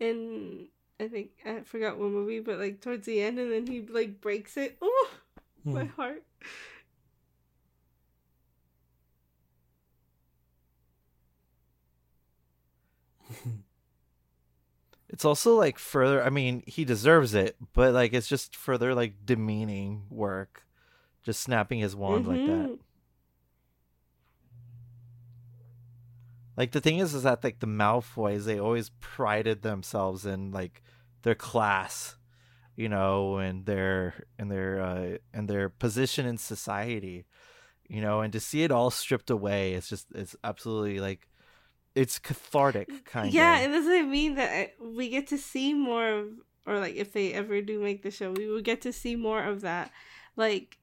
in 0.00 0.68
I 1.00 1.08
think 1.08 1.32
I 1.46 1.60
forgot 1.62 1.98
what 1.98 2.10
movie, 2.10 2.40
but 2.40 2.58
like 2.58 2.80
towards 2.80 3.06
the 3.06 3.22
end 3.22 3.38
and 3.38 3.52
then 3.52 3.66
he 3.66 3.82
like 3.82 4.20
breaks 4.20 4.56
it. 4.56 4.78
Oh 5.68 5.80
my 5.80 5.84
Hmm. 5.84 5.86
heart. 5.86 6.22
It's 15.16 15.24
also 15.24 15.56
like 15.56 15.78
further. 15.78 16.22
I 16.22 16.28
mean, 16.28 16.62
he 16.66 16.84
deserves 16.84 17.32
it, 17.32 17.56
but 17.72 17.94
like 17.94 18.12
it's 18.12 18.28
just 18.28 18.54
further 18.54 18.94
like 18.94 19.24
demeaning 19.24 20.02
work, 20.10 20.66
just 21.22 21.40
snapping 21.40 21.78
his 21.78 21.96
wand 21.96 22.26
like 22.26 22.44
that. 22.44 22.66
Mhm. 22.68 22.78
Like 26.54 26.72
the 26.72 26.82
thing 26.82 26.98
is, 26.98 27.14
is 27.14 27.22
that 27.22 27.42
like 27.42 27.60
the 27.60 27.66
Malfoys, 27.66 28.44
they 28.44 28.58
always 28.58 28.90
prided 29.00 29.62
themselves 29.62 30.26
in 30.26 30.52
like 30.52 30.82
their 31.22 31.34
class, 31.34 32.18
you 32.76 32.90
know, 32.90 33.38
and 33.38 33.64
their 33.64 34.26
and 34.38 34.50
their 34.50 34.82
uh, 34.82 35.16
and 35.32 35.48
their 35.48 35.70
position 35.70 36.26
in 36.26 36.36
society, 36.36 37.24
you 37.88 38.02
know, 38.02 38.20
and 38.20 38.34
to 38.34 38.40
see 38.40 38.64
it 38.64 38.70
all 38.70 38.90
stripped 38.90 39.30
away, 39.30 39.72
it's 39.72 39.88
just 39.88 40.08
it's 40.14 40.36
absolutely 40.44 41.00
like 41.00 41.26
it's 41.96 42.18
cathartic, 42.18 43.06
kind 43.06 43.28
of. 43.28 43.34
Yeah, 43.34 43.58
and 43.58 43.72
that's 43.72 43.86
what 43.86 43.98
I 43.98 44.02
mean 44.02 44.34
that 44.34 44.52
I, 44.52 44.72
we 44.80 45.08
get 45.08 45.26
to 45.28 45.38
see 45.38 45.72
more 45.72 46.06
of, 46.08 46.28
or 46.66 46.78
like 46.78 46.94
if 46.94 47.12
they 47.12 47.32
ever 47.32 47.62
do 47.62 47.80
make 47.80 48.02
the 48.02 48.10
show, 48.10 48.32
we 48.32 48.46
will 48.46 48.60
get 48.60 48.82
to 48.82 48.92
see 48.92 49.16
more 49.16 49.42
of 49.42 49.62
that. 49.62 49.90
Like, 50.36 50.76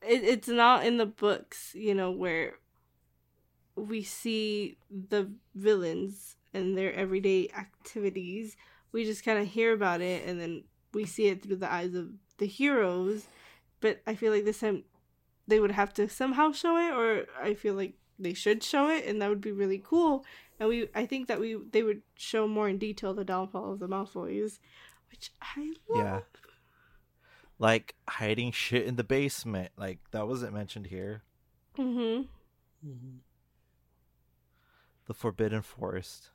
it, 0.00 0.22
it's 0.22 0.48
not 0.48 0.86
in 0.86 0.96
the 0.96 1.06
books, 1.06 1.72
you 1.74 1.92
know, 1.92 2.12
where 2.12 2.54
we 3.74 4.02
see 4.02 4.78
the 4.90 5.28
villains 5.56 6.36
and 6.54 6.78
their 6.78 6.94
everyday 6.94 7.48
activities. 7.56 8.56
We 8.92 9.04
just 9.04 9.24
kind 9.24 9.40
of 9.40 9.48
hear 9.48 9.72
about 9.72 10.00
it 10.00 10.26
and 10.26 10.40
then 10.40 10.64
we 10.94 11.04
see 11.04 11.26
it 11.26 11.42
through 11.42 11.56
the 11.56 11.72
eyes 11.72 11.94
of 11.94 12.10
the 12.38 12.46
heroes. 12.46 13.26
But 13.80 14.02
I 14.06 14.14
feel 14.14 14.32
like 14.32 14.44
this 14.44 14.60
time 14.60 14.84
they 15.48 15.58
would 15.58 15.72
have 15.72 15.92
to 15.94 16.08
somehow 16.08 16.52
show 16.52 16.76
it, 16.76 16.92
or 16.92 17.26
I 17.42 17.54
feel 17.54 17.74
like 17.74 17.94
they 18.18 18.34
should 18.34 18.62
show 18.62 18.88
it, 18.88 19.06
and 19.06 19.20
that 19.22 19.28
would 19.28 19.40
be 19.40 19.52
really 19.52 19.78
cool 19.78 20.24
and 20.58 20.68
we 20.68 20.88
I 20.94 21.06
think 21.06 21.28
that 21.28 21.40
we 21.40 21.56
they 21.70 21.82
would 21.82 22.02
show 22.16 22.48
more 22.48 22.68
in 22.68 22.78
detail 22.78 23.14
the 23.14 23.24
downfall 23.24 23.72
of 23.72 23.78
the 23.78 23.88
Malfoys, 23.88 24.58
which 25.10 25.30
I 25.40 25.72
love. 25.88 26.04
Yeah. 26.04 26.20
like 27.58 27.94
hiding 28.08 28.52
shit 28.52 28.86
in 28.86 28.96
the 28.96 29.04
basement, 29.04 29.72
like 29.76 29.98
that 30.10 30.26
wasn't 30.26 30.54
mentioned 30.54 30.86
here. 30.86 31.22
Mm-hmm. 31.76 32.22
mm-hmm. 32.88 33.16
The 35.06 35.14
Forbidden 35.14 35.62
Forest. 35.62 36.30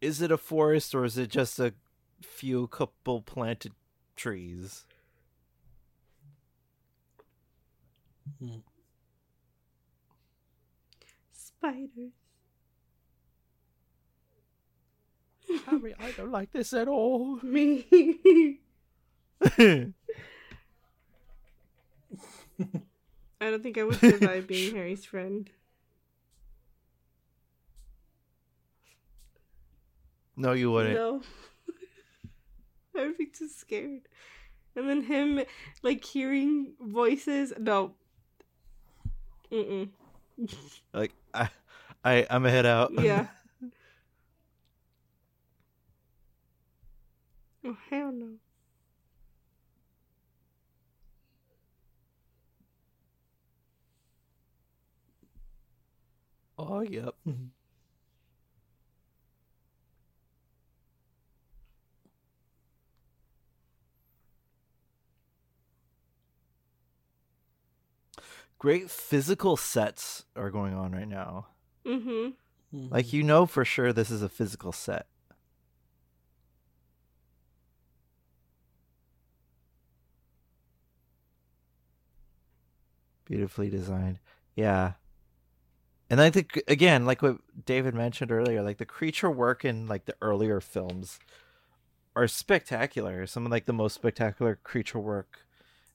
Is 0.00 0.22
it 0.22 0.30
a 0.30 0.38
forest 0.38 0.94
or 0.94 1.04
is 1.04 1.18
it 1.18 1.28
just 1.28 1.58
a 1.58 1.74
few 2.22 2.68
couple 2.68 3.20
planted 3.20 3.72
trees? 4.16 4.86
Mhm. 8.38 8.62
Spiders. 11.32 12.12
Harry, 15.66 15.94
I 15.98 16.12
don't 16.12 16.30
like 16.30 16.52
this 16.52 16.72
at 16.72 16.88
all. 16.88 17.36
Me. 17.42 17.86
I 23.40 23.50
don't 23.50 23.62
think 23.62 23.78
I 23.78 23.82
would 23.84 23.98
survive 23.98 24.46
being 24.46 24.74
Harry's 24.74 25.04
friend. 25.04 25.50
no, 30.36 30.52
you 30.52 30.70
wouldn't. 30.70 30.94
No. 30.94 31.22
I 32.96 33.06
would 33.06 33.18
be 33.18 33.26
too 33.26 33.48
scared. 33.48 34.08
And 34.76 34.88
then 34.88 35.02
him, 35.02 35.40
like, 35.82 36.04
hearing 36.04 36.74
voices. 36.80 37.52
No. 37.58 37.94
Mm-mm. 39.52 39.88
Like 40.92 41.12
I, 41.34 41.48
I, 42.04 42.26
I'm 42.30 42.46
a 42.46 42.50
head 42.50 42.66
out. 42.66 42.92
Yeah. 42.92 43.26
oh, 47.64 47.76
hell 47.90 48.12
no. 48.12 48.36
oh, 56.58 56.80
yep. 56.80 57.14
Great 68.60 68.90
physical 68.90 69.56
sets 69.56 70.26
are 70.36 70.50
going 70.50 70.74
on 70.74 70.92
right 70.92 71.08
now. 71.08 71.46
Mm-hmm. 71.86 72.88
Like 72.90 73.10
you 73.10 73.22
know 73.22 73.46
for 73.46 73.64
sure 73.64 73.90
this 73.90 74.10
is 74.10 74.22
a 74.22 74.28
physical 74.28 74.70
set. 74.70 75.06
Beautifully 83.24 83.70
designed. 83.70 84.18
Yeah. 84.54 84.92
And 86.10 86.20
I 86.20 86.28
think 86.28 86.62
again, 86.68 87.06
like 87.06 87.22
what 87.22 87.38
David 87.64 87.94
mentioned 87.94 88.30
earlier, 88.30 88.62
like 88.62 88.76
the 88.76 88.84
creature 88.84 89.30
work 89.30 89.64
in 89.64 89.86
like 89.86 90.04
the 90.04 90.16
earlier 90.20 90.60
films 90.60 91.18
are 92.14 92.28
spectacular. 92.28 93.26
Some 93.26 93.46
of 93.46 93.52
like 93.52 93.64
the 93.64 93.72
most 93.72 93.94
spectacular 93.94 94.58
creature 94.62 94.98
work 94.98 95.46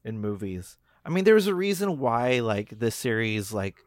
in 0.03 0.19
movies. 0.19 0.79
I 1.05 1.09
mean, 1.09 1.23
there 1.23 1.35
was 1.35 1.47
a 1.47 1.55
reason 1.55 1.99
why 1.99 2.39
like 2.39 2.69
this 2.69 2.95
series 2.95 3.53
like 3.53 3.77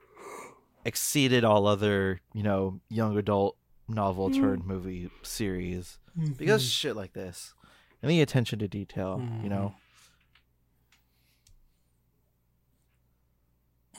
exceeded 0.85 1.45
all 1.45 1.67
other, 1.67 2.21
you 2.33 2.45
know, 2.45 2.81
young 2.89 3.19
adult 3.19 3.57
novel 3.89 4.31
mm-hmm. 4.31 4.41
turned 4.41 4.67
movie 4.67 5.11
series 5.23 5.99
mm-hmm. 6.17 6.33
because 6.33 6.63
shit 6.63 6.95
like 6.95 7.15
this 7.15 7.55
and 8.03 8.11
the 8.11 8.21
attention 8.21 8.59
to 8.61 8.69
detail, 8.69 9.19
you 9.19 9.27
mm-hmm. 9.27 9.49
know. 9.49 9.75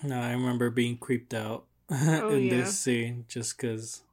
No, 0.02 0.20
I 0.22 0.32
remember 0.32 0.70
being 0.70 0.98
creeped 0.98 1.34
out 1.34 1.66
Oh, 1.92 2.30
in 2.30 2.44
yeah. 2.44 2.56
this 2.56 2.80
scene 2.80 3.26
just 3.28 3.58
because. 3.58 4.04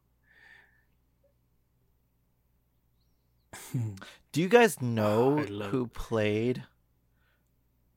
Do 4.33 4.41
you 4.41 4.49
guys 4.49 4.83
know 4.83 5.39
I 5.39 5.45
love- 5.45 5.71
who 5.71 5.87
played? 5.87 6.65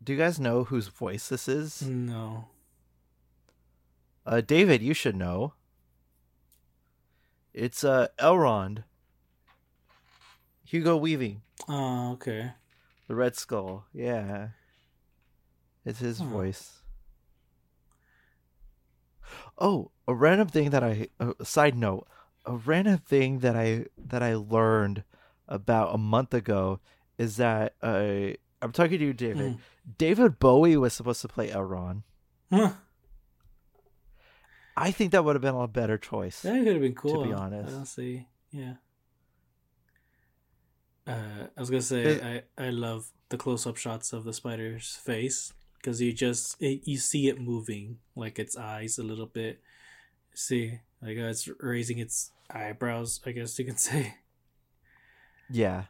Do 0.04 0.14
you 0.14 0.18
guys 0.20 0.40
know 0.40 0.64
whose 0.64 0.88
voice 0.88 1.30
this 1.30 1.48
is? 1.48 1.82
no. 1.82 2.46
Uh, 4.26 4.42
David, 4.42 4.82
you 4.84 4.94
should 4.94 5.16
know. 5.16 5.54
It's 7.54 7.84
uh 7.84 8.10
Elrond. 8.20 8.84
Hugo 10.64 10.98
Weaving, 10.98 11.42
Oh, 11.68 12.12
okay. 12.14 12.52
the 13.08 13.16
Red 13.16 13.36
Skull. 13.36 13.86
Yeah, 13.92 14.50
it's 15.84 15.98
his 15.98 16.20
voice. 16.20 16.84
Oh, 19.58 19.90
a 20.08 20.14
random 20.14 20.48
thing 20.48 20.70
that 20.70 20.84
I 20.84 21.08
uh, 21.20 21.34
side 21.44 21.76
note, 21.76 22.08
a 22.46 22.56
random 22.56 23.00
thing 23.00 23.40
that 23.40 23.56
I 23.56 23.86
that 23.98 24.22
I 24.22 24.36
learned 24.36 25.04
about 25.48 25.96
a 25.96 25.98
month 25.98 26.36
ago 26.36 26.80
is 27.18 27.38
that 27.38 27.74
uh 27.82 28.34
I'm 28.62 28.72
talking 28.72 29.00
to 29.00 29.06
you, 29.06 29.14
David. 29.14 29.54
Mm. 29.54 29.60
David 29.98 30.40
Bowie 30.40 30.78
was 30.78 30.94
supposed 30.94 31.22
to 31.22 31.28
play 31.28 31.50
Elrond. 31.50 32.04
Huh. 32.52 32.74
I 34.78 34.92
think 34.92 35.12
that 35.12 35.26
would 35.26 35.36
have 35.36 35.42
been 35.42 35.56
a 35.56 35.68
better 35.68 35.98
choice. 35.98 36.42
That 36.44 36.64
could 36.64 36.74
have 36.74 36.82
been 36.82 36.96
cool. 36.96 37.24
To 37.24 37.28
be 37.28 37.34
honest. 37.34 37.94
see. 37.96 38.28
Yeah. 38.52 38.76
Uh, 41.08 41.48
I 41.58 41.60
was 41.60 41.70
gonna 41.70 41.82
say 41.82 42.04
It- 42.04 42.24
I 42.58 42.66
I 42.68 42.70
love 42.70 43.12
the 43.30 43.38
close 43.38 43.66
up 43.66 43.78
shots 43.78 44.14
of 44.14 44.24
the 44.24 44.34
spider's 44.34 44.96
face 44.96 45.54
because 45.78 46.00
you 46.02 46.14
just 46.14 46.62
it, 46.62 46.82
you 46.88 46.98
see 46.98 47.28
it 47.28 47.42
moving 47.42 48.00
like 48.16 48.38
its 48.40 48.56
eyes 48.56 48.98
a 49.00 49.04
little 49.04 49.26
bit. 49.26 49.60
See, 50.36 50.80
like 51.02 51.18
uh, 51.18 51.24
it's 51.24 51.50
raising 51.60 51.98
its 52.00 52.32
eyebrows. 52.50 53.20
I 53.26 53.32
guess 53.32 53.58
you 53.58 53.66
can 53.66 53.78
say. 53.90 54.16
Yeah. 55.50 55.86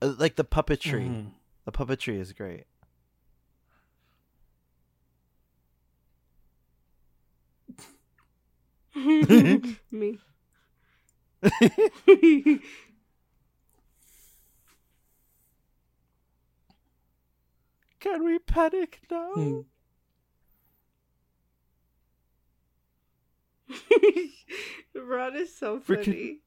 Uh, 0.00 0.14
like 0.18 0.36
the 0.36 0.44
puppetry. 0.44 1.08
Mhm. 1.08 1.30
The 1.64 1.72
puppetry 1.72 2.18
is 2.20 2.32
great. 2.32 2.64
Me. 9.90 10.18
Can 18.00 18.24
we 18.24 18.38
panic 18.38 19.00
now? 19.10 19.32
Hmm. 19.32 19.60
Ron 24.94 25.36
is 25.36 25.56
so 25.56 25.80
Freaking- 25.80 26.38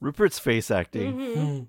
Rupert's 0.00 0.38
face 0.38 0.70
acting. 0.70 1.14
Mhm. 1.18 1.34
Hmm. 1.34 1.62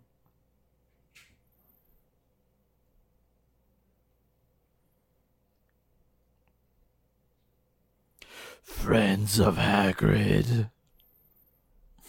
Friends 8.63 9.39
of 9.39 9.57
Hagrid. 9.57 10.69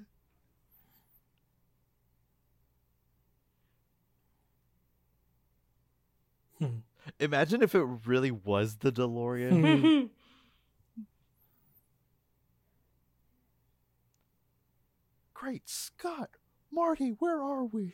Hmm. 6.59 6.78
Imagine 7.20 7.62
if 7.62 7.74
it 7.74 7.86
really 8.05 8.31
was 8.31 8.77
the 8.77 8.90
DeLorean. 8.90 10.11
Hmm. 10.98 11.05
Great 15.35 15.69
Scott! 15.69 16.31
Marty, 16.73 17.11
where 17.11 17.40
are 17.40 17.65
we? 17.65 17.93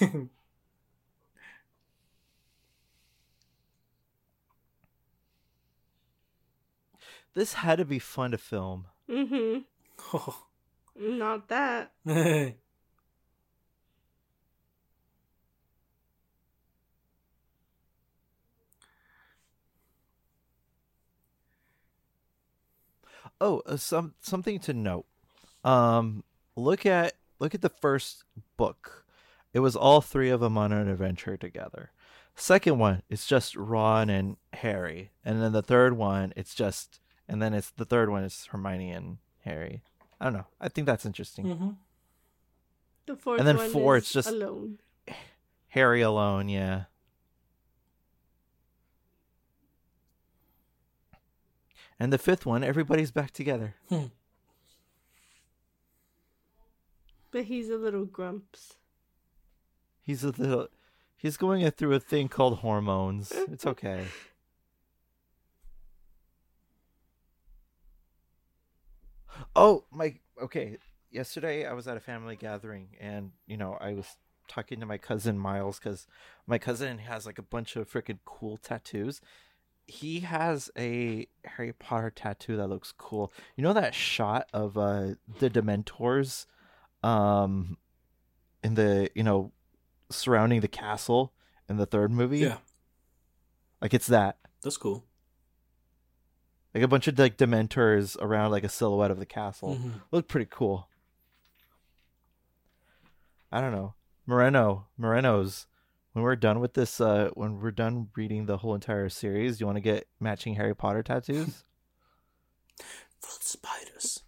This 7.34 7.54
had 7.54 7.76
to 7.78 7.84
be 7.84 7.98
fun 7.98 8.32
to 8.32 8.38
film. 8.38 8.86
Mhm. 9.08 9.64
Oh. 10.12 10.46
Not 10.96 11.48
that. 11.48 11.92
Oh, 23.40 23.62
uh, 23.66 23.76
some 23.76 24.14
something 24.20 24.58
to 24.60 24.72
note. 24.72 25.06
Um, 25.64 26.24
look 26.56 26.86
at 26.86 27.14
look 27.40 27.54
at 27.54 27.62
the 27.62 27.70
first 27.70 28.24
book. 28.58 29.05
It 29.56 29.60
was 29.60 29.74
all 29.74 30.02
three 30.02 30.28
of 30.28 30.40
them 30.40 30.58
on 30.58 30.70
an 30.70 30.86
adventure 30.86 31.38
together. 31.38 31.90
Second 32.34 32.78
one, 32.78 33.00
it's 33.08 33.26
just 33.26 33.56
Ron 33.56 34.10
and 34.10 34.36
Harry, 34.52 35.12
and 35.24 35.40
then 35.40 35.52
the 35.52 35.62
third 35.62 35.96
one, 35.96 36.34
it's 36.36 36.54
just, 36.54 37.00
and 37.26 37.40
then 37.40 37.54
it's 37.54 37.70
the 37.70 37.86
third 37.86 38.10
one 38.10 38.22
is 38.22 38.48
Hermione 38.52 38.90
and 38.90 39.16
Harry. 39.46 39.82
I 40.20 40.26
don't 40.26 40.34
know. 40.34 40.44
I 40.60 40.68
think 40.68 40.86
that's 40.86 41.06
interesting. 41.06 41.46
Mm-hmm. 41.46 41.70
The 43.06 43.16
fourth 43.16 43.38
and 43.38 43.48
then 43.48 43.56
one 43.56 43.70
four, 43.70 43.96
is 43.96 44.02
it's 44.02 44.12
just- 44.12 44.28
alone. 44.28 44.78
Harry 45.68 46.02
alone, 46.02 46.50
yeah. 46.50 46.84
And 51.98 52.12
the 52.12 52.18
fifth 52.18 52.44
one, 52.44 52.62
everybody's 52.62 53.10
back 53.10 53.30
together. 53.30 53.76
But 57.30 57.44
he's 57.44 57.70
a 57.70 57.78
little 57.78 58.04
grumps. 58.04 58.74
He's 60.06 60.22
a 60.22 60.28
little. 60.28 60.68
He's 61.16 61.36
going 61.36 61.68
through 61.72 61.94
a 61.94 62.00
thing 62.00 62.28
called 62.28 62.58
hormones. 62.58 63.32
It's 63.32 63.66
okay. 63.66 64.04
Oh 69.56 69.84
my. 69.90 70.14
Okay. 70.40 70.78
Yesterday 71.10 71.66
I 71.66 71.72
was 71.72 71.88
at 71.88 71.96
a 71.96 72.00
family 72.00 72.36
gathering, 72.36 72.90
and 73.00 73.32
you 73.48 73.56
know 73.56 73.76
I 73.80 73.94
was 73.94 74.16
talking 74.46 74.78
to 74.78 74.86
my 74.86 74.96
cousin 74.96 75.36
Miles 75.38 75.80
because 75.80 76.06
my 76.46 76.58
cousin 76.58 76.98
has 76.98 77.26
like 77.26 77.38
a 77.38 77.42
bunch 77.42 77.74
of 77.74 77.90
freaking 77.90 78.20
cool 78.24 78.56
tattoos. 78.56 79.20
He 79.88 80.20
has 80.20 80.70
a 80.78 81.26
Harry 81.44 81.72
Potter 81.72 82.12
tattoo 82.14 82.56
that 82.58 82.68
looks 82.68 82.92
cool. 82.96 83.32
You 83.56 83.64
know 83.64 83.72
that 83.72 83.92
shot 83.92 84.48
of 84.52 84.78
uh 84.78 85.14
the 85.40 85.50
Dementors, 85.50 86.46
um, 87.02 87.76
in 88.62 88.74
the 88.74 89.10
you 89.16 89.24
know 89.24 89.50
surrounding 90.10 90.60
the 90.60 90.68
castle 90.68 91.32
in 91.68 91.76
the 91.76 91.86
third 91.86 92.10
movie. 92.10 92.38
Yeah, 92.38 92.58
Like 93.80 93.92
it's 93.94 94.06
that. 94.08 94.38
that's 94.62 94.76
cool. 94.76 95.04
Like 96.74 96.84
a 96.84 96.88
bunch 96.88 97.08
of 97.08 97.18
like 97.18 97.36
dementors 97.38 98.16
around 98.20 98.50
like 98.50 98.64
a 98.64 98.68
silhouette 98.68 99.10
of 99.10 99.18
the 99.18 99.26
castle. 99.26 99.76
Mhm. 99.76 100.02
Look 100.12 100.28
pretty 100.28 100.46
cool. 100.50 100.88
I 103.50 103.60
don't 103.60 103.72
know. 103.72 103.94
Moreno, 104.26 104.88
Moreno's 104.98 105.66
when 106.12 106.22
we're 106.22 106.36
done 106.36 106.60
with 106.60 106.74
this 106.74 107.00
uh 107.00 107.30
when 107.34 107.60
we're 107.60 107.70
done 107.70 108.08
reading 108.16 108.46
the 108.46 108.58
whole 108.58 108.74
entire 108.74 109.08
series, 109.08 109.56
do 109.58 109.62
you 109.62 109.66
want 109.66 109.76
to 109.76 109.80
get 109.82 110.06
matching 110.20 110.54
Harry 110.56 110.74
Potter 110.74 111.02
tattoos? 111.02 111.64
Full 113.20 113.38
spiders. 113.40 114.22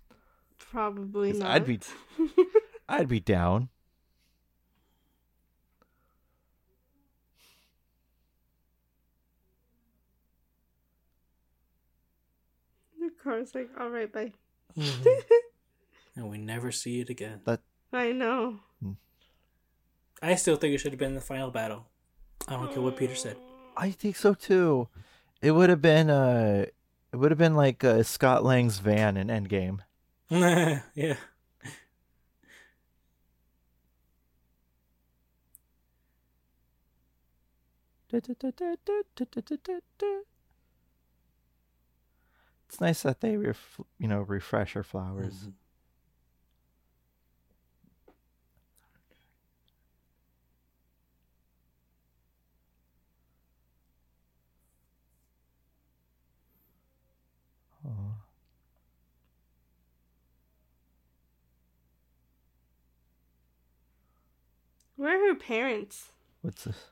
Probably 0.58 1.32
not. 1.32 1.50
I'd 1.50 1.66
be 1.66 1.80
I'd 2.88 3.08
be 3.08 3.20
down. 3.20 3.68
The 13.28 13.34
car's 13.34 13.54
like, 13.54 13.70
all 13.78 13.90
right, 13.90 14.12
bye. 14.12 14.32
Mhm. 14.76 15.06
and 16.16 16.30
we 16.30 16.38
never 16.38 16.72
see 16.72 17.00
it 17.00 17.08
again. 17.10 17.40
I 17.92 18.12
know. 18.12 18.60
I 20.20 20.34
still 20.34 20.56
think 20.56 20.74
it 20.74 20.78
should 20.78 20.92
have 20.92 20.98
been 20.98 21.14
the 21.14 21.20
final 21.20 21.50
battle. 21.50 21.86
I 22.48 22.54
don't 22.54 22.72
care 22.72 22.82
what 22.82 22.96
Peter 22.96 23.14
said. 23.14 23.36
I 23.76 23.90
think 23.90 24.16
so 24.16 24.34
too. 24.34 24.88
It 25.40 25.52
would 25.52 25.70
have 25.70 25.80
been 25.80 26.10
uh 26.10 26.66
it 27.12 27.16
would 27.16 27.30
have 27.30 27.38
been 27.38 27.54
like 27.54 27.84
uh, 27.84 28.02
Scott 28.02 28.44
Lang's 28.44 28.78
van 28.80 29.16
in 29.16 29.28
Endgame. 29.28 29.78
yeah. 30.30 31.14
It's 42.68 42.80
nice 42.80 43.02
that 43.02 43.20
they 43.20 43.36
ref- 43.36 43.80
you 43.98 44.08
know 44.08 44.20
refresh 44.22 44.76
our 44.76 44.82
flowers. 44.82 45.48
Mhm. 57.84 58.12
Where 64.96 65.16
are 65.16 65.28
her 65.28 65.34
parents? 65.38 66.12
What's 66.42 66.64
this? 66.64 66.90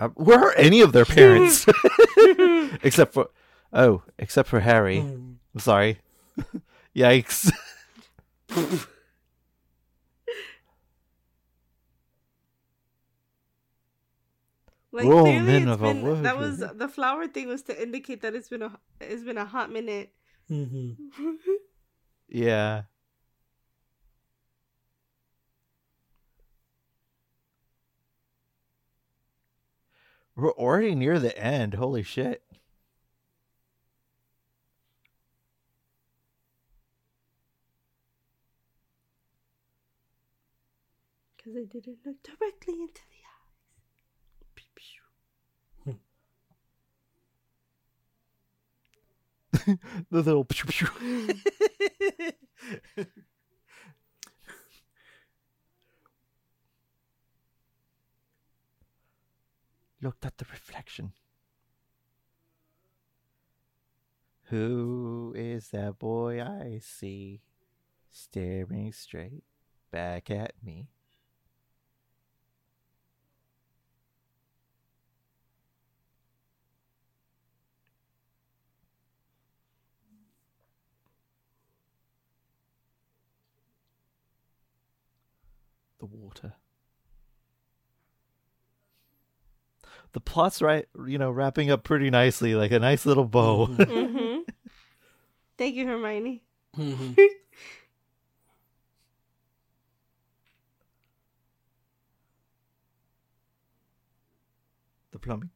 Uh, 0.00 0.08
where 0.14 0.38
are 0.38 0.54
any 0.54 0.80
of 0.80 0.92
their 0.92 1.04
parents? 1.18 1.66
except 2.82 3.14
for 3.14 3.30
oh, 3.72 4.02
except 4.18 4.48
for 4.48 4.60
Harry. 4.60 4.98
I'm 5.00 5.38
sorry. 5.58 5.98
Yikes. 6.96 7.50
Like 14.90 15.04
Whoa, 15.06 15.22
clearly 15.22 15.52
it's 15.64 15.76
been, 15.80 16.22
that 16.22 16.38
was 16.38 16.58
the 16.58 16.88
flower 16.88 17.26
thing 17.26 17.46
was 17.48 17.62
to 17.64 17.82
indicate 17.82 18.22
that 18.22 18.34
it's 18.34 18.48
been 18.48 18.62
a 18.62 18.72
it's 19.00 19.22
been 19.22 19.36
a 19.36 19.44
hot 19.44 19.70
minute. 19.70 20.12
Mhm. 20.50 20.96
Yeah. 22.28 22.82
We're 30.38 30.52
already 30.52 30.94
near 30.94 31.18
the 31.18 31.36
end. 31.36 31.74
Holy 31.74 32.04
shit. 32.04 32.44
Because 41.36 41.56
I 41.56 41.64
didn't 41.64 41.98
look 42.06 42.22
directly 42.22 42.74
into 42.74 43.02
the 43.10 43.24
eyes. 43.34 44.54
Pew, 44.54 44.70
pew. 44.76 45.02
The 50.12 50.22
little 50.22 50.44
Looked 60.00 60.24
at 60.24 60.38
the 60.38 60.46
reflection. 60.50 61.12
Who 64.44 65.34
is 65.36 65.68
that 65.70 65.98
boy 65.98 66.42
I 66.42 66.80
see 66.80 67.42
staring 68.10 68.92
straight 68.92 69.42
back 69.90 70.30
at 70.30 70.54
me? 70.62 70.88
The 85.98 86.06
water. 86.06 86.54
The 90.12 90.20
plot's 90.20 90.62
right, 90.62 90.86
you 91.06 91.18
know, 91.18 91.30
wrapping 91.30 91.70
up 91.70 91.84
pretty 91.84 92.10
nicely, 92.10 92.54
like 92.54 92.72
a 92.72 92.78
nice 92.78 93.04
little 93.06 93.24
bow. 93.26 93.66
Mhm. 93.66 93.76
mm-hmm. 93.86 94.38
Thank 95.56 95.74
you, 95.74 95.86
Hermione. 95.86 96.42
Mhm. 96.76 97.16
the 105.12 105.18
plumbing. 105.18 105.50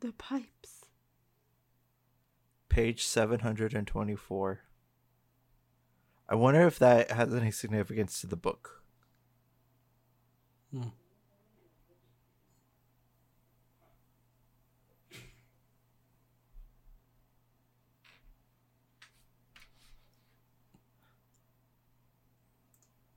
The 0.00 0.12
pipes. 0.12 0.86
Page 2.68 3.04
724. 3.04 4.60
I 6.28 6.34
wonder 6.36 6.66
if 6.66 6.78
that 6.78 7.10
has 7.10 7.34
any 7.34 7.50
significance 7.50 8.20
to 8.20 8.28
the 8.28 8.36
book. 8.36 8.82
Hmm. 10.72 10.90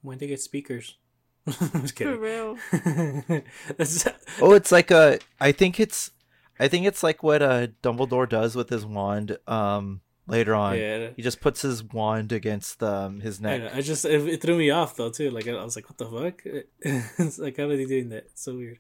When 0.03 0.19
they 0.19 0.27
get 0.27 0.39
speakers. 0.41 0.97
I'm 1.47 1.81
just 1.81 1.97
For 1.97 2.17
kidding. 2.17 2.19
real. 2.19 2.57
Oh, 4.41 4.53
it's 4.53 4.71
like 4.71 4.91
a. 4.91 5.17
I 5.41 5.51
think 5.51 5.79
it's. 5.79 6.11
I 6.59 6.67
think 6.67 6.85
it's 6.85 7.01
like 7.01 7.23
what 7.23 7.41
uh 7.41 7.67
Dumbledore 7.81 8.29
does 8.29 8.55
with 8.55 8.69
his 8.69 8.85
wand 8.85 9.37
um 9.47 10.01
later 10.27 10.53
on. 10.53 10.77
yeah. 10.77 11.09
He 11.15 11.21
just 11.21 11.41
puts 11.41 11.61
his 11.63 11.83
wand 11.83 12.31
against 12.31 12.81
um, 12.83 13.19
his 13.21 13.39
I, 13.39 13.43
neck. 13.43 13.61
know, 13.63 13.77
I 13.77 13.81
just 13.81 14.05
it, 14.05 14.27
it 14.27 14.41
threw 14.41 14.57
me 14.57 14.69
off 14.69 14.95
though 14.95 15.09
too. 15.09 15.31
Like 15.31 15.47
I 15.47 15.63
was 15.63 15.75
like, 15.75 15.89
what 15.89 15.97
the 15.97 16.05
fuck? 16.05 16.41
it's 17.19 17.39
like 17.39 17.57
how 17.57 17.63
are 17.63 17.75
they 17.75 17.85
doing 17.85 18.09
that? 18.09 18.25
It's 18.31 18.43
so 18.43 18.55
weird. 18.55 18.79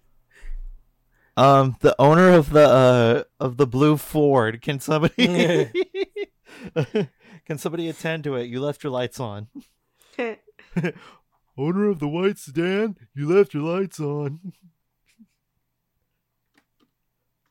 Um, 1.35 1.77
the 1.81 1.95
owner 1.99 2.29
of 2.31 2.51
the 2.51 2.67
uh 2.67 3.23
of 3.39 3.57
the 3.57 3.65
blue 3.67 3.97
Ford. 3.97 4.61
Can 4.61 4.79
somebody 4.79 5.69
can 7.45 7.57
somebody 7.57 7.89
attend 7.89 8.23
to 8.25 8.35
it? 8.35 8.45
You 8.45 8.61
left 8.61 8.83
your 8.83 8.91
lights 8.91 9.19
on. 9.19 9.47
owner 11.57 11.89
of 11.89 11.99
the 11.99 12.07
white 12.07 12.37
sedan. 12.37 12.97
You 13.13 13.27
left 13.27 13.53
your 13.53 13.63
lights 13.63 13.99
on. 13.99 14.53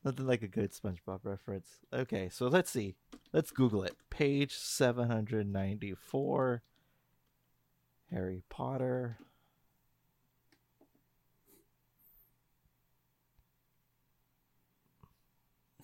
Nothing 0.03 0.27
like 0.27 0.41
a 0.41 0.47
good 0.47 0.73
SpongeBob 0.73 1.19
reference. 1.23 1.67
Okay, 1.93 2.27
so 2.29 2.47
let's 2.47 2.69
see. 2.69 2.95
Let's 3.31 3.51
Google 3.51 3.83
it. 3.83 3.95
Page 4.09 4.53
seven 4.53 5.09
hundred 5.09 5.47
ninety-four. 5.47 6.61
Harry 8.11 8.43
Potter. 8.49 9.17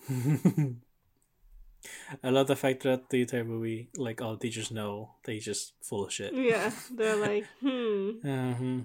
I 2.24 2.30
love 2.30 2.48
the 2.48 2.56
fact 2.56 2.84
that 2.84 3.10
the 3.10 3.22
entire 3.22 3.44
movie, 3.44 3.90
like 3.98 4.22
all 4.22 4.38
teachers 4.38 4.72
know 4.72 5.12
they 5.26 5.40
just 5.40 5.74
full 5.82 6.06
of 6.06 6.14
shit. 6.14 6.34
yeah, 6.34 6.72
they're 6.92 7.16
like, 7.16 7.46
hmm. 7.62 8.10
hmm 8.22 8.82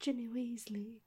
Ginny 0.00 0.28
Weasley. 0.28 1.00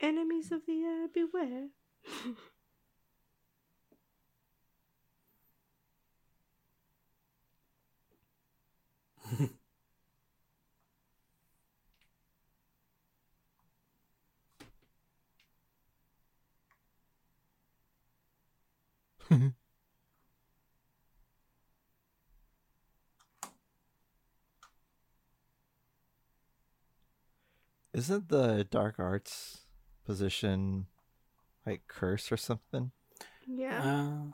Enemies 0.00 0.50
of 0.50 0.64
the 0.66 0.82
heir, 0.82 1.08
beware. 1.08 1.68
Isn't 27.92 28.28
the 28.28 28.66
dark 28.70 28.98
arts 28.98 29.66
position 30.10 30.86
like 31.66 31.82
curse 31.88 32.32
or 32.32 32.36
something? 32.36 32.90
Yeah. 33.46 33.80
Uh, 33.84 34.32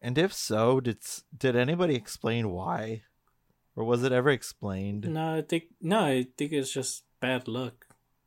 And 0.00 0.18
if 0.18 0.32
so, 0.32 0.80
did 0.80 0.98
did 1.36 1.56
anybody 1.56 1.94
explain 1.96 2.50
why, 2.50 3.02
or 3.74 3.84
was 3.84 4.04
it 4.04 4.12
ever 4.12 4.30
explained? 4.30 5.04
no, 5.04 5.34
I 5.36 5.42
think 5.42 5.64
no, 5.80 6.00
I 6.00 6.26
think 6.36 6.52
it's 6.52 6.72
just 6.72 7.04
bad 7.20 7.48
luck. 7.48 7.86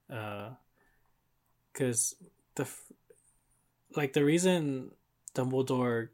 Uh, 0.09 0.49
cause 1.73 2.15
the 2.55 2.67
like 3.95 4.13
the 4.13 4.23
reason 4.25 4.91
Dumbledore 5.35 6.09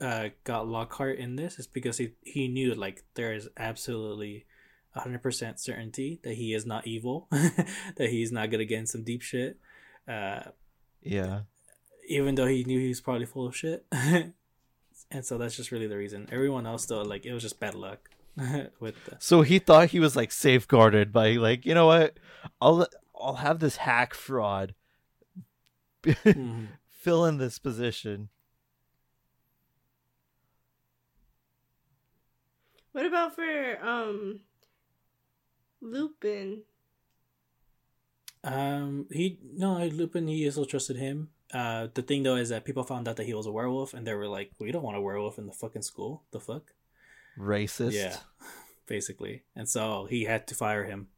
uh 0.00 0.28
got 0.44 0.68
Lockhart 0.68 1.18
in 1.18 1.36
this 1.36 1.58
is 1.58 1.66
because 1.66 1.98
he 1.98 2.12
he 2.22 2.48
knew 2.48 2.74
like 2.74 3.04
there 3.14 3.34
is 3.34 3.48
absolutely 3.56 4.46
hundred 4.94 5.22
percent 5.22 5.60
certainty 5.60 6.20
that 6.24 6.34
he 6.34 6.52
is 6.54 6.66
not 6.66 6.86
evil, 6.86 7.28
that 7.32 8.08
he's 8.10 8.32
not 8.32 8.50
gonna 8.50 8.64
get 8.64 8.78
in 8.80 8.86
some 8.86 9.02
deep 9.04 9.22
shit. 9.22 9.58
Uh, 10.08 10.42
Yeah. 11.02 11.42
even 12.08 12.34
though 12.34 12.46
he 12.46 12.64
knew 12.64 12.80
he 12.80 12.88
was 12.88 13.00
probably 13.00 13.26
full 13.26 13.46
of 13.46 13.54
shit. 13.56 13.86
and 13.92 14.34
so 15.22 15.38
that's 15.38 15.56
just 15.56 15.70
really 15.70 15.86
the 15.86 15.96
reason. 15.96 16.28
Everyone 16.32 16.66
else 16.66 16.86
though, 16.86 17.02
like 17.02 17.24
it 17.24 17.32
was 17.32 17.42
just 17.42 17.60
bad 17.60 17.74
luck 17.74 18.10
with 18.80 18.96
the 19.04 19.16
So 19.20 19.42
he 19.42 19.58
thought 19.58 19.90
he 19.90 20.00
was 20.00 20.16
like 20.16 20.32
safeguarded 20.32 21.12
by 21.12 21.32
like 21.32 21.64
you 21.66 21.74
know 21.74 21.86
what, 21.86 22.18
I'll 22.60 22.86
I'll 23.14 23.36
have 23.36 23.58
this 23.60 23.76
hack 23.76 24.14
fraud 24.14 24.74
Mhm. 26.02 26.68
fill 26.88 27.26
in 27.26 27.36
this 27.38 27.58
position. 27.58 28.28
What 32.92 33.06
about 33.06 33.34
for 33.36 33.78
um 33.86 34.40
Lupin? 35.80 36.62
Um, 38.42 39.06
he 39.10 39.38
no, 39.54 39.84
Lupin. 39.86 40.26
He 40.28 40.46
also 40.46 40.64
trusted 40.64 40.96
him. 40.96 41.30
Uh, 41.52 41.88
the 41.92 42.02
thing 42.02 42.22
though 42.22 42.36
is 42.36 42.48
that 42.48 42.64
people 42.64 42.84
found 42.84 43.08
out 43.08 43.16
that 43.16 43.26
he 43.26 43.34
was 43.34 43.46
a 43.46 43.52
werewolf, 43.52 43.92
and 43.92 44.06
they 44.06 44.14
were 44.14 44.28
like, 44.28 44.52
"We 44.58 44.72
don't 44.72 44.82
want 44.82 44.96
a 44.96 45.00
werewolf 45.00 45.38
in 45.38 45.46
the 45.46 45.52
fucking 45.52 45.82
school. 45.82 46.22
The 46.30 46.40
fuck." 46.40 46.72
Racist. 47.38 47.92
Yeah, 47.92 48.16
basically, 48.86 49.42
and 49.54 49.68
so 49.68 50.06
he 50.08 50.24
had 50.24 50.46
to 50.48 50.54
fire 50.54 50.84
him. 50.84 51.08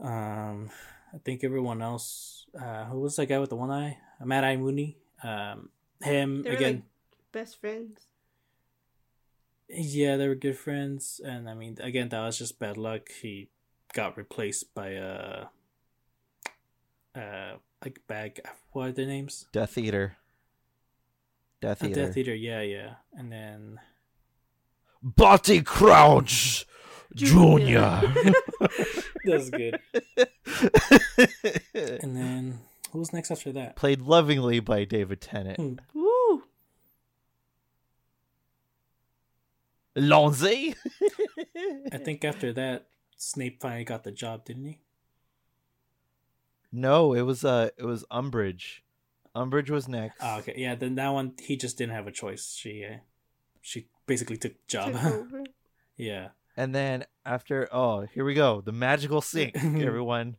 Um, 0.00 0.70
I 1.14 1.18
think 1.24 1.44
everyone 1.44 1.82
else. 1.82 2.46
Uh, 2.58 2.84
who 2.86 3.00
was 3.00 3.16
that 3.16 3.26
guy 3.26 3.38
with 3.38 3.50
the 3.50 3.56
one 3.56 3.70
eye? 3.70 3.98
Mad 4.24 4.44
Eye 4.44 4.56
Mooney. 4.56 4.96
Um, 5.22 5.70
him 6.02 6.42
They 6.42 6.50
were 6.50 6.56
again. 6.56 6.74
like 6.74 6.82
best 7.32 7.60
friends. 7.60 8.00
Yeah, 9.68 10.16
they 10.16 10.28
were 10.28 10.34
good 10.34 10.58
friends, 10.58 11.20
and 11.24 11.48
I 11.48 11.54
mean, 11.54 11.78
again, 11.80 12.08
that 12.10 12.20
was 12.20 12.38
just 12.38 12.58
bad 12.58 12.76
luck. 12.76 13.08
He 13.22 13.48
got 13.94 14.16
replaced 14.16 14.74
by 14.74 14.96
uh, 14.96 15.46
uh, 17.14 17.54
like 17.82 18.00
bag. 18.06 18.40
What 18.72 18.88
are 18.88 18.92
their 18.92 19.06
names? 19.06 19.46
Death 19.52 19.78
Eater. 19.78 20.16
Death 21.60 21.82
A 21.82 21.86
Eater. 21.86 22.06
Death 22.06 22.16
Eater. 22.16 22.34
Yeah, 22.34 22.60
yeah, 22.60 22.94
and 23.14 23.32
then 23.32 23.80
Barty 25.02 25.62
Crouch 25.62 26.66
Junior. 27.14 28.02
that's 29.24 29.50
good. 29.50 29.80
And 31.74 32.16
then 32.16 32.60
who 32.92 32.98
was 32.98 33.12
next 33.12 33.30
after 33.30 33.50
that? 33.52 33.76
Played 33.76 34.02
lovingly 34.02 34.60
by 34.60 34.84
David 34.84 35.20
Tennant. 35.20 35.58
Hmm. 35.58 35.98
Woo! 35.98 36.44
Lonzy. 39.96 40.74
I 41.92 41.98
think 41.98 42.24
after 42.24 42.52
that, 42.54 42.86
Snape 43.16 43.60
finally 43.60 43.84
got 43.84 44.04
the 44.04 44.12
job, 44.12 44.44
didn't 44.44 44.64
he? 44.64 44.80
No, 46.72 47.12
it 47.14 47.22
was 47.22 47.44
uh 47.44 47.70
it 47.78 47.84
was 47.84 48.04
Umbridge. 48.10 48.80
Umbridge 49.36 49.70
was 49.70 49.88
next. 49.88 50.18
Oh, 50.20 50.38
okay, 50.38 50.54
yeah. 50.56 50.74
Then 50.74 50.94
that 50.96 51.08
one, 51.08 51.32
he 51.40 51.56
just 51.56 51.76
didn't 51.78 51.94
have 51.94 52.06
a 52.06 52.12
choice. 52.12 52.54
She, 52.56 52.84
uh, 52.84 52.98
she 53.60 53.88
basically 54.06 54.36
took 54.36 54.52
the 54.52 54.58
job. 54.68 54.92
Took 54.92 55.48
yeah. 55.96 56.28
And 56.56 56.74
then 56.74 57.04
after 57.24 57.68
oh, 57.72 58.06
here 58.12 58.24
we 58.24 58.34
go. 58.34 58.60
The 58.60 58.72
magical 58.72 59.20
sink, 59.20 59.56
everyone. 59.56 60.36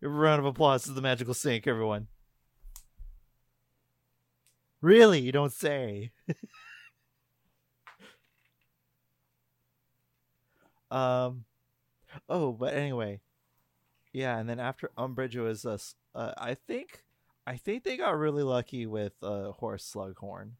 Give 0.00 0.10
a 0.10 0.14
round 0.14 0.40
of 0.40 0.46
applause 0.46 0.84
to 0.84 0.92
the 0.92 1.02
magical 1.02 1.34
sink, 1.34 1.66
everyone. 1.66 2.06
Really? 4.80 5.20
You 5.20 5.32
don't 5.32 5.52
say. 5.52 6.12
um 10.90 11.44
oh, 12.28 12.52
but 12.52 12.74
anyway. 12.74 13.20
Yeah, 14.12 14.38
and 14.38 14.48
then 14.48 14.58
after 14.58 14.90
Umbridge 14.96 15.36
was 15.36 15.64
us 15.66 15.94
uh, 16.14 16.32
I 16.36 16.54
think 16.54 17.04
I 17.46 17.56
think 17.56 17.84
they 17.84 17.96
got 17.96 18.16
really 18.18 18.42
lucky 18.42 18.86
with 18.86 19.12
uh 19.22 19.52
Horace 19.52 19.90
Slughorn 19.94 20.52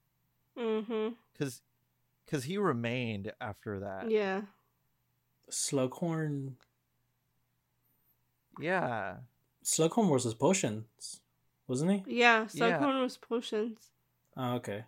Mm-hmm. 0.56 1.14
cuz 1.38 1.62
cuz 2.26 2.44
he 2.44 2.58
remained 2.58 3.32
after 3.40 3.80
that. 3.80 4.10
Yeah. 4.10 4.42
Slughorn. 5.50 6.54
Yeah. 8.60 9.18
Slughorn 9.64 10.10
was 10.10 10.24
his 10.24 10.34
potions, 10.34 11.20
wasn't 11.66 11.90
he? 11.92 12.18
Yeah. 12.20 12.46
Yeah. 12.52 12.78
Slughorn 12.78 13.02
was 13.02 13.16
potions. 13.16 13.90
Oh, 14.36 14.54
okay. 14.56 14.84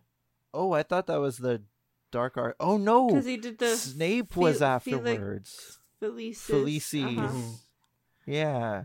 Oh, 0.52 0.72
I 0.72 0.82
thought 0.82 1.06
that 1.06 1.20
was 1.20 1.38
the 1.38 1.62
dark 2.10 2.36
art. 2.36 2.56
Oh 2.60 2.76
no. 2.76 3.08
Because 3.08 3.26
he 3.26 3.36
did 3.36 3.58
the 3.58 3.76
Snape 3.76 4.36
was 4.36 4.58
Fel- 4.58 4.68
afterwards. 4.68 5.78
Felicis. 6.02 6.50
Felicis. 6.50 7.18
uh-huh. 7.18 7.28
Mhm. 7.32 7.54
Yeah. 8.26 8.84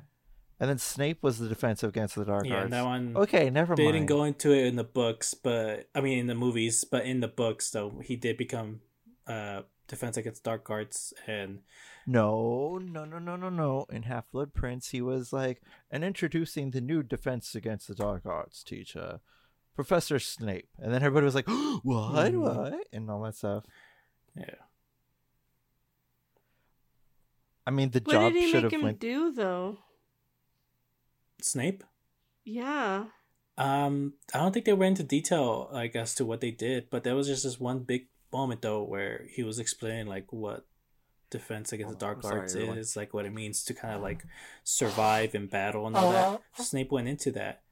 And 0.60 0.70
then 0.70 0.78
Snape 0.78 1.22
was 1.22 1.38
the 1.40 1.50
defensive 1.50 1.90
against 1.90 2.16
the 2.16 2.24
dark 2.26 2.46
Yeah, 2.46 2.60
arts. 2.62 2.72
that 2.72 2.86
one. 2.86 3.16
Okay, 3.18 3.50
never 3.50 3.76
They 3.76 3.84
mind. 3.86 3.94
didn't 3.96 4.08
go 4.10 4.24
into 4.24 4.52
it 4.54 4.66
in 4.68 4.76
the 4.78 4.84
books, 4.86 5.34
but 5.34 5.90
I 5.94 6.02
mean 6.02 6.20
in 6.20 6.28
the 6.28 6.36
movies, 6.36 6.84
but 6.86 7.06
in 7.06 7.20
the 7.20 7.28
books 7.28 7.72
though, 7.72 8.00
he 8.04 8.16
did 8.16 8.38
become 8.38 8.82
uh 9.28 9.64
defense 9.88 10.18
against 10.18 10.44
dark 10.44 10.70
arts 10.70 11.14
and 11.28 11.60
No, 12.08 12.78
no, 12.82 13.04
no, 13.06 13.20
no, 13.20 13.36
no, 13.36 13.50
no. 13.50 13.86
In 13.90 14.04
Half 14.04 14.32
Blood 14.32 14.54
Prince, 14.54 14.90
he 14.90 15.02
was 15.02 15.32
like, 15.34 15.62
and 15.92 16.04
introducing 16.04 16.72
the 16.72 16.82
new 16.82 17.04
defense 17.04 17.54
against 17.56 17.88
the 17.88 17.96
dark 17.96 18.26
arts 18.26 18.64
teacher, 18.64 19.20
Professor 19.76 20.20
Snape. 20.20 20.68
And 20.80 20.94
then 20.94 21.04
everybody 21.04 21.26
was 21.26 21.36
like, 21.36 21.48
what? 21.84 22.32
Mhm. 22.34 22.40
What? 22.40 22.88
And 22.94 23.10
all 23.12 23.22
that 23.24 23.36
stuff. 23.36 23.64
yeah. 24.36 24.56
I 27.68 27.72
mean, 27.72 27.90
the 27.90 28.00
What 28.04 28.14
job 28.14 28.34
did 28.34 28.44
he 28.44 28.54
make 28.62 28.72
him 28.72 28.82
went. 28.84 29.00
do 29.00 29.32
though? 29.32 29.80
Snape? 31.42 31.84
Yeah. 32.44 33.06
Um, 33.58 34.14
I 34.34 34.38
don't 34.40 34.52
think 34.52 34.66
they 34.66 34.74
went 34.74 35.00
into 35.00 35.04
detail 35.04 35.70
like 35.72 35.96
as 35.96 36.14
to 36.16 36.26
what 36.26 36.42
they 36.42 36.52
did, 36.52 36.90
but 36.90 37.04
there 37.04 37.16
was 37.16 37.28
just 37.28 37.44
this 37.44 37.60
one 37.60 37.80
big 37.80 38.08
moment 38.32 38.62
though 38.62 38.84
where 38.84 39.26
he 39.32 39.44
was 39.44 39.60
explaining 39.60 40.08
like 40.08 40.32
what 40.32 40.66
defense 41.32 41.72
against 41.74 41.98
the 41.98 42.06
Oh, 42.06 42.08
dark 42.08 42.18
I'm 42.18 42.22
sorry, 42.24 42.40
arts 42.42 42.56
everyone. 42.56 42.78
is, 42.78 42.96
like 42.96 43.14
what 43.14 43.26
it 43.26 43.34
means 43.34 43.64
to 43.64 43.74
kind 43.74 43.96
of 43.96 44.02
like 44.02 44.24
survive 44.64 45.34
in 45.34 45.48
battle 45.48 45.88
and 45.88 45.96
all 45.96 46.12
that. 46.12 46.28
Uh-huh. 46.28 46.64
Snape 46.64 46.92
went 46.92 47.08
into 47.08 47.32
that, 47.32 47.64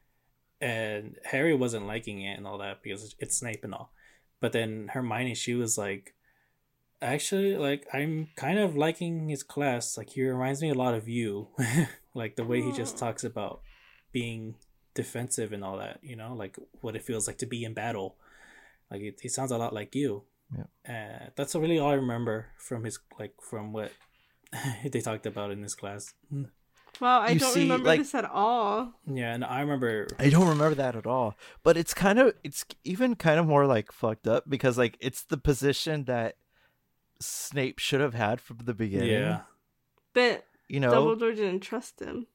and 0.64 1.18
Harry 1.26 1.54
wasn't 1.54 1.88
liking 1.88 2.22
it 2.22 2.38
and 2.38 2.48
all 2.48 2.58
that 2.60 2.82
because 2.82 3.16
it's 3.20 3.36
Snape 3.36 3.66
and 3.66 3.74
all. 3.74 3.92
But 4.40 4.54
then 4.54 4.90
Hermione, 4.94 5.36
she 5.36 5.56
was 5.56 5.78
like, 5.78 6.16
actually, 7.02 7.58
like 7.58 7.86
I'm 7.94 8.30
kind 8.38 8.60
of 8.60 8.78
liking 8.78 9.28
his 9.28 9.44
class. 9.44 9.98
Like 9.98 10.12
he 10.12 10.24
reminds 10.24 10.62
me 10.62 10.70
a 10.70 10.74
lot 10.74 10.94
of 10.94 11.10
you, 11.10 11.50
like 12.14 12.38
the 12.38 12.46
way 12.46 12.62
he 12.62 12.72
just 12.72 12.98
talks 12.98 13.26
about 13.26 13.60
being 14.14 14.56
defensive 14.94 15.52
and 15.52 15.66
all 15.66 15.78
that. 15.80 16.00
You 16.02 16.16
know, 16.16 16.34
like 16.34 16.58
what 16.80 16.96
it 16.96 17.04
feels 17.04 17.28
like 17.28 17.40
to 17.40 17.46
be 17.46 17.66
in 17.66 17.74
battle. 17.74 18.16
Like 18.90 19.02
it, 19.02 19.20
he 19.22 19.28
sounds 19.28 19.52
a 19.52 19.58
lot 19.58 19.74
like 19.74 19.94
you. 19.94 20.24
Yeah. 20.56 20.94
Uh, 20.96 21.30
that's 21.36 21.56
really 21.56 21.78
all 21.78 21.90
I 21.90 21.96
remember 21.96 22.48
from 22.58 22.86
his 22.86 23.00
like 23.20 23.34
from 23.42 23.74
what 23.74 23.92
they 24.90 25.02
talked 25.02 25.26
about 25.26 25.52
in 25.52 25.62
this 25.62 25.76
class. 25.76 26.14
Wow, 27.02 27.22
I 27.22 27.30
You 27.32 27.40
don't 27.40 27.54
see, 27.54 27.62
remember 27.64 27.88
like- 27.88 28.00
this 28.00 28.14
at 28.16 28.26
all. 28.26 28.94
Yeah, 29.12 29.34
and 29.34 29.44
I 29.44 29.62
remember. 29.62 30.08
I 30.20 30.30
don't 30.30 30.48
remember 30.48 30.76
that 30.76 30.96
at 30.96 31.08
all. 31.08 31.36
But 31.64 31.76
it's 31.78 31.94
kind 31.94 32.20
of, 32.20 32.34
it's 32.44 32.66
even 32.84 33.16
kind 33.16 33.40
of 33.40 33.46
more 33.48 33.66
like 33.66 33.92
fucked 33.92 34.28
up 34.28 34.44
because, 34.48 34.78
like, 34.78 34.98
it's 35.00 35.24
the 35.24 35.38
position 35.38 36.06
that 36.06 36.38
Snape 37.20 37.80
should 37.80 38.00
have 38.02 38.14
had 38.14 38.40
from 38.40 38.60
the 38.64 38.74
beginning. 38.74 39.10
Yeah, 39.10 39.42
But 40.14 40.46
You 40.68 40.80
know? 40.80 40.92
Dumbledore 40.92 41.36
didn't 41.36 41.62
trust 41.62 42.00
him. 42.00 42.28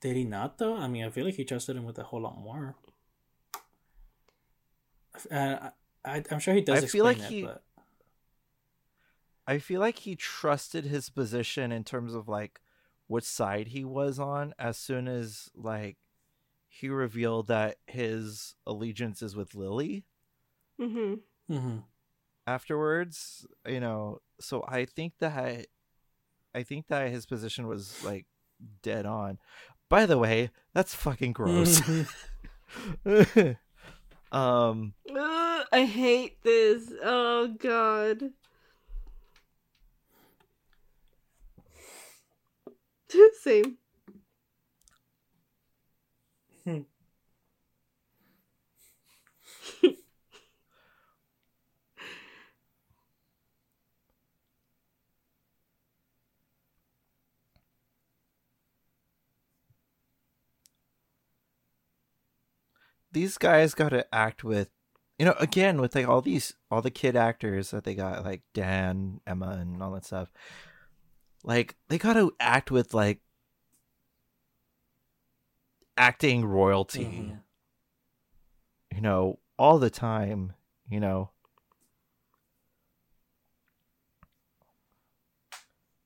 did 0.00 0.14
he 0.16 0.24
not 0.24 0.58
though? 0.58 0.76
I 0.76 0.86
mean, 0.86 1.04
I 1.04 1.10
feel 1.10 1.24
like 1.24 1.34
he 1.34 1.44
trusted 1.44 1.74
him 1.76 1.84
with 1.84 1.98
a 1.98 2.04
whole 2.04 2.20
lot 2.20 2.38
more. 2.38 2.76
Uh, 5.30 5.70
I, 6.04 6.22
I'm 6.30 6.38
sure 6.38 6.54
he 6.54 6.60
does. 6.60 6.84
I 6.84 6.86
feel 6.86 7.04
like 7.04 7.18
it, 7.18 7.24
he- 7.24 7.42
but 7.44 7.62
I 9.46 9.58
feel 9.58 9.80
like 9.80 10.00
he 10.00 10.14
trusted 10.16 10.84
his 10.84 11.08
position 11.08 11.72
in 11.72 11.84
terms 11.84 12.14
of 12.14 12.28
like 12.28 12.60
which 13.06 13.24
side 13.24 13.68
he 13.68 13.84
was 13.84 14.18
on 14.18 14.54
as 14.58 14.76
soon 14.76 15.06
as 15.08 15.48
like 15.54 15.96
he 16.68 16.88
revealed 16.88 17.46
that 17.48 17.76
his 17.86 18.54
allegiance 18.66 19.22
is 19.22 19.34
with 19.36 19.54
Lily 19.54 20.04
Mm-hmm. 20.80 21.54
Mhm. 21.54 21.84
afterwards, 22.46 23.46
you 23.66 23.80
know. 23.80 24.18
So 24.40 24.64
I 24.68 24.84
think 24.84 25.14
that 25.20 25.66
I 26.54 26.62
think 26.62 26.88
that 26.88 27.10
his 27.10 27.24
position 27.26 27.66
was 27.66 28.02
like 28.04 28.26
dead 28.82 29.06
on. 29.06 29.38
By 29.88 30.04
the 30.06 30.18
way, 30.18 30.50
that's 30.74 30.94
fucking 30.94 31.32
gross. 31.32 31.80
um 34.32 34.94
Ugh, 35.08 35.66
I 35.72 35.84
hate 35.84 36.42
this. 36.42 36.92
Oh 37.02 37.54
god. 37.58 38.32
Same. 43.40 43.78
Hmm. 46.64 46.80
these 63.12 63.38
guys 63.38 63.74
got 63.74 63.90
to 63.90 64.14
act 64.14 64.44
with 64.44 64.68
you 65.18 65.24
know 65.24 65.34
again 65.40 65.80
with 65.80 65.94
like 65.94 66.06
all 66.06 66.20
these 66.20 66.52
all 66.70 66.82
the 66.82 66.90
kid 66.90 67.16
actors 67.16 67.70
that 67.70 67.84
they 67.84 67.94
got 67.94 68.24
like 68.24 68.42
dan 68.52 69.20
emma 69.26 69.56
and 69.60 69.82
all 69.82 69.92
that 69.92 70.04
stuff 70.04 70.30
like 71.46 71.76
they 71.88 71.96
got 71.96 72.14
to 72.14 72.34
act 72.38 72.70
with 72.70 72.92
like 72.92 73.20
acting 75.96 76.44
royalty 76.44 77.04
Mhm. 77.04 77.40
you 78.94 79.00
know 79.00 79.38
all 79.58 79.78
the 79.78 79.88
time 79.90 80.52
you 80.88 81.00
know? 81.00 81.30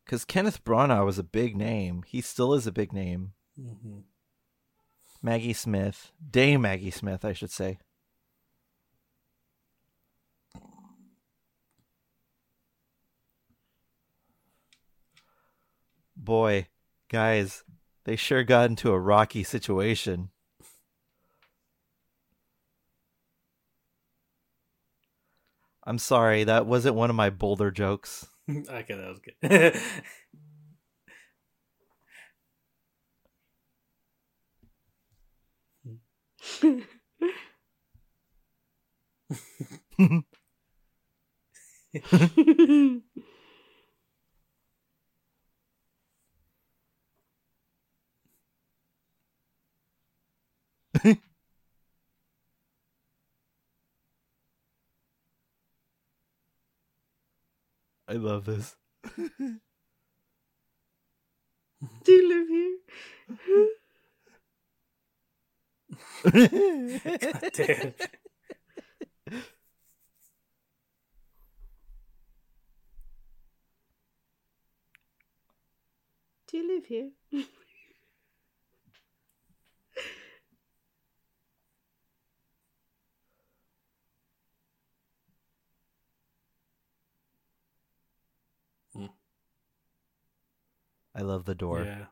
Because 0.04 0.24
kenneth 0.24 0.64
branagh 0.64 1.04
was 1.04 1.18
a 1.18 1.22
big 1.24 1.56
name. 1.56 2.02
He 2.06 2.20
still 2.20 2.54
is 2.54 2.66
a 2.66 2.72
big 2.72 2.92
name. 2.92 3.32
Mhm. 3.58 4.04
maggie 5.22 5.52
smith. 5.52 6.12
Dame 6.30 6.62
maggie 6.62 6.90
smith 6.90 7.24
i 7.26 7.32
should 7.34 7.50
say 7.50 7.78
boy 16.24 16.66
guys 17.08 17.64
they 18.04 18.16
sure 18.16 18.44
got 18.44 18.70
into 18.70 18.90
a 18.90 19.00
rocky 19.00 19.42
situation 19.42 20.30
i'm 25.84 25.98
sorry 25.98 26.44
that 26.44 26.66
wasn't 26.66 26.94
one 26.94 27.10
of 27.10 27.16
my 27.16 27.30
bolder 27.30 27.70
jokes 27.70 28.26
okay, 28.50 28.94
that 28.94 29.08
was 29.08 29.20
good. 29.20 29.80
i 58.08 58.14
love 58.14 58.44
this 58.46 58.76
Do 62.04 62.12
you 62.12 62.28
live 62.28 62.48
here? 62.48 62.78
God 67.24 67.44
damn. 67.54 67.94
Do 76.48 76.56
you 76.58 76.68
live 76.68 76.86
here? 76.86 77.10
I 91.14 91.20
love 91.22 91.44
the 91.44 91.54
door 91.54 91.84
Yeah. 91.84 92.06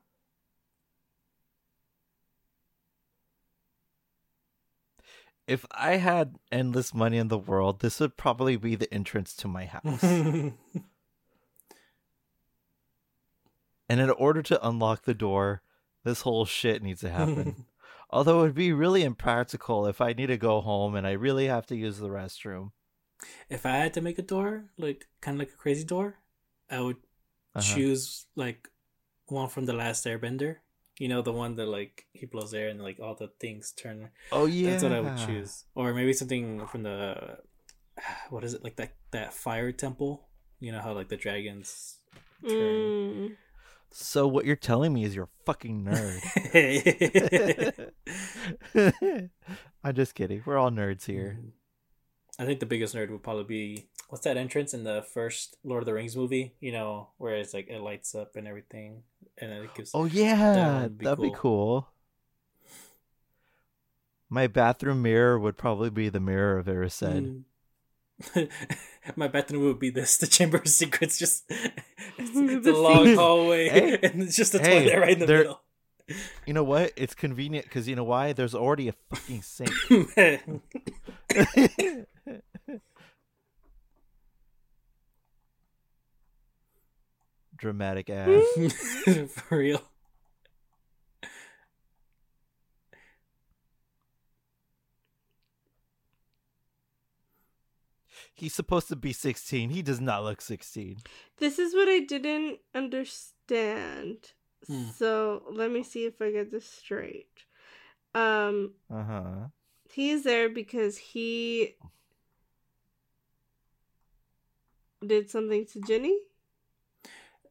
if 5.47 5.65
i 5.71 5.97
had 5.97 6.37
endless 6.53 6.93
money 6.95 7.17
in 7.17 7.29
the 7.29 7.39
world 7.39 7.81
this 7.81 8.01
would 8.01 8.17
probably 8.17 8.57
be 8.57 8.75
the 8.75 8.93
entrance 8.93 9.35
to 9.35 9.49
my 9.49 9.65
house 9.75 10.03
And 13.91 14.01
in 14.01 14.11
order 14.11 14.43
to 14.43 14.67
unlock 14.69 15.05
the 15.05 15.15
door, 15.15 15.63
this 16.05 16.21
whole 16.21 16.45
shit 16.45 16.83
needs 16.83 17.01
to 17.01 17.09
happen. 17.09 17.65
Although 18.11 18.41
it 18.41 18.43
would 18.43 18.55
be 18.55 18.71
really 18.73 19.03
impractical 19.03 19.87
if 19.87 20.03
I 20.03 20.13
need 20.13 20.27
to 20.27 20.37
go 20.37 20.61
home 20.61 20.95
and 20.95 21.07
I 21.07 21.13
really 21.13 21.47
have 21.47 21.65
to 21.69 21.77
use 21.77 21.97
the 21.99 22.09
restroom. 22.11 22.73
if 23.49 23.65
I 23.65 23.77
had 23.77 23.95
to 23.95 24.03
make 24.03 24.19
a 24.19 24.23
door, 24.23 24.65
like 24.77 25.07
kind 25.23 25.37
of 25.37 25.39
like 25.39 25.55
a 25.55 25.57
crazy 25.57 25.85
door, 25.85 26.17
I 26.71 26.81
would 26.81 26.99
Uh-huh. 27.55 27.75
choose 27.75 28.27
like 28.37 28.69
one 29.31 29.49
from 29.49 29.67
the 29.67 29.73
last 29.73 30.05
Airbender. 30.05 30.57
You 30.99 31.09
know, 31.09 31.23
the 31.23 31.33
one 31.33 31.55
that 31.57 31.67
like 31.67 32.07
he 32.13 32.27
blows 32.27 32.53
air 32.53 32.69
and 32.69 32.83
like 32.83 32.99
all 33.01 33.15
the 33.15 33.31
things 33.41 33.73
turn. 33.73 34.11
Oh 34.33 34.47
yeah, 34.47 34.71
That's 34.71 34.83
what 34.83 34.93
I 34.93 35.01
would 35.01 35.19
choose, 35.19 35.65
or 35.75 35.95
maybe 35.95 36.13
something 36.13 36.67
from 36.67 36.83
the 36.83 37.39
what 38.31 38.45
is 38.45 38.55
it 38.55 38.65
like 38.65 38.77
that 38.77 38.95
that 39.13 39.33
fire 39.33 39.73
temple? 39.73 40.27
You 40.61 40.73
know 40.73 40.81
how 40.81 40.93
like 40.93 41.09
the 41.09 41.17
dragons. 41.17 41.99
Turn. 42.47 42.53
Mm. 42.53 43.37
So 43.91 44.27
what 44.29 44.45
you're 44.45 44.57
telling 44.57 44.93
me 44.93 45.05
is 45.05 45.15
you're 45.15 45.25
a 45.25 45.45
fucking 45.47 45.85
nerd. 45.85 46.21
I'm 49.85 49.95
just 49.95 50.15
kidding. 50.15 50.43
We're 50.45 50.59
all 50.59 50.71
nerds 50.71 51.07
here. 51.07 51.41
I 52.39 52.45
think 52.47 52.61
the 52.61 52.67
biggest 52.67 52.95
nerd 52.95 53.11
would 53.11 53.23
probably 53.23 53.45
be 53.45 53.87
what's 54.09 54.25
that 54.25 54.37
entrance 54.37 54.73
in 54.73 54.85
the 54.85 55.03
first 55.13 55.57
Lord 55.65 55.83
of 55.83 55.87
the 55.87 55.95
Rings 55.95 56.17
movie? 56.17 56.55
You 56.61 56.73
know, 56.73 57.09
where 57.19 57.35
it's 57.37 57.53
like 57.53 57.69
it 57.69 57.81
lights 57.81 58.15
up 58.15 58.37
and 58.37 58.47
everything, 58.47 59.03
and 59.39 59.51
then 59.51 59.63
it 59.65 59.75
gives. 59.75 59.91
Oh 59.95 60.05
yeah, 60.05 60.83
would 60.83 60.99
be 60.99 61.05
that'd 61.05 61.21
be 61.23 61.33
cool. 61.35 61.89
My 64.31 64.47
bathroom 64.47 65.03
mirror 65.03 65.39
would 65.39 65.57
probably 65.57 65.91
be 65.91 66.09
the 66.11 66.21
mirror 66.21 66.59
of 66.59 66.67
Erised. 66.67 67.45
Mm. 68.35 68.49
My 69.17 69.29
bathroom 69.29 69.63
would 69.65 69.79
be 69.79 69.91
this: 69.91 70.19
the 70.19 70.27
Chamber 70.27 70.59
of 70.59 70.69
Secrets. 70.69 71.19
Just 71.19 71.45
it's, 71.51 71.73
it's 72.19 72.35
The 72.65 72.73
a 72.73 72.77
long 72.77 73.15
hallway, 73.15 73.69
Hey, 73.69 73.99
and 74.03 74.23
it's 74.23 74.37
just 74.37 74.55
a 74.55 74.59
hey, 74.59 74.85
toilet 74.89 75.01
right 75.01 75.13
in 75.13 75.19
the 75.21 75.27
there- 75.27 75.39
middle. 75.39 75.61
You 76.47 76.55
know 76.55 76.65
what? 76.65 76.93
It's 76.97 77.15
convenient 77.15 77.67
because 77.67 77.87
you 77.89 77.97
know 77.97 78.05
why? 78.05 78.33
There's 78.33 78.55
already 78.55 78.89
a 78.89 78.95
fucking 79.11 79.43
sink. 79.43 79.71
Dramatic 87.57 88.09
ass. 88.11 88.45
For 89.49 89.59
real. 89.59 89.83
He's 98.33 98.55
supposed 98.55 98.87
to 98.89 98.95
be 98.95 99.13
16. 99.13 99.71
He 99.71 99.83
does 99.83 100.01
not 100.01 100.23
look 100.23 100.41
16. 100.41 100.99
This 101.39 101.59
is 101.59 101.75
what 101.75 101.89
I 101.89 101.99
didn't 101.99 102.61
understand. 102.73 104.31
Hmm. 104.67 104.85
So 104.99 105.43
let 105.51 105.71
me 105.71 105.83
see 105.83 106.05
if 106.05 106.21
I 106.21 106.31
get 106.33 106.51
this 106.51 106.69
straight. 106.69 107.45
Um, 108.15 108.73
Uh 108.91 109.05
huh. 109.05 109.35
he's 109.91 110.25
there 110.25 110.49
because 110.49 110.97
he 110.99 111.77
did 115.07 115.31
something 115.31 115.65
to 115.67 115.81
Ginny. 115.81 116.19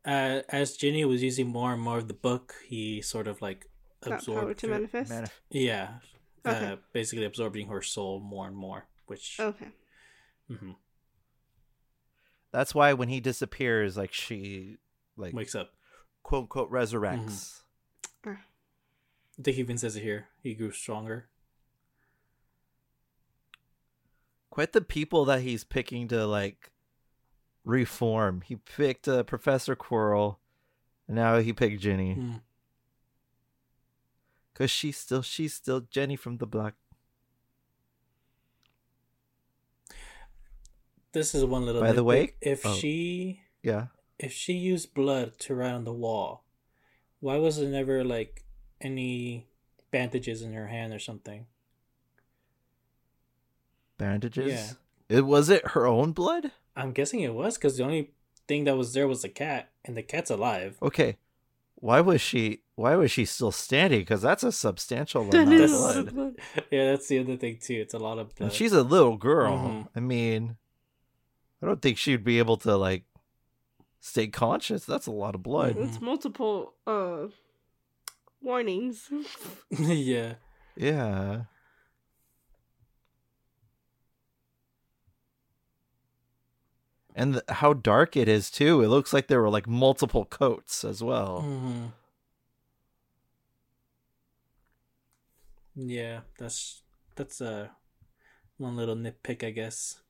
Uh, 0.05 0.41
as 0.49 0.77
Ginny 0.77 1.03
was 1.05 1.21
using 1.23 1.47
more 1.47 1.73
and 1.73 1.81
more 1.81 1.97
of 1.97 2.07
the 2.07 2.13
book, 2.13 2.55
he 2.67 3.01
sort 3.01 3.27
of 3.27 3.41
like 3.41 3.65
Got 4.01 4.11
power 4.11 4.13
absorbed. 4.13 4.59
to 4.59 4.67
her- 4.67 4.73
manifest. 4.73 5.09
Man, 5.09 5.29
Yeah, 5.49 5.99
Okay. 6.45 6.73
uh, 6.73 6.75
basically 6.93 7.25
absorbing 7.25 7.67
her 7.67 7.81
soul 7.81 8.19
more 8.19 8.47
and 8.47 8.55
more, 8.55 8.87
which 9.07 9.37
Okay. 9.39 9.67
mhm, 10.49 10.75
that's 12.51 12.73
why 12.73 12.93
when 12.93 13.09
he 13.09 13.19
disappears, 13.19 13.97
like 13.97 14.13
she, 14.13 14.77
like 15.17 15.33
wakes 15.33 15.55
up. 15.55 15.73
Quote 16.27 16.41
unquote 16.41 16.69
resurrects. 16.69 17.61
I 18.25 18.35
think 19.41 19.55
he 19.55 19.61
even 19.61 19.77
says 19.77 19.95
it 19.95 20.03
here. 20.03 20.27
He 20.43 20.55
grew 20.55 20.71
stronger. 20.71 21.27
Quite 24.49 24.73
the 24.73 24.81
people 24.81 25.23
that 25.23 25.39
he's 25.39 25.63
picking 25.63 26.09
to 26.09 26.27
like 26.27 26.71
reform. 27.63 28.41
He 28.41 28.57
picked 28.57 29.07
uh, 29.07 29.23
Professor 29.23 29.73
Quirrell, 29.73 30.35
and 31.07 31.15
now 31.15 31.37
he 31.37 31.53
picked 31.53 31.79
Ginny 31.79 32.15
Mm. 32.15 32.41
because 34.51 34.69
she's 34.69 34.97
still 34.97 35.21
she's 35.21 35.53
still 35.53 35.79
Jenny 35.79 36.17
from 36.17 36.39
the 36.39 36.45
block. 36.45 36.73
This 41.13 41.33
is 41.33 41.45
one 41.45 41.65
little. 41.65 41.79
By 41.79 41.93
the 41.93 42.03
way- 42.03 42.33
if 42.41 42.65
oh. 42.65 42.73
she 42.73 43.43
Yeah, 43.63 43.87
if 44.19 44.31
she 44.33 44.53
used 44.53 44.93
blood 44.93 45.37
to 45.39 45.55
write 45.55 45.73
on 45.73 45.83
the 45.83 45.93
wall, 45.93 46.43
why 47.19 47.37
was 47.37 47.57
there 47.57 47.69
never 47.69 48.03
like 48.03 48.43
any 48.81 49.47
bandages 49.91 50.41
in 50.41 50.53
her 50.53 50.67
hand 50.67 50.93
or 50.93 50.99
something? 50.99 51.45
bandages. 53.97 54.77
Yeah. 55.09 55.17
It 55.17 55.21
was 55.25 55.49
it 55.49 55.69
her 55.69 55.87
own 55.87 56.11
blood. 56.11 56.51
I'm 56.75 56.91
guessing 56.91 57.21
it 57.21 57.33
was 57.33 57.57
because 57.57 57.77
the 57.77 57.83
only 57.83 58.11
thing 58.47 58.65
that 58.65 58.77
was 58.77 58.93
there 58.93 59.07
was 59.07 59.21
the 59.21 59.29
cat, 59.29 59.69
and 59.85 59.97
the 59.97 60.03
cat's 60.03 60.29
alive. 60.29 60.77
Okay, 60.81 61.17
why 61.75 62.01
was 62.01 62.21
she? 62.21 62.61
Why 62.75 62.95
was 62.95 63.09
she 63.11 63.25
still 63.25 63.51
standing? 63.51 64.01
Because 64.01 64.21
that's 64.21 64.43
a 64.43 64.51
substantial 64.51 65.21
amount 65.21 65.35
of 65.35 65.49
That's- 65.49 65.71
lot 65.71 65.93
blood. 65.95 66.13
blood. 66.13 66.35
yeah, 66.69 66.91
that's 66.91 67.07
the 67.07 67.19
other 67.19 67.37
thing 67.37 67.57
too. 67.59 67.75
It's 67.81 67.93
a 67.95 67.99
lot 67.99 68.19
of 68.19 68.35
blood. 68.35 68.47
And 68.47 68.53
she's 68.55 68.73
a 68.73 68.83
little 68.83 69.17
girl. 69.17 69.57
Mhm. 69.57 69.87
I 69.95 69.99
mean, 69.99 70.57
I 71.61 71.65
don't 71.65 71.81
think 71.81 71.97
she'd 71.97 72.23
be 72.23 72.37
able 72.37 72.57
to 72.57 72.77
like 72.77 73.05
stay 73.99 74.27
conscious. 74.27 74.85
That's 74.85 75.07
a 75.07 75.11
lot 75.11 75.35
of 75.35 75.43
blood. 75.43 75.77
It's 75.77 76.01
multiple 76.01 76.73
uh 76.85 77.27
warnings. 78.41 79.09
yeah. 79.69 80.35
Yeah. 80.75 81.43
And 87.15 87.33
the, 87.33 87.43
how 87.51 87.73
dark 87.73 88.15
it 88.15 88.27
is 88.29 88.51
too. 88.51 88.83
It 88.83 88.89
looks 88.89 89.11
like 89.11 89.27
there 89.27 89.41
were 89.41 89.49
like 89.49 89.67
multiple 89.67 90.25
coats 90.25 90.83
as 90.83 91.01
well. 91.03 91.43
Mhm. 91.43 91.91
Yeah, 95.75 96.21
that's 96.37 96.81
that's 97.15 97.41
uh 97.41 97.69
one 98.57 98.75
little 98.75 98.95
nitpick, 98.95 99.43
I 99.43 99.51
guess. 99.51 100.01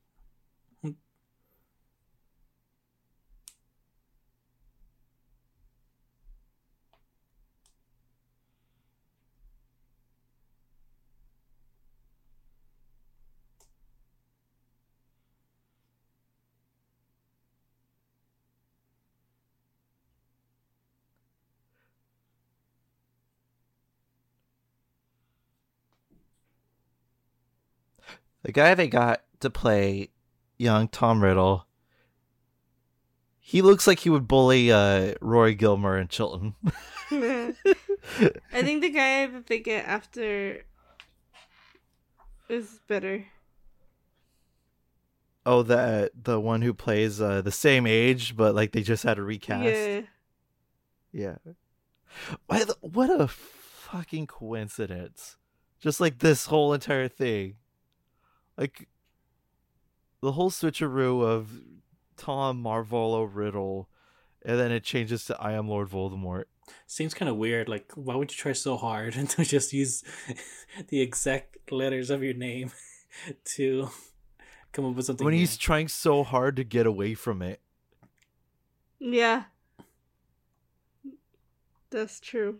The 28.43 28.51
guy 28.51 28.73
they 28.75 28.87
got 28.87 29.23
to 29.41 29.49
play 29.49 30.09
young 30.57 30.87
Tom 30.87 31.23
Riddle. 31.23 31.67
He 33.39 33.61
looks 33.61 33.87
like 33.87 33.99
he 33.99 34.09
would 34.09 34.27
bully 34.27 34.71
uh, 34.71 35.13
Rory 35.21 35.55
Gilmore 35.55 35.95
and 35.97 36.09
Chilton. 36.09 36.55
I 37.11 37.53
think 38.51 38.81
the 38.81 38.89
guy 38.89 39.25
that 39.27 39.47
they 39.47 39.59
get 39.59 39.85
after 39.85 40.65
is 42.49 42.79
better. 42.87 43.25
oh, 45.45 45.63
the 45.63 46.11
the 46.13 46.39
one 46.41 46.61
who 46.61 46.73
plays 46.73 47.21
uh, 47.21 47.41
the 47.41 47.51
same 47.51 47.87
age, 47.87 48.35
but 48.35 48.53
like 48.53 48.73
they 48.73 48.83
just 48.83 49.03
had 49.03 49.17
a 49.17 49.23
recast. 49.23 49.63
Yeah. 49.63 50.01
Yeah. 51.13 51.53
What 52.81 53.09
a 53.09 53.27
fucking 53.27 54.27
coincidence. 54.27 55.37
Just 55.79 56.01
like 56.01 56.19
this 56.19 56.47
whole 56.47 56.73
entire 56.73 57.07
thing. 57.07 57.55
Like 58.57 58.87
the 60.21 60.31
whole 60.31 60.49
switcheroo 60.49 61.23
of 61.23 61.61
Tom 62.15 62.63
Marvolo 62.63 63.29
Riddle 63.31 63.89
and 64.47 64.57
then 64.57 64.71
it 64.71 64.83
changes 64.83 65.25
to 65.25 65.39
I 65.39 65.53
am 65.53 65.67
Lord 65.67 65.89
Voldemort. 65.89 66.45
Seems 66.85 67.13
kind 67.13 67.29
of 67.29 67.37
weird. 67.37 67.67
Like, 67.69 67.91
why 67.95 68.15
would 68.15 68.31
you 68.31 68.37
try 68.37 68.53
so 68.53 68.77
hard 68.77 69.15
and 69.17 69.29
to 69.31 69.43
just 69.43 69.73
use 69.73 70.03
the 70.87 71.01
exact 71.01 71.71
letters 71.71 72.09
of 72.09 72.23
your 72.23 72.33
name 72.33 72.71
to 73.55 73.89
come 74.71 74.85
up 74.85 74.95
with 74.95 75.05
something? 75.05 75.25
When 75.25 75.33
new? 75.33 75.39
he's 75.39 75.57
trying 75.57 75.89
so 75.89 76.23
hard 76.23 76.55
to 76.55 76.63
get 76.63 76.85
away 76.85 77.13
from 77.13 77.41
it. 77.41 77.61
Yeah. 78.99 79.43
That's 81.89 82.19
true. 82.19 82.59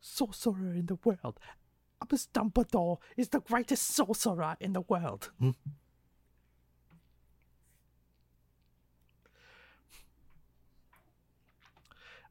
Sorcerer 0.00 0.74
in 0.74 0.86
the 0.86 0.98
world. 1.04 1.38
Albus 2.02 2.28
Dumbledore 2.32 2.98
is 3.16 3.28
the 3.28 3.40
greatest 3.40 3.86
sorcerer 3.88 4.56
in 4.60 4.72
the 4.72 4.80
world. 4.82 5.30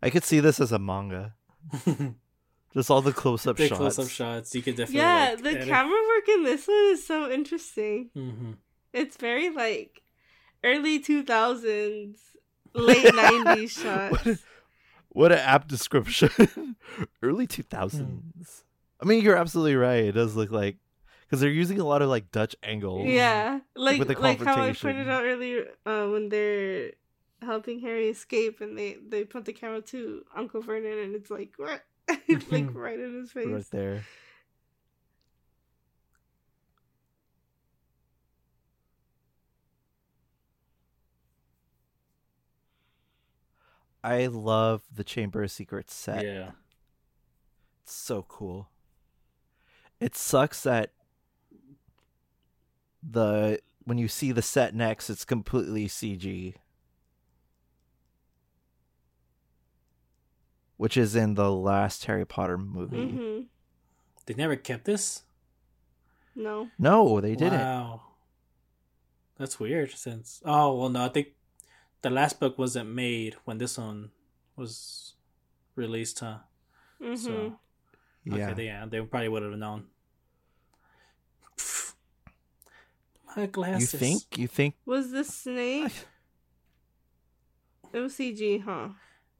I 0.02 0.10
could 0.10 0.24
see 0.24 0.40
this 0.40 0.60
as 0.60 0.72
a 0.72 0.80
manga. 0.80 1.36
Just 2.74 2.92
all 2.92 3.02
the 3.02 3.12
close-up 3.12 3.58
the 3.58 3.68
shots. 3.68 3.80
close-up 3.80 4.08
shots, 4.10 4.56
you 4.56 4.62
could 4.62 4.76
definitely. 4.76 5.00
Yeah, 5.00 5.32
like, 5.34 5.44
the 5.44 5.50
edit- 5.52 5.68
camera 5.68 6.00
work 6.08 6.30
in 6.30 6.44
this 6.44 6.68
one 6.68 6.78
is 6.92 7.06
so 7.06 7.30
interesting. 7.32 8.12
Mhm. 8.16 8.58
It's 8.94 9.18
very 9.18 9.50
like 9.50 10.02
early 10.64 11.00
2000s, 11.00 12.18
late 12.74 13.06
90s 13.14 13.70
shots. 13.72 14.26
What, 14.26 14.38
what 15.10 15.32
an 15.32 15.40
apt 15.40 15.68
description. 15.68 16.76
Early 17.24 17.48
2000s. 17.48 18.64
I 19.02 19.06
mean, 19.06 19.24
you're 19.24 19.38
absolutely 19.38 19.76
right. 19.76 20.04
It 20.06 20.12
does 20.14 20.36
look 20.36 20.52
like 20.52 20.78
because 21.26 21.40
they're 21.40 21.50
using 21.50 21.80
a 21.80 21.86
lot 21.86 22.02
of 22.02 22.10
like 22.10 22.32
Dutch 22.32 22.56
angles. 22.64 23.08
Yeah, 23.08 23.60
like 23.76 24.00
With 24.00 24.08
the 24.10 24.20
like 24.20 24.44
how 24.44 24.62
I 24.62 24.74
pointed 24.74 25.10
out 25.10 25.24
earlier 25.24 25.68
uh, 25.86 26.08
when 26.08 26.30
they're 26.30 26.92
helping 27.42 27.80
Harry 27.80 28.10
escape 28.10 28.60
and 28.62 28.78
they 28.78 28.98
they 29.08 29.24
put 29.24 29.46
the 29.46 29.54
camera 29.54 29.82
to 29.82 30.26
Uncle 30.36 30.62
Vernon 30.62 31.00
and 31.00 31.16
it's 31.16 31.32
like 31.32 31.54
right, 31.58 31.82
it's 32.28 32.52
like 32.52 32.74
right 32.74 33.00
in 33.00 33.14
his 33.16 33.32
face. 33.32 33.48
right 33.48 33.72
there. 33.72 34.04
I 44.02 44.28
love 44.28 44.84
the 44.94 45.04
Chamber 45.04 45.44
of 45.44 45.52
Secrets 45.52 45.94
set. 45.94 46.24
Yeah. 46.24 46.52
It's 47.84 47.94
so 47.94 48.26
cool. 48.28 48.70
It 50.00 50.16
sucks 50.16 50.64
that 50.64 50.92
the 53.08 53.60
when 53.84 53.98
you 53.98 54.08
see 54.08 54.32
the 54.32 54.42
set 54.42 54.74
next, 54.76 55.10
it's 55.10 55.26
completely 55.26 55.88
CG. 55.88 56.56
Which 60.78 60.96
is 60.96 61.16
in 61.16 61.34
the 61.34 61.52
last 61.52 62.06
Harry 62.06 62.26
Potter 62.26 62.58
movie. 62.58 62.98
hmm 63.18 63.42
They 64.26 64.34
never 64.34 64.56
kept 64.56 64.86
this? 64.86 65.24
No. 66.36 66.70
No, 66.78 67.20
they 67.20 67.36
didn't. 67.36 67.60
Wow. 67.60 68.02
That's 69.38 69.60
weird 69.60 69.92
since 69.92 70.42
Oh, 70.46 70.78
well 70.78 70.90
no, 70.90 71.06
I 71.06 71.10
think 71.10 71.30
the 72.02 72.10
last 72.10 72.40
book 72.40 72.58
wasn't 72.58 72.90
made 72.90 73.36
when 73.44 73.58
this 73.58 73.78
one 73.78 74.12
was 74.56 75.16
released, 75.76 76.20
huh? 76.20 76.40
hmm 77.02 77.16
So 77.16 77.60
Yeah. 78.30 78.46
okay, 78.46 78.54
they, 78.54 78.66
yeah, 78.66 78.86
they 78.86 79.02
probably 79.02 79.30
would 79.30 79.44
have 79.44 79.52
known. 79.54 79.86
My 83.36 83.50
My 83.56 83.78
you 83.78 83.86
think? 83.86 84.38
You 84.38 84.48
think? 84.48 84.76
Was 84.86 85.12
the 85.12 85.24
snake? 85.24 85.94
It 87.94 88.00
was 88.00 88.14
CG, 88.14 88.64
huh? 88.64 88.90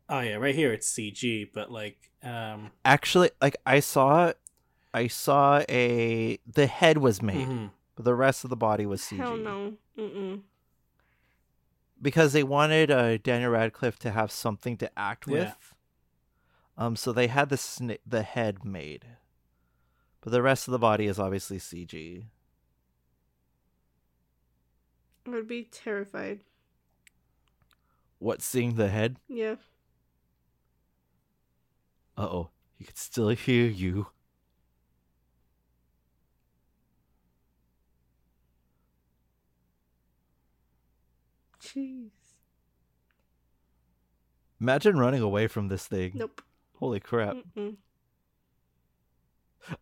Oh 0.08 0.20
yeah, 0.22 0.36
right 0.36 0.56
here 0.56 0.74
it's 0.74 0.92
CG, 0.92 1.50
but 1.54 1.72
like 1.72 2.12
um 2.24 2.72
Actually, 2.84 3.32
like 3.42 3.58
I 3.66 3.80
saw, 3.80 4.34
I 4.94 5.08
saw 5.08 5.64
a 5.70 6.40
the 6.52 6.68
head 6.68 6.98
was 6.98 7.22
made, 7.22 7.48
mhm. 7.48 7.72
but 7.96 8.06
the 8.06 8.16
rest 8.16 8.44
of 8.44 8.50
the 8.50 8.56
body 8.56 8.86
was 8.86 9.02
CG. 9.02 9.18
Hell 9.18 9.38
no. 9.38 9.74
Mm-mm. 9.98 10.42
because 12.02 12.32
they 12.34 12.44
wanted 12.44 12.90
uh, 12.90 13.18
Daniel 13.18 13.52
Radcliffe 13.52 14.00
to 14.00 14.12
have 14.12 14.32
something 14.32 14.78
to 14.78 14.90
act 14.98 15.26
Yeah. 15.28 15.34
with. 15.34 15.69
Um, 16.80 16.96
so 16.96 17.12
they 17.12 17.28
had 17.28 17.50
the 17.50 17.58
sna- 17.58 18.00
the 18.08 18.24
head 18.24 18.64
made, 18.64 19.06
but 20.22 20.32
the 20.32 20.42
rest 20.42 20.66
of 20.66 20.72
the 20.72 20.80
body 20.80 21.08
is 21.08 21.20
obviously 21.20 21.58
CG. 21.60 22.24
I 25.28 25.30
would 25.30 25.46
be 25.46 25.66
terrified. 25.66 26.40
What 28.18 28.42
seeing 28.42 28.76
the 28.76 28.88
head? 28.88 29.18
Yeah. 29.28 29.56
Uh 32.18 32.28
oh, 32.32 32.50
he 32.78 32.86
could 32.86 32.98
still 32.98 33.28
hear 33.28 33.68
you. 33.68 34.08
Jeez. 41.62 42.10
Imagine 44.62 44.98
running 44.98 45.22
away 45.22 45.48
from 45.48 45.68
this 45.68 45.86
thing. 45.86 46.14
Nope. 46.16 46.42
Holy 46.80 47.00
crap! 47.02 47.36
Mm-mm. 47.36 47.76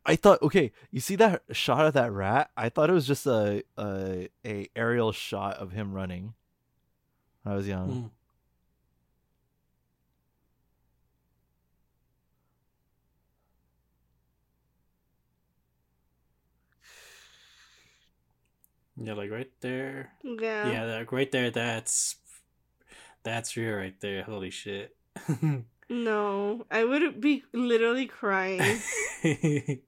I 0.05 0.15
thought, 0.15 0.41
okay, 0.41 0.71
you 0.91 0.99
see 0.99 1.15
that 1.17 1.43
shot 1.51 1.85
of 1.85 1.93
that 1.93 2.11
rat? 2.11 2.49
I 2.57 2.69
thought 2.69 2.89
it 2.89 2.93
was 2.93 3.05
just 3.07 3.27
a 3.27 3.63
a, 3.77 4.29
a 4.43 4.67
aerial 4.75 5.11
shot 5.11 5.57
of 5.57 5.71
him 5.71 5.93
running. 5.93 6.33
When 7.43 7.53
I 7.53 7.55
was 7.55 7.67
young. 7.67 8.11
Mm. 18.97 19.05
Yeah, 19.05 19.13
like 19.13 19.29
right 19.29 19.51
there. 19.61 20.13
Yeah. 20.23 20.71
Yeah, 20.71 20.83
like 20.97 21.11
right 21.11 21.31
there. 21.31 21.51
That's 21.51 22.15
that's 23.21 23.55
real 23.55 23.75
right 23.75 23.99
there. 24.01 24.23
Holy 24.23 24.49
shit. 24.49 24.95
No, 25.89 26.65
I 26.71 26.83
would 26.85 27.19
be 27.21 27.43
literally 27.53 28.07
crying. 28.07 28.61
I 29.23 29.79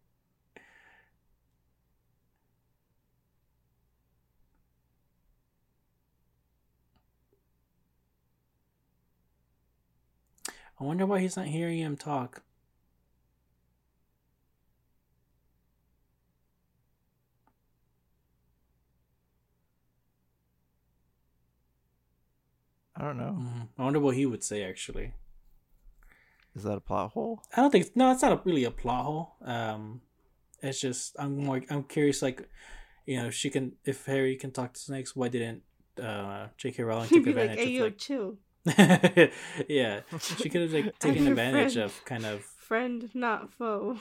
wonder 10.80 11.06
why 11.06 11.20
he's 11.20 11.38
not 11.38 11.48
hearing 11.48 11.80
him 11.80 11.96
talk. 11.98 12.42
I 22.96 23.02
don't 23.02 23.18
know. 23.18 23.32
Mhm. 23.40 23.70
I 23.78 23.84
wonder 23.84 24.00
what 24.00 24.16
he 24.16 24.26
would 24.26 24.44
say 24.44 24.64
actually. 24.64 25.14
Is 26.56 26.64
that 26.64 26.74
a 26.78 26.82
plot 26.82 27.12
hole? 27.12 27.42
I 27.56 27.62
don't 27.62 27.72
think 27.72 27.96
no, 27.96 28.12
it's 28.12 28.22
not 28.22 28.32
a, 28.34 28.42
really 28.44 28.64
a 28.66 28.72
plot 28.72 29.06
hole. 29.06 29.36
Um, 29.44 30.02
it's 30.62 30.80
just 30.82 31.16
I'm 31.20 31.38
more 31.38 31.62
I'm 31.70 31.84
curious 31.84 32.22
like, 32.22 32.48
you 33.06 33.18
know, 33.18 33.30
she 33.30 33.50
can 33.50 33.74
if 33.86 34.06
Harry 34.06 34.36
can 34.36 34.52
talk 34.52 34.74
to 34.74 34.80
snakes, 34.80 35.16
why 35.16 35.30
didn't 35.30 35.64
uh 36.02 36.48
J.K. 36.58 36.84
Rowling 36.84 37.10
take 37.10 37.24
be 37.26 37.34
like, 37.34 37.52
advantage 37.52 37.66
"Hey, 37.66 37.66
of 37.66 37.74
yo, 37.74 37.84
like 37.84 37.98
chill, 37.98 38.38
yeah, 39.70 40.02
she 40.20 40.50
could 40.50 40.62
have 40.62 40.74
like 40.74 41.00
taken 41.00 41.28
advantage 41.28 41.74
friend. 41.74 41.86
of 41.86 42.06
kind 42.06 42.26
of 42.26 42.42
friend, 42.44 43.10
not 43.14 43.52
foe." 43.54 43.98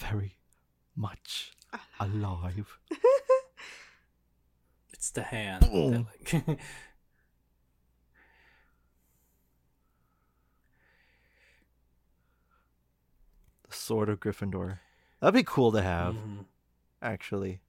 Very 0.00 0.38
much 0.96 1.52
alive. 2.00 2.78
it's 4.92 5.10
the 5.10 5.22
hand. 5.22 5.62
that, 5.62 6.06
like, 6.46 6.58
The 13.68 13.74
sword 13.74 14.08
of 14.08 14.20
Gryffindor. 14.20 14.78
That'd 15.20 15.34
be 15.34 15.42
cool 15.42 15.72
to 15.72 15.82
have, 15.82 16.14
mhm. 16.14 16.44
actually. 17.00 17.60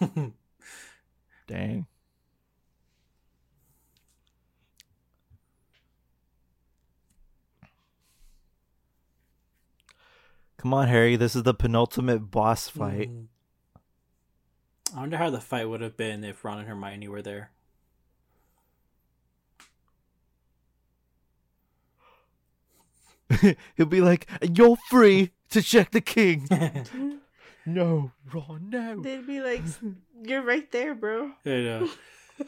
Dang. 1.46 1.86
Come 10.58 10.74
on, 10.74 10.88
Harry. 10.88 11.16
This 11.16 11.36
is 11.36 11.42
the 11.42 11.54
penultimate 11.54 12.30
boss 12.30 12.68
fight. 12.68 13.10
Mhm. 13.10 13.26
I 14.94 15.00
wonder 15.00 15.16
how 15.16 15.30
the 15.30 15.40
fight 15.40 15.68
would 15.68 15.80
have 15.80 15.96
been 15.96 16.24
if 16.24 16.44
Ron 16.44 16.58
and 16.60 16.68
Hermione 16.68 17.08
were 17.08 17.22
there. 17.22 17.50
He'll 23.76 23.86
be 23.86 24.00
like, 24.00 24.26
"You're 24.42 24.76
free 24.88 25.32
to 25.50 25.60
check 25.62 25.90
the 25.90 26.00
king." 26.00 26.48
no, 27.66 28.12
Ron, 28.32 28.70
no. 28.70 29.02
They'd 29.02 29.26
be 29.26 29.40
like, 29.40 29.62
"You're 30.22 30.42
right 30.42 30.70
there, 30.70 30.94
bro." 30.94 31.32
I 31.44 31.50
know. 31.50 31.88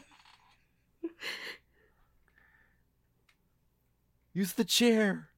Use 4.33 4.53
the 4.53 4.63
chair. 4.63 5.29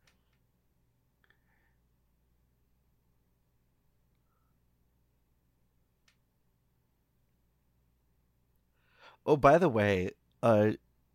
Oh, 9.25 9.37
by 9.37 9.57
the 9.57 9.69
way, 9.69 10.11
uh, 10.43 10.71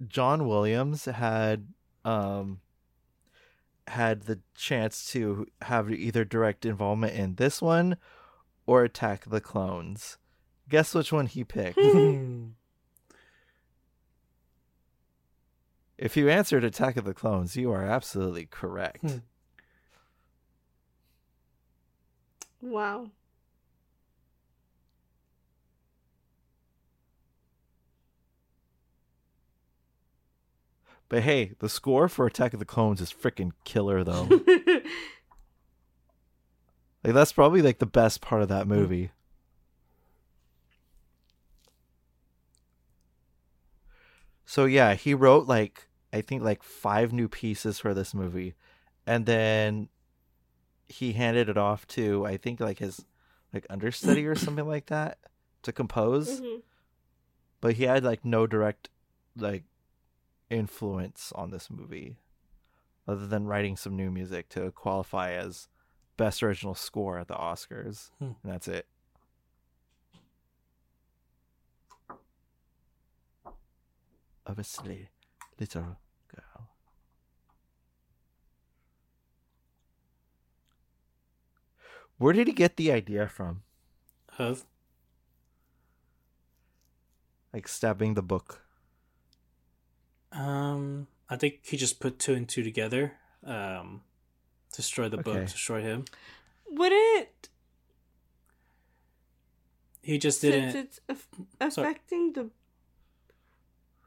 John 0.06 0.46
Williams 0.46 1.04
had 1.06 1.68
um 2.04 2.60
had 3.88 4.22
the 4.22 4.40
chance 4.54 5.10
to 5.12 5.46
have 5.62 5.90
either 5.92 6.24
direct 6.24 6.64
involvement 6.66 7.14
in 7.14 7.36
this 7.36 7.62
one 7.62 7.96
or 8.66 8.84
Attack 8.84 9.30
the 9.30 9.40
Clones. 9.40 10.18
Guess 10.68 10.94
which 10.94 11.12
one 11.12 11.26
he 11.26 11.44
picked? 11.44 11.78
if 15.98 16.16
you 16.16 16.28
answered 16.28 16.64
Attack 16.64 16.96
of 16.96 17.04
the 17.04 17.14
Clones, 17.14 17.56
you 17.56 17.70
are 17.70 17.84
absolutely 17.84 18.46
correct. 18.46 19.02
Hmm. 19.02 19.18
Wow. 22.60 23.10
But 31.08 31.22
hey, 31.22 31.52
the 31.60 31.68
score 31.68 32.08
for 32.08 32.26
Attack 32.26 32.52
of 32.52 32.58
the 32.58 32.64
Clones 32.64 33.00
is 33.00 33.12
freaking 33.12 33.52
killer 33.64 34.02
though. 34.02 34.26
like 37.06 37.14
that's 37.14 37.32
probably 37.32 37.62
like 37.62 37.78
the 37.78 37.86
best 37.86 38.20
part 38.20 38.42
of 38.42 38.48
that 38.48 38.66
movie. 38.66 39.12
So 44.44 44.64
yeah, 44.64 44.94
he 44.94 45.14
wrote 45.14 45.46
like 45.46 45.88
I 46.12 46.20
think 46.20 46.42
like 46.42 46.62
five 46.62 47.12
new 47.12 47.28
pieces 47.28 47.78
for 47.78 47.94
this 47.94 48.12
movie 48.12 48.54
and 49.06 49.24
then 49.24 49.88
he 50.88 51.12
handed 51.12 51.48
it 51.48 51.56
off 51.56 51.86
to 51.88 52.26
I 52.26 52.36
think 52.36 52.58
like 52.60 52.80
his 52.80 53.04
like 53.52 53.66
understudy 53.70 54.26
or 54.26 54.34
something 54.34 54.66
like 54.66 54.86
that 54.86 55.18
to 55.62 55.72
compose. 55.72 56.40
Mhm. 56.40 56.62
But 57.60 57.74
he 57.74 57.84
had 57.84 58.04
like 58.04 58.24
no 58.24 58.46
direct 58.46 58.88
like 59.36 59.64
influence 60.50 61.32
on 61.34 61.50
this 61.50 61.70
movie 61.70 62.16
other 63.06 63.26
than 63.26 63.46
writing 63.46 63.76
some 63.76 63.96
new 63.96 64.10
music 64.10 64.48
to 64.48 64.72
qualify 64.72 65.32
as 65.32 65.68
best 66.16 66.42
original 66.42 66.74
score 66.74 67.18
at 67.18 67.28
the 67.28 67.34
Oscars. 67.34 68.10
Hmm. 68.18 68.32
And 68.42 68.52
that's 68.52 68.68
it. 68.68 68.86
Obviously, 74.46 75.08
little 75.58 75.98
girl. 76.28 76.68
Where 82.18 82.32
did 82.32 82.46
he 82.46 82.52
get 82.52 82.76
the 82.76 82.92
idea 82.92 83.28
from? 83.28 83.62
Of 84.38 84.64
Like 87.52 87.68
stabbing 87.68 88.14
the 88.14 88.22
book. 88.22 88.62
um, 90.32 91.06
I 91.28 91.36
think 91.36 91.60
he 91.64 91.76
just 91.76 91.98
put 91.98 92.18
two 92.18 92.34
and 92.34 92.48
two 92.48 92.62
together. 92.62 93.14
Um, 93.44 94.02
destroy 94.76 95.08
the 95.08 95.16
book, 95.16 95.36
Okay. 95.36 95.44
destroy 95.46 95.82
him. 95.82 96.04
Would 96.70 96.92
it, 96.92 97.48
He 100.02 100.18
just 100.18 100.40
since 100.40 100.54
didn't. 100.72 100.76
it's 100.76 101.00
aff- 101.08 101.28
Sorry. 101.74 101.88
affecting 101.88 102.32
the 102.34 102.50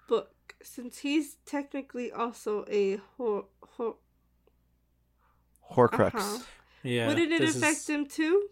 book, 0.08 0.56
since 0.64 1.00
he's 1.00 1.36
technically 1.46 2.12
also 2.12 2.66
a 2.70 2.98
hor- 3.18 3.46
hor- 3.62 3.98
Horcrux. 5.74 6.16
Uh-huh. 6.16 6.44
Yeah. 6.84 7.08
Wouldn't 7.08 7.32
it 7.32 7.42
affect 7.42 7.78
is- 7.80 7.90
him 7.90 8.06
too? 8.06 8.48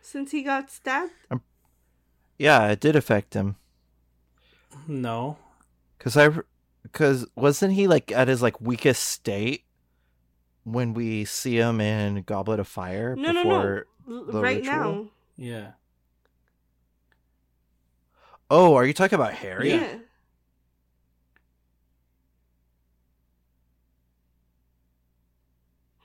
Since 0.00 0.30
he 0.32 0.42
got 0.42 0.70
stabbed? 0.70 1.12
Yeah, 2.38 2.68
it 2.68 2.80
did 2.80 2.96
affect 2.96 3.34
him. 3.34 3.56
No. 4.88 5.36
Cause 5.98 6.16
I, 6.16 6.30
cause 6.92 7.26
wasn't 7.36 7.74
he 7.74 7.86
like 7.86 8.10
at 8.10 8.26
his 8.26 8.42
like 8.42 8.60
weakest 8.60 9.04
state 9.04 9.64
when 10.64 10.94
we 10.94 11.24
see 11.24 11.56
him 11.56 11.80
in 11.80 12.22
Goblet 12.22 12.60
of 12.60 12.68
Fire 12.68 13.16
No, 13.16 13.32
no, 13.32 13.42
before? 13.42 13.86
no. 14.06 14.16
L- 14.18 14.24
the 14.26 14.32
right 14.40 14.56
ritual? 14.56 14.72
now. 14.74 15.06
Yeah. 15.36 15.72
Oh, 18.50 18.74
are 18.74 18.84
you 18.84 18.92
talking 18.92 19.16
about 19.16 19.32
Harry? 19.34 19.70
Yeah. 19.70 19.96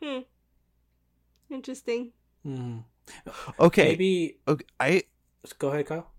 Hmm. 0.02 0.19
Interesting. 1.50 2.11
hmm 2.44 2.80
Okay. 3.60 3.90
Maybe. 3.90 4.38
okay. 4.48 4.66
I 4.80 5.03
Go 5.60 5.69
ahead, 5.69 5.86
Kyle. 5.88 6.11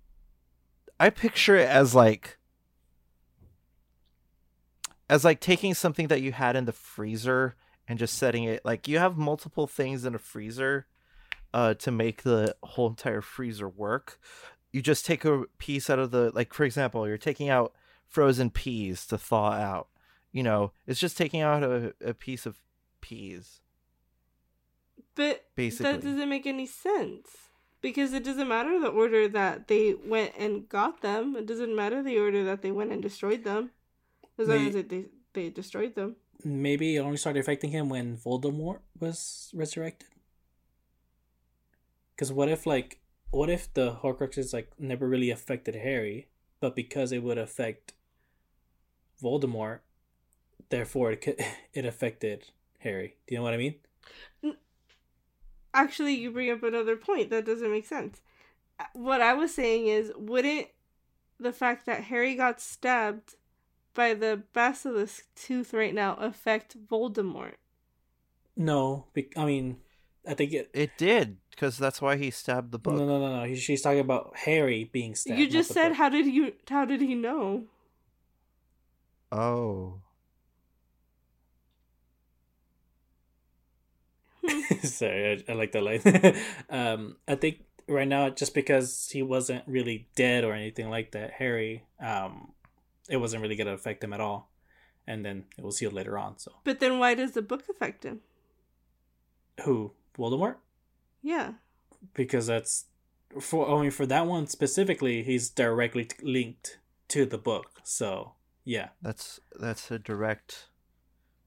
I 0.99 1.11
picture 1.11 1.55
it 1.57 1.69
as 1.69 1.95
like 1.95 2.39
as 5.09 5.25
like 5.25 5.41
taking 5.41 5.75
something 5.75 6.09
that 6.09 6.21
you 6.23 6.33
had 6.33 6.57
in 6.57 6.65
the 6.65 6.73
freezer 6.73 7.55
and 7.89 7.99
just 7.99 8.17
setting 8.17 8.45
it 8.45 8.65
like 8.65 8.87
you 8.87 8.99
have 8.99 9.17
multiple 9.17 9.67
things 9.67 10.05
in 10.05 10.15
a 10.15 10.19
freezer 10.19 10.87
uh 11.55 11.75
to 11.75 11.91
make 11.91 12.23
the 12.23 12.55
whole 12.63 12.89
entire 12.89 13.23
freezer 13.23 13.69
work. 13.69 14.21
You 14.71 14.83
just 14.83 15.07
take 15.07 15.25
a 15.25 15.45
piece 15.57 15.89
out 15.89 15.99
of 15.99 16.11
the 16.11 16.31
like 16.35 16.53
for 16.53 16.65
example, 16.65 17.09
you're 17.09 17.17
taking 17.17 17.49
out 17.49 17.73
frozen 18.07 18.51
peas 18.51 19.07
to 19.07 19.19
thaw 19.19 19.53
out. 19.53 19.89
You 20.33 20.43
know, 20.43 20.73
it's 20.87 21.01
just 21.01 21.17
taking 21.17 21.41
out 21.41 21.63
a, 21.63 21.95
a 22.05 22.15
piece 22.15 22.45
of 22.45 22.61
peas. 23.01 23.61
But 25.15 25.47
Basically. 25.57 25.93
that 25.93 26.03
doesn't 26.03 26.29
make 26.29 26.47
any 26.47 26.67
sense. 26.67 27.29
Because 27.81 28.13
it 28.13 28.25
doesn't 28.25 28.49
matter 28.49 28.79
the 28.81 28.89
order 28.89 29.29
that 29.29 29.69
they 29.69 29.95
went 29.95 30.33
and 30.37 30.69
got 30.69 31.01
them. 31.01 31.37
It 31.37 31.47
doesn't 31.47 31.75
matter 31.75 32.03
the 32.03 32.19
order 32.19 32.45
that 32.45 32.61
they 32.61 32.73
went 32.73 32.93
and 32.93 33.01
destroyed 33.01 33.45
them. 33.45 33.71
As 34.37 34.49
long 34.49 34.63
May- 34.63 34.69
as 34.69 34.75
it, 34.75 34.89
they, 34.89 35.07
they 35.33 35.49
destroyed 35.49 35.95
them. 35.95 36.17
Maybe 36.45 36.97
it 36.97 37.01
only 37.01 37.17
started 37.17 37.41
affecting 37.41 37.71
him 37.71 37.89
when 37.89 38.17
Voldemort 38.17 38.81
was 38.99 39.51
resurrected. 39.55 40.09
Because 42.15 42.33
what 42.33 42.49
if, 42.49 42.67
like, 42.67 43.01
what 43.31 43.51
if 43.51 43.73
the 43.75 43.99
Horcruxes 44.03 44.53
like 44.53 44.71
never 44.79 45.09
really 45.09 45.31
affected 45.31 45.75
Harry, 45.75 46.29
but 46.61 46.75
because 46.75 47.13
it 47.13 47.23
would 47.23 47.39
affect 47.39 47.93
Voldemort, 49.23 49.81
therefore 50.71 51.13
it 51.13 51.21
could, 51.21 51.37
it 51.73 51.85
affected 51.85 52.51
Harry. 52.79 53.17
Do 53.27 53.35
you 53.35 53.39
know 53.39 53.45
what 53.45 53.55
I 53.55 53.59
mean? 53.59 53.75
Actually, 55.75 56.15
you 56.15 56.31
bring 56.31 56.51
up 56.51 56.63
another 56.63 56.97
point 56.97 57.31
that 57.31 57.45
doesn't 57.47 57.71
make 57.71 57.87
sense. 57.87 58.23
Uh, 58.81 58.85
What 58.95 59.21
I 59.21 59.35
was 59.35 59.55
saying 59.55 59.87
is, 59.87 60.13
wouldn't 60.17 60.69
the 61.39 61.53
fact 61.53 61.87
that 61.87 62.05
Harry 62.05 62.35
got 62.35 62.61
stabbed 62.61 63.35
by 63.99 64.15
the 64.15 64.41
basilisk 64.53 65.27
tooth 65.35 65.75
right 65.75 65.93
now 65.93 66.15
affect 66.21 66.77
Voldemort? 66.87 67.55
No, 68.57 69.07
be- 69.13 69.33
I 69.37 69.45
mean, 69.45 69.79
I 70.27 70.35
think 70.35 70.53
it. 70.53 70.71
It 70.73 70.93
did 70.97 71.39
because 71.51 71.77
that's 71.79 72.01
why 72.01 72.17
he 72.17 72.31
stabbed 72.31 72.71
the 72.71 72.79
book. 72.79 72.95
No, 72.95 73.05
no, 73.05 73.19
no, 73.19 73.45
no. 73.45 73.55
She's 73.57 73.83
talking 73.83 73.99
about 73.99 74.37
Harry 74.37 74.85
being 74.85 75.17
stabbed. 75.17 75.41
you 75.41 75.49
just 75.49 75.73
said 75.73 75.89
book. 75.89 75.99
how 75.99 76.09
did 76.09 76.27
you 76.27 76.53
how 76.71 76.85
did 76.85 77.01
he 77.01 77.17
know? 77.17 77.65
Oh. 79.33 79.95
Sorry, 84.85 85.45
I, 85.49 85.53
I 85.53 85.55
like 85.57 85.73
that 85.73 85.83
line. 85.83 86.37
um, 86.71 87.17
I 87.27 87.35
think 87.35 87.65
right 87.89 88.07
now, 88.07 88.31
just 88.31 88.55
because 88.55 89.11
he 89.13 89.25
wasn't 89.25 89.65
really 89.67 90.07
dead 90.15 90.45
or 90.45 90.53
anything 90.53 90.89
like 90.89 91.11
that, 91.13 91.33
Harry, 91.33 91.83
um, 92.01 92.53
it 93.09 93.17
wasn't 93.19 93.43
really 93.43 93.57
gonna 93.57 93.73
affect 93.75 94.03
him 94.05 94.13
at 94.13 94.21
all. 94.21 94.51
And 95.07 95.25
then 95.25 95.47
it 95.57 95.65
was 95.65 95.79
healed 95.79 95.95
later 95.95 96.19
on. 96.19 96.39
So 96.39 96.53
But 96.65 96.81
then 96.81 96.99
why 96.99 97.15
does 97.15 97.33
the 97.33 97.43
book 97.43 97.65
affect 97.69 98.05
him? 98.05 98.21
who 99.65 99.93
Voldemort? 100.17 100.57
Yeah. 101.23 101.55
Because 102.15 102.47
that's 102.47 102.85
for 103.41 103.69
I 103.69 103.81
mean 103.83 103.91
for 103.91 104.07
that 104.07 104.27
one 104.27 104.47
specifically, 104.47 105.23
he's 105.23 105.49
directly 105.51 106.05
t- 106.05 106.17
linked 106.23 106.79
to 107.09 107.25
the 107.27 107.39
book. 107.39 107.81
So 107.85 108.35
yeah, 108.65 108.91
That's 109.03 109.41
that's 109.59 109.91
a 109.91 109.99
direct 109.99 110.69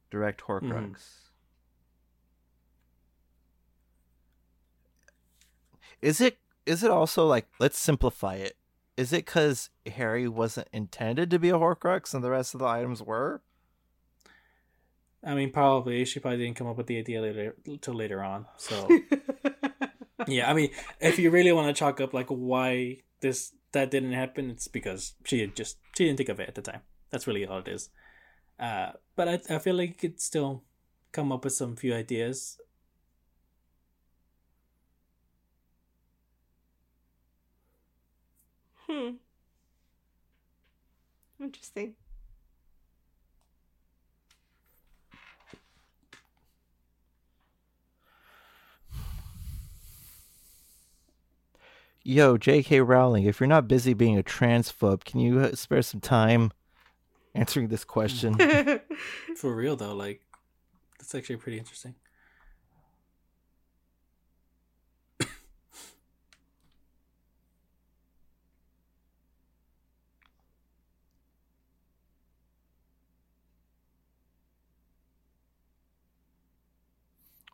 direct 0.09 0.41
Horcrux. 0.41 0.64
Mhm. 0.72 0.95
Is 6.01 6.19
it 6.19 6.40
is 6.65 6.83
it 6.83 6.91
also 6.91 7.27
like 7.27 7.48
let's 7.59 7.77
simplify 7.80 8.35
it. 8.35 8.57
Is 9.02 9.12
it 9.12 9.26
cuz 9.26 9.72
Harry 9.88 10.28
wasn't 10.28 10.68
intended 10.72 11.32
to 11.32 11.40
be 11.40 11.50
a 11.50 11.54
Horcrux 11.54 12.14
and 12.14 12.24
the 12.24 12.30
rest 12.30 12.54
of 12.54 12.60
the 12.60 12.68
items 12.68 13.02
were? 13.02 13.42
I 15.24 15.34
mean 15.34 15.52
probably 15.52 16.06
she 16.06 16.20
probably 16.20 16.38
didn't 16.38 16.58
come 16.58 16.68
up 16.68 16.78
with 16.78 16.86
the 16.86 17.00
idea 17.00 17.20
later 17.20 17.56
till 17.82 17.96
later 17.96 18.22
on. 18.22 18.46
So 18.58 18.88
yeah, 20.28 20.48
I 20.48 20.54
mean 20.54 20.70
if 21.00 21.18
you 21.18 21.32
really 21.32 21.52
want 21.52 21.68
to 21.68 21.80
chalk 21.80 22.00
up 22.00 22.14
like 22.14 22.28
why 22.28 22.98
this 23.22 23.54
that 23.72 23.90
didn't 23.90 24.14
happen, 24.14 24.52
it's 24.52 24.68
because 24.68 25.16
she 25.26 25.42
had 25.42 25.56
just 25.56 25.78
she 25.98 26.06
didn't 26.06 26.18
think 26.18 26.30
of 26.30 26.40
it 26.40 26.50
at 26.50 26.54
the 26.54 26.62
time. 26.62 26.82
That's 27.10 27.26
really 27.26 27.48
all 27.48 27.58
it 27.58 27.68
is. 27.68 27.90
Uh, 28.60 28.92
but 29.16 29.28
I 29.28 29.56
I 29.56 29.58
feel 29.58 29.74
like 29.74 29.90
you 29.90 29.96
could 30.10 30.22
still 30.22 30.64
come 31.12 31.32
up 31.32 31.44
with 31.44 31.54
some 31.54 31.76
few 31.76 31.96
ideas. 31.96 32.60
Hmm. 38.92 39.10
Interesting. 41.44 41.95
Yo, 52.03 52.36
J.K. 52.36 52.82
Rowling, 52.82 53.26
if 53.26 53.40
you're 53.40 53.48
not 53.48 53.68
busy 53.68 53.94
being 53.94 54.18
a 54.18 54.24
transphobe, 54.24 55.03
can 55.03 55.20
you 55.20 55.40
uh, 55.40 55.56
spare 55.56 55.84
some 55.84 56.02
time 56.02 56.52
answering 57.36 57.68
this 57.68 57.84
question? 57.84 58.36
For 59.38 59.56
real 59.56 59.76
though, 59.76 59.95
like 59.95 60.22
that's 60.98 61.14
actually 61.14 61.38
pretty 61.38 61.60
interesting. 61.60 61.95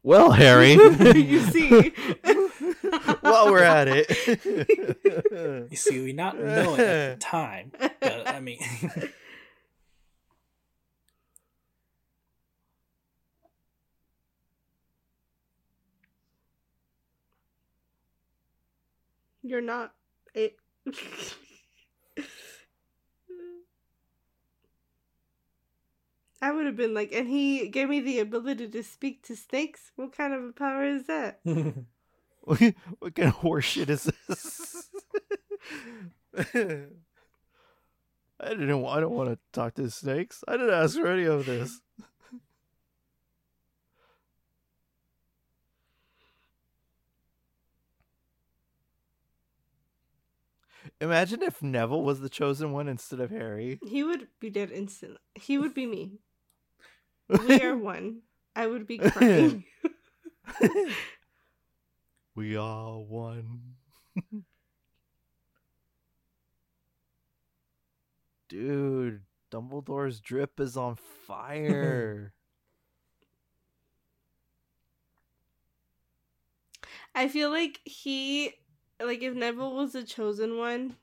Well, 0.08 0.32
Harry, 0.32 0.72
you 1.16 1.42
see. 1.42 1.94
while 3.20 3.52
we're 3.52 3.62
at 3.62 3.90
it, 3.90 4.10
You 5.70 5.76
see, 5.76 6.02
we 6.02 6.14
not 6.14 6.40
know 6.40 6.76
it 6.76 6.80
at 6.80 7.20
the 7.20 7.26
time, 7.26 7.74
but 7.78 8.26
I 8.26 8.40
mean, 8.40 8.60
You're 19.44 19.60
not 19.60 19.94
it. 20.34 20.56
I 26.48 26.52
would 26.52 26.66
have 26.66 26.78
been 26.78 26.94
like, 26.94 27.12
and 27.12 27.28
he 27.28 27.68
gave 27.68 27.90
me 27.90 28.00
the 28.00 28.20
ability 28.20 28.70
to 28.70 28.82
speak 28.82 29.22
to 29.24 29.36
snakes. 29.36 29.92
What 29.98 30.16
kind 30.16 30.34
of 30.34 30.46
a 30.46 30.54
power 30.54 30.86
is 30.86 31.06
that? 31.08 31.42
what 31.44 32.58
kind 32.58 32.74
of 33.04 33.36
horseshit 33.36 33.90
is 33.90 34.10
this? 34.30 34.88
I 38.40 38.50
didn't. 38.50 38.86
I 38.86 39.00
don't 39.02 39.12
want 39.12 39.30
to 39.30 39.38
talk 39.52 39.74
to 39.74 39.92
snakes. 39.92 40.42
I 40.48 40.54
didn't 40.54 40.74
ask 40.74 40.98
for 40.98 41.08
any 41.08 41.26
of 41.26 41.46
this. 41.46 41.82
Imagine 51.02 51.44
if 51.44 51.62
Neville 51.62 52.04
was 52.04 52.22
the 52.22 52.30
chosen 52.30 52.72
one 52.72 52.88
instead 52.88 53.20
of 53.20 53.32
Harry. 53.32 53.80
He 53.86 54.02
would 54.02 54.30
be 54.40 54.50
dead 54.50 54.72
instantly. 54.72 55.18
He 55.36 55.58
would 55.58 55.74
be 55.74 55.86
me. 55.86 56.20
We 57.30 57.62
are 57.62 57.76
one. 57.78 58.22
I 58.56 58.68
would 58.68 58.88
be 58.88 58.98
crying. 59.12 59.64
we 62.36 62.56
are 62.56 63.00
one. 63.00 63.76
Dude, 68.50 69.22
Dumbledore's 69.52 70.20
drip 70.22 70.60
is 70.60 70.78
on 70.78 70.96
fire. 70.96 72.34
I 77.14 77.28
feel 77.28 77.50
like 77.50 77.82
he, 77.84 78.54
like, 79.02 79.22
if 79.24 79.34
Neville 79.34 79.76
was 79.76 79.94
the 79.94 80.04
chosen 80.04 80.58
one, 80.58 80.96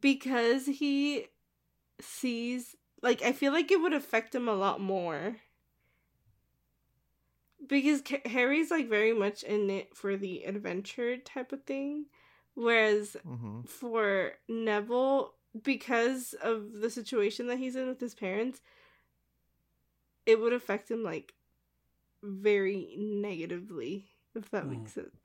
because 0.00 0.66
he 0.66 1.26
sees, 2.00 2.74
like, 3.02 3.22
I 3.22 3.32
feel 3.32 3.52
like 3.52 3.70
it 3.70 3.80
would 3.80 3.92
affect 3.92 4.34
him 4.34 4.48
a 4.48 4.54
lot 4.54 4.80
more. 4.80 5.36
Because 7.66 8.02
Harry's, 8.26 8.70
like, 8.70 8.88
very 8.88 9.12
much 9.12 9.42
in 9.44 9.70
it 9.70 9.96
for 9.96 10.16
the 10.16 10.44
adventure 10.44 11.16
type 11.16 11.52
of 11.52 11.62
thing. 11.64 12.06
Whereas 12.54 13.16
hmm 13.24 13.60
for 13.66 14.32
Neville, 14.48 15.34
because 15.62 16.34
of 16.42 16.72
the 16.72 16.90
situation 16.90 17.46
that 17.46 17.58
he's 17.58 17.76
in 17.76 17.86
with 17.88 18.00
his 18.00 18.14
parents, 18.14 18.60
it 20.26 20.40
would 20.40 20.52
affect 20.52 20.90
him 20.90 21.02
like 21.02 21.34
very 22.22 22.94
negatively, 22.98 24.10
if 24.34 24.50
that 24.50 24.66
Mm. 24.66 24.70
makes 24.70 24.92
sense. 24.94 25.16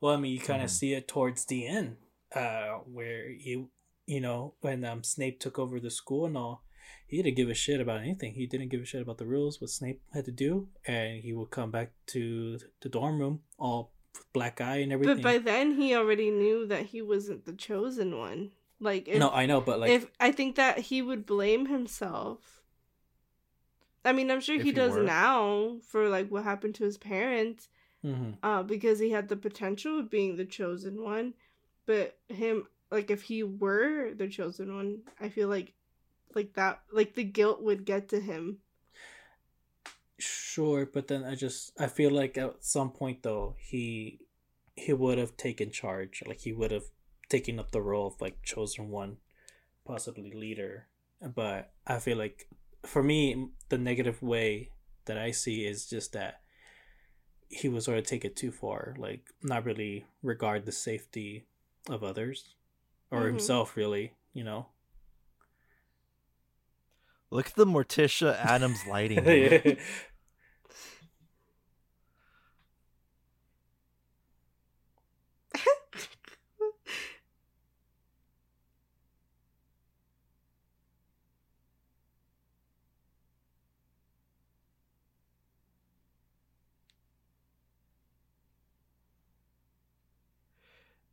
well, 0.00 0.14
I 0.14 0.16
mean, 0.16 0.32
you 0.32 0.40
kind 0.40 0.62
of 0.62 0.70
see 0.70 0.94
it 0.94 1.08
towards 1.08 1.44
the 1.44 1.66
end, 1.66 1.96
uh, 2.34 2.78
where 2.86 3.28
he, 3.30 3.66
you 4.10 4.20
know, 4.20 4.54
when 4.60 4.84
um 4.84 5.04
Snape 5.04 5.38
took 5.38 5.56
over 5.58 5.78
the 5.78 5.90
school 5.90 6.26
and 6.26 6.36
all, 6.36 6.64
he 7.06 7.22
didn't 7.22 7.36
give 7.36 7.48
a 7.48 7.54
shit 7.54 7.80
about 7.80 8.00
anything. 8.00 8.34
He 8.34 8.46
didn't 8.46 8.70
give 8.70 8.82
a 8.82 8.84
shit 8.84 9.02
about 9.02 9.18
the 9.18 9.26
rules, 9.26 9.60
what 9.60 9.70
Snape 9.70 10.02
had 10.12 10.24
to 10.24 10.32
do, 10.32 10.66
and 10.84 11.22
he 11.22 11.32
would 11.32 11.50
come 11.50 11.70
back 11.70 11.92
to 12.08 12.58
the 12.80 12.88
dorm 12.88 13.20
room 13.20 13.42
all 13.56 13.92
with 14.14 14.32
black 14.32 14.60
eye 14.60 14.78
and 14.78 14.92
everything. 14.92 15.18
But 15.18 15.22
by 15.22 15.38
then, 15.38 15.76
he 15.76 15.94
already 15.94 16.30
knew 16.30 16.66
that 16.66 16.86
he 16.86 17.00
wasn't 17.02 17.46
the 17.46 17.52
chosen 17.52 18.18
one. 18.18 18.50
Like, 18.80 19.06
if, 19.06 19.18
no, 19.18 19.30
I 19.30 19.46
know, 19.46 19.60
but 19.60 19.78
like, 19.78 19.90
if 19.90 20.06
I 20.18 20.32
think 20.32 20.56
that 20.56 20.78
he 20.78 21.02
would 21.02 21.24
blame 21.24 21.66
himself. 21.66 22.62
I 24.04 24.12
mean, 24.12 24.30
I'm 24.30 24.40
sure 24.40 24.56
he 24.56 24.62
he 24.62 24.72
does 24.72 24.94
were. 24.94 25.04
now 25.04 25.76
for 25.86 26.08
like 26.08 26.30
what 26.30 26.42
happened 26.42 26.74
to 26.76 26.84
his 26.84 26.98
parents. 26.98 27.68
mhm. 28.04 28.38
uh, 28.42 28.62
because 28.64 28.98
he 28.98 29.10
had 29.10 29.28
the 29.28 29.36
potential 29.36 30.00
of 30.00 30.10
being 30.10 30.36
the 30.36 30.46
chosen 30.46 31.04
one. 31.04 31.34
But 31.86 32.18
him, 32.28 32.66
like, 32.90 33.10
if 33.10 33.22
he 33.22 33.42
were 33.42 34.12
the 34.14 34.28
chosen 34.28 34.74
one, 34.74 34.98
I 35.20 35.28
feel 35.28 35.48
like, 35.48 35.72
like 36.34 36.54
that, 36.54 36.82
like 36.92 37.14
the 37.14 37.24
guilt 37.24 37.62
would 37.62 37.84
get 37.84 38.08
to 38.10 38.20
him. 38.20 38.58
Sure, 40.18 40.84
but 40.84 41.08
then 41.08 41.24
I 41.24 41.34
just 41.34 41.72
I 41.80 41.86
feel 41.86 42.10
like 42.10 42.36
at 42.36 42.62
some 42.62 42.90
point 42.90 43.22
though 43.22 43.56
he 43.58 44.20
he 44.76 44.92
would 44.92 45.16
have 45.16 45.36
taken 45.36 45.70
charge, 45.70 46.22
like 46.26 46.40
he 46.40 46.52
would 46.52 46.70
have 46.70 46.84
taken 47.30 47.58
up 47.58 47.70
the 47.70 47.80
role 47.80 48.08
of 48.08 48.20
like 48.20 48.42
chosen 48.42 48.90
one, 48.90 49.16
possibly 49.86 50.32
leader. 50.32 50.88
But 51.22 51.72
I 51.86 51.98
feel 52.00 52.18
like 52.18 52.48
for 52.82 53.02
me 53.02 53.48
the 53.70 53.78
negative 53.78 54.22
way 54.22 54.70
that 55.06 55.16
I 55.16 55.30
see 55.30 55.64
is 55.64 55.86
just 55.86 56.12
that 56.12 56.42
he 57.48 57.68
would 57.68 57.82
sort 57.82 57.98
of 57.98 58.04
take 58.04 58.24
it 58.24 58.36
too 58.36 58.52
far, 58.52 58.94
like 58.98 59.24
not 59.42 59.64
really 59.64 60.04
regard 60.22 60.66
the 60.66 60.72
safety 60.72 61.46
of 61.88 62.04
others 62.04 62.56
or 63.10 63.20
Mhm. 63.22 63.26
himself 63.26 63.76
really, 63.76 64.14
you 64.32 64.44
know. 64.44 64.66
Look 67.30 67.46
at 67.48 67.54
the 67.54 67.66
Morticia 67.66 68.36
Addams 68.36 68.86
lighting. 68.88 69.24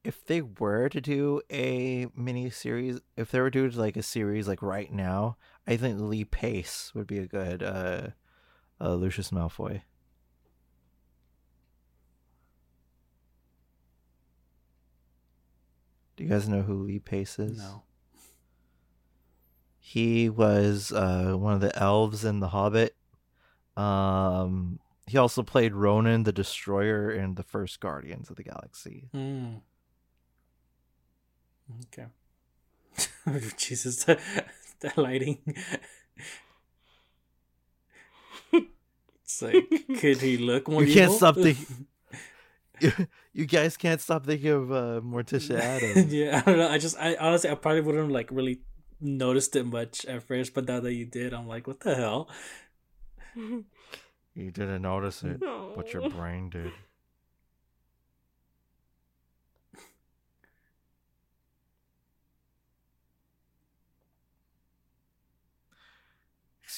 if 0.08 0.26
they 0.26 0.42
were 0.42 0.88
to 0.88 1.02
do 1.02 1.42
a 1.52 2.08
mini 2.16 2.50
series, 2.50 3.02
if 3.18 3.30
they 3.30 3.42
were 3.42 3.52
to 3.52 3.70
do 3.70 3.78
like 3.78 3.98
a 3.98 4.02
series 4.02 4.48
like 4.48 4.62
right 4.62 4.90
now, 4.90 5.36
I 5.68 5.76
think 5.76 6.00
Lee 6.00 6.24
Pace 6.24 6.94
would 6.96 7.08
be 7.08 7.20
a 7.20 7.28
good 7.28 7.62
uh, 7.62 8.08
uh 8.80 8.94
Lucius 8.94 9.32
Malfoy. 9.32 9.82
Do 16.16 16.24
you 16.24 16.30
guys 16.30 16.48
know 16.48 16.62
who 16.62 16.84
Lee 16.84 17.00
Pace 17.00 17.38
is? 17.38 17.58
no. 17.58 17.84
He 19.78 20.30
was 20.30 20.94
uh, 20.94 21.34
one 21.38 21.54
of 21.54 21.62
the 21.62 21.78
elves 21.78 22.24
in 22.24 22.40
The 22.40 22.50
Hobbit. 22.50 22.96
Um, 23.76 24.80
he 25.06 25.18
also 25.18 25.44
played 25.44 25.74
Ronan 25.74 26.24
the 26.24 26.32
Destroyer 26.32 27.12
in 27.12 27.36
the 27.36 27.44
first 27.44 27.82
Guardians 27.82 28.30
of 28.30 28.38
the 28.38 28.44
Galaxy. 28.44 29.10
Mm. 29.14 29.62
Okay. 31.84 32.06
Jesus, 33.58 34.04
the, 34.06 34.20
the 34.80 34.92
lighting. 34.98 35.40
it's 38.54 39.42
like, 39.42 39.68
could 40.00 40.18
he 40.22 40.38
look 40.38 40.68
more 40.68 40.84
You 40.84 40.94
can't 40.94 41.06
evil? 41.06 41.16
stop 41.18 41.36
thinking- 41.36 41.88
you 43.34 43.46
guys 43.48 43.76
can't 43.76 44.00
stop 44.00 44.26
thinking 44.26 44.52
of 44.52 44.72
uh, 44.72 45.02
Morticia 45.04 45.60
Addams. 45.60 46.14
yeah, 46.14 46.44
I 46.46 46.50
don't 46.50 46.60
know. 46.60 46.70
I 46.70 46.78
just, 46.78 46.96
I 47.00 47.16
honestly, 47.16 47.50
I 47.50 47.56
probably 47.56 47.82
wouldn't 47.82 48.12
like 48.12 48.30
really 48.32 48.62
noticed 49.02 49.56
it 49.56 49.64
much 49.66 50.06
at 50.06 50.22
first, 50.24 50.54
but 50.54 50.68
now 50.68 50.80
that 50.80 50.94
you 50.94 51.06
did, 51.06 51.34
I'm 51.34 51.48
like, 51.48 51.66
what 51.68 51.80
the 51.80 51.96
hell? 51.96 52.30
You 53.36 54.52
didn't 54.52 54.84
notice 54.84 55.24
it, 55.24 55.40
but 55.76 55.92
your 55.94 56.08
brain 56.10 56.50
did. 56.52 56.72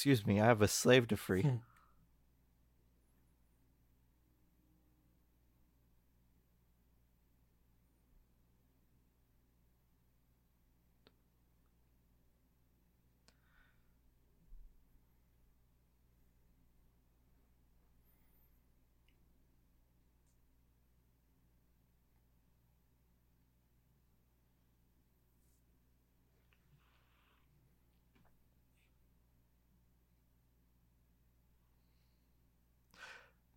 Excuse 0.00 0.24
me, 0.26 0.40
I 0.40 0.46
have 0.46 0.62
a 0.62 0.66
slave 0.66 1.08
to 1.08 1.16
free. 1.18 1.44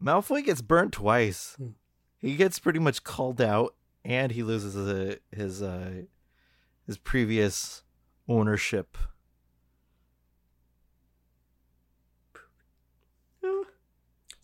Malfoy 0.03 0.43
gets 0.43 0.61
burnt 0.61 0.93
twice. 0.93 1.55
Hmm. 1.57 1.69
He 2.17 2.35
gets 2.35 2.59
pretty 2.59 2.79
much 2.79 3.03
called 3.03 3.41
out, 3.41 3.75
and 4.03 4.31
he 4.31 4.43
loses 4.43 4.75
uh, 4.75 5.15
his 5.31 5.61
uh, 5.61 6.03
his 6.85 6.97
previous 6.97 7.83
ownership. 8.27 8.97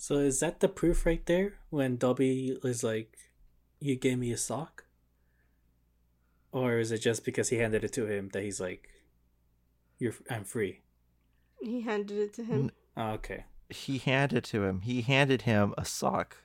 So 0.10 0.16
is 0.16 0.40
that 0.40 0.60
the 0.60 0.68
proof 0.68 1.06
right 1.06 1.24
there 1.28 1.60
when 1.70 1.98
Dobby 1.98 2.58
is 2.64 2.84
like, 2.84 3.16
"You 3.80 3.96
gave 3.96 4.18
me 4.18 4.32
a 4.32 4.38
sock," 4.38 4.86
or 6.52 6.80
is 6.80 6.92
it 6.92 6.98
just 6.98 7.24
because 7.24 7.50
he 7.50 7.58
handed 7.58 7.84
it 7.84 7.94
to 7.94 8.08
him 8.08 8.30
that 8.30 8.42
he's 8.42 8.60
like, 8.60 8.90
"You're 10.00 10.16
I'm 10.30 10.46
free"? 10.46 10.82
he 11.62 11.82
handed 11.82 12.18
it 12.18 12.34
to 12.34 12.44
him. 12.44 12.72
Oh, 12.98 13.12
okay, 13.12 13.46
He 13.70 13.98
handed 14.00 14.44
to 14.46 14.64
him. 14.64 14.82
He 14.82 15.02
handed 15.02 15.44
him 15.44 15.74
a 15.78 15.86
sock. 15.86 16.38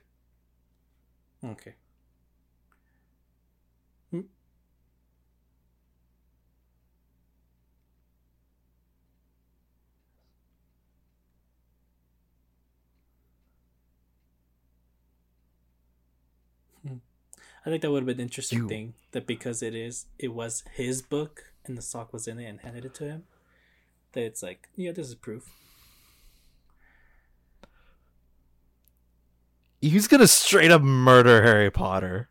okay. 1.43 1.75
Hmm. 4.11 4.21
I 17.65 17.69
think 17.69 17.81
that 17.81 17.91
would 17.91 17.99
have 18.03 18.05
been 18.05 18.17
an 18.17 18.21
interesting 18.21 18.59
You- 18.59 18.67
thing 18.69 18.93
that 19.11 19.25
because 19.25 19.63
it 19.63 19.73
is 19.73 20.05
it 20.19 20.33
was 20.33 20.63
his 20.73 21.01
book 21.01 21.51
and 21.65 21.77
the 21.77 21.81
sock 21.81 22.13
was 22.13 22.27
in 22.27 22.39
it 22.39 22.45
and 22.45 22.61
handed 22.61 22.85
it 22.85 22.93
to 22.95 23.05
him. 23.05 23.23
That 24.11 24.21
it's 24.23 24.43
like, 24.43 24.69
yeah, 24.75 24.91
this 24.91 25.07
is 25.07 25.15
proof. 25.15 25.49
He's 29.89 30.07
gonna 30.07 30.25
straight 30.27 30.71
up 30.71 30.81
murder 30.81 31.43
Harry 31.43 31.69
Potter. 31.69 32.29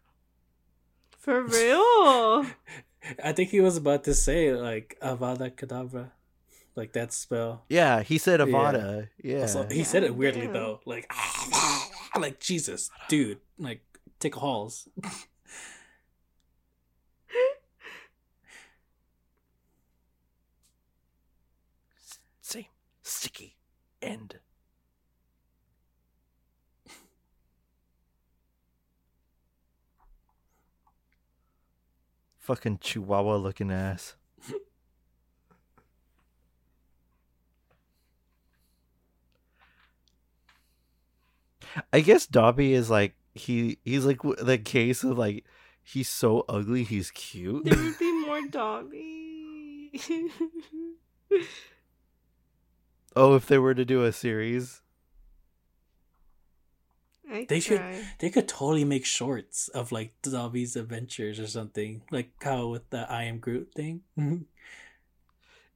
For 1.19 1.45
real? 1.45 2.47
I 3.23 3.33
think 3.33 3.51
he 3.51 3.61
was 3.61 3.77
about 3.77 4.03
to 4.05 4.15
say 4.15 4.53
like 4.55 4.97
Avada 5.01 5.55
Kedavra, 5.55 6.11
like 6.75 6.95
that 6.95 7.13
spell. 7.13 7.63
Yeah, 7.69 8.03
he 8.03 8.19
said 8.19 8.41
Avada. 8.41 9.09
Yeah. 9.23 9.43
Also, 9.43 9.69
he 9.69 9.85
said 9.85 10.03
it 10.03 10.17
weirdly 10.17 10.47
Damn. 10.47 10.53
though, 10.55 10.81
like 10.85 11.13
like 12.19 12.41
Jesus, 12.41 12.91
dude, 13.09 13.39
like 13.57 13.83
take 14.19 14.35
halls. 14.35 14.89
Same. 22.41 22.67
Sticky. 23.05 23.57
End. 24.03 24.41
Fucking 32.45 32.81
chihuahua 32.83 33.37
looking 33.37 33.71
ass. 33.73 34.17
I 41.91 42.01
guess 42.01 42.27
Dobby 42.27 42.75
is 42.75 42.91
like 42.91 43.15
he 43.33 43.79
he's 43.83 44.05
like 44.05 44.21
the 44.43 44.59
case 44.59 45.03
of 45.05 45.17
like 45.17 45.47
he's 45.83 46.11
so 46.11 46.45
ugly 46.47 46.85
he's 46.85 47.11
cute. 47.13 47.65
there 47.65 47.83
would 47.83 47.99
be 47.99 48.13
more 48.27 48.43
Dobby. 48.51 49.91
oh, 53.17 53.37
if 53.37 53.47
they 53.47 53.57
were 53.57 53.75
to 53.75 53.87
do 53.87 54.05
a 54.05 54.13
series. 54.13 54.83
I 57.31 57.47
They 57.49 57.61
should- 57.61 57.83
They 58.19 58.31
could 58.31 58.49
totally 58.49 58.85
make 58.85 59.05
shorts 59.05 59.69
of 59.69 59.93
like 59.93 60.15
Dobby's 60.23 60.77
adventures 60.77 61.39
or 61.41 61.47
something, 61.47 62.03
like 62.11 62.31
how 62.43 62.69
with 62.69 62.89
the 62.91 63.11
I 63.11 63.25
am 63.25 63.39
Groot 63.39 63.73
thing. 63.75 64.03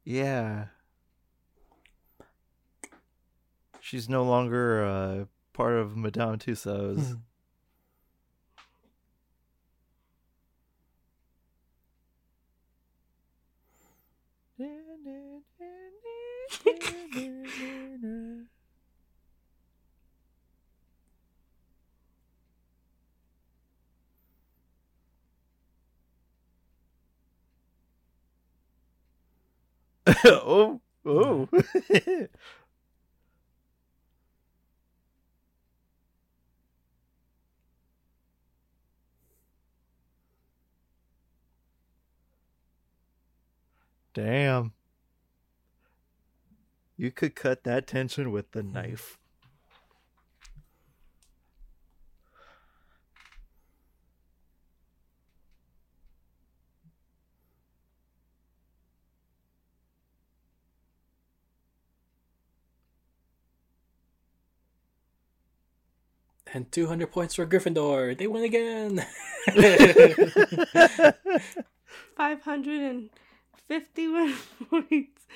Yeah. 0.04 0.66
She's 3.80 4.08
no 4.08 4.24
longer 4.24 4.82
uh, 4.84 5.24
part 5.52 5.74
of 5.74 5.96
Madame 5.98 6.38
Tussauds. 6.38 7.18
oh, 30.24 30.80
oh. 31.04 31.48
Damn. 44.14 44.72
You 46.96 47.12
could 47.12 47.36
cut 47.36 47.64
that 47.64 47.86
tension 47.86 48.32
with 48.32 48.52
the 48.52 48.62
knife. 48.62 49.18
And 66.54 66.70
200 66.72 67.10
points 67.10 67.34
for 67.34 67.46
Gryffindor. 67.46 68.16
They 68.16 68.26
win 68.26 68.44
again. 68.44 69.04
551 72.16 73.10
points. 74.70 75.26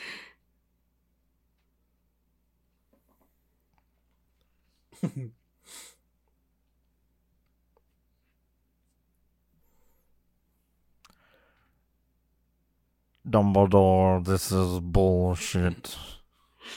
Dumbledore, 13.28 14.24
this 14.24 14.52
is 14.52 14.78
bullshit. 14.80 15.96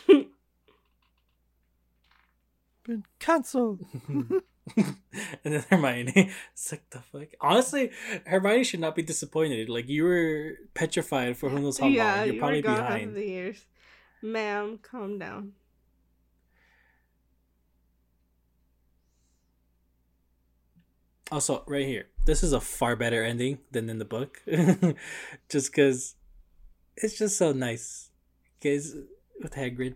Been 2.86 3.04
cancelled. 3.20 3.82
and 4.78 4.96
then 5.44 5.64
Hermione, 5.70 6.32
it's 6.54 6.72
like 6.72 6.90
the 6.90 7.00
fuck. 7.00 7.28
Honestly, 7.40 7.92
Hermione 8.26 8.64
should 8.64 8.80
not 8.80 8.96
be 8.96 9.04
disappointed. 9.04 9.70
Like 9.70 9.88
you 9.88 10.04
were 10.04 10.54
petrified 10.74 11.38
for 11.38 11.50
who 11.50 11.60
knows 11.60 11.78
how 11.78 11.88
yeah, 11.88 12.16
long. 12.16 12.26
You're 12.26 12.34
you 12.34 12.40
probably 12.40 12.62
were 12.62 12.68
gone 12.68 12.78
half 12.78 12.86
of 12.86 12.94
behind. 12.94 13.16
the 13.16 13.26
years. 13.26 13.66
Ma'am, 14.22 14.80
calm 14.82 15.20
down. 15.20 15.54
Also, 21.32 21.64
right 21.68 21.86
here, 21.86 22.08
this 22.26 22.44
is 22.44 22.54
a 22.54 22.62
far 22.62 22.96
better 22.96 23.24
ending 23.24 23.60
than 23.72 23.90
in 23.90 24.00
the 24.00 24.06
book, 24.06 24.42
just 25.50 25.72
because 25.72 26.16
it's 26.98 27.18
just 27.18 27.38
so 27.38 27.52
nice, 27.52 28.10
guys. 28.64 28.96
With 29.42 29.54
Hagrid, 29.54 29.96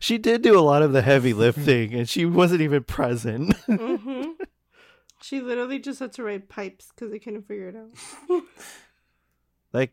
she 0.00 0.18
did 0.18 0.42
do 0.42 0.58
a 0.58 0.60
lot 0.60 0.82
of 0.82 0.92
the 0.92 1.02
heavy 1.02 1.32
lifting, 1.44 1.94
and 1.94 2.08
she 2.08 2.24
wasn't 2.24 2.60
even 2.62 2.84
present. 2.84 3.54
hmm 3.66 4.22
She 5.22 5.40
literally 5.40 5.78
just 5.78 5.98
had 5.98 6.12
to 6.14 6.22
write 6.22 6.48
pipes 6.48 6.92
because 6.94 7.10
they 7.10 7.18
couldn't 7.18 7.48
figure 7.48 7.68
it 7.70 7.74
out. 7.76 8.42
like, 9.72 9.90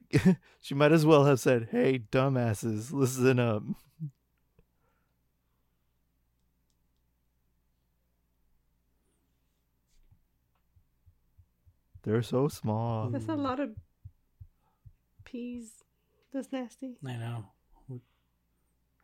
she 0.61 0.75
might 0.75 0.91
as 0.91 1.05
well 1.05 1.23
have 1.25 1.39
said, 1.39 1.69
"Hey, 1.71 1.99
dumbasses, 2.11 2.91
listen 2.91 3.39
up." 3.39 3.63
They're 12.03 12.21
so 12.21 12.49
small. 12.49 13.09
That's 13.09 13.29
a 13.29 13.35
lot 13.35 13.59
of 13.61 13.71
peas. 15.23 15.71
That's 16.33 16.51
nasty. 16.51 16.97
I 17.05 17.13
know. 17.15 17.45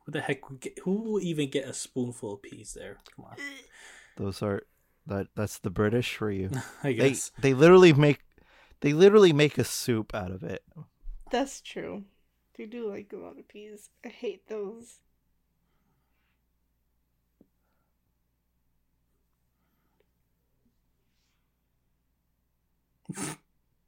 Who, 0.09 0.13
who 0.13 0.21
the 0.21 0.21
heck 0.21 0.49
would 0.49 0.59
get? 0.59 0.79
Who 0.83 0.91
will 0.93 1.21
even 1.21 1.49
get 1.49 1.67
a 1.67 1.73
spoonful 1.73 2.33
of 2.33 2.41
peas 2.41 2.73
there? 2.73 2.97
Come 3.15 3.25
on. 3.25 3.35
Those 4.17 4.41
are 4.41 4.63
that. 5.07 5.27
That's 5.35 5.59
the 5.59 5.69
British 5.69 6.15
for 6.15 6.31
you. 6.31 6.49
I 6.83 6.93
They 6.93 7.09
guess. 7.09 7.31
they 7.39 7.53
literally 7.53 7.93
make 7.93 8.21
they 8.81 8.93
literally 8.93 9.33
make 9.33 9.57
a 9.57 9.63
soup 9.63 10.15
out 10.15 10.31
of 10.31 10.43
it. 10.43 10.63
That's 11.31 11.61
true. 11.61 12.03
They 12.57 12.65
do 12.65 12.89
like 12.89 13.13
a 13.13 13.17
lot 13.17 13.38
of 13.39 13.47
peas. 13.47 13.89
I 14.03 14.09
hate 14.09 14.47
those. 14.47 14.99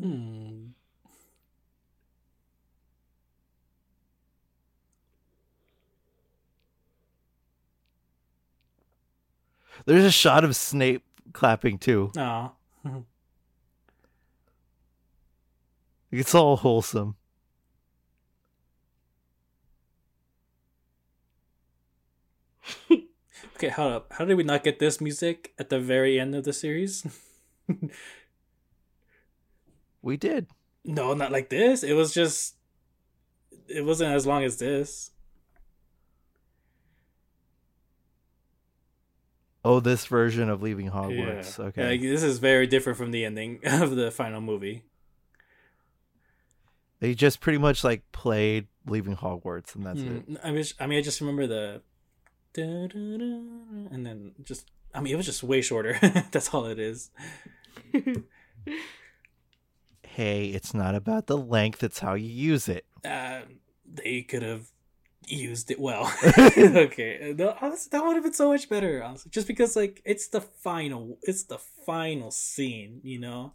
Hmm. 0.01 0.67
There's 9.85 10.03
a 10.05 10.11
shot 10.11 10.43
of 10.43 10.55
Snape 10.55 11.03
clapping 11.33 11.77
too. 11.77 12.11
Aw. 12.17 12.51
It's 16.13 16.35
all 16.35 16.57
wholesome. 16.57 17.15
Okay, 23.61 23.69
hold 23.69 23.93
up. 23.93 24.13
How 24.13 24.25
did 24.25 24.37
we 24.37 24.43
not 24.43 24.63
get 24.63 24.79
this 24.79 24.99
music 24.99 25.53
at 25.59 25.69
the 25.69 25.79
very 25.79 26.19
end 26.19 26.33
of 26.33 26.45
the 26.45 26.53
series? 26.53 27.05
We 30.01 30.17
did. 30.17 30.47
no, 30.83 31.13
not 31.13 31.31
like 31.31 31.49
this. 31.49 31.83
It 31.83 31.93
was 31.93 32.11
just. 32.11 32.55
It 33.67 33.85
wasn't 33.85 34.15
as 34.15 34.25
long 34.25 34.43
as 34.43 34.57
this. 34.57 35.11
Oh, 39.63 39.79
this 39.79 40.07
version 40.07 40.49
of 40.49 40.63
Leaving 40.63 40.89
Hogwarts. 40.89 41.59
Yeah. 41.59 41.65
Okay. 41.65 41.89
Like, 41.91 42.01
this 42.01 42.23
is 42.23 42.39
very 42.39 42.65
different 42.65 42.97
from 42.97 43.11
the 43.11 43.23
ending 43.23 43.59
of 43.63 43.95
the 43.95 44.09
final 44.09 44.41
movie. 44.41 44.85
They 46.99 47.13
just 47.13 47.41
pretty 47.41 47.59
much 47.59 47.83
like 47.83 48.01
played 48.11 48.65
Leaving 48.87 49.15
Hogwarts 49.15 49.75
and 49.75 49.85
that's 49.85 50.01
it. 50.01 50.31
Mm, 50.31 50.39
I 50.43 50.51
mean, 50.51 50.65
I 50.79 50.87
mean, 50.87 50.97
I 50.97 51.01
just 51.03 51.21
remember 51.21 51.45
the, 51.45 51.83
and 52.57 54.05
then 54.05 54.33
just. 54.43 54.69
I 54.93 54.99
mean, 54.99 55.13
it 55.13 55.15
was 55.15 55.25
just 55.25 55.41
way 55.41 55.61
shorter. 55.61 55.97
That's 56.31 56.53
all 56.53 56.65
it 56.65 56.77
is. 56.77 57.11
Hey, 60.15 60.47
it's 60.47 60.73
not 60.73 60.93
about 60.93 61.27
the 61.27 61.37
length, 61.37 61.83
it's 61.83 61.99
how 61.99 62.15
you 62.15 62.27
use 62.27 62.67
it. 62.67 62.85
Uh, 63.05 63.43
they 63.85 64.23
could 64.23 64.43
have 64.43 64.67
used 65.25 65.71
it 65.71 65.79
well. 65.79 66.11
okay, 66.47 67.33
no, 67.37 67.55
honestly, 67.61 67.89
that 67.91 68.05
would 68.05 68.15
have 68.15 68.23
been 68.23 68.33
so 68.33 68.51
much 68.51 68.67
better. 68.67 69.01
Honestly, 69.01 69.31
just 69.31 69.47
because 69.47 69.77
like 69.77 70.01
it's 70.03 70.27
the 70.27 70.41
final, 70.41 71.17
it's 71.21 71.43
the 71.43 71.57
final 71.57 72.29
scene. 72.29 72.99
You 73.03 73.19
know. 73.19 73.53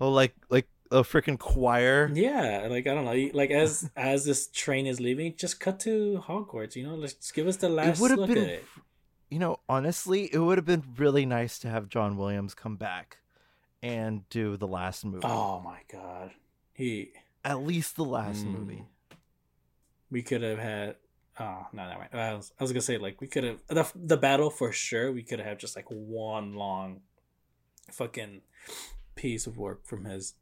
Oh, 0.00 0.10
like 0.10 0.34
like 0.50 0.66
a 0.90 1.02
freaking 1.02 1.38
choir. 1.38 2.10
Yeah, 2.12 2.66
like 2.70 2.86
I 2.86 2.94
don't 2.94 3.04
know, 3.04 3.30
like 3.34 3.50
as 3.50 3.90
as 3.96 4.24
this 4.24 4.48
train 4.48 4.86
is 4.86 5.00
leaving, 5.00 5.34
just 5.36 5.60
cut 5.60 5.80
to 5.80 6.22
Hogwarts. 6.26 6.76
You 6.76 6.84
know, 6.86 6.94
let's 6.94 7.30
give 7.32 7.46
us 7.46 7.56
the 7.56 7.68
last 7.68 8.00
would 8.00 8.10
have 8.10 8.20
look 8.20 8.28
been 8.28 8.38
at 8.38 8.48
it. 8.48 8.64
You 9.30 9.38
know, 9.40 9.58
honestly, 9.68 10.30
it 10.32 10.38
would 10.38 10.56
have 10.58 10.64
been 10.64 10.84
really 10.96 11.26
nice 11.26 11.58
to 11.60 11.68
have 11.68 11.88
John 11.88 12.16
Williams 12.16 12.54
come 12.54 12.76
back 12.76 13.18
and 13.82 14.28
do 14.30 14.56
the 14.56 14.66
last 14.68 15.04
movie. 15.04 15.24
Oh 15.24 15.60
my 15.60 15.80
god, 15.92 16.30
he. 16.72 17.10
At 17.44 17.62
least 17.62 17.94
the 17.96 18.04
last 18.04 18.44
Mm. 18.44 18.52
movie. 18.52 18.84
We 20.10 20.22
could 20.22 20.42
have 20.42 20.58
had. 20.58 20.96
Oh 21.38 21.66
no, 21.72 21.88
no. 22.12 22.18
I 22.18 22.34
was, 22.34 22.52
I 22.58 22.64
was 22.64 22.72
gonna 22.72 22.80
say 22.80 22.98
like 22.98 23.20
we 23.20 23.26
could 23.26 23.44
have 23.44 23.58
the 23.68 23.86
the 23.94 24.16
battle 24.16 24.50
for 24.50 24.72
sure. 24.72 25.12
We 25.12 25.22
could 25.22 25.40
have 25.40 25.58
just 25.58 25.76
like 25.76 25.86
one 25.88 26.54
long, 26.54 27.00
fucking 27.90 28.40
piece 29.16 29.46
of 29.46 29.58
work 29.58 29.84
from 29.84 30.04
his. 30.04 30.34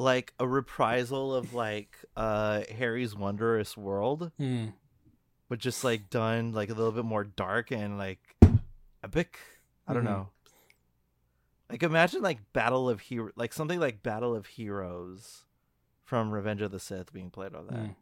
Like 0.00 0.32
a 0.38 0.48
reprisal 0.48 1.34
of 1.34 1.52
like 1.52 1.94
uh 2.16 2.62
Harry's 2.78 3.14
Wondrous 3.14 3.76
World, 3.76 4.32
Hmm. 4.38 4.68
but 5.50 5.58
just 5.58 5.84
like 5.84 6.08
done 6.08 6.52
like 6.52 6.70
a 6.70 6.74
little 6.74 6.92
bit 6.92 7.04
more 7.04 7.24
dark 7.24 7.70
and 7.70 7.98
like 7.98 8.18
epic. 9.04 9.38
I 9.86 9.92
don't 9.92 10.04
Mhm. 10.04 10.06
know. 10.06 10.28
Like 11.68 11.82
imagine 11.82 12.22
like 12.22 12.52
Battle 12.54 12.88
of 12.88 13.00
Hero 13.00 13.30
like 13.36 13.52
something 13.52 13.78
like 13.78 14.02
Battle 14.02 14.34
of 14.34 14.46
Heroes 14.46 15.44
from 16.06 16.30
Revenge 16.30 16.62
of 16.62 16.70
the 16.72 16.80
Sith 16.80 17.12
being 17.12 17.30
played 17.30 17.54
on 17.54 17.66
that. 17.66 17.74
Mm. 17.76 17.96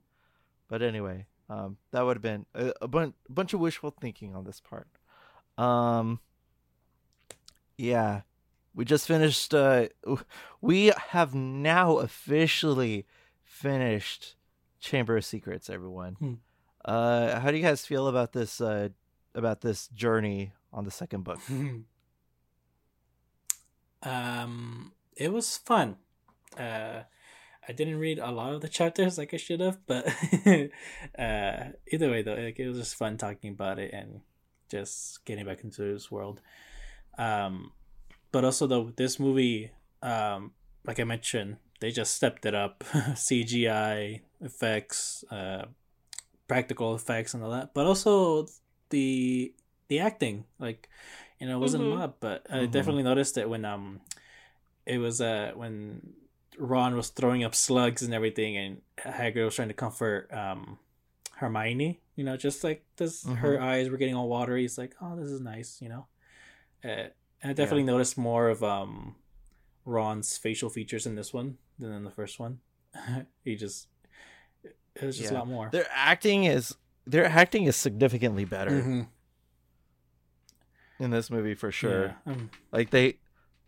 But 0.68 0.82
anyway, 0.82 1.26
um, 1.50 1.78
that 1.90 2.02
would 2.02 2.16
have 2.16 2.22
been 2.22 2.46
a, 2.54 2.72
a 2.80 2.86
bun- 2.86 3.14
bunch 3.28 3.52
of 3.54 3.60
wishful 3.60 3.90
thinking 3.90 4.36
on 4.36 4.44
this 4.44 4.60
part. 4.60 4.86
Um, 5.58 6.20
yeah, 7.76 8.22
we 8.78 8.84
just 8.84 9.08
finished. 9.08 9.52
Uh, 9.52 9.88
we 10.60 10.92
have 11.10 11.34
now 11.34 11.96
officially 11.98 13.06
finished 13.44 14.36
Chamber 14.78 15.16
of 15.16 15.24
Secrets. 15.24 15.68
Everyone, 15.68 16.14
Hmm. 16.14 16.34
uh, 16.84 17.40
how 17.40 17.50
do 17.50 17.56
you 17.56 17.62
guys 17.64 17.84
feel 17.84 18.06
about 18.06 18.32
this? 18.32 18.60
Uh, 18.60 18.90
about 19.34 19.62
this 19.62 19.88
journey 19.88 20.52
on 20.72 20.84
the 20.84 20.92
second 20.92 21.24
book? 21.24 21.40
um, 24.02 24.92
it 25.16 25.32
was 25.32 25.56
fun. 25.56 25.96
Uh, 26.56 27.02
I 27.68 27.72
didn't 27.72 27.98
read 27.98 28.20
a 28.20 28.30
lot 28.30 28.54
of 28.54 28.60
the 28.60 28.68
chapters 28.68 29.18
like 29.18 29.34
I 29.34 29.38
should 29.38 29.60
have, 29.60 29.84
but 29.86 30.06
uh, 31.18 31.64
either 31.92 32.10
way 32.10 32.22
though, 32.22 32.34
like, 32.34 32.58
it 32.60 32.68
was 32.68 32.78
just 32.78 32.94
fun 32.94 33.16
talking 33.18 33.50
about 33.50 33.78
it 33.80 33.92
and 33.92 34.20
just 34.70 35.24
getting 35.24 35.46
back 35.46 35.64
into 35.64 35.82
this 35.82 36.10
world. 36.12 36.40
Um, 37.18 37.72
but 38.32 38.44
also 38.44 38.66
though, 38.66 38.92
this 38.96 39.18
movie, 39.18 39.70
um, 40.02 40.52
like 40.84 41.00
I 41.00 41.04
mentioned, 41.04 41.56
they 41.80 41.90
just 41.90 42.14
stepped 42.14 42.46
it 42.46 42.54
up, 42.54 42.84
CGI 43.14 44.22
effects, 44.40 45.24
uh, 45.30 45.66
practical 46.46 46.94
effects, 46.94 47.34
and 47.34 47.42
all 47.42 47.50
that. 47.50 47.74
But 47.74 47.86
also 47.86 48.46
the 48.90 49.52
the 49.88 50.00
acting, 50.00 50.44
like 50.58 50.88
you 51.40 51.46
know, 51.46 51.56
it 51.56 51.60
wasn't 51.60 51.84
Mhm. 51.84 51.92
a 51.92 51.94
lot, 51.94 52.20
but 52.20 52.46
I 52.50 52.66
Mhm. 52.66 52.72
definitely 52.72 53.02
noticed 53.04 53.38
it 53.38 53.48
when 53.48 53.64
um, 53.64 54.00
it 54.86 54.98
was 54.98 55.20
uh 55.20 55.52
when 55.54 56.14
Ron 56.58 56.96
was 56.96 57.10
throwing 57.10 57.44
up 57.44 57.54
slugs 57.54 58.02
and 58.02 58.12
everything, 58.12 58.56
and 58.56 58.82
Hagrid 58.98 59.44
was 59.44 59.54
trying 59.54 59.68
to 59.68 59.74
comfort 59.74 60.32
um 60.32 60.78
Hermione. 61.36 62.00
You 62.16 62.24
know, 62.24 62.36
just 62.36 62.64
like 62.64 62.84
this, 62.96 63.24
her 63.24 63.60
eyes 63.60 63.88
were 63.88 63.96
getting 63.96 64.16
all 64.16 64.28
watery. 64.28 64.64
It's 64.64 64.76
like, 64.78 64.96
oh, 65.00 65.14
this 65.16 65.30
is 65.30 65.40
nice. 65.40 65.80
You 65.80 65.88
know, 65.90 66.06
uh, 66.84 67.08
and 67.42 67.50
I 67.50 67.52
definitely 67.54 67.84
noticed 67.84 68.16
more 68.18 68.48
of 68.48 68.62
um 68.62 69.14
Ron's 69.84 70.36
facial 70.36 70.68
features 70.70 71.06
in 71.06 71.14
this 71.14 71.32
one 71.32 71.58
than 71.78 71.92
in 71.92 72.04
the 72.04 72.10
first 72.10 72.38
one. 72.38 72.60
he 73.44 73.56
just 73.56 73.88
it 74.64 75.04
was 75.04 75.16
just 75.18 75.30
a 75.30 75.34
lot 75.34 75.48
more. 75.48 75.68
Their 75.70 75.86
acting 75.92 76.44
is 76.44 76.74
their 77.06 77.24
acting 77.26 77.64
is 77.64 77.76
significantly 77.76 78.44
better 78.44 78.70
Mhm. 78.82 79.06
in 80.98 81.10
this 81.10 81.30
movie 81.30 81.54
for 81.54 81.70
sure. 81.70 82.16
Yeah. 82.26 82.32
Um, 82.32 82.50
Like 82.72 82.90
they, 82.90 83.16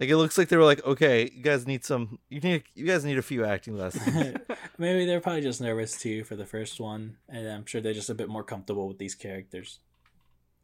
like 0.01 0.09
it 0.11 0.17
looks 0.17 0.37
like 0.37 0.49
they 0.49 0.57
were 0.57 0.65
like, 0.65 0.85
okay, 0.85 1.31
you 1.33 1.43
guys 1.43 1.67
need 1.67 1.85
some, 1.85 2.19
you 2.29 2.41
need, 2.41 2.65
you 2.75 2.85
guys 2.87 3.05
need 3.05 3.19
a 3.19 3.23
few 3.23 3.45
acting 3.45 3.77
lessons. 3.79 4.37
Maybe 4.79 5.07
they're 5.07 5.21
probably 5.21 5.43
just 5.43 5.61
nervous 5.61 5.97
too 5.99 6.25
for 6.25 6.37
the 6.37 6.47
first 6.47 6.81
one, 6.81 7.17
and 7.29 7.47
I'm 7.49 7.65
sure 7.67 7.81
they're 7.81 7.95
just 7.95 8.11
a 8.11 8.15
bit 8.15 8.29
more 8.29 8.43
comfortable 8.43 8.89
with 8.89 8.99
these 8.99 9.15
characters. 9.15 9.79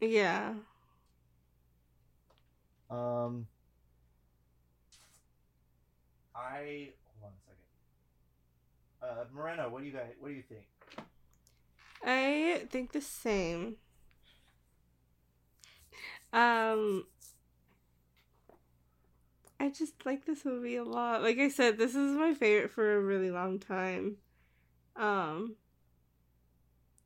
yeah. 0.01 0.53
Um, 2.89 3.47
I 6.35 6.89
hold 7.19 7.23
on 7.23 7.31
a 7.31 7.41
second. 7.45 9.19
Uh, 9.19 9.25
Moreno, 9.33 9.69
what 9.69 9.81
do 9.81 9.87
you 9.87 9.93
guys? 9.93 10.13
What 10.19 10.29
do 10.29 10.35
you 10.35 10.43
think? 10.47 10.65
I 12.03 12.65
think 12.69 12.91
the 12.91 13.01
same. 13.01 13.75
Um, 16.33 17.05
I 19.59 19.69
just 19.69 20.05
like 20.05 20.25
this 20.25 20.45
movie 20.45 20.75
a 20.75 20.83
lot. 20.83 21.23
Like 21.23 21.39
I 21.39 21.49
said, 21.49 21.77
this 21.77 21.95
is 21.95 22.15
my 22.15 22.33
favorite 22.33 22.71
for 22.71 22.95
a 22.95 23.01
really 23.01 23.31
long 23.31 23.59
time. 23.59 24.17
Um, 24.95 25.55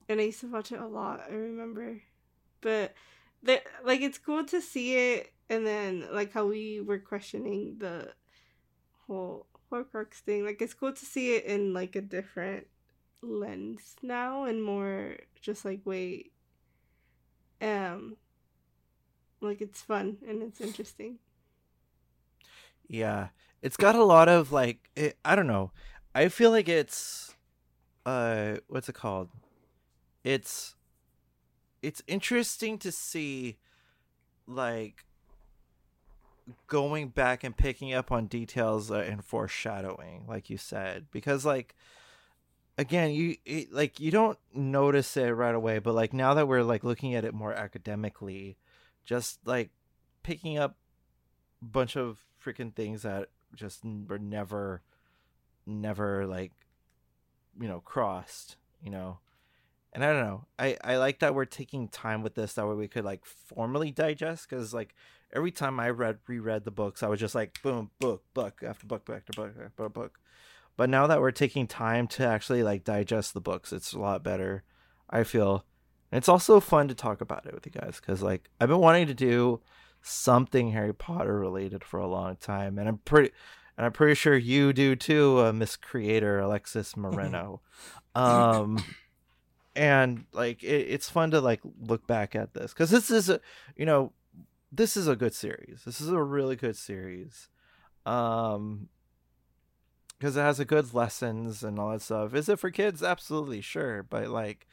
and 0.09 0.19
I 0.19 0.25
used 0.25 0.41
to 0.41 0.51
watch 0.51 0.71
it 0.71 0.79
a 0.79 0.87
lot. 0.87 1.21
I 1.29 1.33
remember, 1.33 2.01
but 2.59 2.93
the 3.41 3.61
like 3.83 4.01
it's 4.01 4.17
cool 4.17 4.43
to 4.45 4.61
see 4.61 4.95
it, 4.95 5.31
and 5.51 5.67
then 5.67 6.07
like 6.13 6.31
how 6.31 6.45
we 6.45 6.79
were 6.79 6.97
questioning 6.97 7.75
the 7.77 8.13
whole 9.05 9.47
Horcrux 9.69 10.13
thing. 10.15 10.45
Like 10.45 10.61
it's 10.61 10.73
cool 10.73 10.93
to 10.93 11.05
see 11.05 11.35
it 11.35 11.43
in 11.43 11.73
like 11.73 11.97
a 11.97 12.01
different 12.01 12.67
lens 13.21 13.97
now, 14.01 14.45
and 14.45 14.63
more 14.63 15.17
just 15.41 15.65
like 15.65 15.81
wait, 15.83 16.31
um, 17.61 18.15
like 19.41 19.59
it's 19.59 19.81
fun 19.81 20.17
and 20.25 20.41
it's 20.41 20.61
interesting. 20.61 21.19
Yeah, 22.87 23.29
it's 23.61 23.77
got 23.77 23.95
a 23.95 24.03
lot 24.03 24.29
of 24.29 24.53
like 24.53 24.89
it, 24.95 25.17
I 25.25 25.35
don't 25.35 25.47
know. 25.47 25.71
I 26.15 26.29
feel 26.29 26.51
like 26.51 26.69
it's 26.69 27.35
uh 28.05 28.57
what's 28.67 28.87
it 28.87 28.95
called? 28.95 29.29
It's 30.23 30.75
it's 31.81 32.01
interesting 32.07 32.77
to 32.79 32.91
see 32.91 33.57
like 34.47 35.05
going 36.67 37.09
back 37.09 37.43
and 37.43 37.55
picking 37.55 37.93
up 37.93 38.11
on 38.11 38.27
details 38.27 38.91
uh, 38.91 38.95
and 38.95 39.23
foreshadowing 39.23 40.25
like 40.27 40.49
you 40.49 40.57
said 40.57 41.05
because 41.11 41.45
like 41.45 41.75
again 42.77 43.11
you 43.11 43.35
it, 43.45 43.71
like 43.71 43.99
you 43.99 44.11
don't 44.11 44.39
notice 44.53 45.15
it 45.17 45.29
right 45.29 45.55
away 45.55 45.79
but 45.79 45.93
like 45.93 46.13
now 46.13 46.33
that 46.33 46.47
we're 46.47 46.63
like 46.63 46.83
looking 46.83 47.15
at 47.15 47.25
it 47.25 47.33
more 47.33 47.53
academically 47.53 48.57
just 49.05 49.39
like 49.45 49.69
picking 50.23 50.57
up 50.57 50.77
a 51.61 51.65
bunch 51.65 51.95
of 51.95 52.19
freaking 52.43 52.73
things 52.73 53.03
that 53.03 53.29
just 53.55 53.83
were 54.07 54.19
never 54.19 54.81
never 55.65 56.25
like 56.25 56.51
you 57.59 57.67
know 57.67 57.79
crossed 57.81 58.57
you 58.83 58.89
know? 58.89 59.19
And 59.93 60.05
i 60.05 60.13
don't 60.13 60.23
know. 60.23 60.45
I 60.57 60.77
i 60.83 60.95
like 60.95 61.19
that 61.19 61.35
we're 61.35 61.43
taking 61.43 61.89
time 61.89 62.23
with 62.23 62.35
this 62.35 62.53
that 62.53 62.65
way 62.65 62.75
we 62.75 62.87
could 62.87 63.03
like 63.03 63.25
formally 63.25 63.91
digest 63.91 64.49
because 64.49 64.73
like 64.73 64.95
every 65.33 65.51
time 65.51 65.79
i 65.79 65.89
read 65.89 66.17
reread 66.27 66.63
the 66.65 66.71
books 66.71 67.03
i 67.03 67.07
was 67.07 67.19
just 67.19 67.35
like 67.35 67.61
boom 67.63 67.89
book 67.99 68.23
book 68.33 68.61
after 68.65 68.85
book 68.87 69.05
book 69.05 69.17
after 69.17 69.33
book 69.33 69.53
after 69.63 69.89
book. 69.89 70.19
But 70.77 70.89
now 70.89 71.05
that 71.07 71.19
we're 71.19 71.31
taking 71.31 71.67
time 71.67 72.07
to 72.07 72.25
actually 72.25 72.63
like 72.63 72.83
digest 72.83 73.33
the 73.33 73.41
books 73.41 73.71
it's 73.73 73.93
a 73.93 73.99
lot 73.99 74.23
better 74.23 74.63
i 75.09 75.23
feel. 75.23 75.65
And 76.11 76.17
it's 76.17 76.29
also 76.29 76.59
fun 76.59 76.87
to 76.89 76.95
talk 76.95 77.21
about 77.21 77.45
it 77.45 77.53
with 77.53 77.65
you 77.65 77.71
guys 77.71 77.99
because 77.99 78.21
like 78.21 78.49
i've 78.59 78.69
been 78.69 78.79
wanting 78.79 79.07
to 79.07 79.13
do 79.13 79.61
something 80.01 80.71
harry 80.71 80.93
potter 80.93 81.37
related 81.37 81.83
for 81.83 81.99
a 81.99 82.07
long 82.07 82.35
time 82.37 82.79
and 82.79 82.87
i'm 82.89 82.97
pretty 82.99 83.31
and 83.77 83.85
i'm 83.85 83.91
pretty 83.91 84.15
sure 84.15 84.35
you 84.35 84.73
do 84.73 84.95
too 84.95 85.39
uh, 85.39 85.53
miss 85.53 85.75
creator 85.75 86.39
alexys 86.39 86.95
moreno. 86.97 87.61
Um 88.13 88.83
and 89.75 90.25
like 90.33 90.63
it, 90.63 90.87
it's 90.89 91.09
fun 91.09 91.31
to 91.31 91.39
like 91.39 91.61
look 91.81 92.05
back 92.07 92.35
at 92.35 92.53
this 92.53 92.73
because 92.73 92.89
this 92.89 93.09
is 93.09 93.29
a 93.29 93.39
you 93.75 93.85
know 93.85 94.11
this 94.71 94.95
is 94.95 95.07
a 95.07 95.15
good 95.15 95.33
series. 95.33 95.81
This 95.85 95.99
is 95.99 96.09
a 96.09 96.21
really 96.21 96.55
good 96.55 96.75
series 96.77 97.49
um 98.05 98.89
because 100.17 100.35
it 100.37 100.41
has 100.41 100.59
a 100.59 100.65
good 100.65 100.93
lessons 100.93 101.63
and 101.63 101.77
all 101.79 101.91
that 101.91 102.01
stuff. 102.01 102.33
Is 102.33 102.49
it 102.49 102.59
for 102.59 102.71
kids? 102.71 103.03
Absolutely 103.03 103.61
sure 103.61 104.03
but 104.03 104.29
like 104.29 104.67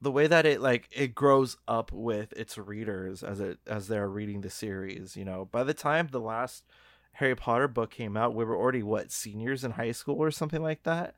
the 0.00 0.10
way 0.12 0.26
that 0.28 0.46
it 0.46 0.60
like 0.60 0.88
it 0.92 1.14
grows 1.14 1.56
up 1.66 1.90
with 1.90 2.32
its 2.34 2.56
readers 2.56 3.22
as 3.24 3.40
it 3.40 3.58
as 3.66 3.88
they're 3.88 4.08
reading 4.08 4.42
the 4.42 4.50
series 4.50 5.16
you 5.16 5.24
know? 5.24 5.46
By 5.50 5.64
the 5.64 5.74
time 5.74 6.08
the 6.10 6.20
last 6.20 6.64
harry 7.12 7.34
potter 7.34 7.66
book 7.66 7.90
came 7.90 8.16
out 8.16 8.34
we 8.34 8.44
were 8.44 8.56
already 8.56 8.82
what 8.82 9.10
seniors 9.10 9.64
in 9.64 9.72
high 9.72 9.90
school 9.92 10.16
or 10.22 10.30
something 10.30 10.62
like 10.62 10.84
that? 10.84 11.14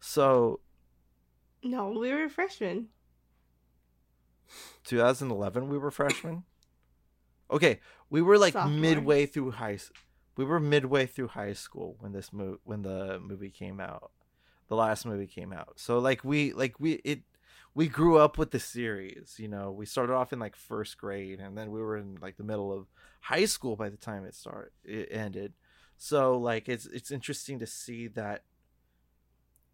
So 0.00 0.60
No, 1.62 1.90
we 1.90 2.12
were 2.12 2.28
freshmen. 2.28 2.88
2011 4.84 5.68
we 5.68 5.78
were 5.78 5.90
freshmen 5.90 6.44
okay 7.50 7.80
we 8.10 8.22
were 8.22 8.38
like 8.38 8.52
Sophomore. 8.52 8.70
midway 8.72 9.26
through 9.26 9.50
high 9.52 9.78
we 10.36 10.44
were 10.44 10.58
midway 10.58 11.06
through 11.06 11.28
high 11.28 11.52
school 11.52 11.96
when 12.00 12.12
this 12.12 12.32
mo- 12.32 12.58
when 12.64 12.82
the 12.82 13.18
movie 13.20 13.50
came 13.50 13.80
out 13.80 14.10
the 14.68 14.76
last 14.76 15.04
movie 15.06 15.26
came 15.26 15.52
out. 15.52 15.74
So 15.76 15.98
like 15.98 16.24
we 16.24 16.52
like 16.52 16.80
we 16.80 16.92
it 17.04 17.22
we 17.74 17.88
grew 17.88 18.18
up 18.18 18.38
with 18.38 18.50
the 18.50 18.60
series 18.60 19.36
you 19.38 19.48
know? 19.48 19.70
We 19.70 19.86
started 19.86 20.14
off 20.14 20.32
in 20.32 20.38
like 20.38 20.56
first 20.56 20.96
grade 20.96 21.40
and 21.40 21.56
then 21.56 21.70
we 21.70 21.80
were 21.80 21.96
in 21.96 22.18
like 22.20 22.36
the 22.36 22.44
middle 22.44 22.72
of 22.72 22.86
high 23.20 23.44
school 23.44 23.76
by 23.76 23.88
the 23.88 23.96
time 23.96 24.24
it 24.24 24.34
started 24.34 24.72
it 24.84 25.08
ended. 25.10 25.52
So 25.96 26.38
like 26.38 26.68
it's 26.68 26.86
it's 26.86 27.10
interesting 27.10 27.58
to 27.60 27.66
see 27.66 28.08
that 28.08 28.44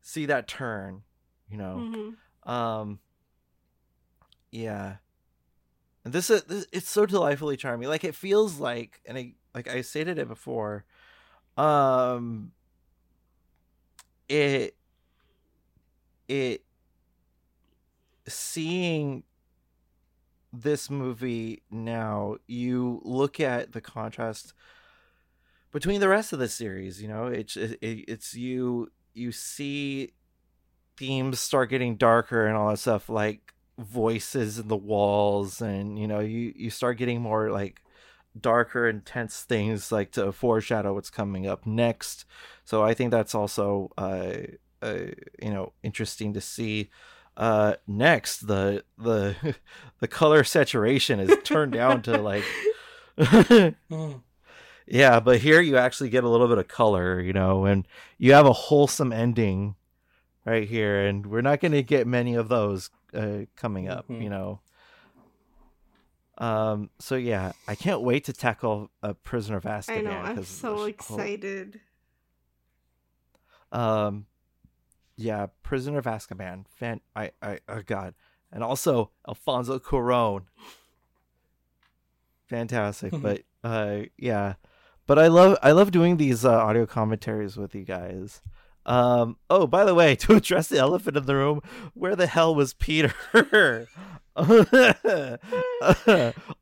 see 0.02 0.26
that 0.26 0.48
turn 0.48 1.02
you 1.50 1.56
know? 1.56 1.88
Hmm 1.92 2.10
um 2.50 2.98
yeah 4.50 4.96
and 6.04 6.12
this 6.12 6.30
is 6.30 6.42
this, 6.44 6.66
it's 6.72 6.88
so 6.88 7.06
delightfully 7.06 7.56
charming. 7.56 7.88
Like 7.88 8.04
it 8.04 8.14
feels 8.14 8.58
like 8.58 9.00
and 9.06 9.18
i 9.18 9.34
like 9.54 9.68
i 9.68 9.80
stated 9.82 10.18
it 10.18 10.28
before 10.28 10.84
um 11.56 12.52
it 14.28 14.76
it 16.28 16.64
seeing 18.28 19.24
this 20.52 20.88
movie 20.88 21.62
now 21.70 22.36
you 22.46 23.00
look 23.04 23.40
at 23.40 23.72
the 23.72 23.80
contrast 23.80 24.52
between 25.72 26.00
the 26.00 26.08
rest 26.08 26.32
of 26.32 26.38
the 26.38 26.48
series 26.48 27.02
you 27.02 27.08
know? 27.08 27.26
It's 27.26 27.56
it, 27.56 27.78
it's 27.82 28.34
you 28.34 28.90
you 29.12 29.32
see 29.32 30.12
themes 30.96 31.40
start 31.40 31.70
getting 31.70 31.96
darker 31.96 32.46
and 32.46 32.56
all 32.56 32.70
that 32.70 32.78
stuff 32.78 33.08
like 33.08 33.52
voices 33.78 34.58
in 34.58 34.68
the 34.68 34.76
walls 34.76 35.60
and 35.62 35.98
you 35.98 36.06
know 36.06 36.20
you 36.20 36.52
you 36.54 36.70
start 36.70 36.98
getting 36.98 37.20
more 37.20 37.50
like 37.50 37.82
darker 38.38 38.88
intense 38.88 39.42
things 39.42 39.90
like 39.90 40.12
to 40.12 40.30
foreshadow 40.32 40.94
what's 40.94 41.10
coming 41.10 41.46
up 41.46 41.66
next 41.66 42.24
so 42.64 42.82
i 42.84 42.94
think 42.94 43.10
that's 43.10 43.34
also 43.34 43.90
uh, 43.98 44.32
uh 44.82 45.06
you 45.42 45.50
know 45.50 45.72
interesting 45.82 46.32
to 46.34 46.40
see 46.40 46.90
uh 47.36 47.74
next 47.86 48.46
the 48.46 48.84
the 48.98 49.34
the 50.00 50.08
color 50.08 50.44
saturation 50.44 51.18
is 51.18 51.34
turned 51.42 51.72
down 51.72 52.02
to 52.02 52.20
like 52.20 52.44
Mm. 53.18 54.22
yeah 54.86 55.20
but 55.20 55.40
here 55.40 55.60
you 55.60 55.76
actually 55.76 56.08
get 56.08 56.24
a 56.24 56.28
little 56.28 56.48
bit 56.48 56.58
of 56.58 56.68
color 56.68 57.20
you 57.20 57.32
know 57.32 57.64
and 57.66 57.86
you 58.18 58.32
have 58.32 58.46
a 58.46 58.52
wholesome 58.52 59.12
ending 59.12 59.74
right 60.46 60.66
here 60.68 61.04
and 61.06 61.26
we're 61.26 61.42
not 61.42 61.60
going 61.60 61.72
to 61.72 61.82
get 61.82 62.06
many 62.06 62.34
of 62.34 62.48
those 62.48 62.88
uh, 63.14 63.44
coming 63.56 63.88
up 63.88 64.08
Mhm. 64.08 64.22
you 64.22 64.30
know 64.30 64.60
um 66.38 66.88
so 66.98 67.16
yeah 67.16 67.52
i 67.68 67.74
can't 67.74 68.00
wait 68.02 68.24
to 68.24 68.32
tackle 68.32 68.90
a 69.02 69.12
prisoner 69.14 69.56
of 69.58 69.64
azkaban 69.64 69.98
I 69.98 70.00
know. 70.00 70.10
I'm 70.12 70.44
so 70.44 70.76
the- 70.76 70.84
excited. 70.84 71.80
um 73.72 74.26
yeah 75.16 75.46
prisoner 75.62 75.98
of 75.98 76.06
azkaban 76.06 76.64
fan 76.68 77.00
i 77.14 77.30
i 77.42 77.58
oh 77.68 77.82
god 77.84 78.14
and 78.50 78.64
also 78.64 79.10
alfonso 79.28 79.78
cuaron 79.78 80.44
fantastic 82.46 83.12
but 83.22 83.42
uh 83.64 84.00
yeah 84.16 84.54
but 85.06 85.18
i 85.18 85.26
love 85.26 85.58
i 85.62 85.72
love 85.72 85.90
doing 85.90 86.16
these 86.16 86.44
uh, 86.44 86.50
audio 86.52 86.86
commentaries 86.86 87.56
with 87.56 87.74
you 87.74 87.84
guys 87.84 88.40
um 88.90 89.36
oh 89.48 89.68
by 89.68 89.84
the 89.84 89.94
way 89.94 90.16
to 90.16 90.34
address 90.34 90.66
the 90.66 90.78
elephant 90.78 91.16
in 91.16 91.24
the 91.24 91.34
room 91.34 91.60
where 91.94 92.16
the 92.16 92.26
hell 92.26 92.54
was 92.54 92.74
peter? 92.74 93.14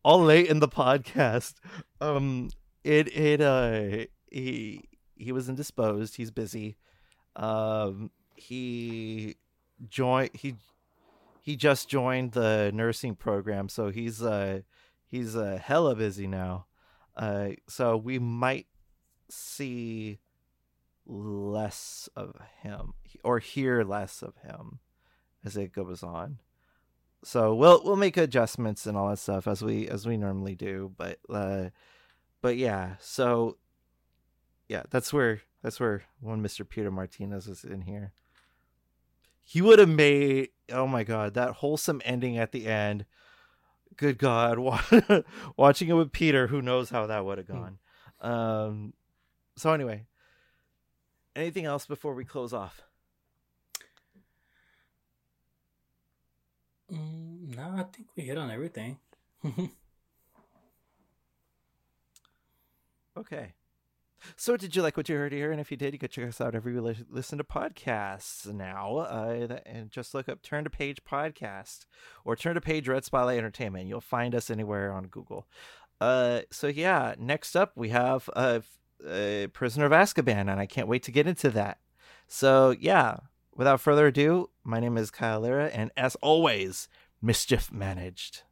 All 0.04 0.22
late 0.22 0.46
in 0.48 0.60
the 0.60 0.68
podcast. 0.68 1.54
Um 2.00 2.50
it 2.84 3.08
it 3.16 3.40
uh 3.40 4.06
he 4.30 4.84
he 5.16 5.32
was 5.32 5.48
indisposed. 5.48 6.16
He's 6.16 6.30
busy. 6.30 6.76
Um 7.34 8.10
he 8.36 9.36
joined 9.88 10.30
he 10.34 10.56
he 11.40 11.56
just 11.56 11.88
joined 11.88 12.32
the 12.32 12.70
nursing 12.74 13.14
program 13.14 13.70
so 13.70 13.88
he's 13.88 14.22
uh 14.22 14.60
he's 15.06 15.34
uh 15.34 15.58
hella 15.62 15.94
busy 15.94 16.26
now. 16.26 16.66
Uh 17.16 17.50
so 17.68 17.96
we 17.96 18.18
might 18.18 18.66
see 19.30 20.18
less 21.08 22.08
of 22.14 22.36
him 22.62 22.92
or 23.24 23.38
hear 23.38 23.82
less 23.82 24.22
of 24.22 24.36
him 24.42 24.78
as 25.44 25.56
it 25.56 25.72
goes 25.72 26.02
on 26.02 26.38
so 27.24 27.54
we'll 27.54 27.82
we'll 27.82 27.96
make 27.96 28.16
adjustments 28.16 28.86
and 28.86 28.96
all 28.96 29.08
that 29.08 29.18
stuff 29.18 29.48
as 29.48 29.62
we 29.62 29.88
as 29.88 30.06
we 30.06 30.16
normally 30.16 30.54
do 30.54 30.92
but 30.96 31.18
uh 31.30 31.70
but 32.42 32.56
yeah 32.56 32.94
so 33.00 33.56
yeah 34.68 34.82
that's 34.90 35.12
where 35.12 35.40
That's 35.62 35.80
where 35.80 36.02
one 36.20 36.42
Mr. 36.42 36.68
Peter 36.68 36.90
Martinez 36.90 37.48
was 37.48 37.64
in 37.64 37.82
here. 37.82 38.12
He 39.42 39.60
would 39.60 39.78
have 39.78 39.88
made 39.88 40.50
oh 40.70 40.86
my 40.86 41.02
god, 41.02 41.34
that 41.34 41.54
wholesome 41.54 42.00
ending 42.04 42.38
at 42.38 42.52
the 42.52 42.66
end. 42.66 43.06
Good 43.96 44.18
God, 44.18 44.58
watching 45.56 45.88
it 45.88 45.94
with 45.94 46.12
Peter, 46.12 46.46
who 46.46 46.62
knows 46.62 46.90
how 46.90 47.06
that 47.06 47.24
would 47.24 47.38
have 47.38 47.48
gone. 47.48 47.78
Um, 48.20 48.92
so 49.56 49.72
anyway, 49.72 50.06
anything 51.38 51.64
else 51.64 51.86
before 51.86 52.14
we 52.14 52.24
close 52.24 52.52
off? 52.52 52.82
Mm, 56.92 57.56
no, 57.56 57.74
I 57.76 57.84
think 57.84 58.08
we 58.16 58.24
hit 58.24 58.38
on 58.38 58.50
everything. 58.50 58.98
okay. 63.16 63.52
So, 64.36 64.56
did 64.56 64.74
you 64.74 64.82
like 64.82 64.96
what 64.96 65.08
you 65.08 65.16
heard 65.16 65.32
here? 65.32 65.52
And 65.52 65.60
if 65.60 65.70
you 65.70 65.76
did, 65.76 65.92
you 65.92 65.98
could 65.98 66.10
check 66.10 66.28
us 66.28 66.40
out 66.40 66.54
every 66.54 66.78
we 66.78 66.96
listen 67.08 67.38
to 67.38 67.44
podcasts 67.44 68.52
now. 68.52 68.98
Uh, 68.98 69.58
and 69.64 69.90
just 69.90 70.12
look 70.12 70.28
up 70.28 70.42
Turn 70.42 70.64
to 70.64 70.70
Page 70.70 70.98
Podcast 71.08 71.86
or 72.24 72.34
Turn 72.34 72.54
to 72.54 72.60
Page 72.60 72.88
Red 72.88 73.04
Spotlight 73.04 73.38
Entertainment. 73.38 73.86
You'll 73.86 74.00
find 74.00 74.34
us 74.34 74.50
anywhere 74.50 74.92
on 74.92 75.06
Google. 75.06 75.46
Uh, 76.00 76.40
so 76.50 76.66
yeah, 76.66 77.14
next 77.18 77.56
up 77.56 77.72
we 77.76 77.90
have 77.90 78.28
a, 78.34 78.62
a 79.06 79.48
Prisoner 79.48 79.86
of 79.86 79.92
Azkaban, 79.92 80.50
and 80.50 80.60
I 80.60 80.66
can't 80.66 80.88
wait 80.88 81.02
to 81.04 81.12
get 81.12 81.26
into 81.26 81.50
that. 81.50 81.78
So 82.26 82.74
yeah, 82.78 83.18
without 83.54 83.80
further 83.80 84.06
ado, 84.06 84.50
my 84.64 84.80
name 84.80 84.96
is 84.96 85.10
Kyle 85.10 85.40
Lira, 85.40 85.68
and 85.68 85.90
as 85.96 86.14
always, 86.16 86.88
mischief 87.20 87.72
managed. 87.72 88.42